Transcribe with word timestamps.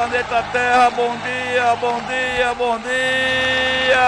Planeta 0.00 0.42
Terra, 0.50 0.88
bom 0.88 1.14
dia, 1.18 1.76
bom 1.76 2.00
dia, 2.00 2.54
bom 2.54 2.78
dia! 2.78 4.00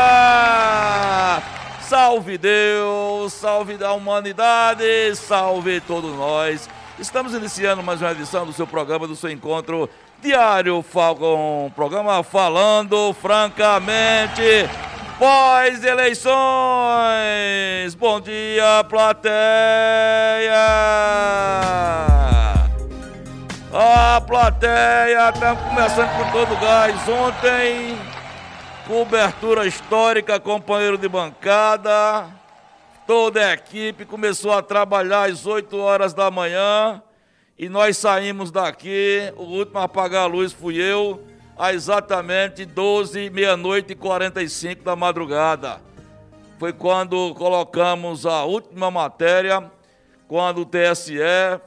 Salve 1.83 2.39
Deus, 2.39 3.35
salve 3.35 3.77
a 3.85 3.93
humanidade, 3.93 5.15
salve 5.17 5.83
todos 5.83 6.17
nós. 6.17 6.67
Estamos 6.99 7.35
iniciando 7.35 7.83
mais 7.83 8.01
uma 8.01 8.13
edição 8.13 8.47
do 8.47 8.55
seu 8.55 8.67
programa, 8.67 9.07
do 9.07 9.15
seu 9.15 9.31
encontro 9.31 9.87
diário 10.23 10.81
Falcon, 10.81 11.71
programa 11.77 12.23
falando 12.23 13.13
francamente 13.13 14.67
pós-eleições. 15.19 17.95
Bom 17.97 18.19
dia, 18.19 18.83
plateia! 18.89 19.33
A 23.75 24.21
plateia 24.21 25.31
está 25.31 25.57
começando 25.57 26.11
com 26.19 26.31
todo 26.31 26.61
gás. 26.61 27.09
Ontem, 27.09 27.99
cobertura 28.87 29.67
histórica, 29.67 30.39
companheiro 30.39 30.99
de 30.99 31.09
bancada. 31.09 32.29
Toda 33.07 33.41
a 33.41 33.55
equipe 33.55 34.05
começou 34.05 34.53
a 34.53 34.61
trabalhar 34.61 35.31
às 35.31 35.47
8 35.47 35.75
horas 35.79 36.13
da 36.13 36.31
manhã 36.31 37.03
e 37.59 37.71
nós 37.71 37.97
saímos 37.97 38.51
daqui. 38.51 39.33
O 39.39 39.45
último 39.45 39.79
a 39.79 39.85
apagar 39.85 40.25
a 40.25 40.27
luz 40.27 40.53
fui 40.53 40.77
eu, 40.77 41.25
a 41.59 41.73
exatamente 41.73 42.67
12, 42.67 43.31
meia-noite 43.31 43.95
e 43.95 43.97
45 43.97 44.85
da 44.85 44.95
madrugada. 44.95 45.81
Foi 46.59 46.75
quando 46.75 47.35
colocamos 47.37 48.27
a 48.27 48.45
última 48.45 48.91
matéria, 48.91 49.65
quando 50.29 50.61
o 50.61 50.67
TSE 50.67 51.17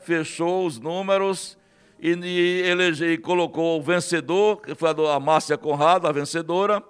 fechou 0.03 0.67
os 0.67 0.77
números 0.77 1.58
e, 1.99 2.11
e 2.13 2.61
elege, 2.61 3.05
e 3.05 3.17
colocou 3.17 3.79
o 3.79 3.81
vencedor, 3.83 4.61
que 4.61 4.75
foi 4.75 4.89
a, 4.89 5.19
Márcia 5.19 5.57
Conrado, 5.57 6.07
a 6.07 6.11
vencedora, 6.11 6.83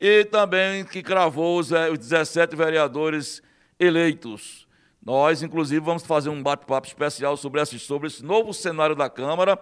e 0.00 0.24
também 0.24 0.84
que 0.84 1.02
cravou 1.02 1.58
os, 1.58 1.72
eh, 1.72 1.90
os 1.90 1.98
17 1.98 2.54
vereadores 2.54 3.42
eleitos. 3.78 4.66
Nós, 5.04 5.42
inclusive, 5.42 5.80
vamos 5.80 6.04
fazer 6.04 6.28
um 6.28 6.42
bate-papo 6.42 6.86
especial 6.86 7.36
sobre 7.36 7.60
esse, 7.60 7.78
sobre 7.78 8.08
esse 8.08 8.24
novo 8.24 8.52
cenário 8.52 8.94
da 8.94 9.08
Câmara. 9.08 9.58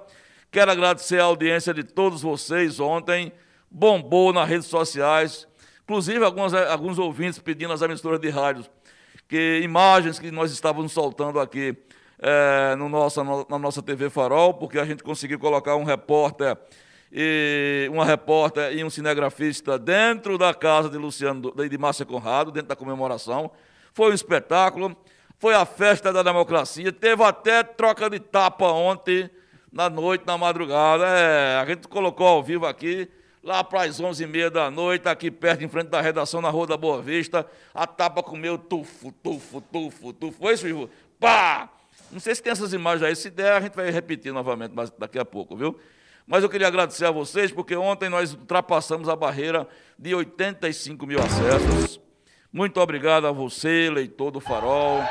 Quero 0.51 0.71
agradecer 0.71 1.21
a 1.21 1.25
audiência 1.25 1.73
de 1.73 1.85
todos 1.85 2.23
vocês 2.23 2.81
ontem, 2.81 3.33
bombou 3.71 4.33
nas 4.33 4.49
redes 4.49 4.67
sociais, 4.67 5.47
inclusive 5.85 6.25
algumas, 6.25 6.53
eh, 6.53 6.69
alguns 6.69 6.99
ouvintes 6.99 7.39
pedindo 7.39 7.73
às 7.73 7.83
emissoras 7.83 8.21
de 8.21 8.29
rádios 8.29 8.71
que 9.29 9.61
imagens 9.63 10.19
que 10.19 10.31
nós 10.31 10.53
estávamos 10.53 10.93
soltando 10.93 11.41
aqui 11.41 11.77
eh, 12.27 12.75
no 12.77 12.89
nossa, 12.89 13.23
no- 13.23 13.47
na 13.51 13.59
nossa 13.59 13.83
TV 13.83 14.09
Farol, 14.09 14.55
porque 14.55 14.79
a 14.79 14.85
gente 14.87 15.03
conseguiu 15.05 15.39
colocar 15.39 15.77
um 15.77 15.85
repórter 15.85 16.57
e 17.13 17.87
uma 17.93 18.03
repórter 18.05 18.73
e 18.75 18.83
um 18.83 18.89
cinegrafista 18.89 19.79
dentro 19.79 20.39
da 20.39 20.55
casa 20.55 20.89
de 20.89 20.97
Luciano 20.97 21.53
de 21.53 21.79
Márcia 21.79 22.07
Conrado, 22.07 22.51
dentro 22.51 22.69
da 22.69 22.77
comemoração. 22.77 23.51
Foi 23.93 24.11
um 24.11 24.15
espetáculo, 24.15 24.97
foi 25.39 25.55
a 25.55 25.67
festa 25.67 26.11
da 26.13 26.23
democracia, 26.23 26.91
teve 26.91 27.23
até 27.23 27.63
troca 27.63 28.09
de 28.09 28.19
tapa 28.19 28.65
ontem 28.69 29.29
na 29.71 29.91
noite, 29.91 30.25
na 30.27 30.39
madrugada. 30.39 31.05
É, 31.07 31.59
a 31.61 31.67
gente 31.67 31.87
colocou 31.89 32.27
ao 32.27 32.43
vivo 32.43 32.65
aqui, 32.65 33.07
lá 33.43 33.63
para 33.63 33.83
as 33.83 34.01
11h30 34.01 34.49
da 34.51 34.71
noite, 34.71 35.07
aqui 35.09 35.31
perto, 35.31 35.63
em 35.63 35.69
frente 35.69 35.89
da 35.89 36.01
redação, 36.01 36.41
na 36.41 36.49
Rua 36.49 36.67
da 36.67 36.77
Boa 36.79 37.03
Vista, 37.03 37.47
a 37.75 37.87
tapa 37.87 38.23
comeu 38.23 38.57
tufo, 38.57 39.13
tufo, 39.23 39.61
tufo, 39.61 40.13
tufo. 40.15 40.39
Foi 40.39 40.55
isso, 40.55 40.67
Ivo? 40.67 40.89
Pá! 41.21 41.69
Não 42.15 42.21
sei 42.21 42.33
se 42.33 42.41
tem 42.41 42.53
essas 42.53 42.73
imagens 42.73 43.03
aí, 43.03 43.17
se 43.17 43.29
der, 43.29 43.55
a 43.55 43.61
gente 43.61 43.75
vai 43.75 43.91
repetir 43.91 44.33
novamente 44.33 44.73
daqui 44.97 45.19
a 45.19 45.25
pouco, 45.25 45.57
viu? 45.57 45.77
Mas 46.25 46.45
eu 46.45 46.49
queria 46.49 46.69
agradecer 46.69 47.05
a 47.05 47.11
vocês, 47.11 47.51
porque 47.51 47.75
ontem 47.75 48.09
nós 48.09 48.35
ultrapassamos 48.35 49.09
a 49.09 49.17
barreira 49.17 49.67
de 49.99 50.15
85 50.15 51.05
mil 51.09 51.19
acessos. 51.21 52.01
Muito 52.53 52.81
obrigado 52.81 53.27
a 53.27 53.33
você, 53.33 53.91
leitor 53.91 54.31
do 54.31 54.39
Farol. 54.39 55.03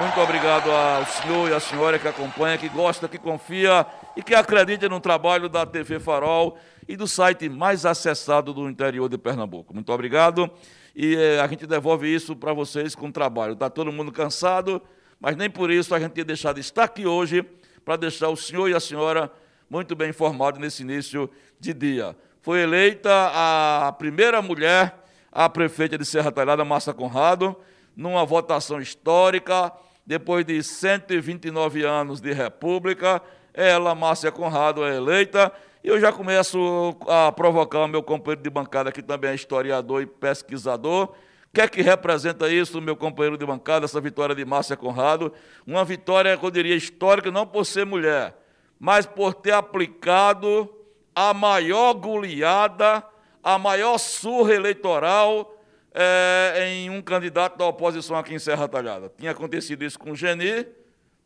Muito 0.00 0.18
obrigado 0.22 0.70
ao 0.70 1.04
senhor 1.04 1.50
e 1.50 1.52
à 1.52 1.60
senhora 1.60 1.98
que 1.98 2.08
acompanha, 2.08 2.56
que 2.56 2.70
gosta, 2.70 3.06
que 3.06 3.18
confia 3.18 3.84
e 4.16 4.22
que 4.22 4.34
acredita 4.34 4.88
no 4.88 5.00
trabalho 5.00 5.50
da 5.50 5.66
TV 5.66 6.00
Farol 6.00 6.58
e 6.88 6.96
do 6.96 7.06
site 7.06 7.46
mais 7.50 7.84
acessado 7.84 8.54
do 8.54 8.70
interior 8.70 9.06
de 9.10 9.18
Pernambuco. 9.18 9.74
Muito 9.74 9.92
obrigado. 9.92 10.50
E 10.96 11.14
eh, 11.14 11.40
a 11.40 11.46
gente 11.46 11.66
devolve 11.66 12.12
isso 12.12 12.34
para 12.34 12.54
vocês 12.54 12.94
com 12.94 13.12
trabalho. 13.12 13.52
Está 13.52 13.68
todo 13.68 13.92
mundo 13.92 14.10
cansado, 14.10 14.80
mas 15.20 15.36
nem 15.36 15.50
por 15.50 15.70
isso 15.70 15.94
a 15.94 16.00
gente 16.00 16.16
ia 16.18 16.24
deixar 16.24 16.52
de 16.52 16.60
estar 16.60 16.84
aqui 16.84 17.06
hoje 17.06 17.44
para 17.84 17.96
deixar 17.96 18.28
o 18.28 18.36
senhor 18.36 18.68
e 18.68 18.74
a 18.74 18.80
senhora 18.80 19.30
muito 19.68 19.94
bem 19.96 20.10
informados 20.10 20.60
nesse 20.60 20.82
início 20.82 21.30
de 21.58 21.72
dia. 21.72 22.16
Foi 22.40 22.60
eleita 22.62 23.10
a 23.32 23.92
primeira 23.92 24.40
mulher, 24.40 24.94
a 25.30 25.48
prefeita 25.48 25.98
de 25.98 26.04
Serra 26.04 26.32
Talhada, 26.32 26.64
Márcia 26.64 26.94
Conrado, 26.94 27.56
numa 27.96 28.24
votação 28.24 28.80
histórica, 28.80 29.72
depois 30.06 30.44
de 30.44 30.62
129 30.62 31.84
anos 31.84 32.20
de 32.20 32.32
república, 32.32 33.20
ela, 33.52 33.94
Márcia 33.94 34.30
Conrado, 34.30 34.84
é 34.84 34.96
eleita. 34.96 35.52
E 35.82 35.88
eu 35.88 36.00
já 36.00 36.12
começo 36.12 36.96
a 37.06 37.30
provocar 37.32 37.80
o 37.80 37.88
meu 37.88 38.02
companheiro 38.02 38.42
de 38.42 38.48
bancada, 38.48 38.92
que 38.92 39.02
também 39.02 39.30
é 39.30 39.34
historiador 39.34 40.00
e 40.00 40.06
pesquisador. 40.06 41.12
O 41.50 41.54
que 41.54 41.60
é 41.62 41.68
que 41.68 41.82
representa 41.82 42.48
isso, 42.48 42.80
meu 42.80 42.94
companheiro 42.94 43.38
de 43.38 43.44
bancada, 43.44 43.84
essa 43.84 44.00
vitória 44.00 44.34
de 44.34 44.44
Márcia 44.44 44.76
Conrado? 44.76 45.32
Uma 45.66 45.84
vitória, 45.84 46.38
eu 46.40 46.50
diria, 46.50 46.76
histórica, 46.76 47.30
não 47.30 47.46
por 47.46 47.64
ser 47.64 47.86
mulher, 47.86 48.36
mas 48.78 49.06
por 49.06 49.34
ter 49.34 49.52
aplicado 49.52 50.72
a 51.14 51.32
maior 51.32 51.94
goleada, 51.94 53.02
a 53.42 53.58
maior 53.58 53.98
surra 53.98 54.54
eleitoral 54.54 55.58
eh, 55.94 56.68
em 56.68 56.90
um 56.90 57.00
candidato 57.00 57.56
da 57.56 57.66
oposição 57.66 58.16
aqui 58.16 58.34
em 58.34 58.38
Serra 58.38 58.68
Talhada. 58.68 59.12
Tinha 59.16 59.32
acontecido 59.32 59.84
isso 59.84 59.98
com 59.98 60.12
o 60.12 60.14
Geni, 60.14 60.66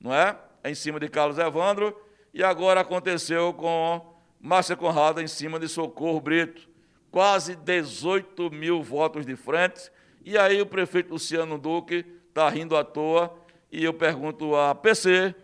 não 0.01 0.15
é? 0.15 0.37
Em 0.65 0.75
cima 0.75 1.01
de 1.01 1.09
Carlos 1.09 1.37
Evandro, 1.37 1.95
e 2.33 2.43
agora 2.43 2.81
aconteceu 2.81 3.53
com 3.53 4.15
Márcia 4.41 4.77
Conrado 4.77 5.21
em 5.21 5.27
cima 5.27 5.59
de 5.59 5.69
Socorro 5.69 6.21
Brito. 6.21 6.71
Quase 7.11 7.55
18 7.55 8.51
mil 8.51 8.83
votos 8.83 9.27
de 9.27 9.37
frente. 9.37 9.91
E 10.25 10.39
aí 10.39 10.61
o 10.61 10.67
prefeito 10.67 11.13
Luciano 11.13 11.59
Duque 11.59 12.05
está 12.29 12.49
rindo 12.49 12.77
à 12.77 12.85
toa. 12.85 13.35
E 13.71 13.85
eu 13.85 13.93
pergunto 13.93 14.55
a 14.55 14.75
PC 14.75 15.35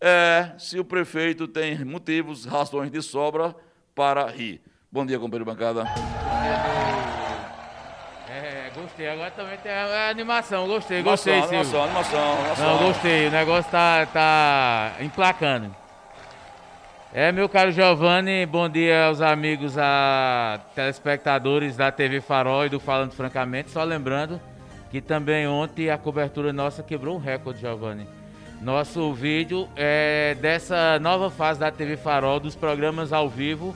é, 0.00 0.52
se 0.58 0.78
o 0.78 0.84
prefeito 0.84 1.48
tem 1.48 1.84
motivos, 1.84 2.44
razões 2.44 2.90
de 2.90 3.00
sobra 3.00 3.54
para 3.94 4.26
rir. 4.26 4.60
Bom 4.90 5.06
dia, 5.06 5.18
companheiro 5.18 5.44
bancada. 5.44 5.84
É, 8.28 8.70
gostei. 8.74 9.08
Agora 9.08 9.30
também 9.30 9.56
tem 9.58 9.72
a 9.72 10.10
animação. 10.10 10.66
Gostei, 10.66 11.02
gostei, 11.02 11.40
animação, 11.40 11.84
animação, 11.84 12.32
animação. 12.38 12.66
Não, 12.66 12.86
gostei. 12.86 13.28
O 13.28 13.30
negócio 13.30 13.70
tá, 13.70 14.06
tá 14.06 14.96
emplacando. 15.00 15.85
É, 17.12 17.30
meu 17.32 17.48
caro 17.48 17.70
Giovanni, 17.70 18.44
bom 18.44 18.68
dia 18.68 19.06
aos 19.06 19.20
amigos, 19.20 19.78
a 19.78 20.60
telespectadores 20.74 21.76
da 21.76 21.90
TV 21.90 22.20
Farol 22.20 22.66
e 22.66 22.68
do 22.68 22.80
Falando 22.80 23.12
Francamente. 23.12 23.70
Só 23.70 23.82
lembrando 23.84 24.40
que 24.90 25.00
também 25.00 25.46
ontem 25.46 25.88
a 25.88 25.96
cobertura 25.96 26.52
nossa 26.52 26.82
quebrou 26.82 27.16
um 27.16 27.20
recorde, 27.20 27.60
Giovanni. 27.60 28.06
Nosso 28.60 29.12
vídeo 29.14 29.68
é 29.76 30.36
dessa 30.40 30.98
nova 30.98 31.30
fase 31.30 31.60
da 31.60 31.70
TV 31.70 31.96
Farol, 31.96 32.40
dos 32.40 32.56
programas 32.56 33.12
ao 33.12 33.28
vivo, 33.28 33.74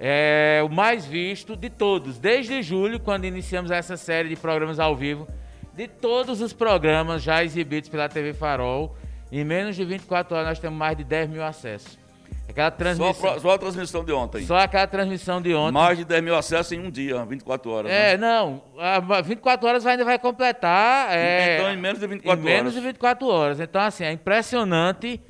é 0.00 0.60
o 0.64 0.68
mais 0.68 1.04
visto 1.04 1.54
de 1.54 1.68
todos, 1.70 2.18
desde 2.18 2.62
julho, 2.62 2.98
quando 2.98 3.24
iniciamos 3.24 3.70
essa 3.70 3.96
série 3.96 4.28
de 4.28 4.36
programas 4.36 4.80
ao 4.80 4.96
vivo, 4.96 5.28
de 5.74 5.86
todos 5.86 6.40
os 6.40 6.52
programas 6.52 7.22
já 7.22 7.44
exibidos 7.44 7.88
pela 7.88 8.08
TV 8.08 8.32
Farol. 8.32 8.96
Em 9.30 9.44
menos 9.44 9.76
de 9.76 9.84
24 9.84 10.36
horas 10.36 10.48
nós 10.48 10.58
temos 10.58 10.78
mais 10.78 10.96
de 10.96 11.04
10 11.04 11.30
mil 11.30 11.44
acessos. 11.44 12.03
Aquela 12.48 12.68
Só, 12.68 12.74
a 12.74 12.78
transmissão. 12.78 13.14
pro- 13.32 13.40
só 13.40 13.50
a 13.54 13.58
transmissão 13.58 14.04
de 14.04 14.12
ontem. 14.12 14.46
Só 14.46 14.56
aquela 14.58 14.86
transmissão 14.86 15.42
de 15.42 15.54
ontem. 15.54 15.72
Mais 15.74 15.98
de 15.98 16.04
10 16.04 16.22
mil 16.22 16.36
acessos 16.36 16.70
em 16.72 16.78
um 16.78 16.90
dia, 16.90 17.24
24 17.24 17.70
horas. 17.70 17.90
né? 17.90 18.12
É, 18.12 18.16
não. 18.16 18.62
a 18.78 19.20
24 19.20 19.66
horas 19.66 19.84
ainda 19.86 20.04
vai 20.04 20.18
completar. 20.18 21.08
é, 21.12 21.56
Então, 21.58 21.72
em 21.72 21.76
menos 21.76 21.98
de 22.00 22.06
24 22.06 22.40
em 22.40 22.44
menos 22.44 22.60
horas. 22.62 22.74
de 22.74 22.80
24 22.80 23.26
horas. 23.28 23.60
Então, 23.60 23.80
assim, 23.82 24.04
é 24.04 24.12
impressionante 24.12 25.20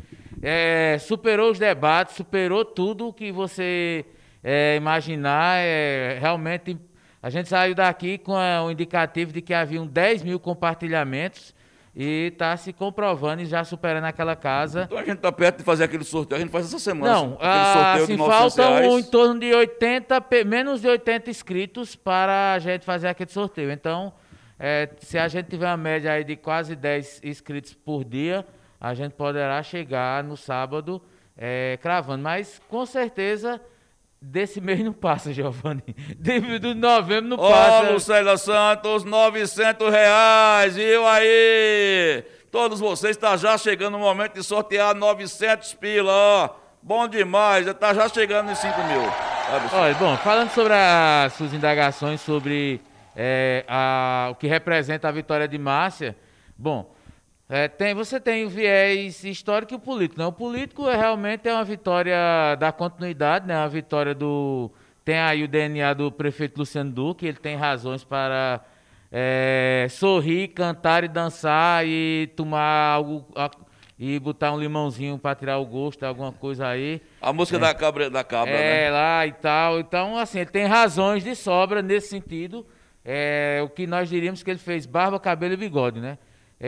é, 0.43 0.99
superou 1.01 1.51
os 1.51 1.59
debates, 1.59 2.15
superou 2.17 2.65
tudo 2.65 3.13
que 3.13 3.33
você 3.33 4.05
é, 4.43 4.77
imaginar. 4.77 5.57
É, 5.61 6.19
realmente, 6.21 6.77
a 7.23 7.31
gente 7.31 7.49
saiu 7.49 7.75
daqui 7.75 8.19
com 8.19 8.35
o 8.35 8.71
indicativo 8.71 9.33
de 9.33 9.41
que 9.41 9.55
haviam 9.55 9.87
10 9.87 10.23
mil 10.23 10.39
compartilhamentos 10.39 11.54
e 11.97 12.31
está 12.33 12.57
se 12.57 12.73
comprovando 12.73 13.43
e 13.43 13.47
já 13.47 13.63
superando 13.63 14.05
aquela 14.05 14.35
casa. 14.35 14.85
Então 14.85 14.99
a 14.99 15.05
gente 15.05 15.17
está 15.17 15.31
perto 15.31 15.59
de 15.59 15.65
fazer 15.65 15.85
aquele 15.85 16.05
sorteio, 16.05 16.39
a 16.39 16.43
gente 16.43 16.51
faz 16.51 16.67
essa 16.67 16.79
semana. 16.79 17.13
Não, 17.13 17.39
ah, 17.41 17.95
assim, 17.95 18.17
faltam 18.17 18.99
em 18.99 19.03
torno 19.05 19.39
de 19.39 19.55
80, 19.55 20.25
menos 20.45 20.81
de 20.81 20.89
80 20.89 21.31
inscritos 21.31 21.95
para 21.95 22.55
a 22.55 22.59
gente 22.59 22.85
fazer 22.85 23.09
aquele 23.09 23.31
sorteio. 23.31 23.71
Então, 23.71 24.13
é, 24.59 24.91
se 24.99 25.19
a 25.19 25.29
gente 25.29 25.49
tiver 25.49 25.67
uma 25.67 25.77
média 25.77 26.13
aí 26.13 26.25
de 26.25 26.37
quase 26.37 26.75
10 26.75 27.21
inscritos 27.23 27.75
por 27.75 28.05
dia, 28.05 28.45
a 28.81 28.93
gente 28.93 29.13
poderá 29.13 29.63
chegar 29.63 30.25
no 30.25 30.37
sábado 30.37 31.01
é, 31.37 31.79
cravando. 31.81 32.23
Mas 32.23 32.61
com 32.69 32.85
certeza 32.85 33.61
desse 34.25 34.61
mês 34.61 34.81
não 34.81 34.93
passa, 34.93 35.33
Giovanni. 35.33 35.83
De, 36.19 36.75
novembro 36.75 37.29
não 37.29 37.37
oh, 37.37 37.51
passa. 37.51 37.89
Ó, 37.89 37.93
Lucélia 37.93 38.37
Santos, 38.37 39.05
900 39.05 39.91
reais, 39.91 40.77
viu 40.77 41.07
aí? 41.07 42.25
Todos 42.51 42.81
vocês, 42.81 43.17
está 43.17 43.37
já 43.37 43.59
chegando 43.59 43.97
o 43.97 44.01
momento 44.01 44.35
de 44.35 44.43
sortear 44.43 44.95
900 44.95 45.75
pila, 45.75 46.13
ó. 46.13 46.51
Bom 46.83 47.09
demais, 47.09 47.67
está 47.67 47.93
já 47.95 48.09
chegando 48.09 48.51
em 48.51 48.55
5 48.55 48.85
mil. 48.85 49.03
Olha, 49.73 49.95
bom, 49.95 50.17
falando 50.19 50.51
sobre 50.51 50.73
as 50.75 51.33
suas 51.35 51.53
indagações 51.53 52.21
sobre 52.21 52.81
é, 53.17 53.65
a, 53.69 54.29
o 54.31 54.35
que 54.35 54.47
representa 54.47 55.09
a 55.09 55.13
vitória 55.13 55.49
de 55.49 55.59
Márcia, 55.59 56.17
bom, 56.57 56.95
é, 57.49 57.69
tem, 57.69 57.95
você 57.95 58.19
tem 58.19 58.45
o 58.45 58.49
viés 58.49 59.23
histórico 59.23 59.75
e 59.75 59.77
o 59.77 59.79
político. 59.79 60.21
Né? 60.21 60.27
O 60.27 60.33
político 60.33 60.89
é, 60.89 60.97
realmente 60.97 61.49
é 61.49 61.53
uma 61.53 61.65
vitória 61.65 62.17
da 62.59 62.73
continuidade, 62.73 63.47
né? 63.47 63.57
uma 63.59 63.69
vitória 63.69 64.15
do. 64.15 64.71
Tem 65.05 65.19
aí 65.19 65.45
o 65.45 65.49
DNA 65.49 65.93
do 65.93 66.11
prefeito 66.11 66.59
Luciano 66.59 66.91
Duque, 66.91 67.27
ele 67.27 67.37
tem 67.37 67.57
razões 67.57 68.03
para 68.03 68.65
é, 69.13 69.87
sorrir, 69.91 70.49
cantar 70.49 71.05
e 71.05 71.09
dançar 71.09 71.87
e 71.87 72.31
tomar 72.35 72.95
algo. 72.95 73.27
A, 73.37 73.51
e 73.97 74.19
botar 74.19 74.53
um 74.53 74.59
limãozinho 74.59 75.17
para 75.17 75.37
tirar 75.37 75.59
o 75.59 75.65
gosto, 75.65 76.03
alguma 76.03 76.33
coisa 76.33 76.67
aí. 76.67 77.01
A 77.23 77.33
música 77.33 77.59
é, 77.59 77.61
da 77.61 77.73
cabra, 77.73 78.11
da 78.11 78.25
cabra, 78.25 78.53
é, 78.53 78.87
né? 78.87 78.91
lá 78.91 79.25
e 79.25 79.33
tal. 79.33 79.79
Então, 79.79 80.19
assim, 80.19 80.41
ele 80.41 80.51
tem 80.51 80.67
razões 80.67 81.23
de 81.23 81.37
sobra 81.37 81.81
nesse 81.81 82.09
sentido. 82.09 82.67
É, 83.05 83.61
o 83.63 83.69
que 83.69 83.87
nós 83.87 84.09
diríamos 84.09 84.43
que 84.43 84.51
ele 84.51 84.59
fez 84.59 84.85
barba, 84.85 85.21
cabelo 85.21 85.55
e 85.55 85.57
bigode, 85.57 86.01
né? 86.01 86.19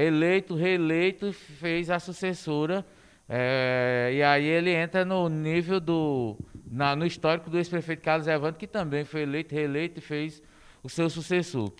Eleito, 0.04 0.54
reeleito, 0.54 1.32
fez 1.32 1.90
a 1.90 1.98
sucessora. 1.98 2.84
É, 3.28 4.10
e 4.14 4.22
aí 4.22 4.44
ele 4.44 4.70
entra 4.70 5.04
no 5.04 5.28
nível 5.28 5.80
do. 5.80 6.36
Na, 6.68 6.94
no 6.94 7.06
histórico 7.06 7.48
do 7.48 7.56
ex-prefeito 7.56 8.02
Carlos 8.02 8.26
Evandro, 8.26 8.58
que 8.58 8.66
também 8.66 9.04
foi 9.04 9.22
eleito, 9.22 9.54
reeleito 9.54 9.98
e 9.98 10.02
fez 10.02 10.42
o 10.82 10.88
seu 10.88 11.08
sucessor. 11.08 11.72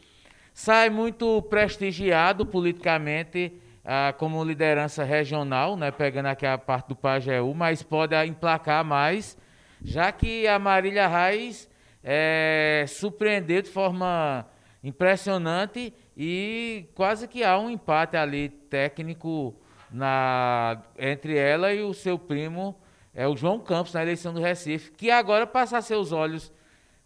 Sai 0.52 0.88
muito 0.88 1.42
prestigiado 1.42 2.46
politicamente 2.46 3.52
ah, 3.84 4.14
como 4.16 4.42
liderança 4.42 5.04
regional, 5.04 5.76
né, 5.76 5.90
pegando 5.90 6.26
aqui 6.26 6.44
a 6.44 6.58
parte 6.58 6.88
do 6.88 6.96
Pajeú, 6.96 7.54
mas 7.54 7.82
pode 7.82 8.16
emplacar 8.24 8.84
mais, 8.84 9.36
já 9.82 10.10
que 10.10 10.46
a 10.48 10.58
Marília 10.58 11.06
Reis 11.06 11.68
é, 12.02 12.84
surpreendeu 12.88 13.62
de 13.62 13.70
forma 13.70 14.46
impressionante 14.82 15.92
e 16.16 16.88
quase 16.94 17.28
que 17.28 17.44
há 17.44 17.58
um 17.58 17.68
empate 17.68 18.16
ali 18.16 18.48
técnico 18.48 19.54
na, 19.90 20.82
entre 20.98 21.36
ela 21.36 21.74
e 21.74 21.82
o 21.82 21.92
seu 21.92 22.18
primo, 22.18 22.74
é 23.14 23.28
o 23.28 23.36
João 23.36 23.58
Campos, 23.58 23.92
na 23.92 24.02
eleição 24.02 24.32
do 24.32 24.40
Recife, 24.40 24.92
que 24.92 25.10
agora 25.10 25.46
passa 25.46 25.78
a 25.78 25.82
ser 25.82 25.96
os 25.96 26.12
olhos 26.12 26.52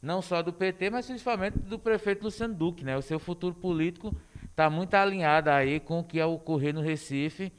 não 0.00 0.22
só 0.22 0.42
do 0.42 0.52
PT, 0.52 0.90
mas 0.90 1.06
principalmente 1.06 1.58
do 1.58 1.78
prefeito 1.78 2.22
Luciano 2.22 2.54
Duque. 2.54 2.84
Né? 2.84 2.96
O 2.96 3.02
seu 3.02 3.18
futuro 3.18 3.54
político 3.54 4.14
está 4.50 4.70
muito 4.70 4.94
alinhado 4.94 5.50
aí 5.50 5.78
com 5.78 6.00
o 6.00 6.04
que 6.04 6.16
ia 6.16 6.26
ocorrer 6.26 6.72
no 6.72 6.80
Recife, 6.80 7.52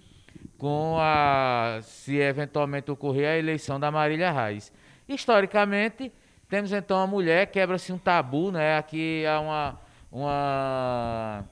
com 0.57 0.97
a, 1.00 1.80
se 1.81 2.18
eventualmente 2.18 2.89
ocorrer 2.89 3.30
a 3.30 3.38
eleição 3.38 3.80
da 3.80 3.92
Marília 3.92 4.31
Reis. 4.31 4.71
Historicamente, 5.07 6.12
temos 6.50 6.71
então 6.71 6.97
uma 6.97 7.07
mulher, 7.07 7.47
quebra-se 7.47 7.92
um 7.94 7.97
tabu, 7.97 8.51
né? 8.51 8.77
aqui 8.77 9.25
há 9.25 9.39
uma 9.39 9.80
uma, 10.12 11.46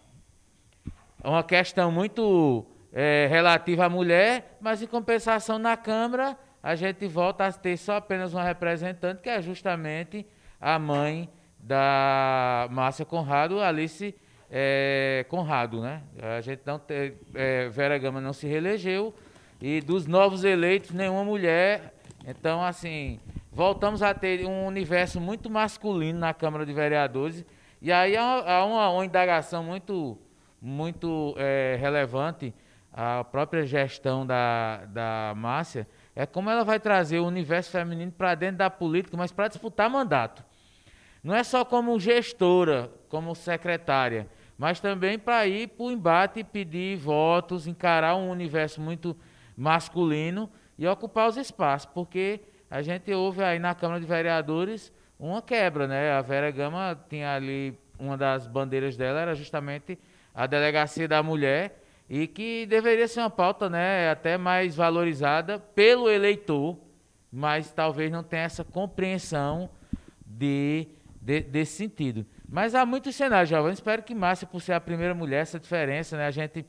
uma 1.24 1.44
questão 1.44 1.92
muito 1.92 2.66
é, 2.92 3.28
relativa 3.30 3.86
à 3.86 3.90
mulher, 3.90 4.58
mas 4.60 4.82
em 4.82 4.88
compensação 4.88 5.58
na 5.58 5.78
Câmara 5.78 6.38
a 6.62 6.76
gente 6.76 7.08
volta 7.08 7.46
a 7.46 7.54
ter 7.54 7.78
só 7.78 7.96
apenas 7.96 8.34
uma 8.34 8.44
representante, 8.44 9.22
que 9.22 9.30
é 9.30 9.42
justamente 9.42 10.26
a 10.60 10.78
mãe 10.78 11.30
da 11.58 12.68
Márcia 12.72 13.06
Conrado, 13.06 13.62
Alice 13.62 14.14
é, 14.52 15.26
Conrado, 15.30 15.82
né? 15.82 16.02
A 16.22 16.42
gente 16.42 16.62
não 16.66 16.78
tem, 16.78 17.14
é, 17.34 17.70
Vera 17.70 17.98
Gama 17.98 18.20
não 18.20 18.34
se 18.34 18.46
reelegeu 18.46 19.14
e 19.62 19.80
dos 19.80 20.06
novos 20.06 20.44
eleitos 20.44 20.92
nenhuma 20.92 21.24
mulher. 21.24 21.94
Então, 22.28 22.62
assim, 22.64 23.20
voltamos 23.52 24.02
a 24.02 24.14
ter 24.14 24.46
um 24.46 24.66
universo 24.66 25.22
muito 25.22 25.50
masculino 25.50 26.20
na 26.20 26.34
Câmara 26.34 26.66
de 26.66 26.74
Vereadores 26.74 27.46
e 27.82 27.92
aí 27.92 28.18
há 28.18 28.66
uma, 28.66 28.90
uma 28.90 29.06
indagação 29.06 29.64
muito, 29.64 30.18
muito 30.62 31.34
é, 31.38 31.78
relevante, 31.80 32.54
a 32.92 33.24
própria 33.24 33.66
gestão 33.66 34.26
da, 34.26 34.86
da 34.88 35.34
Márcia, 35.36 35.88
é 36.16 36.26
como 36.26 36.50
ela 36.50 36.64
vai 36.64 36.80
trazer 36.80 37.20
o 37.20 37.28
universo 37.28 37.72
feminino 37.72 38.12
para 38.12 38.36
dentro 38.36 38.58
da 38.58 38.70
política, 38.70 39.16
mas 39.16 39.32
para 39.32 39.48
disputar 39.48 39.90
mandato. 39.90 40.44
Não 41.24 41.36
é 41.36 41.44
só 41.44 41.64
como 41.64 42.00
gestora, 42.00 42.92
como 43.08 43.36
secretária, 43.36 44.28
mas 44.58 44.80
também 44.80 45.18
para 45.18 45.48
ir 45.48 45.70
para 45.70 45.86
o 45.86 45.92
embate, 45.92 46.44
pedir 46.44 46.98
votos, 46.98 47.68
encarar 47.68 48.16
um 48.16 48.30
universo 48.30 48.82
muito 48.82 49.16
masculino 49.56 50.50
e 50.78 50.88
ocupar 50.88 51.30
os 51.30 51.38
espaços, 51.38 51.90
porque 51.94 52.42
a 52.70 52.82
gente 52.82 53.12
ouve 53.14 53.44
aí 53.44 53.60
na 53.60 53.74
Câmara 53.74 54.00
de 54.00 54.06
Vereadores 54.06 54.92
uma 55.20 55.42
quebra, 55.42 55.86
né? 55.86 56.14
A 56.14 56.22
Vera 56.22 56.50
Gama 56.50 56.98
tinha 57.10 57.36
ali 57.36 57.78
uma 58.00 58.18
das 58.18 58.48
bandeiras 58.48 58.96
dela 58.96 59.20
era 59.20 59.36
justamente 59.36 60.00
a 60.34 60.48
delegacia 60.48 61.08
da 61.08 61.22
mulher 61.22 61.84
e 62.10 62.26
que 62.26 62.66
deveria 62.66 63.08
ser 63.08 63.20
uma 63.20 63.30
pauta, 63.30 63.70
né, 63.70 64.10
até 64.10 64.38
mais 64.38 64.76
valorizada 64.76 65.60
pelo 65.60 66.10
eleitor, 66.10 66.78
mas 67.32 67.72
talvez 67.72 68.10
não 68.10 68.24
tenha 68.24 68.44
essa 68.44 68.64
compreensão 68.64 69.70
de, 70.26 70.88
de 71.22 71.42
desse 71.42 71.74
sentido. 71.74 72.26
Mas 72.48 72.74
há 72.74 72.84
muitos 72.86 73.16
cenários, 73.16 73.50
jovens. 73.50 73.74
Espero 73.74 74.02
que 74.02 74.16
Márcia, 74.16 74.48
por 74.48 74.62
ser 74.62 74.74
a 74.74 74.82
primeira 74.82 75.14
mulher, 75.14 75.42
essa 75.42 75.60
diferença, 75.60 76.18
né? 76.18 76.26
A 76.26 76.32
gente 76.32 76.66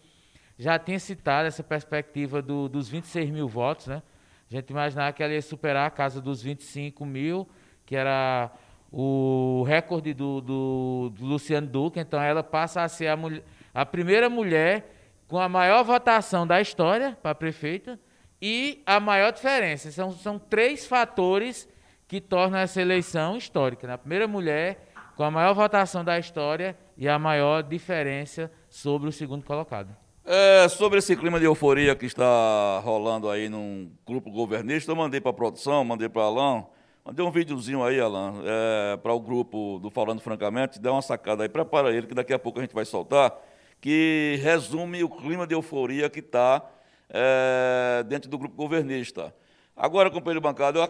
já 0.59 0.79
tinha 0.79 0.99
citado 0.99 1.49
essa 1.49 1.63
perspectiva 1.63 2.43
do, 2.43 2.69
dos 2.69 2.89
26 2.89 3.31
mil 3.31 3.49
votos, 3.49 3.87
né? 3.87 4.03
A 4.51 4.55
gente 4.55 4.69
imaginava 4.69 5.13
que 5.13 5.23
ela 5.23 5.33
ia 5.33 5.41
superar 5.41 5.87
a 5.87 5.91
casa 5.91 6.21
dos 6.21 6.43
25 6.43 7.07
mil, 7.07 7.49
que 7.91 7.97
era 7.97 8.53
o 8.93 9.65
recorde 9.67 10.15
do, 10.15 10.41
do, 10.41 11.13
do 11.13 11.27
Luciano 11.27 11.67
Duque. 11.67 11.99
Então, 11.99 12.23
ela 12.23 12.41
passa 12.41 12.83
a 12.83 12.89
ser 12.89 13.09
a, 13.09 13.17
mulher, 13.17 13.43
a 13.75 13.85
primeira 13.85 14.31
mulher 14.31 14.95
com 15.27 15.41
a 15.41 15.49
maior 15.49 15.83
votação 15.83 16.47
da 16.47 16.61
história 16.61 17.19
para 17.21 17.35
prefeita 17.35 17.99
e 18.41 18.81
a 18.87 19.01
maior 19.01 19.33
diferença. 19.33 19.91
São, 19.91 20.13
são 20.13 20.39
três 20.39 20.87
fatores 20.87 21.69
que 22.07 22.21
tornam 22.21 22.61
essa 22.61 22.81
eleição 22.81 23.37
histórica. 23.37 23.89
Né? 23.89 23.95
A 23.95 23.99
primeira 23.99 24.29
mulher 24.29 24.87
com 25.17 25.25
a 25.25 25.33
maior 25.33 25.53
votação 25.53 26.05
da 26.05 26.17
história 26.17 26.79
e 26.97 27.09
a 27.09 27.19
maior 27.19 27.65
diferença 27.65 28.53
sobre 28.69 29.09
o 29.09 29.13
segundo 29.13 29.45
colocado. 29.45 29.97
É, 30.25 30.69
sobre 30.69 31.01
esse 31.01 31.17
clima 31.17 31.41
de 31.41 31.45
euforia 31.45 31.97
que 31.97 32.07
está 32.07 32.81
rolando 32.85 33.29
aí 33.29 33.49
num 33.49 33.91
grupo 34.07 34.31
governista, 34.31 34.93
eu 34.93 34.97
mandei 34.97 35.21
para 35.21 35.33
a 35.33 35.35
produção, 35.35 35.85
mandei 35.85 36.09
para 36.09 36.23
Alain 36.23 36.65
Mandei 37.11 37.27
um 37.27 37.31
videozinho 37.33 37.83
aí, 37.83 37.99
Alan, 37.99 38.35
é, 38.45 38.97
para 38.99 39.13
o 39.13 39.19
grupo 39.19 39.81
do 39.81 39.91
Falando 39.91 40.21
Francamente, 40.21 40.79
dá 40.79 40.93
uma 40.93 41.03
sacada 41.03 41.43
aí, 41.43 41.49
prepara 41.49 41.93
ele, 41.93 42.07
que 42.07 42.15
daqui 42.15 42.33
a 42.33 42.39
pouco 42.39 42.61
a 42.61 42.63
gente 42.63 42.73
vai 42.73 42.85
soltar, 42.85 43.37
que 43.81 44.39
resume 44.41 45.03
o 45.03 45.09
clima 45.09 45.45
de 45.45 45.53
euforia 45.53 46.09
que 46.09 46.21
está 46.21 46.65
é, 47.09 48.05
dentro 48.05 48.31
do 48.31 48.39
grupo 48.39 48.55
governista. 48.55 49.35
Agora, 49.77 50.09
companheiro 50.09 50.41
bancada, 50.41 50.79
eu, 50.79 50.89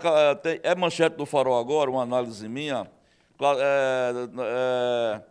é 0.62 0.74
manchete 0.74 1.16
do 1.16 1.24
Farol 1.24 1.58
agora, 1.58 1.90
uma 1.90 2.02
análise 2.02 2.46
minha, 2.46 2.86
é, 3.58 5.22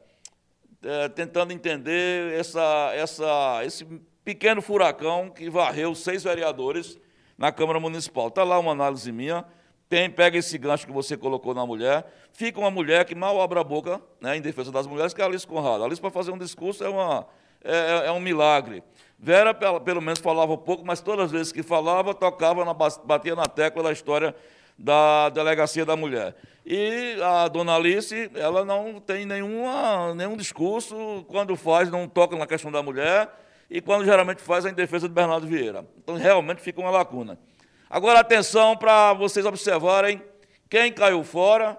é, 0.81 1.01
é, 1.03 1.09
tentando 1.09 1.53
entender 1.53 2.33
essa, 2.33 2.91
essa, 2.95 3.61
esse 3.63 3.85
pequeno 4.25 4.59
furacão 4.59 5.29
que 5.29 5.51
varreu 5.51 5.93
seis 5.93 6.23
vereadores 6.23 6.97
na 7.37 7.51
Câmara 7.51 7.79
Municipal. 7.79 8.29
Está 8.29 8.43
lá 8.43 8.57
uma 8.57 8.71
análise 8.71 9.11
minha, 9.11 9.45
tem, 9.89 10.07
pega 10.07 10.37
esse 10.37 10.55
gancho 10.57 10.85
que 10.85 10.93
você 10.93 11.17
colocou 11.17 11.55
na 11.55 11.65
mulher, 11.65 12.05
fica 12.31 12.59
uma 12.59 12.69
mulher 12.69 13.03
que 13.05 13.15
mal 13.15 13.41
abre 13.41 13.59
a 13.59 13.63
boca 13.63 13.99
né, 14.21 14.37
em 14.37 14.41
defesa 14.41 14.71
das 14.71 14.85
mulheres, 14.85 15.13
que 15.15 15.21
é 15.21 15.23
a 15.23 15.27
Alice 15.27 15.47
Conrado. 15.47 15.81
A 15.81 15.87
Alice, 15.87 15.99
para 15.99 16.11
fazer 16.11 16.29
um 16.29 16.37
discurso, 16.37 16.83
é 16.83 16.89
uma, 16.89 17.25
é, 17.63 18.05
é 18.05 18.11
um 18.11 18.19
milagre. 18.19 18.83
Vera, 19.17 19.51
pelo 19.53 19.99
menos, 19.99 20.19
falava 20.19 20.55
pouco, 20.55 20.85
mas 20.85 21.01
todas 21.01 21.25
as 21.25 21.31
vezes 21.31 21.51
que 21.51 21.63
falava, 21.63 22.13
tocava, 22.13 22.63
na, 22.63 22.73
batia 22.73 23.35
na 23.35 23.47
tecla 23.47 23.81
da 23.81 23.91
história 23.91 24.35
da 24.77 25.29
Delegacia 25.29 25.85
da 25.85 25.95
Mulher. 25.95 26.35
E 26.63 27.17
a 27.21 27.47
dona 27.47 27.75
Alice, 27.75 28.29
ela 28.35 28.63
não 28.63 28.99
tem 28.99 29.25
nenhuma, 29.25 30.13
nenhum 30.13 30.37
discurso, 30.37 31.25
quando 31.27 31.55
faz, 31.55 31.89
não 31.89 32.07
toca 32.07 32.37
na 32.37 32.45
questão 32.45 32.71
da 32.71 32.83
mulher, 32.83 33.27
e 33.69 33.81
quando 33.81 34.05
geralmente 34.05 34.41
faz, 34.41 34.65
é 34.65 34.69
em 34.69 34.73
defesa 34.73 35.07
de 35.07 35.13
Bernardo 35.15 35.47
Vieira. 35.47 35.83
Então, 35.97 36.15
realmente 36.15 36.61
fica 36.61 36.79
uma 36.79 36.91
lacuna. 36.91 37.39
Agora, 37.89 38.19
atenção 38.19 38.77
para 38.77 39.13
vocês 39.13 39.45
observarem 39.45 40.21
quem 40.69 40.91
caiu 40.93 41.23
fora 41.23 41.75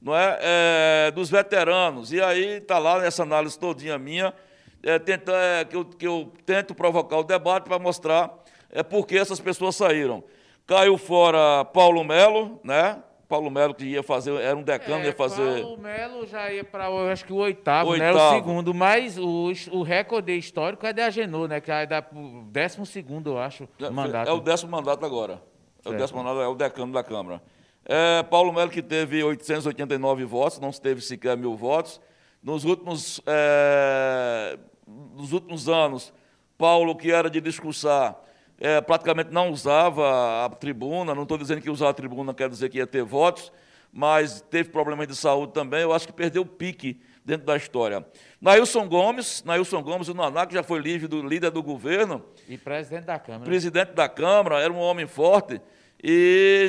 não 0.00 0.16
é, 0.16 0.38
é 0.40 1.10
dos 1.12 1.30
veteranos. 1.30 2.12
E 2.12 2.20
aí 2.20 2.56
está 2.56 2.78
lá 2.78 2.98
nessa 2.98 3.22
análise 3.22 3.56
todinha 3.56 3.96
minha, 3.96 4.34
é, 4.82 4.98
tenta, 4.98 5.32
é, 5.32 5.64
que, 5.64 5.76
eu, 5.76 5.84
que 5.84 6.06
eu 6.06 6.32
tento 6.44 6.74
provocar 6.74 7.18
o 7.18 7.22
debate 7.22 7.64
para 7.64 7.78
mostrar 7.78 8.34
é, 8.70 8.82
por 8.82 9.06
que 9.06 9.16
essas 9.16 9.38
pessoas 9.38 9.76
saíram. 9.76 10.24
Caiu 10.66 10.98
fora 10.98 11.64
Paulo 11.66 12.02
Melo, 12.02 12.60
né? 12.64 13.00
Paulo 13.28 13.50
Melo 13.50 13.72
que 13.72 13.84
ia 13.84 14.02
fazer, 14.02 14.34
era 14.40 14.56
um 14.56 14.62
decano, 14.62 15.04
é, 15.04 15.06
ia 15.06 15.12
fazer. 15.12 15.62
Paulo 15.62 15.78
Melo 15.78 16.26
já 16.26 16.52
ia 16.52 16.64
para, 16.64 16.88
acho 17.10 17.24
que 17.24 17.32
o 17.32 17.36
oitavo, 17.36 17.90
oitavo, 17.90 18.18
né? 18.18 18.24
O 18.24 18.34
segundo, 18.34 18.74
mas 18.74 19.16
o, 19.16 19.52
o 19.70 19.82
recorde 19.82 20.36
histórico 20.36 20.84
é 20.84 20.92
de 20.92 21.00
Agenor, 21.00 21.48
né? 21.48 21.60
Que 21.60 21.70
é 21.70 21.86
da 21.86 22.04
décimo 22.50 22.84
segundo, 22.84 23.30
eu 23.30 23.38
acho, 23.38 23.68
é, 23.80 23.88
mandato. 23.88 24.28
É 24.28 24.32
o 24.32 24.40
décimo 24.40 24.72
mandato 24.72 25.06
agora. 25.06 25.40
É 25.84 25.88
o 25.88 25.96
décimo 25.96 26.22
mandato, 26.22 26.40
é 26.40 26.48
o 26.48 26.54
decano 26.54 26.92
da 26.92 27.02
Câmara. 27.02 27.42
É, 27.84 28.22
Paulo 28.22 28.52
Melo 28.52 28.70
que 28.70 28.82
teve 28.82 29.22
889 29.22 30.24
votos, 30.24 30.60
não 30.60 30.70
teve 30.70 31.00
sequer 31.00 31.36
mil 31.36 31.56
votos. 31.56 32.00
Nos 32.42 32.64
últimos, 32.64 33.20
é, 33.26 34.58
nos 34.86 35.32
últimos 35.32 35.68
anos, 35.68 36.12
Paulo, 36.56 36.94
que 36.96 37.10
era 37.10 37.28
de 37.28 37.40
discursar, 37.40 38.16
é, 38.58 38.80
praticamente 38.80 39.30
não 39.30 39.50
usava 39.50 40.44
a 40.44 40.48
tribuna, 40.48 41.14
não 41.14 41.24
estou 41.24 41.36
dizendo 41.36 41.60
que 41.60 41.70
usar 41.70 41.88
a 41.88 41.94
tribuna 41.94 42.32
quer 42.32 42.48
dizer 42.48 42.68
que 42.68 42.78
ia 42.78 42.86
ter 42.86 43.02
votos, 43.02 43.52
mas 43.92 44.40
teve 44.40 44.70
problemas 44.70 45.08
de 45.08 45.16
saúde 45.16 45.52
também, 45.52 45.82
eu 45.82 45.92
acho 45.92 46.06
que 46.06 46.12
perdeu 46.12 46.42
o 46.42 46.46
pique 46.46 47.00
dentro 47.24 47.46
da 47.46 47.56
história. 47.56 48.04
Nailson 48.40 48.88
Gomes, 48.88 49.42
Nailson 49.44 49.82
Gomes, 49.82 50.08
o 50.08 50.14
Naná, 50.14 50.46
que 50.46 50.54
já 50.54 50.62
foi 50.62 50.80
líder 50.80 51.08
do, 51.08 51.26
líder 51.26 51.50
do 51.50 51.62
governo. 51.62 52.24
E 52.48 52.58
presidente 52.58 53.04
da 53.04 53.18
Câmara. 53.18 53.44
Presidente 53.44 53.92
da 53.92 54.08
Câmara, 54.08 54.60
era 54.60 54.72
um 54.72 54.78
homem 54.78 55.06
forte, 55.06 55.60
e 56.02 56.68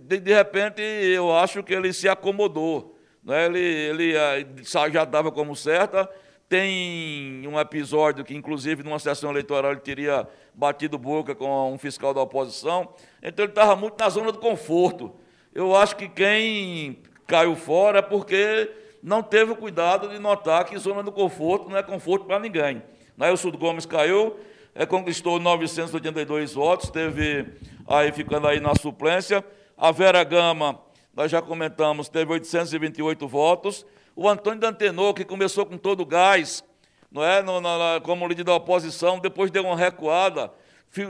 de, 0.00 0.20
de 0.20 0.32
repente 0.32 0.80
eu 0.80 1.34
acho 1.36 1.62
que 1.62 1.74
ele 1.74 1.92
se 1.92 2.08
acomodou. 2.08 2.96
Né? 3.24 3.46
Ele, 3.46 3.58
ele 3.58 4.16
eh, 4.16 4.46
já 4.62 5.04
dava 5.04 5.32
como 5.32 5.56
certa, 5.56 6.08
tem 6.48 7.46
um 7.46 7.60
episódio 7.60 8.24
que, 8.24 8.34
inclusive, 8.34 8.82
numa 8.82 8.98
sessão 8.98 9.30
eleitoral, 9.30 9.72
ele 9.72 9.80
teria 9.80 10.26
batido 10.54 10.96
boca 10.96 11.34
com 11.34 11.72
um 11.72 11.78
fiscal 11.78 12.14
da 12.14 12.22
oposição. 12.22 12.94
Então, 13.22 13.44
ele 13.44 13.52
estava 13.52 13.76
muito 13.76 14.00
na 14.00 14.08
zona 14.08 14.32
do 14.32 14.38
conforto. 14.38 15.14
Eu 15.54 15.76
acho 15.76 15.94
que 15.96 16.08
quem 16.08 17.02
caiu 17.26 17.54
fora 17.54 17.98
é 17.98 18.02
porque 18.02 18.70
não 19.02 19.22
teve 19.22 19.52
o 19.52 19.56
cuidado 19.56 20.08
de 20.08 20.18
notar 20.18 20.64
que 20.64 20.76
zona 20.78 21.02
do 21.02 21.12
conforto 21.12 21.68
não 21.68 21.76
é 21.76 21.82
conforto 21.82 22.26
para 22.26 22.38
ninguém. 22.38 22.82
Nailson 23.16 23.50
Gomes 23.52 23.86
caiu, 23.86 24.38
é, 24.74 24.86
conquistou 24.86 25.40
982 25.40 26.54
votos, 26.54 26.90
teve 26.90 27.46
aí 27.86 28.12
ficando 28.12 28.46
aí 28.46 28.60
na 28.60 28.74
suplência. 28.74 29.44
A 29.76 29.90
Vera 29.90 30.22
Gama, 30.24 30.80
nós 31.14 31.30
já 31.30 31.42
comentamos, 31.42 32.08
teve 32.08 32.32
828 32.32 33.26
votos. 33.26 33.84
O 34.14 34.28
Antônio 34.28 34.60
Dantenor, 34.60 35.14
que 35.14 35.24
começou 35.24 35.64
com 35.64 35.76
todo 35.76 36.00
o 36.00 36.06
gás, 36.06 36.64
não 37.10 37.24
é? 37.24 37.42
No, 37.42 37.60
na, 37.60 38.00
como 38.02 38.26
líder 38.26 38.44
da 38.44 38.54
oposição, 38.54 39.18
depois 39.18 39.50
deu 39.50 39.64
uma 39.64 39.76
recuada, 39.76 40.52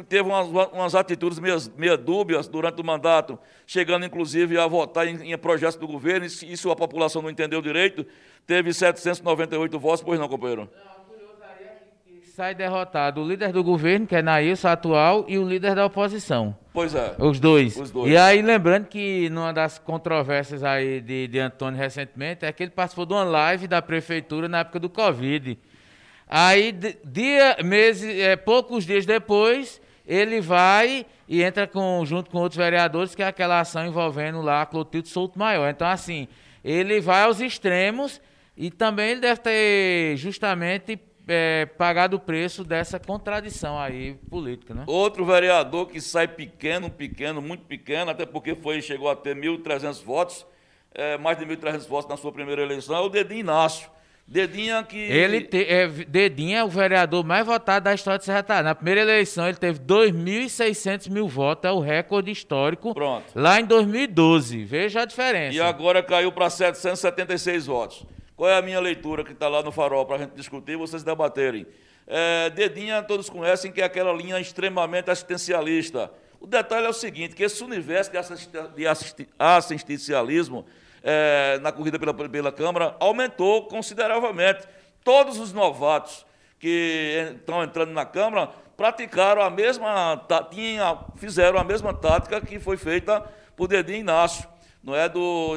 teve 0.08 0.22
umas, 0.22 0.48
umas 0.72 0.94
atitudes 0.94 1.38
meio, 1.38 1.56
meio 1.76 1.96
dúbias 1.96 2.48
durante 2.48 2.80
o 2.80 2.84
mandato, 2.84 3.38
chegando 3.66 4.04
inclusive 4.04 4.58
a 4.58 4.66
votar 4.66 5.06
em, 5.06 5.32
em 5.32 5.38
projetos 5.38 5.76
do 5.76 5.86
governo, 5.86 6.26
e 6.26 6.52
isso 6.52 6.70
a 6.70 6.76
população 6.76 7.22
não 7.22 7.30
entendeu 7.30 7.62
direito, 7.62 8.04
teve 8.46 8.72
798 8.72 9.78
votos, 9.78 10.02
pois 10.02 10.18
não, 10.18 10.28
companheiro? 10.28 10.68
Não 10.74 10.88
sai 12.38 12.54
derrotado 12.54 13.20
o 13.20 13.28
líder 13.28 13.50
do 13.50 13.64
governo, 13.64 14.06
que 14.06 14.14
é 14.14 14.22
Nailson 14.22 14.68
atual, 14.68 15.24
e 15.26 15.36
o 15.36 15.48
líder 15.48 15.74
da 15.74 15.84
oposição. 15.84 16.56
Pois 16.72 16.94
é. 16.94 17.16
Os 17.18 17.40
dois. 17.40 17.76
Os 17.76 17.90
dois. 17.90 18.12
E 18.12 18.16
aí, 18.16 18.40
lembrando 18.40 18.86
que 18.86 19.28
numa 19.28 19.52
das 19.52 19.80
controvérsias 19.80 20.62
aí 20.62 21.00
de, 21.00 21.26
de 21.26 21.40
Antônio 21.40 21.76
recentemente, 21.76 22.44
é 22.44 22.52
que 22.52 22.62
ele 22.62 22.70
participou 22.70 23.04
de 23.04 23.12
uma 23.12 23.24
live 23.24 23.66
da 23.66 23.82
prefeitura 23.82 24.48
na 24.48 24.60
época 24.60 24.78
do 24.78 24.88
Covid. 24.88 25.58
Aí, 26.28 26.72
dia, 27.04 27.56
meses, 27.64 28.18
é, 28.20 28.36
poucos 28.36 28.84
dias 28.84 29.06
depois, 29.06 29.80
ele 30.06 30.40
vai 30.40 31.06
e 31.26 31.42
entra 31.42 31.66
com, 31.66 32.04
junto 32.04 32.30
com 32.30 32.38
outros 32.38 32.56
vereadores, 32.56 33.14
que 33.14 33.22
é 33.22 33.26
aquela 33.26 33.60
ação 33.60 33.86
envolvendo 33.86 34.42
lá 34.42 34.66
Clotilde 34.66 35.08
Souto 35.08 35.38
Maior. 35.38 35.70
Então, 35.70 35.88
assim, 35.88 36.28
ele 36.62 37.00
vai 37.00 37.22
aos 37.22 37.40
extremos 37.40 38.20
e 38.56 38.70
também 38.70 39.10
ele 39.10 39.20
deve 39.20 39.40
ter 39.40 40.16
justamente 40.16 41.00
é, 41.26 41.66
pagado 41.66 42.16
o 42.16 42.20
preço 42.20 42.64
dessa 42.64 42.98
contradição 42.98 43.78
aí 43.78 44.14
política, 44.30 44.74
né? 44.74 44.84
Outro 44.86 45.24
vereador 45.24 45.86
que 45.86 46.00
sai 46.00 46.26
pequeno, 46.26 46.90
pequeno, 46.90 47.40
muito 47.40 47.64
pequeno, 47.64 48.10
até 48.10 48.24
porque 48.24 48.54
foi, 48.54 48.80
chegou 48.80 49.10
a 49.10 49.16
ter 49.16 49.36
1.300 49.36 50.02
votos, 50.02 50.46
é, 50.94 51.18
mais 51.18 51.38
de 51.38 51.44
1.300 51.44 51.86
votos 51.86 52.10
na 52.10 52.16
sua 52.16 52.32
primeira 52.32 52.62
eleição, 52.62 52.96
é 52.96 53.00
o 53.00 53.08
Dedinho 53.08 53.40
Inácio. 53.40 53.90
Dedinha 54.30 54.82
que. 54.82 54.98
Ele 54.98 55.40
te, 55.40 55.64
é, 55.64 55.88
Dedinha 55.88 56.58
é 56.58 56.64
o 56.64 56.68
vereador 56.68 57.24
mais 57.24 57.46
votado 57.46 57.84
da 57.84 57.94
história 57.94 58.18
de 58.18 58.26
Serra 58.26 58.42
Talhada. 58.42 58.68
Na 58.68 58.74
primeira 58.74 59.00
eleição, 59.00 59.48
ele 59.48 59.56
teve 59.56 59.78
2.600 59.78 61.08
mil 61.08 61.26
votos, 61.26 61.64
é 61.64 61.72
o 61.72 61.80
recorde 61.80 62.30
histórico. 62.30 62.92
Pronto. 62.92 63.24
Lá 63.34 63.58
em 63.58 63.64
2012. 63.64 64.64
Veja 64.64 65.00
a 65.00 65.04
diferença. 65.06 65.56
E 65.56 65.60
agora 65.62 66.02
caiu 66.02 66.30
para 66.30 66.50
776 66.50 67.64
votos. 67.64 68.04
Qual 68.36 68.50
é 68.50 68.58
a 68.58 68.60
minha 68.60 68.78
leitura 68.78 69.24
que 69.24 69.32
está 69.32 69.48
lá 69.48 69.62
no 69.62 69.72
farol 69.72 70.04
para 70.04 70.16
a 70.16 70.18
gente 70.18 70.34
discutir 70.34 70.72
e 70.72 70.76
vocês 70.76 71.02
debaterem? 71.02 71.66
É, 72.06 72.50
Dedinha, 72.50 73.02
todos 73.02 73.30
conhecem 73.30 73.72
que 73.72 73.80
é 73.80 73.84
aquela 73.84 74.12
linha 74.12 74.38
extremamente 74.38 75.10
assistencialista. 75.10 76.10
O 76.38 76.46
detalhe 76.46 76.84
é 76.84 76.90
o 76.90 76.92
seguinte, 76.92 77.34
que 77.34 77.42
esse 77.42 77.64
universo 77.64 78.10
de 78.76 78.86
assistencialismo 79.38 80.66
é, 81.02 81.58
na 81.60 81.72
corrida 81.72 81.98
pela, 81.98 82.14
pela 82.14 82.52
Câmara 82.52 82.96
aumentou 83.00 83.66
consideravelmente. 83.66 84.66
Todos 85.04 85.38
os 85.38 85.52
novatos 85.52 86.26
que 86.58 87.34
estão 87.36 87.62
entrando 87.62 87.92
na 87.92 88.04
Câmara 88.04 88.50
praticaram 88.76 89.42
a 89.42 89.50
mesma, 89.50 90.20
tinha, 90.50 90.98
fizeram 91.16 91.58
a 91.58 91.64
mesma 91.64 91.94
tática 91.94 92.40
que 92.40 92.58
foi 92.58 92.76
feita 92.76 93.24
por 93.56 93.68
Dedinho 93.68 94.00
Inácio 94.00 94.48
não 94.82 94.94
é 94.94 95.08
do 95.08 95.54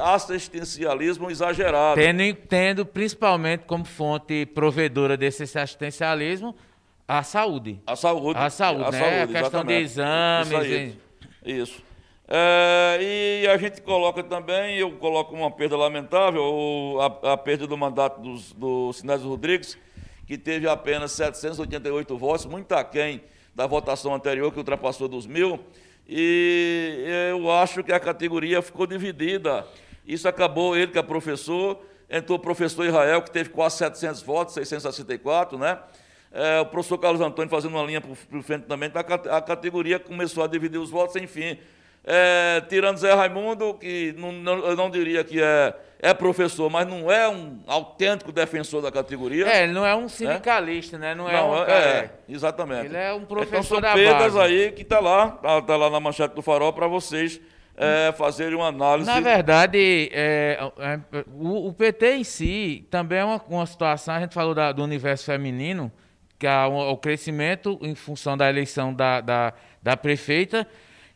assistencialismo 0.00 1.30
exagerado. 1.30 2.00
Tendo, 2.00 2.34
tendo 2.48 2.86
principalmente 2.86 3.64
como 3.64 3.84
fonte 3.84 4.46
provedora 4.46 5.16
desse 5.16 5.42
assistencialismo 5.42 6.54
a 7.06 7.22
saúde. 7.22 7.80
A 7.86 7.94
saúde. 7.94 8.38
A 8.38 8.50
saúde, 8.50 8.84
a 8.84 8.90
né? 8.90 8.98
Saúde, 8.98 9.36
a 9.36 9.40
questão 9.40 9.70
exatamente. 9.70 9.76
de 9.76 9.82
exames. 9.82 10.96
Isso. 11.44 11.82
É, 12.34 12.98
e 13.02 13.46
a 13.46 13.58
gente 13.58 13.82
coloca 13.82 14.22
também, 14.22 14.78
eu 14.78 14.92
coloco 14.92 15.34
uma 15.34 15.50
perda 15.50 15.76
lamentável, 15.76 16.96
a, 16.98 17.34
a 17.34 17.36
perda 17.36 17.66
do 17.66 17.76
mandato 17.76 18.22
dos, 18.22 18.54
do 18.54 18.90
Sinésio 18.94 19.28
Rodrigues, 19.28 19.76
que 20.26 20.38
teve 20.38 20.66
apenas 20.66 21.12
788 21.12 22.16
votos, 22.16 22.46
muito 22.46 22.72
aquém 22.72 23.22
da 23.54 23.66
votação 23.66 24.14
anterior, 24.14 24.50
que 24.50 24.56
ultrapassou 24.56 25.08
dos 25.08 25.26
mil 25.26 25.60
e 26.08 27.04
eu 27.30 27.50
acho 27.50 27.84
que 27.84 27.92
a 27.92 28.00
categoria 28.00 28.62
ficou 28.62 28.86
dividida. 28.86 29.66
Isso 30.06 30.26
acabou, 30.26 30.74
ele 30.74 30.90
que 30.90 30.98
é 30.98 31.02
professor, 31.02 31.84
entrou 32.08 32.38
o 32.38 32.40
professor 32.40 32.86
Israel, 32.86 33.20
que 33.20 33.30
teve 33.30 33.50
quase 33.50 33.76
700 33.76 34.22
votos, 34.22 34.54
664, 34.54 35.58
né? 35.58 35.78
É, 36.32 36.60
o 36.60 36.66
professor 36.66 36.96
Carlos 36.96 37.20
Antônio 37.20 37.50
fazendo 37.50 37.72
uma 37.76 37.84
linha 37.84 38.00
para 38.00 38.42
frente 38.42 38.64
também, 38.64 38.88
então 38.88 39.02
a 39.30 39.42
categoria 39.42 39.98
começou 39.98 40.42
a 40.42 40.46
dividir 40.46 40.78
os 40.78 40.88
votos, 40.88 41.14
enfim. 41.16 41.58
É, 42.04 42.60
tirando 42.68 42.96
Zé 42.98 43.14
Raimundo, 43.14 43.74
que 43.74 44.14
não, 44.18 44.32
não, 44.32 44.58
eu 44.58 44.76
não 44.76 44.90
diria 44.90 45.22
que 45.22 45.40
é, 45.40 45.72
é 46.00 46.12
professor, 46.12 46.68
mas 46.68 46.86
não 46.86 47.10
é 47.10 47.28
um 47.28 47.60
autêntico 47.66 48.32
defensor 48.32 48.82
da 48.82 48.90
categoria. 48.90 49.46
É, 49.46 49.62
ele 49.62 49.72
não 49.72 49.86
é 49.86 49.94
um 49.94 50.08
sindicalista, 50.08 50.98
né? 50.98 51.14
Não 51.14 51.28
é 51.28 51.32
não, 51.32 51.50
um 51.52 51.64
é, 51.64 51.70
é, 51.70 52.10
exatamente. 52.28 52.86
Ele 52.86 52.96
é 52.96 53.12
um 53.12 53.24
professor 53.24 53.56
então, 53.56 53.62
são 53.62 53.80
da 53.80 53.94
perdas 53.94 54.34
base. 54.34 54.38
aí 54.38 54.72
que 54.72 54.82
está 54.82 54.98
lá, 54.98 55.36
está 55.36 55.62
tá 55.62 55.76
lá 55.76 55.88
na 55.90 56.00
manchete 56.00 56.34
do 56.34 56.42
farol 56.42 56.72
para 56.72 56.88
vocês 56.88 57.40
é, 57.76 58.12
fazerem 58.12 58.56
uma 58.56 58.66
análise. 58.66 59.08
Na 59.08 59.20
verdade, 59.20 60.10
é, 60.12 60.58
é, 60.78 61.00
o, 61.32 61.68
o, 61.68 61.72
PT 61.72 62.16
em 62.16 62.24
si 62.24 62.86
também 62.90 63.18
é 63.18 63.24
uma, 63.24 63.40
uma 63.48 63.66
situação, 63.66 64.14
a 64.14 64.20
gente 64.20 64.34
falou 64.34 64.54
da, 64.54 64.72
do 64.72 64.82
universo 64.82 65.24
feminino, 65.24 65.90
que 66.38 66.46
é 66.46 66.66
o, 66.66 66.90
o 66.90 66.96
crescimento 66.96 67.78
em 67.80 67.94
função 67.94 68.36
da 68.36 68.48
eleição 68.48 68.92
da, 68.92 69.20
da, 69.20 69.52
da 69.82 69.96
prefeita, 69.96 70.66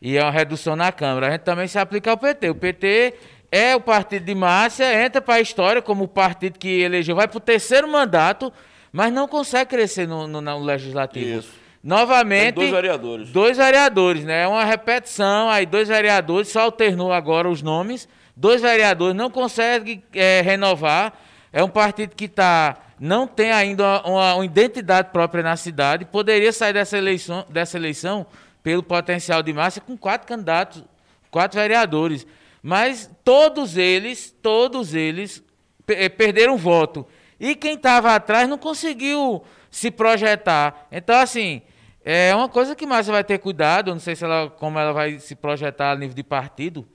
e 0.01 0.17
é 0.17 0.23
uma 0.23 0.31
redução 0.31 0.75
na 0.75 0.91
Câmara. 0.91 1.27
A 1.27 1.31
gente 1.31 1.41
também 1.41 1.67
se 1.67 1.79
aplica 1.79 2.11
ao 2.11 2.17
PT. 2.17 2.49
O 2.49 2.55
PT 2.55 3.13
é 3.51 3.75
o 3.75 3.81
partido 3.81 4.25
de 4.25 4.35
Márcia, 4.35 5.03
entra 5.05 5.21
para 5.21 5.35
a 5.35 5.41
história 5.41 5.81
como 5.81 6.03
o 6.03 6.07
partido 6.07 6.59
que 6.59 6.81
elegeu, 6.81 7.15
vai 7.15 7.27
para 7.27 7.37
o 7.37 7.41
terceiro 7.41 7.87
mandato 7.87 8.51
mas 8.91 9.13
não 9.13 9.27
consegue 9.27 9.69
crescer 9.69 10.07
no, 10.07 10.27
no, 10.27 10.41
no 10.41 10.59
legislativo. 10.59 11.39
Isso. 11.39 11.53
Novamente. 11.83 12.55
Tem 12.55 12.63
dois 12.63 12.71
vereadores. 12.71 13.29
Dois 13.29 13.57
vereadores, 13.57 14.23
né? 14.25 14.43
É 14.43 14.47
uma 14.47 14.65
repetição, 14.65 15.49
aí 15.49 15.65
dois 15.65 15.87
vereadores, 15.87 16.49
só 16.49 16.61
alternou 16.61 17.13
agora 17.13 17.47
os 17.47 17.61
nomes. 17.61 18.09
Dois 18.35 18.61
vereadores 18.61 19.15
não 19.15 19.29
conseguem 19.29 20.03
é, 20.13 20.41
renovar. 20.41 21.13
É 21.53 21.63
um 21.63 21.69
partido 21.69 22.15
que 22.15 22.27
tá, 22.27 22.77
não 22.99 23.25
tem 23.27 23.51
ainda 23.51 24.01
uma, 24.01 24.35
uma, 24.35 24.45
identidade 24.45 25.09
própria 25.11 25.43
na 25.43 25.55
cidade. 25.55 26.03
Poderia 26.05 26.51
sair 26.51 26.73
dessa 26.73 26.97
eleição, 26.97 27.45
dessa 27.49 27.77
eleição 27.77 28.25
pelo 28.67 28.83
potencial 28.83 29.41
de 29.41 29.53
massa 29.53 29.79
com 29.79 29.95
quatro 29.95 30.27
candidatos, 30.27 30.83
quatro 31.31 31.57
vereadores. 31.57 32.27
Mas 32.61 33.09
todos 33.23 33.77
eles, 33.77 34.35
todos 34.41 34.93
eles 34.93 35.41
eh, 35.87 36.09
perderam 36.09 36.57
voto. 36.57 37.07
E 37.39 37.55
quem 37.55 37.75
estava 37.75 38.13
atrás 38.13 38.49
não 38.49 38.57
conseguiu 38.57 39.41
se 39.71 39.89
projetar. 39.89 40.85
Então, 40.91 41.17
assim, 41.17 41.61
é 42.03 42.35
uma 42.35 42.49
coisa 42.49 42.75
que 42.75 42.85
Márcia 42.85 43.13
vai 43.13 43.23
ter 43.23 43.37
cuidado. 43.37 43.89
Não 43.89 44.01
sei 44.01 44.17
se 44.17 44.25
ela, 44.25 44.49
como 44.49 44.77
ela 44.77 44.91
vai 44.91 45.17
se 45.17 45.33
projetar 45.33 45.93
a 45.93 45.95
nível 45.95 46.13
de 46.13 46.23
partido. 46.23 46.85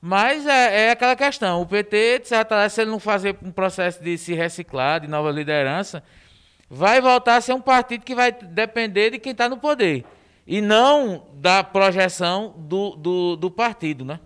Mas 0.00 0.44
é, 0.48 0.86
é 0.86 0.90
aquela 0.90 1.14
questão. 1.14 1.62
O 1.62 1.66
PT, 1.66 2.22
de 2.22 2.28
certa 2.28 2.56
forma, 2.56 2.68
se 2.68 2.80
ele 2.80 2.90
não 2.90 2.98
fazer 2.98 3.36
um 3.40 3.52
processo 3.52 4.02
de 4.02 4.18
se 4.18 4.34
reciclar, 4.34 4.98
de 4.98 5.06
nova 5.06 5.30
liderança, 5.30 6.02
vai 6.68 7.00
voltar 7.00 7.36
a 7.36 7.40
ser 7.40 7.52
um 7.52 7.60
partido 7.60 8.04
que 8.04 8.16
vai 8.16 8.32
depender 8.32 9.10
de 9.10 9.20
quem 9.20 9.30
está 9.30 9.48
no 9.48 9.58
poder. 9.58 10.04
E 10.50 10.60
não 10.60 11.28
da 11.34 11.62
projeção 11.62 12.52
do, 12.56 12.96
do, 12.96 13.36
do 13.36 13.48
partido, 13.52 14.04
né? 14.04 14.18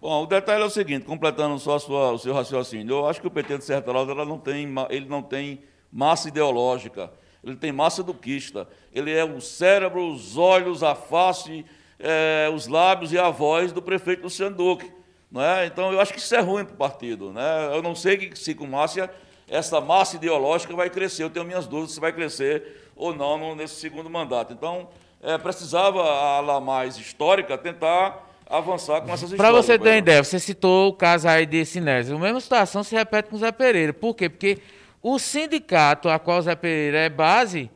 Bom, 0.00 0.22
o 0.22 0.26
detalhe 0.28 0.62
é 0.62 0.64
o 0.64 0.70
seguinte, 0.70 1.04
completando 1.04 1.58
só 1.58 1.80
sua, 1.80 2.12
o 2.12 2.18
seu 2.18 2.32
raciocínio, 2.32 2.94
eu 2.94 3.08
acho 3.08 3.20
que 3.20 3.26
o 3.26 3.30
PT 3.30 3.58
de 3.58 3.64
certa 3.64 3.90
ela 3.90 4.24
não 4.24 4.38
tem, 4.38 4.72
ele 4.88 5.06
não 5.06 5.20
tem 5.20 5.58
massa 5.92 6.28
ideológica, 6.28 7.10
ele 7.42 7.56
tem 7.56 7.72
massa 7.72 8.04
duquista, 8.04 8.68
ele 8.94 9.10
é 9.10 9.24
o 9.24 9.40
cérebro, 9.40 10.06
os 10.06 10.36
olhos, 10.36 10.84
a 10.84 10.94
face, 10.94 11.66
é, 11.98 12.48
os 12.54 12.68
lábios 12.68 13.12
e 13.12 13.18
a 13.18 13.28
voz 13.28 13.72
do 13.72 13.82
prefeito 13.82 14.22
Luciano 14.22 14.54
Duque. 14.54 14.88
Não 15.28 15.42
é? 15.42 15.66
Então, 15.66 15.92
eu 15.92 16.00
acho 16.00 16.12
que 16.12 16.20
isso 16.20 16.36
é 16.36 16.40
ruim 16.40 16.64
para 16.64 16.74
o 16.74 16.78
partido. 16.78 17.32
Né? 17.32 17.74
Eu 17.74 17.82
não 17.82 17.96
sei 17.96 18.16
que, 18.16 18.38
se 18.38 18.54
com 18.54 18.64
Márcia 18.64 19.10
essa 19.48 19.80
massa 19.80 20.14
ideológica 20.14 20.72
vai 20.76 20.88
crescer, 20.88 21.24
eu 21.24 21.30
tenho 21.30 21.44
minhas 21.44 21.66
dúvidas 21.66 21.94
se 21.94 22.00
vai 22.00 22.12
crescer 22.12 22.92
ou 22.94 23.12
não 23.12 23.56
nesse 23.56 23.74
segundo 23.74 24.08
mandato. 24.08 24.52
Então, 24.52 24.88
é, 25.22 25.36
precisava 25.38 26.02
a 26.02 26.36
ala 26.36 26.60
mais 26.60 26.96
histórica 26.96 27.58
tentar 27.58 28.26
avançar 28.48 29.00
com 29.02 29.12
essas 29.12 29.32
Para 29.32 29.52
você 29.52 29.78
ter 29.78 29.90
uma 29.90 29.96
ideia, 29.96 30.24
você 30.24 30.38
citou 30.38 30.88
o 30.88 30.92
caso 30.92 31.28
aí 31.28 31.44
de 31.44 31.64
Sinésio. 31.64 32.16
A 32.16 32.20
mesma 32.20 32.40
situação 32.40 32.82
se 32.82 32.94
repete 32.94 33.28
com 33.28 33.36
o 33.36 33.38
Zé 33.38 33.52
Pereira. 33.52 33.92
Por 33.92 34.14
quê? 34.14 34.28
Porque 34.28 34.58
o 35.02 35.18
sindicato 35.18 36.08
a 36.08 36.18
qual 36.18 36.38
o 36.38 36.42
Zé 36.42 36.54
Pereira 36.54 36.98
é 36.98 37.08
base, 37.08 37.70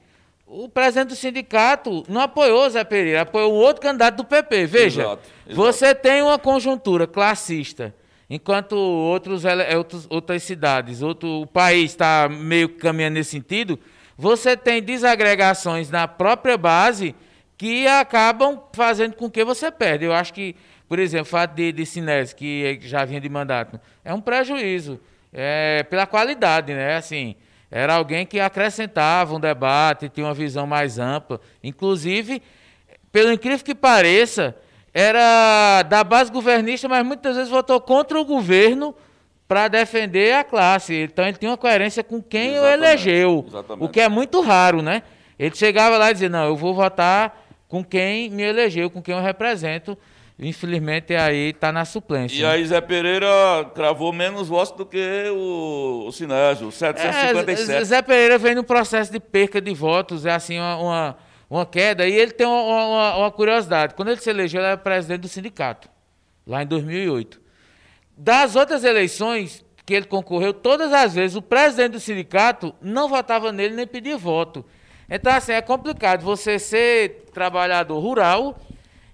o 0.46 0.68
presidente 0.68 1.08
do 1.08 1.16
sindicato 1.16 2.04
não 2.08 2.20
apoiou 2.20 2.66
o 2.66 2.70
Zé 2.70 2.84
Pereira, 2.84 3.22
apoiou 3.22 3.52
o 3.52 3.56
outro 3.56 3.82
candidato 3.82 4.16
do 4.16 4.25
PP. 4.25 4.66
Veja, 4.66 5.02
exato, 5.02 5.28
exato. 5.46 5.56
você 5.56 5.94
tem 5.94 6.22
uma 6.22 6.38
conjuntura 6.38 7.06
classista, 7.06 7.94
enquanto 8.28 8.75
outros, 8.75 9.44
outros, 9.75 10.06
outras 10.08 10.42
cidades, 10.42 11.02
outro, 11.02 11.42
o 11.42 11.46
país 11.46 11.90
está 11.92 12.28
meio 12.30 12.68
caminhando 12.68 13.14
nesse 13.14 13.30
sentido, 13.30 13.78
você 14.16 14.56
tem 14.56 14.82
desagregações 14.82 15.90
na 15.90 16.06
própria 16.06 16.56
base 16.56 17.14
que 17.62 17.87
acabam 17.87 18.61
fazendo 18.73 19.14
com 19.14 19.31
que 19.31 19.45
você 19.45 19.71
perde. 19.71 20.04
Eu 20.04 20.12
acho 20.12 20.35
que, 20.35 20.57
por 20.88 20.99
exemplo, 20.99 21.26
o 21.28 21.31
fato 21.31 21.54
de, 21.54 21.71
de 21.71 21.87
Sinés, 21.87 22.33
que 22.33 22.76
já 22.83 23.04
vinha 23.04 23.21
de 23.21 23.28
mandato, 23.28 23.78
é 24.04 24.12
um 24.12 24.21
prejuízo 24.21 24.99
é, 25.33 25.85
pela 25.85 26.04
qualidade, 26.04 26.75
né? 26.75 26.97
Assim, 26.97 27.37
era 27.71 27.95
alguém 27.95 28.26
que 28.26 28.40
acrescentava 28.40 29.37
um 29.37 29.38
debate, 29.38 30.09
tinha 30.09 30.26
uma 30.26 30.35
visão 30.35 30.66
mais 30.66 30.99
ampla. 30.99 31.40
Inclusive, 31.62 32.42
pelo 33.12 33.31
incrível 33.31 33.64
que 33.64 33.76
pareça, 33.76 34.57
era 34.92 35.85
da 35.85 36.02
base 36.02 36.33
governista, 36.33 36.88
mas 36.88 37.07
muitas 37.07 37.37
vezes 37.37 37.49
votou 37.49 37.81
contra 37.81 38.21
o 38.21 38.25
governo 38.25 38.92
para 39.47 39.69
defender 39.69 40.34
a 40.34 40.43
classe. 40.43 40.95
Então 41.04 41.25
ele 41.25 41.36
tinha 41.36 41.52
uma 41.52 41.56
coerência 41.56 42.02
com 42.02 42.21
quem 42.21 42.54
Exatamente. 42.56 42.80
o 42.80 42.84
elegeu, 42.84 43.45
Exatamente. 43.47 43.84
o 43.84 43.89
que 43.89 44.00
é 44.00 44.08
muito 44.08 44.41
raro, 44.41 44.82
né? 44.82 45.04
Ele 45.39 45.54
chegava 45.54 45.97
lá 45.97 46.10
e 46.10 46.15
dizia: 46.15 46.28
"Não, 46.28 46.45
eu 46.45 46.56
vou 46.56 46.75
votar 46.75 47.41
com 47.73 47.82
quem 47.82 48.28
me 48.28 48.43
elegeu, 48.43 48.91
com 48.91 49.00
quem 49.00 49.15
eu 49.15 49.23
represento. 49.23 49.97
Infelizmente 50.39 51.15
aí 51.15 51.52
está 51.52 51.73
na 51.73 51.87
suplência. 51.87 52.39
E 52.39 52.45
aí 52.45 52.67
Zé 52.67 52.82
Pereira 52.82 53.26
cravou 53.75 54.13
menos 54.13 54.49
votos 54.49 54.76
do 54.76 54.85
que 54.85 55.25
o, 55.30 56.04
o 56.06 56.13
Sinésio, 56.13 56.71
757. 56.71 57.73
É, 57.73 57.82
Zé 57.82 58.02
Pereira 58.02 58.37
vem 58.37 58.54
no 58.54 58.63
processo 58.63 59.11
de 59.11 59.19
perca 59.19 59.58
de 59.58 59.73
votos, 59.73 60.26
é 60.26 60.32
assim 60.32 60.58
uma, 60.58 60.76
uma, 60.76 61.17
uma 61.49 61.65
queda. 61.65 62.06
E 62.06 62.13
ele 62.13 62.32
tem 62.32 62.47
uma, 62.47 62.61
uma, 62.63 63.17
uma, 63.17 63.30
curiosidade. 63.30 63.95
Quando 63.95 64.08
ele 64.08 64.21
se 64.21 64.28
elegeu, 64.28 64.61
ele 64.61 64.67
era 64.67 64.76
presidente 64.76 65.23
do 65.23 65.28
sindicato, 65.28 65.89
lá 66.47 66.63
em 66.63 66.67
2008. 66.67 67.41
Das 68.15 68.54
outras 68.54 68.85
eleições 68.85 69.65
que 69.87 69.95
ele 69.95 70.04
concorreu, 70.04 70.52
todas 70.52 70.93
as 70.93 71.15
vezes 71.15 71.39
o 71.39 71.41
presidente 71.41 71.93
do 71.93 72.00
sindicato 72.00 72.75
não 72.82 73.08
votava 73.08 73.50
nele 73.50 73.75
nem 73.75 73.87
pedia 73.87 74.19
voto. 74.19 74.63
Então, 75.14 75.30
assim, 75.30 75.52
é 75.52 75.60
complicado 75.60 76.22
você 76.22 76.58
ser 76.58 77.26
trabalhador 77.34 78.00
rural 78.00 78.58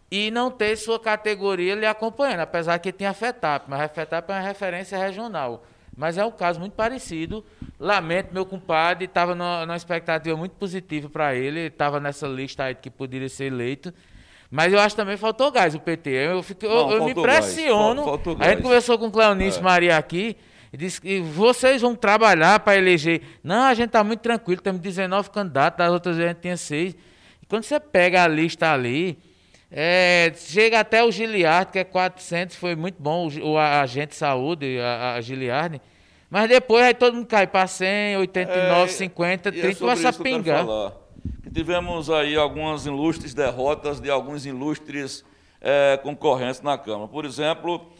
e 0.08 0.30
não 0.30 0.48
ter 0.48 0.76
sua 0.76 0.96
categoria 1.00 1.74
lhe 1.74 1.84
acompanhando, 1.84 2.38
apesar 2.38 2.78
que 2.78 2.92
tem 2.92 3.08
a 3.08 3.12
FETAP, 3.12 3.64
mas 3.68 3.80
a 3.80 3.88
FETAP 3.88 4.30
é 4.30 4.34
uma 4.34 4.40
referência 4.40 4.96
regional. 4.96 5.64
Mas 5.96 6.16
é 6.16 6.24
um 6.24 6.30
caso 6.30 6.61
muito 6.61 6.74
parecido. 6.74 7.44
Lamento, 7.80 8.32
meu 8.32 8.46
compadre 8.46 9.06
estava 9.06 9.34
numa, 9.34 9.74
expectativa 9.74 10.37
muito 10.37 10.52
positiva 10.52 11.08
para 11.08 11.34
ele, 11.34 11.62
estava 11.62 11.98
nessa 11.98 12.28
lista 12.28 12.62
aí 12.62 12.76
que 12.76 12.88
poderia 12.88 13.28
ser 13.28 13.46
eleito. 13.46 13.92
Mas 14.48 14.72
eu 14.72 14.78
acho 14.78 14.94
que 14.94 15.02
também 15.02 15.16
faltou 15.16 15.50
gás 15.50 15.74
o 15.74 15.80
PT. 15.80 16.11
Eu, 16.11 16.44
fico, 16.44 16.64
não, 16.64 16.92
eu, 16.92 16.98
eu 16.98 17.04
me 17.06 17.11
impressiono. 17.11 18.04
Faltou, 18.04 18.37
faltou 18.37 18.46
a 18.46 18.50
gente 18.50 18.62
conversou 18.62 18.96
com 18.96 19.08
o 19.08 19.11
Cleonice 19.11 19.58
é. 19.58 19.62
Maria 19.62 19.98
aqui. 19.98 20.37
E 20.72 20.76
disse 20.76 21.00
que 21.00 21.20
vocês 21.20 21.81
vão 21.81 21.94
trabalhar 21.94 22.61
para 22.61 22.76
eleger. 22.76 23.22
Não, 23.42 23.64
a 23.64 23.74
gente 23.74 23.88
está 23.88 24.04
muito 24.04 24.20
tranquilo, 24.20 24.61
temos 24.61 24.81
19 24.81 25.31
candidatos, 25.31 25.78
das 25.78 25.90
outras 25.90 26.16
vezes 26.16 26.31
a 26.31 26.33
gente 26.33 26.42
tinha 26.42 26.57
seis. 26.57 26.94
E 27.42 27.46
quando 27.46 27.64
você 27.64 27.81
pega 27.81 28.24
a 28.24 28.28
lista 28.28 28.72
ali, 28.72 29.18
é, 29.70 30.33
chega 30.35 30.81
até 30.81 31.04
o 31.04 31.11
Giliard, 31.11 31.70
que 31.70 31.78
é 31.78 31.85
400, 31.85 32.57
foi 32.57 32.74
muito 32.74 33.00
bom 33.00 33.28
o, 33.28 33.52
o 33.52 33.59
agente 33.59 34.09
de 34.09 34.16
saúde, 34.16 34.78
a, 34.81 35.14
a 35.14 35.20
Giliard. 35.20 35.81
Mas 36.31 36.48
depois 36.48 36.85
aí 36.85 36.94
todo 36.94 37.14
mundo 37.14 37.26
cai 37.26 37.46
para 37.46 37.66
100, 37.66 38.18
89, 38.18 38.83
é, 38.83 38.87
50, 38.88 39.52
30, 39.52 39.68
é 39.68 39.74
começa 39.74 40.09
a 40.11 40.12
pingar. 40.12 40.66
tivemos 41.52 42.11
aí 42.11 42.37
algumas 42.37 42.85
ilustres 42.85 43.33
derrotas 43.33 44.00
de 44.00 44.11
alguns 44.11 44.44
ilustres 44.44 45.24
é, 45.61 45.98
concorrentes 46.02 46.61
na 46.61 46.76
Câmara. 46.76 47.09
Por 47.09 47.24
exemplo, 47.24 47.90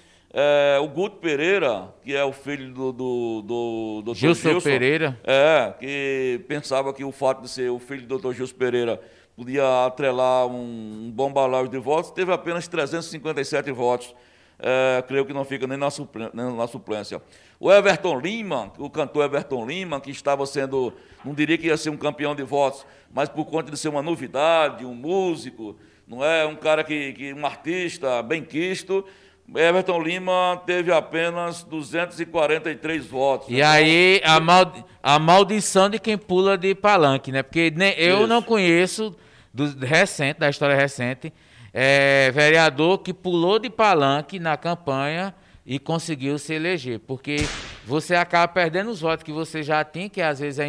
é, 0.41 0.79
o 0.79 0.87
Guto 0.87 1.17
Pereira, 1.17 1.93
que 2.05 2.15
é 2.15 2.23
o 2.23 2.33
filho 2.33 2.73
do, 2.73 2.93
do, 2.93 3.43
do, 3.43 4.03
do 4.05 4.15
Gilson, 4.15 4.51
Gilson 4.51 4.71
Pereira. 4.71 5.19
É, 5.25 5.75
que 5.81 6.45
pensava 6.47 6.95
que 6.95 7.03
o 7.03 7.11
fato 7.11 7.43
de 7.43 7.49
ser 7.49 7.69
o 7.73 7.79
filho 7.81 8.07
do 8.07 8.19
Dr. 8.19 8.35
Gilson 8.35 8.55
Pereira 8.55 9.01
podia 9.35 9.87
atrelar 9.87 10.47
um, 10.47 11.11
bom 11.13 11.33
balaio 11.33 11.67
de 11.67 11.79
votos, 11.79 12.13
teve 12.13 12.33
apenas 12.33 12.69
357 12.69 13.73
votos. 13.73 14.15
É, 14.61 15.03
creio 15.09 15.27
que 15.27 15.33
não 15.33 15.45
fica 15.45 15.67
nem 15.67 15.77
na, 15.77 15.91
suplência, 15.91 16.31
nem 16.33 16.57
na 16.57 16.69
suplência. 16.69 17.21
O 17.59 17.73
Everton 17.73 18.21
Lima, 18.21 18.73
o 18.79 18.89
cantor 18.89 19.25
Everton 19.25 19.67
Lima, 19.67 20.01
que 20.01 20.13
estava 20.13 20.47
sendo, 20.47 20.93
não 21.25 21.35
diria 21.35 21.59
que 21.59 21.67
ia 21.67 21.77
ser 21.77 21.91
um 21.91 21.97
campeão 21.97 22.37
de 22.37 22.45
votos, 22.45 22.87
mas 23.13 23.29
por 23.29 23.45
conta 23.45 23.73
de 23.73 23.77
ser 23.77 23.89
uma 23.89 24.03
novidade, 24.03 24.85
um 24.85 24.95
músico, 24.95 25.77
não 26.07 26.25
é 26.25 26.47
um 26.47 26.55
cara 26.55 26.85
que, 26.85 27.13
que 27.13 27.35
um 27.35 27.45
artista 27.45 28.23
bem 28.23 28.45
quisto, 28.45 29.05
Everton 29.55 30.03
Lima 30.03 30.61
teve 30.67 30.93
apenas 30.93 31.63
243 31.65 33.07
votos. 33.07 33.49
E 33.49 33.63
aí 33.63 34.21
a, 34.23 34.39
maldi 34.39 34.85
a 35.03 35.19
maldição 35.19 35.89
de 35.89 35.99
quem 35.99 36.19
pula 36.19 36.59
de 36.59 36.75
palanque, 36.75 37.33
né? 37.33 37.43
Porque 37.43 37.73
nem, 37.75 37.95
eu 37.95 38.19
Isso. 38.19 38.27
não 38.27 38.43
conheço 38.43 39.17
do 39.53 39.87
recente, 39.87 40.39
da 40.39 40.51
história 40.51 40.77
recente, 40.77 41.33
é, 41.73 42.31
vereador 42.31 42.99
que 42.99 43.15
pulou 43.15 43.59
de 43.59 43.71
palanque 43.71 44.39
na 44.39 44.57
campanha 44.57 45.35
e 45.65 45.79
conseguiu 45.79 46.39
se 46.39 46.55
eleger, 46.55 46.99
porque 47.01 47.37
você 47.85 48.15
acaba 48.15 48.49
perdendo 48.53 48.91
os 48.91 49.01
votos 49.01 49.23
que 49.23 49.33
você 49.33 49.63
já 49.63 49.85
tinha, 49.85 50.09
que 50.09 50.21
às 50.21 50.41
vezes 50.41 50.59
é 50.59 50.69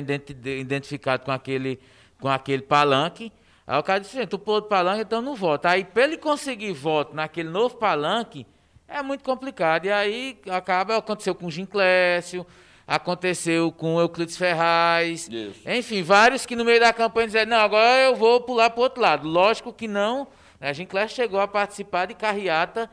identificado 0.58 1.24
com 1.24 1.32
aquele, 1.32 1.80
com 2.20 2.30
aquele 2.30 2.62
palanque. 2.62 3.32
Aí 3.66 3.78
o 3.78 3.84
cara 3.84 4.00
disse, 4.00 4.26
tu 4.26 4.40
pulou 4.40 4.62
de 4.62 4.68
palanque, 4.68 5.02
então 5.02 5.22
não 5.22 5.36
vota. 5.36 5.70
Aí, 5.70 5.84
para 5.84 6.04
ele 6.04 6.18
conseguir 6.18 6.74
voto 6.74 7.16
naquele 7.16 7.50
novo 7.50 7.78
palanque, 7.78 8.46
é 8.90 9.02
muito 9.02 9.24
complicado. 9.24 9.86
E 9.86 9.92
aí 9.92 10.38
acaba, 10.50 10.98
aconteceu 10.98 11.36
com 11.36 11.46
o 11.46 11.52
Ginclécio, 11.52 12.46
aconteceu 12.88 13.72
com 13.72 13.96
o 13.96 14.02
Euclides 14.02 14.36
Ferraz, 14.36 15.30
Isso. 15.30 15.70
enfim, 15.70 16.02
vários 16.02 16.46
que 16.46 16.56
no 16.56 16.66
meio 16.66 16.80
da 16.80 16.92
campanha 16.92 17.28
disseram, 17.28 17.52
não, 17.52 17.58
agora 17.58 18.02
eu 18.02 18.16
vou 18.16 18.42
pular 18.42 18.70
para 18.72 18.80
o 18.80 18.84
outro 18.84 19.02
lado. 19.02 19.28
Lógico 19.28 19.72
que 19.72 19.88
não, 19.88 20.28
né? 20.60 20.70
a 20.70 20.74
Ginclécio 20.74 21.16
chegou 21.16 21.40
a 21.40 21.48
participar 21.48 22.08
de 22.08 22.16
carreata 22.16 22.90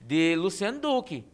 de 0.00 0.36
Luciano 0.36 0.78
Duque. 0.78 1.24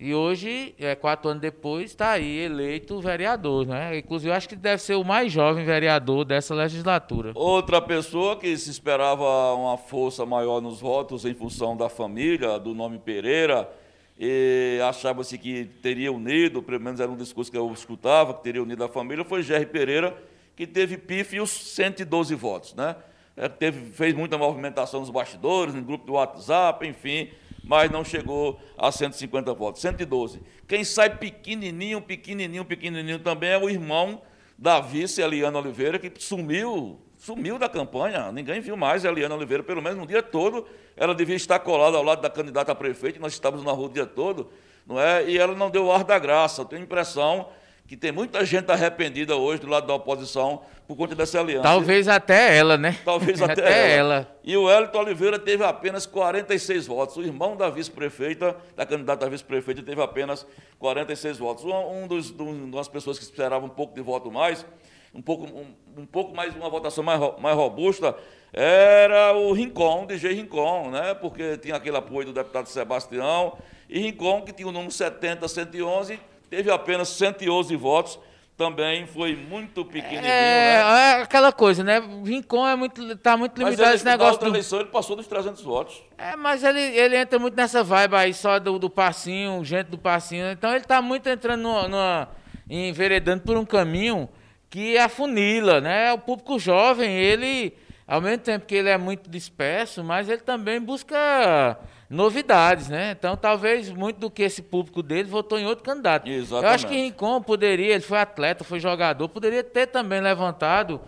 E 0.00 0.14
hoje, 0.14 0.76
é, 0.78 0.94
quatro 0.94 1.28
anos 1.28 1.40
depois, 1.40 1.86
está 1.86 2.12
aí 2.12 2.38
eleito 2.38 3.00
vereador, 3.00 3.66
né? 3.66 3.98
Inclusive, 3.98 4.30
eu 4.30 4.34
acho 4.34 4.48
que 4.48 4.54
deve 4.54 4.80
ser 4.80 4.94
o 4.94 5.02
mais 5.02 5.32
jovem 5.32 5.64
vereador 5.64 6.24
dessa 6.24 6.54
legislatura. 6.54 7.32
Outra 7.34 7.82
pessoa 7.82 8.36
que 8.36 8.56
se 8.56 8.70
esperava 8.70 9.54
uma 9.54 9.76
força 9.76 10.24
maior 10.24 10.60
nos 10.60 10.80
votos 10.80 11.24
em 11.24 11.34
função 11.34 11.76
da 11.76 11.88
família, 11.88 12.60
do 12.60 12.74
nome 12.74 12.98
Pereira, 12.98 13.68
e 14.16 14.78
achava-se 14.88 15.36
que 15.36 15.64
teria 15.82 16.12
unido, 16.12 16.62
pelo 16.62 16.80
menos 16.80 17.00
era 17.00 17.10
um 17.10 17.16
discurso 17.16 17.50
que 17.50 17.58
eu 17.58 17.72
escutava, 17.72 18.34
que 18.34 18.44
teria 18.44 18.62
unido 18.62 18.84
a 18.84 18.88
família, 18.88 19.24
foi 19.24 19.42
Jerry 19.42 19.66
Pereira, 19.66 20.16
que 20.54 20.64
teve 20.64 20.96
pífios 20.96 21.50
112 21.50 22.36
votos, 22.36 22.72
né? 22.72 22.94
É, 23.36 23.48
teve, 23.48 23.92
fez 23.92 24.14
muita 24.14 24.38
movimentação 24.38 25.00
nos 25.00 25.10
bastidores, 25.10 25.74
no 25.74 25.82
grupo 25.82 26.06
do 26.06 26.12
WhatsApp, 26.12 26.86
enfim, 26.86 27.30
mas 27.68 27.90
não 27.90 28.02
chegou 28.02 28.58
a 28.78 28.90
150 28.90 29.52
votos, 29.52 29.82
112. 29.82 30.40
Quem 30.66 30.82
sai 30.82 31.18
pequenininho, 31.18 32.00
pequenininho, 32.00 32.64
pequenininho 32.64 33.18
também 33.18 33.50
é 33.50 33.58
o 33.58 33.68
irmão 33.68 34.22
da 34.56 34.80
vice 34.80 35.20
Eliana 35.20 35.58
Oliveira, 35.58 35.98
que 35.98 36.10
sumiu, 36.18 36.98
sumiu 37.18 37.58
da 37.58 37.68
campanha, 37.68 38.32
ninguém 38.32 38.62
viu 38.62 38.74
mais 38.74 39.04
a 39.04 39.10
Eliana 39.10 39.34
Oliveira, 39.36 39.62
pelo 39.62 39.82
menos 39.82 39.98
no 39.98 40.06
dia 40.06 40.22
todo, 40.22 40.66
ela 40.96 41.14
devia 41.14 41.36
estar 41.36 41.58
colada 41.58 41.98
ao 41.98 42.02
lado 42.02 42.22
da 42.22 42.30
candidata 42.30 42.72
a 42.72 42.74
prefeito, 42.74 43.20
nós 43.20 43.34
estávamos 43.34 43.64
na 43.64 43.70
rua 43.70 43.88
o 43.88 43.92
dia 43.92 44.06
todo, 44.06 44.48
não 44.86 44.98
é? 44.98 45.28
E 45.28 45.36
ela 45.36 45.54
não 45.54 45.68
deu 45.68 45.92
ar 45.92 46.04
da 46.04 46.18
graça, 46.18 46.62
eu 46.62 46.64
tenho 46.64 46.80
a 46.80 46.84
impressão 46.86 47.50
que 47.88 47.96
tem 47.96 48.12
muita 48.12 48.44
gente 48.44 48.70
arrependida 48.70 49.34
hoje 49.34 49.62
do 49.62 49.66
lado 49.66 49.86
da 49.86 49.94
oposição 49.94 50.60
por 50.86 50.94
conta 50.94 51.14
dessa 51.14 51.40
aliança. 51.40 51.62
Talvez 51.62 52.06
até 52.06 52.54
ela, 52.54 52.76
né? 52.76 52.98
Talvez 53.02 53.40
até, 53.42 53.52
até 53.52 53.96
ela. 53.96 54.14
ela. 54.14 54.38
E 54.44 54.54
o 54.58 54.70
Hélito 54.70 54.98
Oliveira 54.98 55.38
teve 55.38 55.64
apenas 55.64 56.04
46 56.04 56.86
votos. 56.86 57.16
O 57.16 57.22
irmão 57.22 57.56
da 57.56 57.70
vice-prefeita, 57.70 58.54
da 58.76 58.84
candidata 58.84 59.24
a 59.24 59.28
vice-prefeita, 59.30 59.82
teve 59.82 60.02
apenas 60.02 60.46
46 60.78 61.38
votos. 61.38 61.64
Um, 61.64 62.02
um 62.02 62.06
dos, 62.06 62.30
um, 62.38 62.70
das 62.70 62.88
pessoas 62.88 63.18
que 63.18 63.24
esperava 63.24 63.64
um 63.64 63.70
pouco 63.70 63.94
de 63.94 64.02
voto 64.02 64.30
mais, 64.30 64.66
um 65.14 65.22
pouco, 65.22 65.46
um, 65.46 65.74
um 66.02 66.04
pouco 66.04 66.36
mais, 66.36 66.54
uma 66.54 66.68
votação 66.68 67.02
mais, 67.02 67.18
mais 67.40 67.56
robusta, 67.56 68.14
era 68.52 69.32
o 69.32 69.50
Rincon, 69.52 70.04
DJ 70.04 70.34
Rincon, 70.34 70.90
né? 70.90 71.14
porque 71.14 71.56
tinha 71.56 71.76
aquele 71.76 71.96
apoio 71.96 72.26
do 72.26 72.32
deputado 72.34 72.66
Sebastião, 72.66 73.56
e 73.88 73.98
Rincon, 73.98 74.42
que 74.42 74.52
tinha 74.52 74.68
o 74.68 74.72
número 74.72 74.92
70, 74.92 75.48
111, 75.48 76.20
teve 76.48 76.70
apenas 76.70 77.08
111 77.08 77.74
votos, 77.76 78.18
também 78.58 79.06
foi 79.06 79.36
muito 79.36 79.84
pequenininho, 79.84 80.24
é, 80.24 80.82
né? 80.82 81.10
É 81.20 81.22
aquela 81.22 81.52
coisa, 81.52 81.84
né? 81.84 82.00
Rincon 82.24 82.66
é 82.66 82.74
muito, 82.74 83.16
tá 83.18 83.36
muito 83.36 83.56
limitado 83.56 83.94
esse 83.94 84.04
negócio. 84.04 84.40
Na 84.40 84.48
do... 84.48 84.52
eleição 84.52 84.80
ele 84.80 84.88
passou 84.88 85.14
dos 85.14 85.28
300 85.28 85.62
votos. 85.62 86.02
É, 86.18 86.34
mas 86.34 86.64
ele, 86.64 86.80
ele 86.80 87.16
entra 87.16 87.38
muito 87.38 87.56
nessa 87.56 87.84
vibe 87.84 88.16
aí 88.16 88.34
só 88.34 88.58
do, 88.58 88.76
do 88.76 88.90
passinho, 88.90 89.64
gente 89.64 89.86
do 89.86 89.96
passinho. 89.96 90.50
Então 90.50 90.70
ele 90.70 90.80
está 90.80 91.00
muito 91.00 91.28
entrando 91.28 91.62
numa, 91.62 91.86
numa, 91.86 92.28
enveredando 92.68 93.44
por 93.44 93.56
um 93.56 93.64
caminho 93.64 94.28
que 94.68 94.98
afunila, 94.98 95.80
né? 95.80 96.12
O 96.12 96.18
público 96.18 96.58
jovem, 96.58 97.16
ele, 97.16 97.72
ao 98.08 98.20
mesmo 98.20 98.38
tempo 98.38 98.66
que 98.66 98.74
ele 98.74 98.88
é 98.88 98.98
muito 98.98 99.30
disperso, 99.30 100.02
mas 100.02 100.28
ele 100.28 100.42
também 100.42 100.80
busca 100.80 101.78
novidades, 102.08 102.88
né? 102.88 103.14
Então, 103.18 103.36
talvez 103.36 103.90
muito 103.90 104.18
do 104.18 104.30
que 104.30 104.42
esse 104.42 104.62
público 104.62 105.02
dele 105.02 105.28
votou 105.28 105.58
em 105.58 105.66
outro 105.66 105.84
candidato. 105.84 106.28
Exatamente. 106.28 106.64
Eu 106.64 106.74
acho 106.74 106.86
que 106.86 106.94
Rincon 106.94 107.42
poderia, 107.42 107.94
ele 107.94 108.02
foi 108.02 108.18
atleta, 108.18 108.64
foi 108.64 108.80
jogador, 108.80 109.28
poderia 109.28 109.62
ter 109.62 109.86
também 109.86 110.20
levantado 110.20 111.00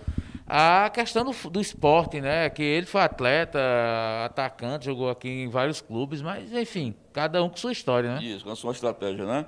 a 0.47 0.91
questão 0.91 1.25
do, 1.25 1.51
do 1.51 1.61
esporte, 1.61 2.21
né? 2.21 2.51
Que 2.51 2.63
ele 2.63 2.87
foi 2.87 3.01
atleta, 3.01 3.59
atacante, 4.25 4.85
jogou 4.85 5.09
aqui 5.09 5.29
em 5.29 5.49
vários 5.49 5.81
clubes, 5.81 6.21
mas 6.21 6.53
enfim, 6.53 6.95
cada 7.13 7.43
um 7.43 7.49
com 7.49 7.57
sua 7.57 7.73
história, 7.73 8.17
né? 8.17 8.23
Isso, 8.23 8.45
com 8.45 8.51
a 8.51 8.57
sua 8.57 8.73
estratégia, 8.73 9.25
né? 9.25 9.47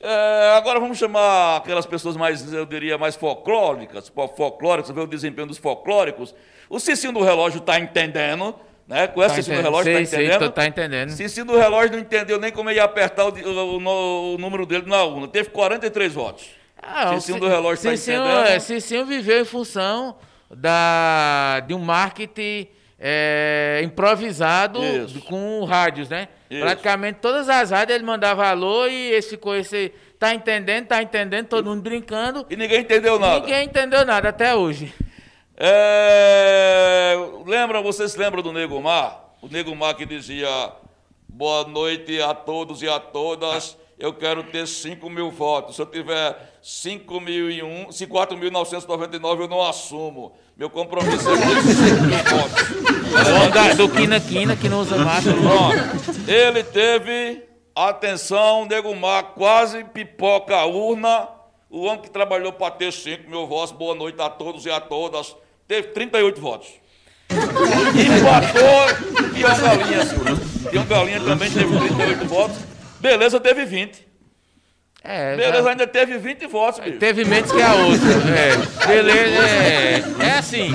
É, 0.00 0.54
agora 0.56 0.78
vamos 0.78 0.96
chamar 0.96 1.56
aquelas 1.56 1.84
pessoas 1.84 2.16
mais, 2.16 2.52
eu 2.52 2.64
diria, 2.64 2.96
mais 2.96 3.16
folclóricas, 3.16 4.10
folclóricas, 4.36 4.90
ver 4.90 5.00
o 5.00 5.06
desempenho 5.06 5.48
dos 5.48 5.58
folclóricos. 5.58 6.34
O 6.70 6.78
Cicinho 6.78 7.12
do 7.12 7.20
Relógio 7.22 7.58
está 7.58 7.78
entendendo, 7.80 8.54
né? 8.88 9.06
Com 9.06 9.22
essa 9.22 9.34
tá 9.36 9.54
do 9.54 9.62
relógio, 9.62 9.92
está 9.92 10.16
entendendo? 10.16 10.40
Sei, 10.40 10.50
tá 10.50 10.66
entendendo. 10.66 11.46
Do 11.46 11.58
relógio 11.58 11.92
não 11.92 11.98
entendeu 11.98 12.40
nem 12.40 12.50
como 12.50 12.70
ia 12.70 12.84
apertar 12.84 13.26
o, 13.26 13.28
o, 13.28 14.34
o, 14.34 14.38
número 14.38 14.64
dele 14.64 14.84
na 14.86 15.04
urna. 15.04 15.28
Teve 15.28 15.50
43 15.50 16.12
votos. 16.14 16.46
Ah, 16.80 17.14
Cicinho 17.14 17.38
do 17.38 17.48
relógio 17.48 17.90
está 17.90 17.92
entendendo. 17.92 18.46
É, 18.46 18.58
Cicinho 18.58 19.04
viveu 19.04 19.42
em 19.42 19.44
função 19.44 20.16
da, 20.50 21.60
de 21.66 21.74
um 21.74 21.78
marketing 21.78 22.68
é, 22.98 23.82
improvisado 23.84 24.82
Isso. 24.82 25.20
com 25.20 25.64
rádios, 25.64 26.08
né? 26.08 26.28
Isso. 26.50 26.62
Praticamente 26.62 27.18
todas 27.20 27.46
as 27.50 27.70
rádios 27.70 27.94
ele 27.96 28.06
mandava 28.06 28.48
alô 28.48 28.86
e 28.86 29.10
esse 29.12 29.30
ficou 29.30 29.54
esse. 29.54 29.92
Tá 30.18 30.34
entendendo, 30.34 30.86
tá 30.86 31.00
entendendo, 31.00 31.46
todo 31.46 31.66
mundo 31.66 31.82
brincando. 31.82 32.44
E 32.50 32.56
ninguém 32.56 32.80
entendeu 32.80 33.20
nada. 33.20 33.38
Ninguém 33.38 33.66
entendeu 33.66 34.04
nada 34.04 34.30
até 34.30 34.54
hoje. 34.54 34.92
É, 35.60 37.16
lembram, 37.44 37.82
vocês 37.82 38.14
lembram 38.14 38.40
do 38.40 38.52
Nego 38.52 38.80
Mar? 38.80 39.34
O 39.42 39.48
Nego 39.48 39.74
Mar 39.74 39.92
que 39.94 40.06
dizia: 40.06 40.48
Boa 41.28 41.66
noite 41.66 42.22
a 42.22 42.32
todos 42.32 42.80
e 42.80 42.88
a 42.88 43.00
todas. 43.00 43.76
Eu 43.98 44.14
quero 44.14 44.44
ter 44.44 44.68
5 44.68 45.10
mil 45.10 45.32
votos. 45.32 45.74
Se 45.74 45.82
eu 45.82 45.86
tiver 45.86 46.60
5.001, 46.62 47.88
4.999, 47.88 49.40
eu 49.40 49.48
não 49.48 49.66
assumo. 49.66 50.32
Meu 50.56 50.70
compromisso 50.70 51.28
é 51.28 51.36
ter 51.36 51.62
5 51.62 52.02
mil 52.04 52.18
votos. 52.38 53.76
Do 53.76 53.88
Quina 53.88 54.20
Quina, 54.20 54.54
que 54.54 54.68
não 54.68 54.82
usa 54.82 54.96
máscara. 54.96 55.36
Pronto. 55.36 56.30
Ele 56.30 56.62
teve, 56.62 57.42
atenção, 57.74 58.64
Nego 58.64 58.94
Mar 58.94 59.34
quase 59.34 59.82
pipoca 59.82 60.54
a 60.54 60.66
urna. 60.66 61.26
O 61.68 61.82
homem 61.82 62.00
que 62.00 62.10
trabalhou 62.10 62.52
para 62.52 62.70
ter 62.70 62.92
5 62.92 63.28
mil 63.28 63.48
votos. 63.48 63.72
Boa 63.72 63.96
noite 63.96 64.22
a 64.22 64.30
todos 64.30 64.64
e 64.64 64.70
a 64.70 64.80
todas 64.80 65.34
teve 65.68 65.88
38 65.88 66.40
votos. 66.40 66.68
Empatou 67.30 69.32
Pião 69.34 69.60
Galinha, 69.60 70.06
senhor. 70.06 70.70
Pião 70.70 70.86
Galinha 70.86 71.20
também 71.20 71.50
teve 71.50 71.78
38 71.78 72.24
votos. 72.24 72.56
Beleza 72.98 73.38
teve 73.38 73.66
20. 73.66 74.08
É, 75.04 75.36
Beleza 75.36 75.62
já... 75.62 75.70
ainda 75.70 75.86
teve 75.86 76.18
20 76.18 76.46
votos, 76.46 76.80
bicho. 76.80 76.98
Teve 76.98 77.24
menos 77.24 77.52
que 77.52 77.62
a 77.62 77.74
outra. 77.74 78.08
É. 78.34 78.86
Beleza, 78.86 79.48
é, 79.48 80.02
é 80.26 80.30
assim. 80.38 80.70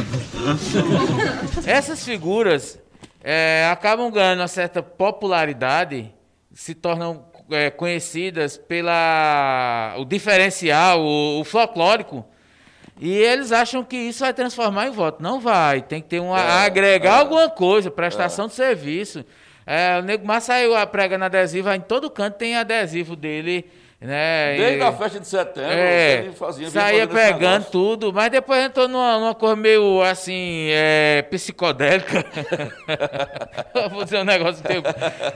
Essas 1.65 2.05
figuras 2.05 2.79
é, 3.21 3.67
acabam 3.71 4.09
ganhando 4.11 4.39
uma 4.39 4.47
certa 4.47 4.81
popularidade, 4.81 6.09
se 6.53 6.73
tornam 6.73 7.25
é, 7.51 7.69
conhecidas 7.69 8.57
pela 8.57 9.95
o 9.97 10.05
diferencial, 10.05 11.01
o, 11.01 11.41
o 11.41 11.43
folclórico 11.43 12.25
e 12.99 13.11
eles 13.11 13.51
acham 13.51 13.83
que 13.83 13.97
isso 13.97 14.19
vai 14.19 14.33
transformar 14.33 14.87
em 14.87 14.91
voto. 14.91 15.21
Não 15.21 15.39
vai. 15.39 15.81
Tem 15.81 16.01
que 16.01 16.07
ter 16.07 16.19
um. 16.19 16.35
É, 16.35 16.65
agregar 16.65 17.17
é, 17.17 17.19
alguma 17.19 17.49
coisa, 17.49 17.89
prestação 17.89 18.45
é. 18.45 18.47
de 18.47 18.53
serviço. 18.53 19.25
É, 19.65 19.99
o 19.99 20.01
Nego 20.03 20.25
Mar 20.25 20.41
saiu 20.41 20.71
pregando 20.87 21.25
adesivo, 21.25 21.71
em 21.71 21.79
todo 21.79 22.09
canto 22.09 22.37
tem 22.37 22.55
adesivo 22.55 23.15
dele. 23.15 23.65
Né? 24.03 24.57
Desde 24.57 24.79
e, 24.79 24.81
a 24.81 24.91
festa 24.91 25.19
de 25.19 25.27
setembro, 25.27 25.71
é, 25.71 26.29
fazia, 26.35 26.69
saía 26.69 27.07
pegando 27.07 27.65
tudo, 27.71 28.11
mas 28.11 28.29
depois 28.29 28.61
entrou 28.61 28.89
numa, 28.89 29.17
numa 29.17 29.33
cor 29.33 29.55
meio 29.55 30.01
assim, 30.01 30.67
é, 30.71 31.21
psicodélica. 31.31 32.25
Vou 33.89 34.03
dizer 34.03 34.19
um 34.19 34.25
negócio 34.25 34.61
teu. 34.61 34.83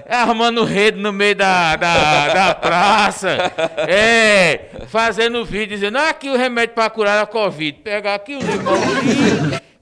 Armando 0.09 0.65
rede 0.65 0.99
no 0.99 1.13
meio 1.13 1.35
da, 1.35 1.77
da, 1.77 2.33
da 2.33 2.55
praça. 2.55 3.37
É, 3.87 4.69
fazendo 4.87 5.45
vídeo, 5.45 5.75
dizendo, 5.75 5.97
ah, 5.97 6.09
aqui 6.09 6.29
o 6.29 6.35
remédio 6.35 6.75
para 6.75 6.89
curar 6.89 7.23
a 7.23 7.25
Covid. 7.25 7.79
Pegar 7.79 8.15
aqui 8.15 8.35
o 8.35 8.39
limão 8.39 8.81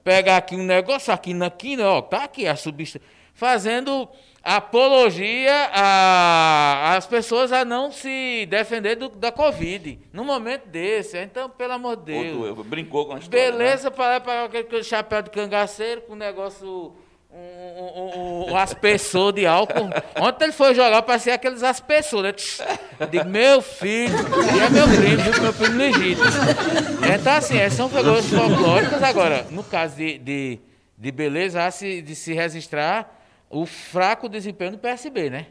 pegar 0.06 0.36
aqui 0.36 0.54
um 0.54 0.62
negócio 0.62 1.12
aqui 1.12 1.34
na 1.34 1.50
quina, 1.50 1.84
ó, 1.88 2.00
tá 2.00 2.22
aqui 2.22 2.46
a 2.46 2.54
substância. 2.54 3.04
Fazendo 3.34 4.08
apologia 4.46 5.70
às 6.94 7.04
pessoas 7.04 7.50
a 7.50 7.64
não 7.64 7.90
se 7.90 8.46
defender 8.46 8.94
do, 8.94 9.08
da 9.08 9.32
Covid. 9.32 9.98
Num 10.12 10.22
momento 10.22 10.68
desse. 10.68 11.18
Então, 11.18 11.50
pelo 11.50 11.72
amor 11.72 11.96
de 11.96 12.04
Deus. 12.04 12.50
Outro, 12.50 12.62
brincou 12.62 13.06
com 13.06 13.14
a 13.14 13.18
história. 13.18 13.50
Beleza, 13.50 13.90
né? 13.90 13.96
para, 13.96 14.20
para 14.20 14.44
aquele 14.44 14.84
chapéu 14.84 15.20
de 15.20 15.30
cangaceiro 15.30 16.02
com 16.02 16.12
um 16.12 16.16
negócio. 16.16 16.94
Um, 17.28 17.38
um, 17.38 18.46
um, 18.46 18.52
um 18.52 18.56
aspersor 18.56 19.32
de 19.32 19.44
álcool. 19.46 19.90
Ontem 20.18 20.44
ele 20.44 20.52
foi 20.52 20.74
jogar, 20.74 21.02
parecia 21.02 21.34
aqueles 21.34 21.62
aspersores. 21.62 22.62
Né? 22.98 23.06
Digo, 23.10 23.28
meu 23.28 23.60
filho, 23.60 24.16
e 24.16 24.60
é 24.60 24.70
meu 24.70 24.86
primo, 24.86 25.22
viu? 25.22 25.42
Meu 25.42 25.52
primo 25.52 25.76
legítimo. 25.76 26.24
Então, 27.14 27.32
assim, 27.34 27.58
é, 27.58 27.68
são 27.68 27.90
figuras 27.90 28.24
folclóricas. 28.26 29.02
Agora, 29.02 29.44
no 29.50 29.62
caso 29.62 29.96
de, 29.96 30.16
de, 30.16 30.58
de 30.96 31.12
beleza, 31.12 31.66
há 31.66 31.70
se, 31.70 32.00
de 32.00 32.14
se 32.14 32.32
registrar 32.32 33.15
o 33.48 33.66
fraco 33.66 34.28
desempenho 34.28 34.72
do 34.72 34.78
PSB, 34.78 35.30
né? 35.30 35.46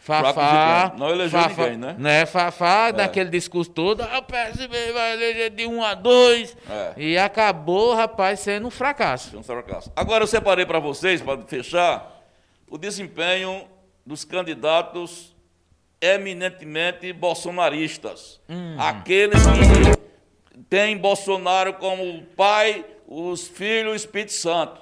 Fafá. 0.00 0.94
Não 0.96 1.10
elegeu 1.10 1.38
Fafá, 1.38 1.62
ninguém, 1.64 1.78
né? 1.78 1.96
né? 1.98 2.26
Fafá, 2.26 2.88
é. 2.88 2.92
daquele 2.92 3.28
discurso 3.28 3.70
todo, 3.70 4.02
ah, 4.02 4.18
o 4.18 4.22
PSB 4.22 4.92
vai 4.92 5.12
eleger 5.12 5.50
de 5.50 5.66
1 5.66 5.84
a 5.84 5.94
2. 5.94 6.56
É. 6.68 6.92
E 6.96 7.18
acabou, 7.18 7.94
rapaz, 7.94 8.40
sendo 8.40 8.66
um 8.66 8.70
fracasso. 8.70 9.38
Um 9.38 9.42
fracasso. 9.42 9.92
Agora 9.94 10.24
eu 10.24 10.26
separei 10.26 10.64
para 10.64 10.78
vocês, 10.78 11.20
para 11.20 11.40
fechar, 11.42 12.24
o 12.66 12.78
desempenho 12.78 13.66
dos 14.04 14.24
candidatos 14.24 15.36
eminentemente 16.00 17.12
bolsonaristas. 17.12 18.40
Hum. 18.48 18.76
Aqueles 18.78 19.38
que 19.42 20.58
têm 20.70 20.96
Bolsonaro 20.96 21.74
como 21.74 22.22
pai, 22.36 22.86
os 23.06 23.46
filhos, 23.46 23.92
o 23.92 23.96
Espírito 23.96 24.32
Santo. 24.32 24.80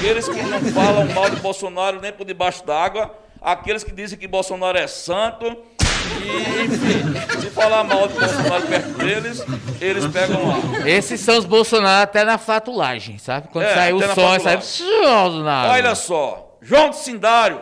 Aqueles 0.00 0.26
que 0.26 0.42
não 0.42 0.60
falam 0.72 1.04
mal 1.12 1.28
de 1.28 1.36
Bolsonaro 1.36 2.00
nem 2.00 2.10
por 2.10 2.24
debaixo 2.24 2.64
d'água. 2.64 3.14
Aqueles 3.38 3.84
que 3.84 3.92
dizem 3.92 4.18
que 4.18 4.26
Bolsonaro 4.26 4.78
é 4.78 4.86
santo. 4.86 5.44
E, 5.44 6.64
enfim, 6.64 7.38
se 7.38 7.50
falar 7.50 7.84
mal 7.84 8.08
de 8.08 8.14
Bolsonaro 8.14 8.66
perto 8.66 8.88
deles, 8.94 9.44
eles 9.78 10.06
pegam 10.06 10.48
lá. 10.48 10.88
Esses 10.88 11.20
são 11.20 11.36
os 11.36 11.44
Bolsonaro 11.44 12.02
até 12.02 12.24
na 12.24 12.38
flatulagem, 12.38 13.18
sabe? 13.18 13.48
Quando 13.48 13.66
é, 13.66 13.74
sai 13.74 13.92
o 13.92 14.00
som, 14.00 14.40
sai... 14.40 14.58
Olha 15.68 15.94
só, 15.94 16.56
João 16.62 16.88
de 16.88 16.96
Sindário 16.96 17.60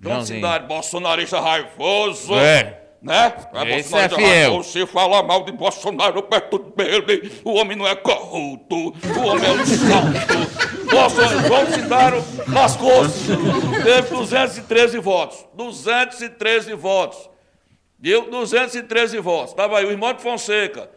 João 0.00 0.24
Cidade, 0.24 0.66
bolsonarista 0.66 1.40
raivoso. 1.40 2.34
É. 2.34 2.81
Né? 3.02 3.34
É 3.52 3.78
Esse 3.78 3.96
é 3.96 4.08
fiel. 4.08 4.62
Você 4.62 4.86
fala 4.86 5.22
mal 5.24 5.44
de 5.44 5.50
Bolsonaro 5.50 6.22
perto 6.22 6.58
dele. 6.58 7.32
O 7.44 7.54
homem 7.54 7.76
não 7.76 7.86
é 7.86 7.96
corrupto. 7.96 8.76
O 8.76 9.26
homem 9.26 9.44
é 9.44 9.52
um 9.52 9.66
santo. 9.66 10.88
Bolsonaro, 10.88 11.72
Cidaro 11.72 12.24
lascou-se. 12.48 13.26
Teve 13.82 14.08
213 14.08 14.98
votos. 14.98 15.44
213 15.54 16.74
votos. 16.74 17.28
Deu 17.98 18.30
213 18.30 19.18
votos. 19.18 19.50
Estava 19.50 19.78
aí 19.78 19.84
o 19.84 19.90
irmão 19.90 20.12
de 20.12 20.22
Fonseca. 20.22 20.88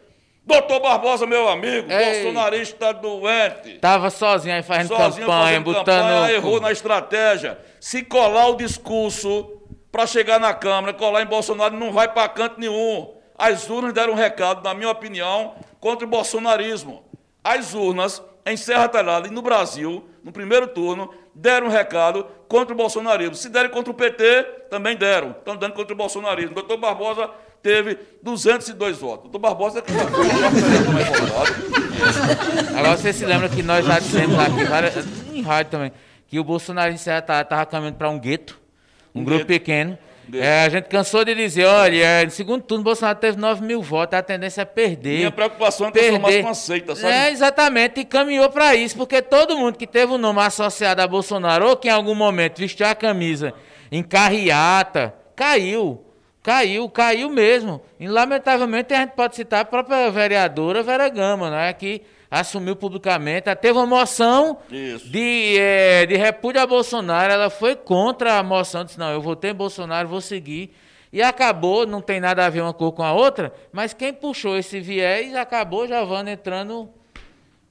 Doutor 0.45 0.79
Barbosa, 0.79 1.25
meu 1.25 1.49
amigo, 1.49 1.91
Ei. 1.91 2.23
bolsonarista 2.23 2.93
doente. 2.93 3.79
Tava 3.79 4.11
sozinho 4.11 4.53
aí 4.53 4.61
fazendo 4.61 4.89
sozinho 4.89 5.25
campanha, 5.25 5.43
fazendo 5.43 5.63
botando... 5.63 5.85
Campanha, 5.85 6.31
errou 6.33 6.61
na 6.61 6.71
estratégia. 6.71 7.57
Se 7.79 8.03
colar 8.03 8.49
o 8.49 8.55
discurso 8.55 9.55
para 9.95 10.05
chegar 10.05 10.41
na 10.41 10.53
Câmara, 10.53 10.93
colar 10.93 11.21
em 11.21 11.25
Bolsonaro, 11.25 11.73
não 11.77 11.93
vai 11.93 12.09
para 12.09 12.27
canto 12.27 12.59
nenhum. 12.59 13.13
As 13.37 13.69
urnas 13.69 13.93
deram 13.93 14.11
um 14.11 14.15
recado, 14.17 14.61
na 14.61 14.73
minha 14.73 14.89
opinião, 14.89 15.55
contra 15.79 16.05
o 16.05 16.09
bolsonarismo. 16.09 17.05
As 17.41 17.73
urnas 17.73 18.21
em 18.45 18.57
Serra 18.57 18.89
Talhada 18.89 19.29
e 19.29 19.31
no 19.31 19.41
Brasil, 19.41 20.05
no 20.21 20.33
primeiro 20.33 20.67
turno, 20.67 21.13
deram 21.33 21.67
um 21.67 21.69
recado 21.69 22.27
contra 22.49 22.73
o 22.73 22.77
bolsonarismo. 22.77 23.35
Se 23.35 23.47
derem 23.47 23.71
contra 23.71 23.89
o 23.89 23.93
PT, 23.93 24.43
também 24.69 24.97
deram. 24.97 25.31
Estão 25.31 25.55
dando 25.55 25.71
contra 25.71 25.93
o 25.93 25.97
bolsonarismo. 25.97 26.53
Doutor 26.53 26.75
Barbosa 26.75 27.29
teve 27.63 27.97
202 28.21 28.97
votos. 28.97 29.31
O 29.33 29.39
Barbosa 29.39 29.79
é 29.79 29.81
que 29.81 29.93
Agora 32.77 32.97
você 32.97 33.13
se 33.13 33.25
lembra 33.25 33.47
que 33.47 33.63
nós 33.63 33.85
já 33.85 33.97
dissemos 33.97 34.37
aqui, 34.37 35.37
em 35.37 35.41
rádio 35.41 35.71
também, 35.71 35.93
que 36.27 36.37
o 36.37 36.43
Bolsonaro 36.43 36.93
estava 36.93 37.65
caminhando 37.65 37.95
para 37.95 38.09
um 38.09 38.19
gueto, 38.19 38.64
um, 39.15 39.23
grupo 39.23 39.45
pequeno. 39.45 39.97
É, 40.33 40.63
a 40.63 40.69
gente 40.69 40.85
cansou 40.85 41.23
de 41.23 41.35
dizer, 41.35 41.65
olha, 41.65 42.25
no 42.25 42.31
segundo 42.31 42.63
turno 42.63 42.83
Bolsonaro 42.83 43.19
teve 43.19 43.37
9 43.37 43.63
mil 43.63 43.81
votos, 43.81 44.17
a 44.17 44.23
tendência 44.23 44.61
é 44.61 44.65
perder. 44.65 45.17
Minha 45.17 45.31
preocupação 45.31 45.87
é 45.87 45.91
transformar 45.91 46.41
com 46.41 46.53
seita, 46.53 46.95
sabe? 46.95 47.13
É, 47.13 47.31
exatamente, 47.31 47.99
e 47.99 48.05
caminhou 48.05 48.49
para 48.49 48.75
isso, 48.75 48.97
porque 48.97 49.21
todo 49.21 49.55
mundo 49.55 49.77
que 49.77 49.85
teve 49.85 50.11
o 50.11 50.15
um 50.15 50.17
nome 50.17 50.41
associado 50.41 51.01
a 51.01 51.07
Bolsonaro, 51.07 51.69
ou 51.69 51.77
que 51.77 51.87
em 51.87 51.91
algum 51.91 52.15
momento 52.15 52.59
vestiu 52.59 52.87
a 52.87 52.95
camisa 52.95 53.53
em 53.91 54.01
carreata, 54.01 55.13
caiu. 55.35 56.01
Caiu, 56.41 56.87
caiu 56.89 57.29
mesmo. 57.29 57.81
E, 57.99 58.07
lamentavelmente, 58.07 58.93
a 58.93 58.97
gente 58.97 59.13
pode 59.13 59.35
citar 59.35 59.61
a 59.61 59.65
própria 59.65 60.11
vereadora 60.11 60.83
Vera 60.83 61.09
Gama, 61.09 61.49
não 61.49 61.57
é? 61.57 61.73
que 61.73 62.03
assumiu 62.39 62.75
publicamente, 62.75 63.53
teve 63.55 63.77
uma 63.77 63.85
moção 63.85 64.57
de, 64.69 65.57
é, 65.57 66.05
de 66.05 66.15
repúdio 66.15 66.61
a 66.61 66.67
Bolsonaro, 66.67 67.31
ela 67.31 67.49
foi 67.49 67.75
contra 67.75 68.37
a 68.37 68.43
moção, 68.43 68.83
disse, 68.83 68.99
não, 68.99 69.11
eu 69.11 69.21
votei 69.21 69.51
em 69.51 69.55
Bolsonaro, 69.55 70.07
vou 70.07 70.21
seguir. 70.21 70.75
E 71.11 71.21
acabou, 71.21 71.85
não 71.85 72.01
tem 72.01 72.19
nada 72.19 72.45
a 72.45 72.49
ver 72.49 72.61
uma 72.61 72.73
cor 72.73 72.91
com 72.91 73.03
a 73.03 73.13
outra, 73.13 73.53
mas 73.71 73.93
quem 73.93 74.13
puxou 74.13 74.57
esse 74.57 74.81
viés 74.81 75.33
acabou 75.33 75.87
Giovanni 75.87 76.31
entrando. 76.31 76.89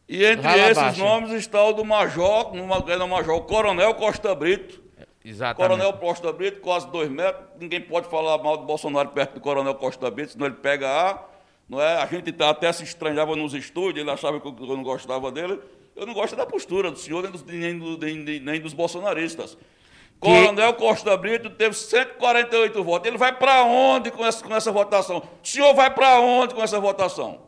E 0.09 0.25
entre 0.25 0.49
esses 0.61 0.79
abaixo. 0.79 1.01
nomes 1.01 1.33
está 1.33 1.63
o 1.63 1.73
do 1.73 1.85
Major, 1.85 2.55
no 2.55 2.67
Major 3.09 3.41
Coronel 3.43 3.95
Costa 3.95 4.35
Brito, 4.35 4.85
Exatamente. 5.25 5.57
Coronel 5.57 5.93
Costa 5.95 6.33
Brito, 6.33 6.61
quase 6.61 6.87
dois 6.91 7.09
metros. 7.09 7.45
Ninguém 7.59 7.81
pode 7.81 8.09
falar 8.09 8.37
mal 8.39 8.59
de 8.59 8.65
Bolsonaro 8.65 9.09
perto 9.09 9.35
do 9.35 9.41
Coronel 9.41 9.75
Costa 9.75 10.11
Brito, 10.11 10.33
senão 10.33 10.47
ele 10.47 10.57
pega 10.57 10.87
a. 10.89 11.34
Não 11.69 11.81
é? 11.81 11.97
A 11.97 12.07
gente 12.07 12.31
tá, 12.33 12.51
até 12.51 12.73
se 12.73 12.85
estranhava 12.85 13.35
nos 13.35 13.55
estúdios, 13.55 14.01
ele 14.03 14.11
achava 14.11 14.41
que 14.41 14.47
eu 14.47 14.53
não 14.53 14.83
gostava 14.83 15.31
dele. 15.33 15.61
Eu 15.97 16.07
não 16.07 16.13
gosto 16.13 16.37
da 16.37 16.45
postura 16.45 16.91
do 16.91 16.99
senhor, 16.99 17.23
nem 17.23 17.31
dos, 17.31 17.45
nem, 17.45 18.17
nem, 18.17 18.41
nem 18.41 18.61
dos 18.61 18.73
bolsonaristas. 18.73 19.55
Que... 19.55 20.29
Coronel 20.29 20.75
Costa 20.75 21.17
Brito 21.17 21.51
teve 21.51 21.75
148 21.75 22.83
votos. 22.83 23.09
Ele 23.09 23.19
vai 23.19 23.33
para 23.33 23.63
onde 23.63 24.11
com 24.11 24.25
essa, 24.25 24.45
com 24.45 24.55
essa 24.55 24.73
votação? 24.73 25.19
O 25.19 25.47
senhor 25.47 25.75
vai 25.75 25.91
para 25.91 26.21
onde 26.21 26.55
com 26.55 26.63
essa 26.63 26.81
votação? 26.81 27.43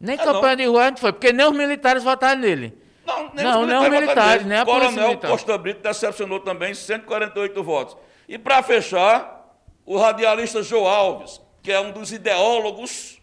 Nem 0.00 0.16
é 0.16 0.18
campanha 0.18 0.56
não. 0.56 0.56
de 0.56 0.64
rua 0.66 0.96
foi, 0.96 1.12
porque 1.12 1.32
nem 1.32 1.46
os 1.46 1.56
militares 1.56 2.02
votaram 2.02 2.40
nele. 2.40 2.76
Não, 3.06 3.30
nem 3.34 3.44
não, 3.44 3.60
os 3.60 3.66
militares, 3.66 3.90
nem, 3.90 4.00
militares, 4.00 4.46
nem 4.46 4.58
a 4.58 4.64
Coronel 4.64 5.08
militar. 5.08 5.30
Costa 5.30 5.58
Brito 5.58 5.82
decepcionou 5.82 6.40
também 6.40 6.74
148 6.74 7.62
votos. 7.62 7.96
E 8.28 8.38
para 8.38 8.62
fechar, 8.62 9.56
o 9.84 9.96
radialista 9.98 10.62
João 10.62 10.86
Alves, 10.86 11.40
que 11.62 11.70
é 11.70 11.78
um 11.78 11.92
dos 11.92 12.12
ideólogos, 12.12 13.13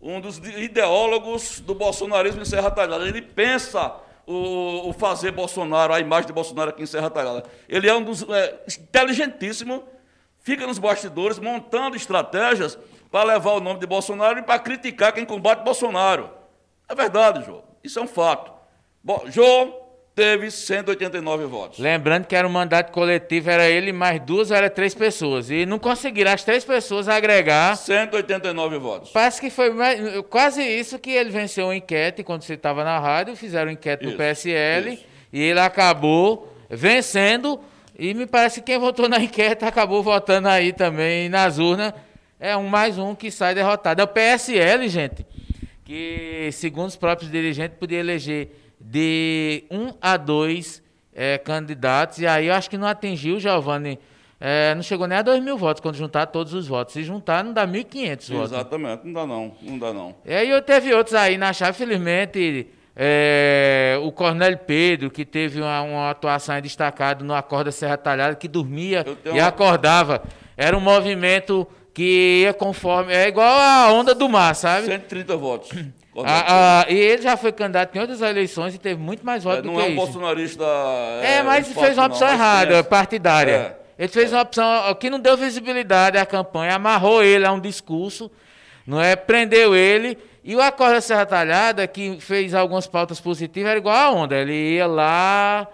um 0.00 0.20
dos 0.20 0.38
ideólogos 0.38 1.60
do 1.60 1.74
bolsonarismo 1.74 2.40
em 2.40 2.44
Serra 2.44 2.70
Talhada. 2.70 3.06
Ele 3.06 3.20
pensa 3.20 3.94
o, 4.26 4.88
o, 4.88 4.92
fazer 4.92 5.32
Bolsonaro, 5.32 5.92
a 5.92 6.00
imagem 6.00 6.28
de 6.28 6.32
Bolsonaro 6.32 6.70
aqui 6.70 6.82
em 6.82 6.86
Serra 6.86 7.10
Talhada. 7.10 7.44
Ele 7.68 7.88
é 7.88 7.94
um 7.94 8.02
dos 8.02 8.22
é, 8.22 8.62
inteligentíssimo, 8.66 9.84
fica 10.38 10.66
nos 10.66 10.78
bastidores 10.78 11.38
montando 11.38 11.96
estratégias 11.96 12.78
para 13.10 13.24
levar 13.24 13.52
o 13.52 13.60
nome 13.60 13.80
de 13.80 13.86
Bolsonaro 13.86 14.38
e 14.38 14.42
para 14.42 14.58
criticar 14.58 15.12
quem 15.12 15.24
combate 15.24 15.64
Bolsonaro. 15.64 16.30
É 16.88 16.94
verdade, 16.94 17.44
João. 17.44 17.64
Isso 17.82 17.98
é 17.98 18.02
um 18.02 18.08
fato. 18.08 18.52
Bom, 19.02 19.24
João 19.26 19.79
teve 20.14 20.50
189 20.50 21.46
votos. 21.46 21.78
Lembrando 21.78 22.26
que 22.26 22.36
era 22.36 22.46
um 22.46 22.50
mandato 22.50 22.92
coletivo, 22.92 23.50
era 23.50 23.68
ele 23.68 23.92
mais 23.92 24.20
duas 24.20 24.50
ou 24.50 24.56
era 24.56 24.68
três 24.68 24.94
pessoas. 24.94 25.50
E 25.50 25.64
não 25.64 25.78
conseguiram 25.78 26.32
as 26.32 26.44
três 26.44 26.64
pessoas 26.64 27.08
agregar. 27.08 27.76
189 27.76 28.78
votos. 28.78 29.10
Parece 29.10 29.40
que 29.40 29.50
foi 29.50 29.70
mais, 29.70 30.00
quase 30.28 30.62
isso 30.62 30.98
que 30.98 31.10
ele 31.10 31.30
venceu 31.30 31.66
uma 31.66 31.76
enquete 31.76 32.22
quando 32.22 32.42
você 32.42 32.54
estava 32.54 32.84
na 32.84 32.98
rádio, 32.98 33.36
fizeram 33.36 33.70
enquete 33.70 34.04
isso, 34.04 34.12
no 34.12 34.18
PSL 34.18 34.94
isso. 34.94 35.04
e 35.32 35.40
ele 35.40 35.60
acabou 35.60 36.52
vencendo. 36.68 37.60
E 37.98 38.14
me 38.14 38.26
parece 38.26 38.60
que 38.60 38.66
quem 38.72 38.78
votou 38.78 39.08
na 39.08 39.18
enquete 39.20 39.64
acabou 39.64 40.02
votando 40.02 40.48
aí 40.48 40.72
também 40.72 41.28
nas 41.28 41.58
urnas. 41.58 41.92
É 42.38 42.56
um 42.56 42.66
mais 42.66 42.98
um 42.98 43.14
que 43.14 43.30
sai 43.30 43.54
derrotado. 43.54 44.00
É 44.00 44.04
o 44.04 44.08
PSL, 44.08 44.88
gente, 44.88 45.26
que 45.84 46.48
segundo 46.52 46.88
os 46.88 46.96
próprios 46.96 47.30
dirigentes 47.30 47.76
podia 47.78 47.98
eleger 47.98 48.48
de 48.80 49.64
um 49.70 49.92
a 50.00 50.16
dois 50.16 50.82
é, 51.14 51.36
candidatos, 51.38 52.18
e 52.18 52.26
aí 52.26 52.46
eu 52.46 52.54
acho 52.54 52.70
que 52.70 52.78
não 52.78 52.86
atingiu, 52.86 53.38
Giovanni, 53.38 53.98
é, 54.40 54.74
não 54.74 54.82
chegou 54.82 55.06
nem 55.06 55.18
a 55.18 55.22
2 55.22 55.42
mil 55.42 55.58
votos 55.58 55.82
quando 55.82 55.96
juntar 55.96 56.24
todos 56.26 56.54
os 56.54 56.66
votos. 56.66 56.94
Se 56.94 57.04
juntar, 57.04 57.44
não 57.44 57.52
dá 57.52 57.66
1.500 57.66 58.32
votos. 58.32 58.52
Exatamente, 58.52 59.04
não 59.04 59.12
dá 59.12 59.26
não, 59.26 59.52
não 59.60 59.78
dá 59.78 59.92
não. 59.92 60.14
E 60.24 60.32
aí 60.32 60.48
eu 60.48 60.62
teve 60.62 60.94
outros 60.94 61.14
aí 61.14 61.36
na 61.36 61.52
chave, 61.52 61.76
felizmente, 61.76 62.68
é, 62.96 64.00
o 64.02 64.10
Cornélio 64.10 64.58
Pedro, 64.58 65.10
que 65.10 65.26
teve 65.26 65.60
uma, 65.60 65.82
uma 65.82 66.10
atuação 66.10 66.58
destacada 66.58 67.22
no 67.22 67.34
Acorda 67.34 67.70
Serra 67.70 67.98
Talhada, 67.98 68.34
que 68.34 68.48
dormia 68.48 69.04
e 69.26 69.30
uma... 69.30 69.46
acordava. 69.46 70.22
Era 70.56 70.74
um 70.74 70.80
movimento 70.80 71.66
que 71.92 72.42
ia 72.44 72.54
conforme. 72.54 73.12
É 73.12 73.28
igual 73.28 73.58
a 73.58 73.92
onda 73.92 74.14
do 74.14 74.26
mar, 74.26 74.54
sabe? 74.54 74.86
130 74.86 75.36
votos. 75.36 75.70
Ah, 76.24 76.82
ah, 76.82 76.86
e 76.90 76.96
ele 76.96 77.22
já 77.22 77.36
foi 77.36 77.52
candidato 77.52 77.94
em 77.94 78.00
outras 78.00 78.20
eleições 78.20 78.74
e 78.74 78.78
teve 78.78 79.00
muito 79.00 79.24
mais 79.24 79.44
votos 79.44 79.60
é, 79.60 79.62
do 79.62 79.68
que. 79.68 79.74
Não 79.74 79.80
é 79.80 79.88
um 79.88 79.94
bolsonarista. 79.94 80.64
É, 81.22 81.36
é 81.36 81.42
mas 81.42 81.72
fez 81.72 81.96
uma 81.96 82.06
opção 82.06 82.26
não, 82.26 82.34
errada, 82.34 82.82
partidária. 82.82 83.52
É. 83.52 83.80
Ele 84.00 84.08
fez 84.08 84.32
uma 84.32 84.42
opção 84.42 84.94
que 84.94 85.10
não 85.10 85.20
deu 85.20 85.36
visibilidade 85.36 86.18
à 86.18 86.26
campanha, 86.26 86.74
amarrou 86.74 87.22
ele 87.22 87.44
a 87.44 87.52
um 87.52 87.60
discurso, 87.60 88.30
não 88.86 89.00
é? 89.00 89.14
Prendeu 89.14 89.76
ele. 89.76 90.18
E 90.42 90.56
o 90.56 90.60
Acorda 90.60 91.00
Serra 91.00 91.26
Talhada, 91.26 91.86
que 91.86 92.18
fez 92.18 92.54
algumas 92.54 92.86
pautas 92.86 93.20
positivas, 93.20 93.70
era 93.70 93.78
igual 93.78 93.94
a 93.94 94.10
onda. 94.10 94.34
Ele 94.34 94.54
ia 94.54 94.86
lá, 94.86 95.68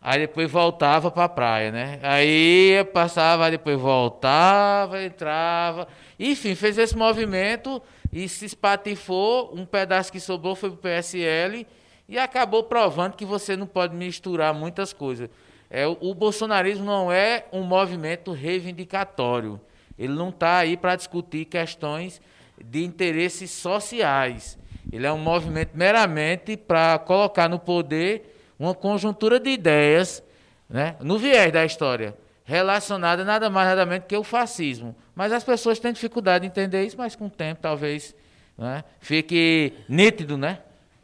aí 0.00 0.20
depois 0.20 0.50
voltava 0.50 1.10
para 1.10 1.24
a 1.24 1.28
praia, 1.28 1.70
né? 1.70 2.00
Aí 2.02 2.82
passava, 2.94 3.50
depois 3.50 3.78
voltava, 3.78 5.02
entrava. 5.04 5.86
Enfim, 6.18 6.54
fez 6.54 6.78
esse 6.78 6.96
movimento 6.96 7.80
e 8.12 8.28
se 8.28 8.44
espatifou, 8.44 9.52
um 9.54 9.64
pedaço 9.64 10.12
que 10.12 10.20
sobrou 10.20 10.54
foi 10.54 10.70
para 10.70 10.76
o 10.76 10.80
PSL 10.80 11.66
e 12.08 12.18
acabou 12.18 12.62
provando 12.62 13.14
que 13.14 13.24
você 13.24 13.56
não 13.56 13.66
pode 13.66 13.94
misturar 13.94 14.54
muitas 14.54 14.92
coisas. 14.92 15.28
É, 15.68 15.86
o, 15.86 15.96
o 16.00 16.14
bolsonarismo 16.14 16.84
não 16.84 17.10
é 17.10 17.46
um 17.52 17.62
movimento 17.62 18.32
reivindicatório. 18.32 19.60
Ele 19.98 20.12
não 20.12 20.28
está 20.28 20.58
aí 20.58 20.76
para 20.76 20.96
discutir 20.96 21.46
questões 21.46 22.20
de 22.62 22.84
interesses 22.84 23.50
sociais. 23.50 24.58
Ele 24.92 25.06
é 25.06 25.12
um 25.12 25.18
movimento 25.18 25.70
meramente 25.74 26.56
para 26.56 26.98
colocar 26.98 27.48
no 27.48 27.58
poder 27.58 28.34
uma 28.58 28.74
conjuntura 28.74 29.40
de 29.40 29.50
ideias, 29.50 30.22
né, 30.68 30.96
no 31.00 31.18
viés 31.18 31.52
da 31.52 31.64
história. 31.64 32.16
Relacionada 32.46 33.24
nada 33.24 33.50
mais 33.50 33.68
nada 33.68 33.84
menos 33.84 34.06
que 34.06 34.16
o 34.16 34.22
fascismo. 34.22 34.94
Mas 35.14 35.32
as 35.32 35.44
pessoas 35.44 35.78
têm 35.78 35.92
dificuldade 35.92 36.42
de 36.42 36.46
entender 36.46 36.86
isso, 36.86 36.96
mas 36.96 37.16
com 37.16 37.26
o 37.26 37.30
tempo 37.30 37.60
talvez 37.60 38.14
né, 38.56 38.84
fique 39.00 39.74
nítido, 39.88 40.38
né? 40.38 40.60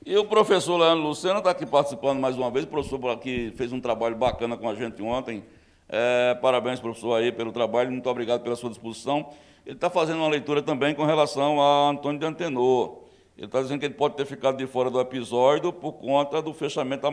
E 0.06 0.16
o 0.16 0.24
professor 0.24 0.78
Leandro 0.78 1.04
Luciano 1.04 1.38
está 1.38 1.50
aqui 1.50 1.66
participando 1.66 2.18
mais 2.18 2.36
uma 2.36 2.50
vez, 2.50 2.64
o 2.64 2.68
professor 2.68 3.10
aqui 3.10 3.52
fez 3.56 3.72
um 3.72 3.80
trabalho 3.80 4.16
bacana 4.16 4.56
com 4.56 4.68
a 4.68 4.74
gente 4.74 5.02
ontem. 5.02 5.44
É, 5.88 6.34
parabéns, 6.40 6.80
professor, 6.80 7.14
aí 7.14 7.30
pelo 7.30 7.52
trabalho, 7.52 7.90
muito 7.90 8.08
obrigado 8.08 8.42
pela 8.42 8.56
sua 8.56 8.70
disposição. 8.70 9.28
Ele 9.66 9.76
está 9.76 9.90
fazendo 9.90 10.18
uma 10.18 10.28
leitura 10.28 10.62
também 10.62 10.94
com 10.94 11.04
relação 11.04 11.60
a 11.60 11.90
Antônio 11.90 12.18
de 12.18 12.26
Antenor. 12.26 13.01
Ele 13.36 13.46
está 13.46 13.62
dizendo 13.62 13.80
que 13.80 13.86
ele 13.86 13.94
pode 13.94 14.14
ter 14.14 14.26
ficado 14.26 14.58
de 14.58 14.66
fora 14.66 14.90
do 14.90 15.00
episódio 15.00 15.72
por 15.72 15.94
conta 15.94 16.42
do 16.42 16.52
fechamento 16.52 17.10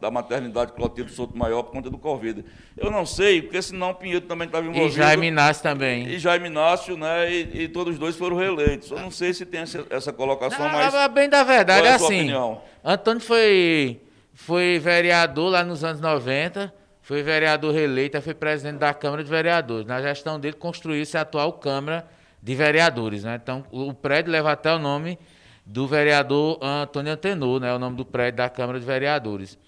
da 0.00 0.10
maternidade 0.10 0.72
Clotilde 0.72 1.12
Souto 1.12 1.36
Maior 1.36 1.64
por 1.64 1.72
conta 1.72 1.90
do 1.90 1.98
Covid. 1.98 2.44
Eu 2.76 2.88
não 2.88 3.04
sei, 3.04 3.42
porque 3.42 3.60
senão 3.60 3.90
o 3.90 3.94
Pinheiro 3.94 4.24
também 4.26 4.46
estava 4.46 4.64
envolvido. 4.64 4.94
E 4.94 4.96
Jaime 4.96 5.26
Inácio 5.26 5.62
também. 5.64 6.06
E 6.06 6.18
Jaime 6.18 6.46
Inácio, 6.46 6.96
né? 6.96 7.30
E, 7.30 7.62
e, 7.62 7.68
todos 7.68 7.94
os 7.94 7.98
dois 7.98 8.16
foram 8.16 8.36
reeleitos. 8.36 8.92
Eu 8.92 9.00
não 9.00 9.10
sei 9.10 9.34
se 9.34 9.44
tem 9.44 9.62
essa, 9.62 9.84
essa 9.90 10.12
colocação 10.12 10.64
não, 10.64 10.72
mais. 10.72 10.94
Bem 11.08 11.28
da 11.28 11.42
verdade, 11.42 11.86
é, 11.86 11.90
é 11.90 11.94
assim. 11.94 12.04
Opinião? 12.04 12.62
Antônio 12.84 13.20
foi, 13.20 14.00
foi 14.32 14.78
vereador 14.78 15.50
lá 15.50 15.64
nos 15.64 15.82
anos 15.82 16.00
90, 16.00 16.72
foi 17.02 17.24
vereador 17.24 17.74
reeleito, 17.74 18.22
foi 18.22 18.34
presidente 18.34 18.78
da 18.78 18.94
Câmara 18.94 19.24
de 19.24 19.28
Vereadores. 19.28 19.84
Na 19.84 20.00
gestão 20.00 20.38
dele, 20.38 20.54
construiu-se 20.54 21.18
a 21.18 21.22
atual 21.22 21.54
Câmara 21.54 22.06
de 22.40 22.54
Vereadores. 22.54 23.24
Né? 23.24 23.38
Então, 23.42 23.64
o 23.72 23.92
prédio 23.92 24.30
leva 24.30 24.52
até 24.52 24.72
o 24.72 24.78
nome 24.78 25.18
do 25.66 25.84
vereador 25.88 26.58
Antônio 26.62 27.12
Antenor, 27.12 27.58
né, 27.58 27.74
o 27.74 27.78
nome 27.78 27.96
do 27.96 28.04
prédio 28.04 28.36
da 28.36 28.48
Câmara 28.48 28.78
de 28.78 28.86
Vereadores. 28.86 29.58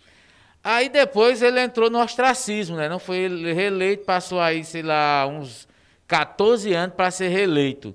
Aí 0.63 0.89
depois 0.89 1.43
ele 1.43 1.61
entrou 1.61 1.91
no 1.91 1.99
ostracismo, 2.01 2.77
né, 2.77 2.89
não 2.89 3.01
foi 3.01 3.27
reeleito, 3.53 4.05
passou 4.05 4.41
aí, 4.41 4.65
sei 4.65 4.83
lá, 4.83 5.27
uns 5.27 5.67
14 6.07 6.73
anos 6.73 6.95
para 6.95 7.11
ser 7.11 7.29
reeleito. 7.29 7.95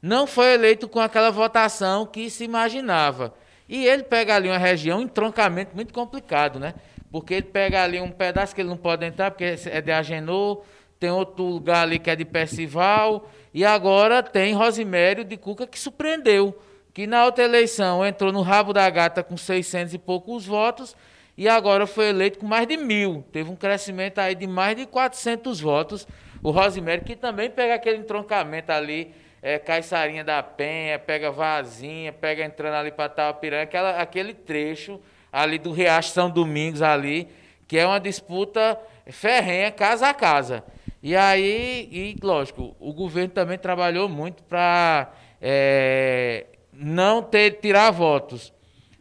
Não 0.00 0.26
foi 0.26 0.54
eleito 0.54 0.88
com 0.88 0.98
aquela 0.98 1.30
votação 1.30 2.06
que 2.06 2.30
se 2.30 2.42
imaginava. 2.42 3.34
E 3.68 3.86
ele 3.86 4.02
pega 4.02 4.34
ali 4.34 4.48
uma 4.48 4.58
região, 4.58 4.98
um 4.98 5.02
entroncamento 5.02 5.76
muito 5.76 5.92
complicado, 5.92 6.58
né? 6.58 6.74
Porque 7.10 7.34
ele 7.34 7.46
pega 7.46 7.82
ali 7.82 8.00
um 8.00 8.10
pedaço 8.10 8.54
que 8.54 8.62
ele 8.62 8.70
não 8.70 8.76
pode 8.76 9.04
entrar, 9.04 9.30
porque 9.30 9.54
é 9.66 9.80
de 9.80 9.92
Agenor, 9.92 10.64
tem 10.98 11.10
outro 11.10 11.44
lugar 11.44 11.82
ali 11.82 11.98
que 11.98 12.10
é 12.10 12.16
de 12.16 12.24
Percival, 12.24 13.30
e 13.52 13.64
agora 13.64 14.22
tem 14.22 14.54
Rosimério 14.54 15.22
de 15.22 15.36
Cuca 15.36 15.66
que 15.66 15.78
surpreendeu 15.78 16.58
que 16.92 17.06
na 17.06 17.24
outra 17.24 17.44
eleição 17.44 18.04
entrou 18.04 18.32
no 18.32 18.42
rabo 18.42 18.72
da 18.72 18.88
gata 18.90 19.22
com 19.22 19.36
600 19.36 19.94
e 19.94 19.98
poucos 19.98 20.46
votos 20.46 20.94
e 21.36 21.48
agora 21.48 21.86
foi 21.86 22.10
eleito 22.10 22.38
com 22.38 22.46
mais 22.46 22.66
de 22.66 22.76
mil. 22.76 23.24
Teve 23.32 23.50
um 23.50 23.56
crescimento 23.56 24.18
aí 24.18 24.34
de 24.34 24.46
mais 24.46 24.76
de 24.76 24.86
400 24.86 25.60
votos. 25.60 26.06
O 26.42 26.50
Rosemary, 26.50 27.02
que 27.02 27.16
também 27.16 27.48
pega 27.48 27.74
aquele 27.74 27.98
entroncamento 27.98 28.70
ali, 28.70 29.14
é, 29.40 29.58
Caiçarinha 29.58 30.22
da 30.22 30.42
Penha, 30.42 30.98
pega 30.98 31.30
Vazinha, 31.30 32.12
pega 32.12 32.44
entrando 32.44 32.74
ali 32.74 32.92
para 32.92 33.08
Tapiranha, 33.08 33.62
aquela, 33.62 34.00
aquele 34.00 34.34
trecho 34.34 35.00
ali 35.32 35.58
do 35.58 35.72
Riacho 35.72 36.10
São 36.10 36.30
Domingos 36.30 36.82
ali, 36.82 37.28
que 37.66 37.78
é 37.78 37.86
uma 37.86 37.98
disputa 37.98 38.78
ferrenha, 39.06 39.70
casa 39.70 40.08
a 40.08 40.14
casa. 40.14 40.62
E 41.02 41.16
aí, 41.16 41.88
e 41.90 42.16
lógico, 42.22 42.76
o 42.78 42.92
governo 42.92 43.30
também 43.30 43.58
trabalhou 43.58 44.08
muito 44.08 44.42
para 44.44 45.10
é, 45.40 46.46
não 46.82 47.22
ter, 47.22 47.52
tirar 47.60 47.90
votos 47.90 48.52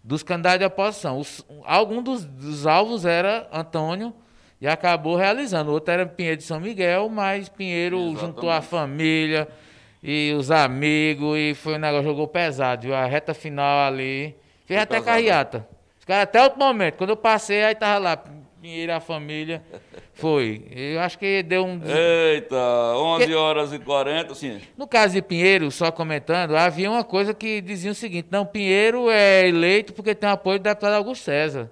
dos 0.03 0.23
candidatos 0.23 0.59
de 0.59 0.65
oposição. 0.65 1.19
Os, 1.19 1.45
algum 1.63 2.01
dos, 2.01 2.25
dos, 2.25 2.65
alvos 2.65 3.05
era 3.05 3.47
Antônio 3.51 4.13
e 4.59 4.67
acabou 4.67 5.15
realizando. 5.15 5.71
O 5.71 5.73
outro 5.73 5.93
era 5.93 6.05
Pinheiro 6.05 6.37
de 6.37 6.43
São 6.43 6.59
Miguel, 6.59 7.09
mas 7.09 7.49
Pinheiro 7.49 7.97
Exatamente. 7.97 8.21
juntou 8.21 8.49
a 8.49 8.61
família 8.61 9.47
e 10.03 10.33
os 10.37 10.49
amigos 10.51 11.37
e 11.37 11.53
foi 11.53 11.75
um 11.75 11.79
negócio, 11.79 12.05
jogou 12.05 12.27
pesado. 12.27 12.83
Viu? 12.83 12.95
A 12.95 13.05
reta 13.05 13.33
final 13.33 13.87
ali. 13.87 14.35
Fez 14.65 14.77
foi 14.77 14.77
até 14.77 14.95
pesado. 14.95 15.05
carreata. 15.05 15.67
Até 16.07 16.43
outro 16.43 16.59
momento. 16.59 16.95
Quando 16.95 17.11
eu 17.11 17.17
passei, 17.17 17.63
aí 17.63 17.75
tava 17.75 17.97
lá, 17.99 18.23
Pinheiro, 18.62 18.93
a 18.93 19.00
família. 19.00 19.63
Foi. 20.13 20.67
Eu 20.69 21.00
acho 21.00 21.17
que 21.17 21.41
deu 21.41 21.65
um. 21.65 21.82
Eita, 21.84 22.56
11 22.56 23.26
que... 23.26 23.34
horas 23.34 23.74
e 23.74 23.80
40, 23.80 24.36
sim. 24.36 24.62
No 24.78 24.88
caso 24.88 25.15
de 25.15 25.21
Pinheiro, 25.24 25.71
só 25.71 25.91
comentando, 25.91 26.56
havia 26.56 26.91
uma 26.91 27.04
coisa 27.04 27.34
que 27.34 27.60
dizia 27.60 27.89
o 27.89 27.95
seguinte: 27.95 28.28
não, 28.30 28.45
Pinheiro 28.45 29.10
é 29.10 29.47
eleito 29.47 29.93
porque 29.93 30.13
tem 30.13 30.30
apoio 30.30 30.60
do 30.60 30.63
deputado 30.63 30.93
Augusto 30.93 31.24
César. 31.24 31.71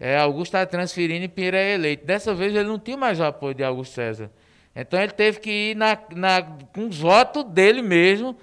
É, 0.00 0.18
Augusto 0.18 0.56
está 0.56 0.66
transferindo 0.66 1.24
e 1.24 1.28
Pinheiro 1.28 1.56
é 1.56 1.74
eleito. 1.74 2.04
Dessa 2.04 2.34
vez 2.34 2.52
ele 2.52 2.66
não 2.66 2.80
tinha 2.80 2.96
mais 2.96 3.20
o 3.20 3.24
apoio 3.24 3.54
de 3.54 3.62
Augusto 3.62 3.94
César. 3.94 4.28
Então 4.74 5.00
ele 5.00 5.12
teve 5.12 5.38
que 5.38 5.70
ir 5.70 5.76
na, 5.76 5.96
na, 6.16 6.42
com 6.42 6.88
os 6.88 6.98
votos 6.98 7.44
dele 7.44 7.80
mesmo, 7.80 8.36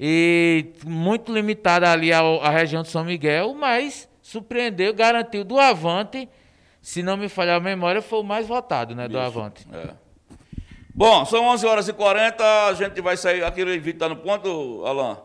e 0.00 0.72
muito 0.86 1.30
limitado 1.30 1.84
ali 1.84 2.10
a 2.10 2.48
região 2.48 2.82
de 2.82 2.88
São 2.88 3.04
Miguel, 3.04 3.52
mas 3.52 4.08
surpreendeu, 4.22 4.94
garantiu 4.94 5.44
do 5.44 5.58
Avante 5.58 6.26
se 6.84 7.02
não 7.02 7.16
me 7.16 7.30
falhar 7.30 7.56
a 7.56 7.60
memória, 7.60 8.02
foi 8.02 8.18
o 8.18 8.22
mais 8.22 8.46
votado, 8.46 8.94
né, 8.94 9.08
do 9.08 9.18
Avante. 9.18 9.66
É. 9.72 9.94
Bom, 10.94 11.24
são 11.24 11.42
11 11.46 11.66
horas 11.66 11.88
e 11.88 11.94
40, 11.94 12.66
a 12.66 12.74
gente 12.74 13.00
vai 13.00 13.16
sair, 13.16 13.42
aquele 13.42 13.78
vídeo 13.78 13.96
está 13.96 14.06
no 14.06 14.16
ponto, 14.16 14.84
Alain? 14.84 15.16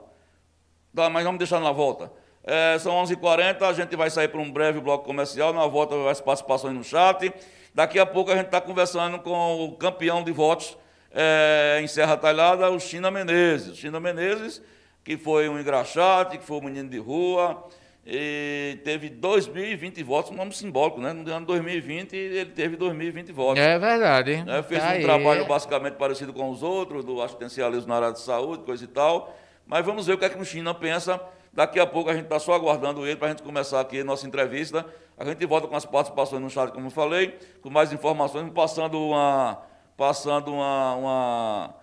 Tá, 0.96 1.10
mas 1.10 1.26
vamos 1.26 1.38
deixar 1.38 1.60
na 1.60 1.74
volta. 1.74 2.10
É, 2.46 2.80
são 2.80 2.96
11 2.96 3.12
h 3.14 3.22
40 3.22 3.68
a 3.68 3.74
gente 3.74 3.94
vai 3.98 4.10
sair 4.10 4.30
para 4.30 4.40
um 4.40 4.50
breve 4.50 4.80
bloco 4.80 5.04
comercial, 5.04 5.52
na 5.52 5.68
volta 5.68 5.98
vai 5.98 6.14
as 6.14 6.22
participações 6.22 6.74
no 6.74 6.84
chat. 6.84 7.30
Daqui 7.76 8.00
a 8.00 8.06
pouco 8.06 8.32
a 8.32 8.36
gente 8.38 8.46
está 8.46 8.62
conversando 8.62 9.20
com 9.20 9.66
o 9.66 9.74
campeão 9.74 10.24
de 10.24 10.32
votos 10.32 10.78
é, 11.12 11.82
em 11.84 11.88
Serra 11.88 12.16
Talhada, 12.16 12.72
o 12.72 12.80
China 12.80 13.12
Menezes. 13.12 13.76
China 13.78 14.00
Menezes, 14.00 14.62
que 15.04 15.18
foi 15.18 15.50
um 15.50 15.60
engraxate, 15.60 16.38
que 16.38 16.46
foi 16.46 16.58
um 16.60 16.64
menino 16.64 16.88
de 16.88 17.00
rua, 17.00 17.68
e 18.12 18.80
teve 18.84 19.08
2.020 19.08 20.04
votos, 20.04 20.32
um 20.32 20.36
nome 20.36 20.52
simbólico, 20.52 21.00
né? 21.00 21.14
No 21.14 21.32
ano 21.32 21.46
2020 21.46 22.16
ele 22.16 22.46
teve 22.48 22.76
2.020 22.76 23.32
votos. 23.32 23.62
É 23.62 23.78
verdade. 23.78 24.44
Né? 24.44 24.64
Fez 24.64 24.82
tá 24.82 24.88
um 24.88 24.92
aí. 24.94 25.04
trabalho 25.04 25.46
basicamente 25.46 25.94
parecido 25.94 26.34
com 26.34 26.50
os 26.50 26.64
outros, 26.64 27.06
do 27.06 27.22
assistencialismo 27.22 27.88
na 27.88 27.98
área 27.98 28.12
de 28.12 28.20
saúde, 28.20 28.64
coisa 28.64 28.84
e 28.84 28.88
tal. 28.88 29.32
Mas 29.64 29.86
vamos 29.86 30.08
ver 30.08 30.14
o 30.14 30.18
que 30.18 30.26
é 30.26 30.30
que 30.30 30.40
o 30.40 30.44
China 30.44 30.74
pensa. 30.74 31.22
Daqui 31.54 31.80
a 31.80 31.86
pouco 31.86 32.10
a 32.10 32.14
gente 32.16 32.24
está 32.24 32.40
só 32.40 32.54
aguardando 32.54 33.06
ele 33.06 33.16
para 33.16 33.28
a 33.28 33.30
gente 33.30 33.44
começar 33.44 33.80
aqui 33.80 34.00
a 34.00 34.04
nossa 34.04 34.26
entrevista. 34.26 34.84
A 35.16 35.24
gente 35.24 35.46
volta 35.46 35.68
com 35.68 35.76
as 35.76 35.86
participações 35.86 36.42
no 36.42 36.50
chat, 36.50 36.72
como 36.72 36.88
eu 36.88 36.92
falei, 36.92 37.38
com 37.62 37.70
mais 37.70 37.94
informações, 37.94 38.52
passando 38.52 39.00
uma, 39.00 39.62
passando 39.96 40.52
uma, 40.52 40.96
uma, 40.96 41.76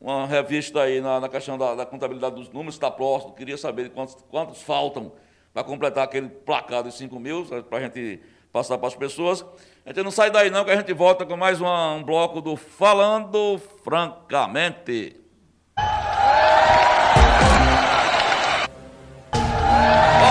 uma 0.00 0.26
revista 0.26 0.80
aí 0.80 1.02
na, 1.02 1.20
na 1.20 1.28
questão 1.28 1.58
da, 1.58 1.74
da 1.74 1.84
contabilidade 1.84 2.36
dos 2.36 2.48
números, 2.48 2.76
está 2.76 2.90
próximo. 2.90 3.34
Queria 3.34 3.58
saber 3.58 3.90
quantos, 3.90 4.16
quantos 4.30 4.62
faltam 4.62 5.12
para 5.58 5.64
completar 5.64 6.04
aquele 6.04 6.28
placar 6.28 6.84
de 6.84 6.92
5 6.92 7.18
mil, 7.18 7.44
para 7.68 7.78
a 7.78 7.80
gente 7.80 8.20
passar 8.52 8.78
para 8.78 8.86
as 8.86 8.94
pessoas. 8.94 9.44
A 9.84 9.88
gente 9.88 10.04
não 10.04 10.12
sai 10.12 10.30
daí 10.30 10.50
não, 10.50 10.64
que 10.64 10.70
a 10.70 10.76
gente 10.76 10.92
volta 10.92 11.26
com 11.26 11.36
mais 11.36 11.60
uma, 11.60 11.94
um 11.94 12.04
bloco 12.04 12.40
do 12.40 12.54
Falando 12.54 13.60
Francamente. 13.82 15.16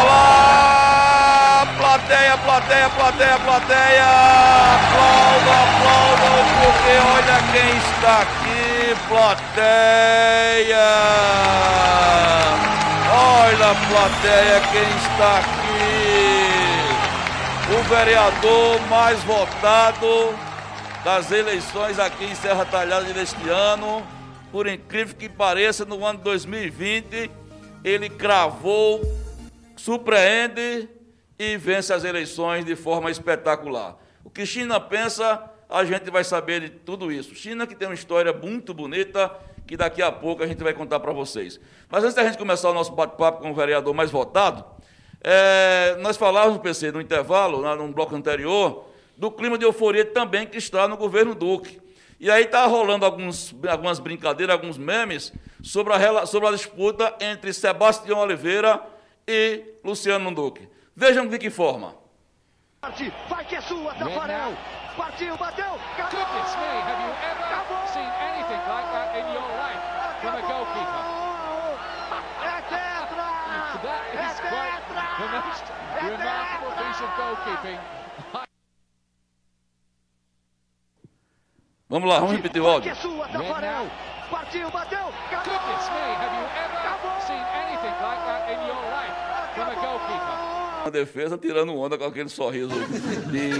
Olá, 0.01 1.67
plateia, 1.77 2.37
plateia, 2.37 2.89
plateia, 2.89 3.39
plateia. 3.39 4.05
Aplauda, 4.77 5.51
aplauda, 5.67 6.29
porque 6.63 6.93
olha 7.03 7.35
quem 7.51 7.75
está 7.75 8.21
aqui, 8.21 8.95
plateia. 9.09 9.67
Olha, 13.19 13.73
plateia, 13.89 14.61
quem 14.71 14.87
está 14.97 15.39
aqui. 15.39 15.57
O 17.73 17.83
vereador 17.89 18.79
mais 18.87 19.23
votado 19.23 20.35
das 21.03 21.31
eleições 21.31 21.97
aqui 21.97 22.25
em 22.25 22.35
Serra 22.35 22.63
Talhada 22.63 23.11
deste 23.11 23.49
ano. 23.49 24.05
Por 24.51 24.67
incrível 24.67 25.15
que 25.15 25.27
pareça, 25.27 25.83
no 25.83 26.05
ano 26.05 26.19
2020, 26.19 27.31
ele 27.83 28.07
cravou, 28.07 29.01
surpreende 29.75 30.87
e 31.39 31.57
vence 31.57 31.91
as 31.91 32.03
eleições 32.03 32.63
de 32.65 32.75
forma 32.75 33.09
espetacular. 33.09 33.97
O 34.23 34.29
que 34.29 34.45
China 34.45 34.79
pensa, 34.79 35.41
a 35.67 35.83
gente 35.83 36.11
vai 36.11 36.23
saber 36.23 36.61
de 36.61 36.69
tudo 36.69 37.11
isso. 37.11 37.33
China 37.33 37.65
que 37.65 37.73
tem 37.73 37.87
uma 37.87 37.95
história 37.95 38.31
muito 38.31 38.75
bonita 38.75 39.35
que 39.67 39.75
daqui 39.75 40.01
a 40.01 40.11
pouco 40.11 40.41
a 40.41 40.47
gente 40.47 40.63
vai 40.63 40.73
contar 40.73 40.99
para 40.99 41.11
vocês. 41.11 41.59
Mas 41.89 42.03
antes 42.03 42.15
da 42.15 42.23
gente 42.23 42.37
começar 42.37 42.69
o 42.69 42.73
nosso 42.73 42.93
bate-papo 42.93 43.41
com 43.41 43.51
o 43.51 43.53
vereador 43.53 43.93
mais 43.93 44.09
votado, 44.09 44.65
é, 45.21 45.97
nós 45.99 46.15
falávamos, 46.15 46.59
PC, 46.59 46.91
no 46.91 47.01
intervalo, 47.01 47.61
no 47.61 47.75
num 47.75 47.91
bloco 47.91 48.15
anterior, 48.15 48.85
do 49.17 49.29
clima 49.29 49.57
de 49.57 49.65
euforia 49.65 50.05
também 50.05 50.47
que 50.47 50.57
está 50.57 50.87
no 50.87 50.95
governo 50.95 51.35
Duque. 51.35 51.81
E 52.19 52.31
aí 52.31 52.45
está 52.45 52.65
rolando 52.65 53.05
alguns, 53.05 53.53
algumas 53.67 53.99
brincadeiras, 53.99 54.55
alguns 54.55 54.77
memes 54.77 55.33
sobre 55.61 55.93
a, 55.93 56.25
sobre 56.25 56.47
a 56.47 56.51
disputa 56.51 57.13
entre 57.19 57.53
Sebastião 57.53 58.19
Oliveira 58.19 58.81
e 59.27 59.63
Luciano 59.83 60.33
Duque. 60.33 60.67
Vejam 60.95 61.27
de 61.27 61.37
que 61.37 61.49
forma. 61.49 61.95
Vai 63.29 63.45
que 63.45 63.55
é 63.55 63.61
sua, 63.61 63.93
Tafarel. 63.93 64.53
Partiu, 64.97 65.37
bateu. 65.37 65.77
Goodness 65.95 66.55
me, 66.55 66.81
have 66.81 67.03
you 67.05 67.13
ever 67.21 67.43
Acabou. 67.45 67.87
seen 67.93 68.01
anything 68.01 68.61
like 68.65 68.89
that 68.89 68.96
in 68.96 68.96
your 68.96 68.96
life 68.96 68.96
from 70.21 70.33
a 70.35 70.41
goalkeeper? 70.41 71.03
É 72.41 72.61
tetra! 72.69 73.27
That 73.83 74.03
is 74.13 74.39
é 74.39 74.49
quite 74.49 74.83
the 74.87 75.29
most 75.29 75.63
é 75.95 76.09
remarkable 76.09 76.73
piece 76.77 77.01
of 77.03 77.11
goalkeeping. 77.17 77.79
Vamos 81.89 82.09
lá, 82.09 82.19
vamos 82.19 82.35
repetir 82.35 82.61
o 82.61 82.67
áudio. 82.67 82.93
Partiu, 84.29 84.69
bateu. 84.71 85.05
Goodness 85.29 85.89
me, 85.89 86.15
have 86.19 86.35
you 86.35 86.47
ever 86.59 87.21
seen 87.21 87.43
anything 87.55 87.95
like 88.01 88.21
that 88.25 88.51
in 88.51 88.59
your 88.67 88.81
life 88.91 89.15
from 89.55 89.69
a 89.69 89.75
goalkeeper? 89.75 90.47
A 90.85 90.89
defesa 90.89 91.37
tirando 91.37 91.77
onda 91.77 91.97
com 91.97 92.05
aquele 92.05 92.29
sorriso 92.29 92.75
de. 93.31 93.51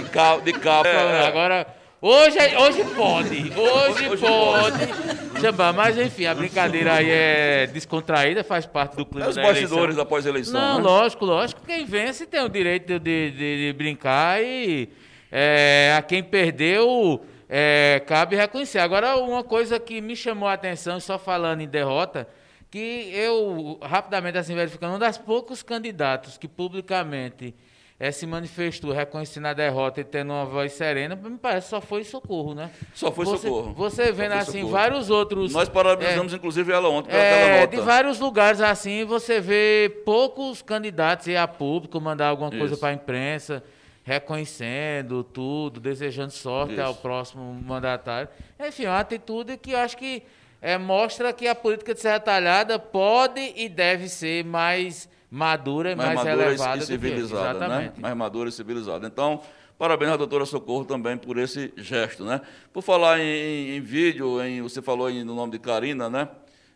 De 0.42 0.52
cabo. 0.60 0.86
É. 0.86 1.26
Agora, 1.26 1.66
hoje, 2.02 2.38
hoje 2.56 2.84
pode, 2.94 3.52
hoje, 3.58 4.08
hoje 4.08 4.26
pode. 4.26 5.27
Chamar, 5.40 5.72
mas 5.72 5.98
enfim, 5.98 6.26
a 6.26 6.34
brincadeira 6.34 6.94
aí 6.94 7.10
é 7.10 7.66
descontraída, 7.66 8.44
faz 8.44 8.66
parte 8.66 8.96
do 8.96 9.06
clima 9.06 9.26
é 9.26 9.28
os 9.28 9.36
da 9.36 9.42
bastidores 9.42 9.76
eleição. 9.94 10.02
após 10.02 10.26
a 10.26 10.28
eleição. 10.28 10.52
Não, 10.54 10.78
né? 10.78 10.84
lógico, 10.84 11.24
lógico. 11.24 11.62
Quem 11.66 11.84
vence 11.84 12.26
tem 12.26 12.40
o 12.40 12.48
direito 12.48 12.98
de, 12.98 13.30
de, 13.30 13.30
de 13.32 13.74
brincar 13.76 14.42
e 14.42 14.88
é, 15.30 15.94
a 15.96 16.02
quem 16.02 16.22
perdeu 16.22 17.24
é, 17.48 18.02
cabe 18.06 18.36
reconhecer. 18.36 18.78
Agora, 18.78 19.16
uma 19.16 19.42
coisa 19.42 19.80
que 19.80 20.00
me 20.00 20.14
chamou 20.14 20.48
a 20.48 20.52
atenção, 20.52 21.00
só 21.00 21.18
falando 21.18 21.60
em 21.60 21.68
derrota, 21.68 22.28
que 22.70 23.10
eu, 23.14 23.78
rapidamente 23.82 24.36
assim, 24.36 24.54
verificando, 24.54 24.96
um 24.96 24.98
dos 24.98 25.18
poucos 25.18 25.62
candidatos 25.62 26.36
que 26.36 26.46
publicamente 26.46 27.54
é, 28.00 28.12
se 28.12 28.26
manifestou 28.26 28.92
reconhecendo 28.92 29.46
a 29.46 29.52
derrota 29.52 30.00
e 30.00 30.04
tendo 30.04 30.32
uma 30.32 30.44
voz 30.44 30.72
serena, 30.72 31.16
me 31.16 31.36
parece 31.36 31.68
só 31.68 31.80
foi 31.80 32.04
socorro, 32.04 32.54
né? 32.54 32.70
Só 32.94 33.10
foi 33.10 33.24
você, 33.24 33.48
socorro. 33.48 33.74
Você 33.74 34.12
vendo 34.12 34.32
assim, 34.32 34.60
socorro. 34.60 34.68
vários 34.70 35.10
outros. 35.10 35.52
Nós 35.52 35.68
parabenizamos, 35.68 36.32
é, 36.32 36.36
inclusive, 36.36 36.72
ela 36.72 36.88
ontem 36.88 37.10
pela 37.10 37.20
é. 37.20 37.66
De 37.66 37.76
vários 37.78 38.20
lugares 38.20 38.60
assim, 38.60 39.04
você 39.04 39.40
vê 39.40 40.02
poucos 40.04 40.62
candidatos 40.62 41.26
ir 41.26 41.36
a 41.36 41.48
público 41.48 42.00
mandar 42.00 42.28
alguma 42.28 42.50
coisa 42.50 42.76
para 42.76 42.90
a 42.90 42.92
imprensa 42.92 43.62
reconhecendo 44.08 45.22
tudo, 45.22 45.78
desejando 45.78 46.30
sorte 46.30 46.72
Isso. 46.72 46.82
ao 46.82 46.94
próximo 46.94 47.52
mandatário. 47.52 48.26
Enfim, 48.58 48.86
é 48.86 48.88
uma 48.88 49.00
atitude 49.00 49.58
que 49.58 49.72
eu 49.72 49.78
acho 49.78 49.98
que 49.98 50.22
é, 50.62 50.78
mostra 50.78 51.30
que 51.30 51.46
a 51.46 51.54
política 51.54 51.92
de 51.92 52.00
Serra 52.00 52.18
Talhada 52.18 52.78
pode 52.78 53.52
e 53.54 53.68
deve 53.68 54.08
ser 54.08 54.46
mais 54.46 55.10
madura 55.30 55.92
e 55.92 55.94
mais, 55.94 56.14
mais 56.14 56.26
madura 56.26 56.46
elevada 56.46 56.82
e 56.82 56.86
civilizada, 56.86 57.68
né? 57.68 57.92
Mais 57.96 58.16
madura 58.16 58.48
e 58.48 58.52
civilizada. 58.52 59.06
Então, 59.06 59.40
parabéns 59.78 60.12
à 60.12 60.16
doutora 60.16 60.46
Socorro 60.46 60.84
também 60.84 61.16
por 61.16 61.38
esse 61.38 61.72
gesto, 61.76 62.24
né? 62.24 62.40
Por 62.72 62.82
falar 62.82 63.20
em, 63.20 63.76
em, 63.76 63.80
vídeo, 63.80 64.42
em, 64.42 64.62
você 64.62 64.80
falou 64.80 65.10
em, 65.10 65.24
no 65.24 65.34
nome 65.34 65.52
de 65.52 65.58
Karina, 65.58 66.08
né? 66.08 66.28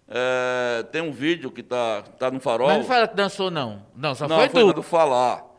É, 0.08 0.84
tem 0.92 1.00
um 1.00 1.12
vídeo 1.12 1.50
que 1.50 1.60
está 1.60 2.02
tá 2.18 2.30
no 2.30 2.40
farol. 2.40 2.68
Mas 2.68 2.78
não 2.78 2.84
fala 2.84 3.08
que 3.08 3.16
dançou, 3.16 3.50
não. 3.50 3.82
Não, 3.96 4.14
só 4.14 4.28
não, 4.28 4.36
foi, 4.36 4.48
foi 4.48 4.74
tu. 4.74 4.82
falar. 4.82 5.50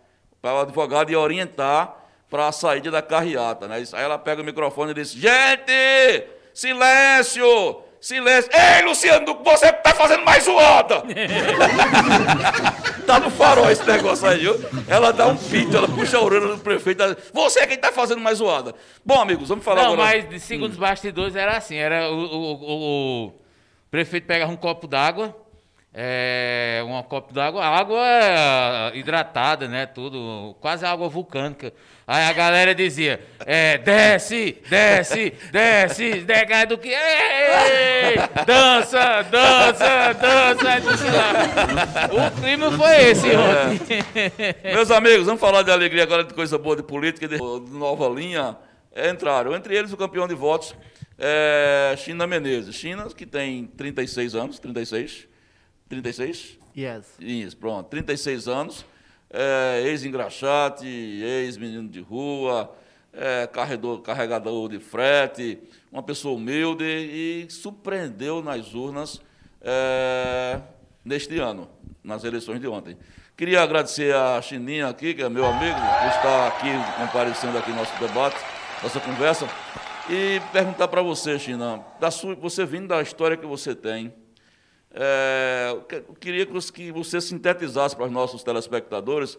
Para 0.42 0.56
o 0.56 0.60
advogado 0.60 1.10
e 1.10 1.16
orientar 1.16 1.96
para 2.30 2.48
a 2.48 2.52
saída 2.52 2.92
da 2.92 3.02
carreata, 3.02 3.68
né? 3.68 3.78
Aí 3.94 4.04
ela 4.04 4.18
pega 4.18 4.42
o 4.42 4.46
microfone 4.46 4.92
e 4.92 4.96
diz: 4.96 5.12
Gente, 5.12 6.28
silêncio! 6.54 7.82
Silêncio. 8.04 8.52
Ei, 8.52 8.84
Luciano, 8.84 9.40
você 9.46 9.72
tá 9.72 9.96
fazendo 9.96 10.26
mais 10.26 10.44
zoada! 10.44 11.04
tá 13.08 13.18
no 13.18 13.32
farol 13.32 13.72
esse 13.72 13.90
negócio 13.90 14.28
aí, 14.28 14.40
viu? 14.40 14.56
Ela 14.90 15.14
dá 15.14 15.28
um 15.28 15.38
pito, 15.38 15.78
ela 15.78 15.88
puxa 15.88 16.18
a 16.18 16.22
orelha 16.22 16.48
do 16.48 16.58
prefeito. 16.58 17.02
Ela, 17.02 17.18
você 17.32 17.62
é 17.62 17.68
quem 17.68 17.78
tá 17.78 17.94
fazendo 17.94 18.20
mais 18.20 18.40
zoada. 18.40 18.76
Bom, 19.06 19.22
amigos, 19.22 19.48
vamos 19.48 19.64
falar 19.64 19.84
Não, 19.84 19.94
agora. 19.94 20.28
mas 20.30 20.44
segundo 20.44 20.72
hum. 20.72 20.74
os 20.74 20.78
bastidores 20.78 21.34
era 21.34 21.56
assim: 21.56 21.78
era 21.78 22.12
o, 22.12 22.14
o, 22.14 22.54
o, 22.54 23.26
o 23.28 23.34
prefeito 23.90 24.28
pegava 24.28 24.52
um 24.52 24.58
copo 24.58 24.86
d'água. 24.86 25.34
É, 25.96 26.84
um 26.88 27.04
copo 27.04 27.32
d'água, 27.32 27.64
água 27.64 28.02
hidratada, 28.96 29.68
né? 29.68 29.86
Tudo, 29.86 30.56
quase 30.60 30.84
água 30.84 31.08
vulcânica. 31.08 31.72
Aí 32.08 32.24
a 32.26 32.34
galera 32.34 32.74
dizia: 32.74 33.24
é, 33.46 33.78
desce, 33.78 34.58
desce, 34.68 35.34
desce, 35.52 36.22
desce 36.22 36.66
do 36.66 36.80
que? 36.80 36.90
Ei, 36.90 38.16
dança, 38.44 39.22
dança, 39.30 40.14
dança. 40.14 40.82
O 42.12 42.42
clima 42.42 42.72
foi 42.72 43.12
esse 43.12 43.28
ontem. 43.36 44.04
É. 44.64 44.74
Meus 44.74 44.90
amigos, 44.90 45.28
vamos 45.28 45.42
falar 45.42 45.62
de 45.62 45.70
alegria 45.70 46.04
agora, 46.04 46.24
de 46.24 46.34
coisa 46.34 46.58
boa 46.58 46.76
de 46.76 46.82
política, 46.82 47.28
de 47.28 47.38
nova 47.38 48.10
linha. 48.10 48.58
Entraram, 48.96 49.56
entre 49.56 49.76
eles 49.76 49.94
o 49.94 49.98
campeão 49.98 50.28
de 50.28 50.34
votos, 50.34 50.76
é, 51.20 51.94
China 51.98 52.26
Menezes. 52.26 52.74
China, 52.74 53.08
que 53.16 53.28
tem 53.28 53.68
36 53.68 54.34
anos, 54.34 54.58
36 54.58 55.32
36? 56.02 56.58
Yes. 56.76 57.06
Isso, 57.20 57.58
pronto. 57.58 57.88
36 57.90 58.48
anos, 58.48 58.86
é, 59.30 59.84
ex-engraxate, 59.86 60.88
ex-menino 60.88 61.88
de 61.88 62.02
rua, 62.02 62.74
é, 63.14 63.48
carregador, 63.48 64.02
carregador 64.02 64.70
de 64.70 64.80
frete, 64.80 65.60
uma 65.92 66.02
pessoa 66.02 66.36
humilde 66.36 66.84
e 66.84 67.48
surpreendeu 67.50 68.42
nas 68.42 68.74
urnas 68.74 69.22
é, 69.62 70.60
neste 71.06 71.40
ano, 71.40 71.70
nas 72.04 72.24
eleições 72.24 72.60
de 72.60 72.68
ontem. 72.68 72.98
Queria 73.38 73.62
agradecer 73.62 74.14
a 74.16 74.42
Chininha 74.42 74.88
aqui, 74.88 75.14
que 75.14 75.24
é 75.24 75.30
meu 75.30 75.46
amigo, 75.46 75.76
por 75.76 76.08
estar 76.08 76.48
aqui 76.48 76.70
comparecendo 76.98 77.58
aqui 77.58 77.72
no 77.72 77.78
nosso 77.78 78.00
debate, 78.00 78.38
nossa 78.82 79.00
conversa, 79.00 79.48
e 80.10 80.40
perguntar 80.52 80.88
para 80.88 81.02
você, 81.02 81.40
China, 81.40 81.84
da 82.00 82.12
sua, 82.12 82.36
você 82.36 82.66
vindo 82.66 82.88
da 82.88 83.02
história 83.02 83.38
que 83.38 83.46
você 83.46 83.74
tem, 83.74 84.14
é, 84.94 85.53
eu 85.92 86.16
queria 86.20 86.46
que 86.46 86.92
você 86.92 87.22
sintetizasse 87.22 87.96
para 87.96 88.06
os 88.06 88.12
nossos 88.12 88.44
telespectadores 88.44 89.38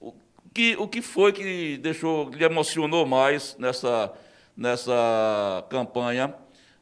o 0.00 0.14
que, 0.52 0.76
o 0.78 0.88
que 0.88 1.02
foi 1.02 1.32
que 1.32 1.76
deixou, 1.78 2.30
lhe 2.30 2.44
emocionou 2.44 3.06
mais 3.06 3.56
nessa, 3.58 4.12
nessa 4.56 5.64
campanha. 5.68 6.34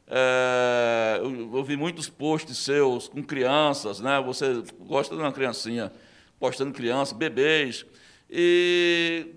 É, 0.09 1.19
eu, 1.21 1.57
eu 1.57 1.65
vi 1.65 1.77
muitos 1.77 2.09
posts 2.09 2.59
seus 2.59 3.09
com 3.09 3.23
crianças, 3.23 4.01
né? 4.01 4.23
Você 4.25 4.63
gosta 4.81 5.17
de 5.17 5.21
uma 5.21 5.33
criancinha, 5.33 5.93
postando 6.39 6.73
crianças, 6.73 7.13
bebês. 7.13 7.85
E 8.31 9.35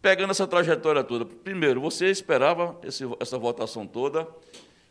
pegando 0.00 0.30
essa 0.30 0.46
trajetória 0.46 1.02
toda, 1.02 1.24
primeiro, 1.24 1.80
você 1.80 2.10
esperava 2.10 2.78
esse, 2.84 3.04
essa 3.18 3.36
votação 3.36 3.86
toda? 3.86 4.28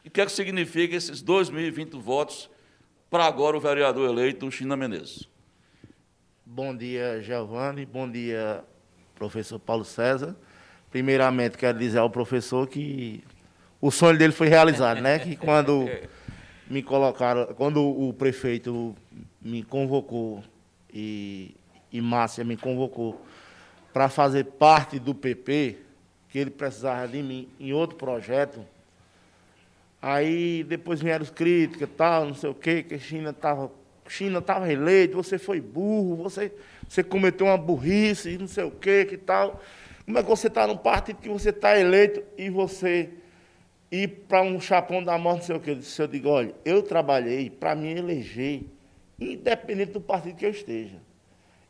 E 0.03 0.09
o 0.09 0.11
que, 0.11 0.19
é 0.19 0.25
que 0.25 0.31
significa 0.31 0.95
esses 0.95 1.23
2.020 1.23 1.99
votos 1.99 2.49
para 3.11 3.25
agora 3.25 3.57
o 3.57 3.59
vereador 3.59 4.09
eleito, 4.09 4.49
China 4.49 4.77
Menezes. 4.77 5.27
Bom 6.45 6.73
dia, 6.73 7.21
Giovanni. 7.21 7.85
Bom 7.85 8.09
dia, 8.09 8.63
professor 9.15 9.59
Paulo 9.59 9.83
César. 9.83 10.33
Primeiramente, 10.89 11.57
quero 11.57 11.77
dizer 11.77 11.97
ao 11.99 12.09
professor 12.09 12.65
que 12.69 13.21
o 13.81 13.91
sonho 13.91 14.17
dele 14.17 14.31
foi 14.31 14.47
realizado, 14.47 15.01
né? 15.01 15.19
Que 15.19 15.35
quando 15.35 15.89
me 16.69 16.81
colocaram, 16.81 17.53
quando 17.53 17.83
o 17.83 18.13
prefeito 18.13 18.95
me 19.41 19.61
convocou 19.61 20.41
e, 20.93 21.53
e 21.91 21.99
Márcia 21.99 22.45
me 22.45 22.55
convocou 22.55 23.21
para 23.91 24.07
fazer 24.07 24.45
parte 24.45 24.99
do 24.99 25.13
PP, 25.13 25.79
que 26.29 26.39
ele 26.39 26.49
precisava 26.49 27.09
de 27.09 27.21
mim 27.21 27.49
em 27.59 27.73
outro 27.73 27.97
projeto, 27.97 28.65
Aí 30.01 30.63
depois 30.63 31.01
vieram 31.01 31.23
as 31.23 31.29
críticas, 31.29 31.87
tal, 31.95 32.25
não 32.25 32.33
sei 32.33 32.49
o 32.49 32.55
quê, 32.55 32.81
que 32.83 32.95
a 32.95 32.99
China 32.99 33.29
estava 33.29 33.71
China 34.11 34.39
estava 34.39 34.71
eleito, 34.71 35.15
você 35.15 35.37
foi 35.37 35.61
burro, 35.61 36.17
você, 36.17 36.51
você 36.87 37.01
cometeu 37.01 37.47
uma 37.47 37.57
burrice, 37.57 38.37
não 38.37 38.47
sei 38.47 38.65
o 38.65 38.71
quê, 38.71 39.05
que 39.05 39.15
tal. 39.17 39.61
Como 40.05 40.17
é 40.17 40.21
que 40.23 40.29
você 40.29 40.47
está 40.47 40.67
num 40.67 40.75
partido 40.75 41.21
que 41.21 41.29
você 41.29 41.49
está 41.49 41.79
eleito 41.79 42.21
e 42.37 42.49
você 42.49 43.09
ir 43.89 44.09
para 44.27 44.41
um 44.41 44.59
chapão 44.59 45.01
da 45.01 45.17
morte, 45.17 45.37
não 45.37 45.45
sei 45.45 45.55
o 45.55 45.59
quê? 45.61 45.77
Eu 45.99 46.07
digo, 46.07 46.27
olha, 46.27 46.53
eu 46.65 46.83
trabalhei 46.83 47.49
para 47.49 47.73
me 47.73 47.93
eleger, 47.97 48.63
independente 49.17 49.93
do 49.93 50.01
partido 50.01 50.35
que 50.35 50.45
eu 50.45 50.51
esteja. 50.51 50.97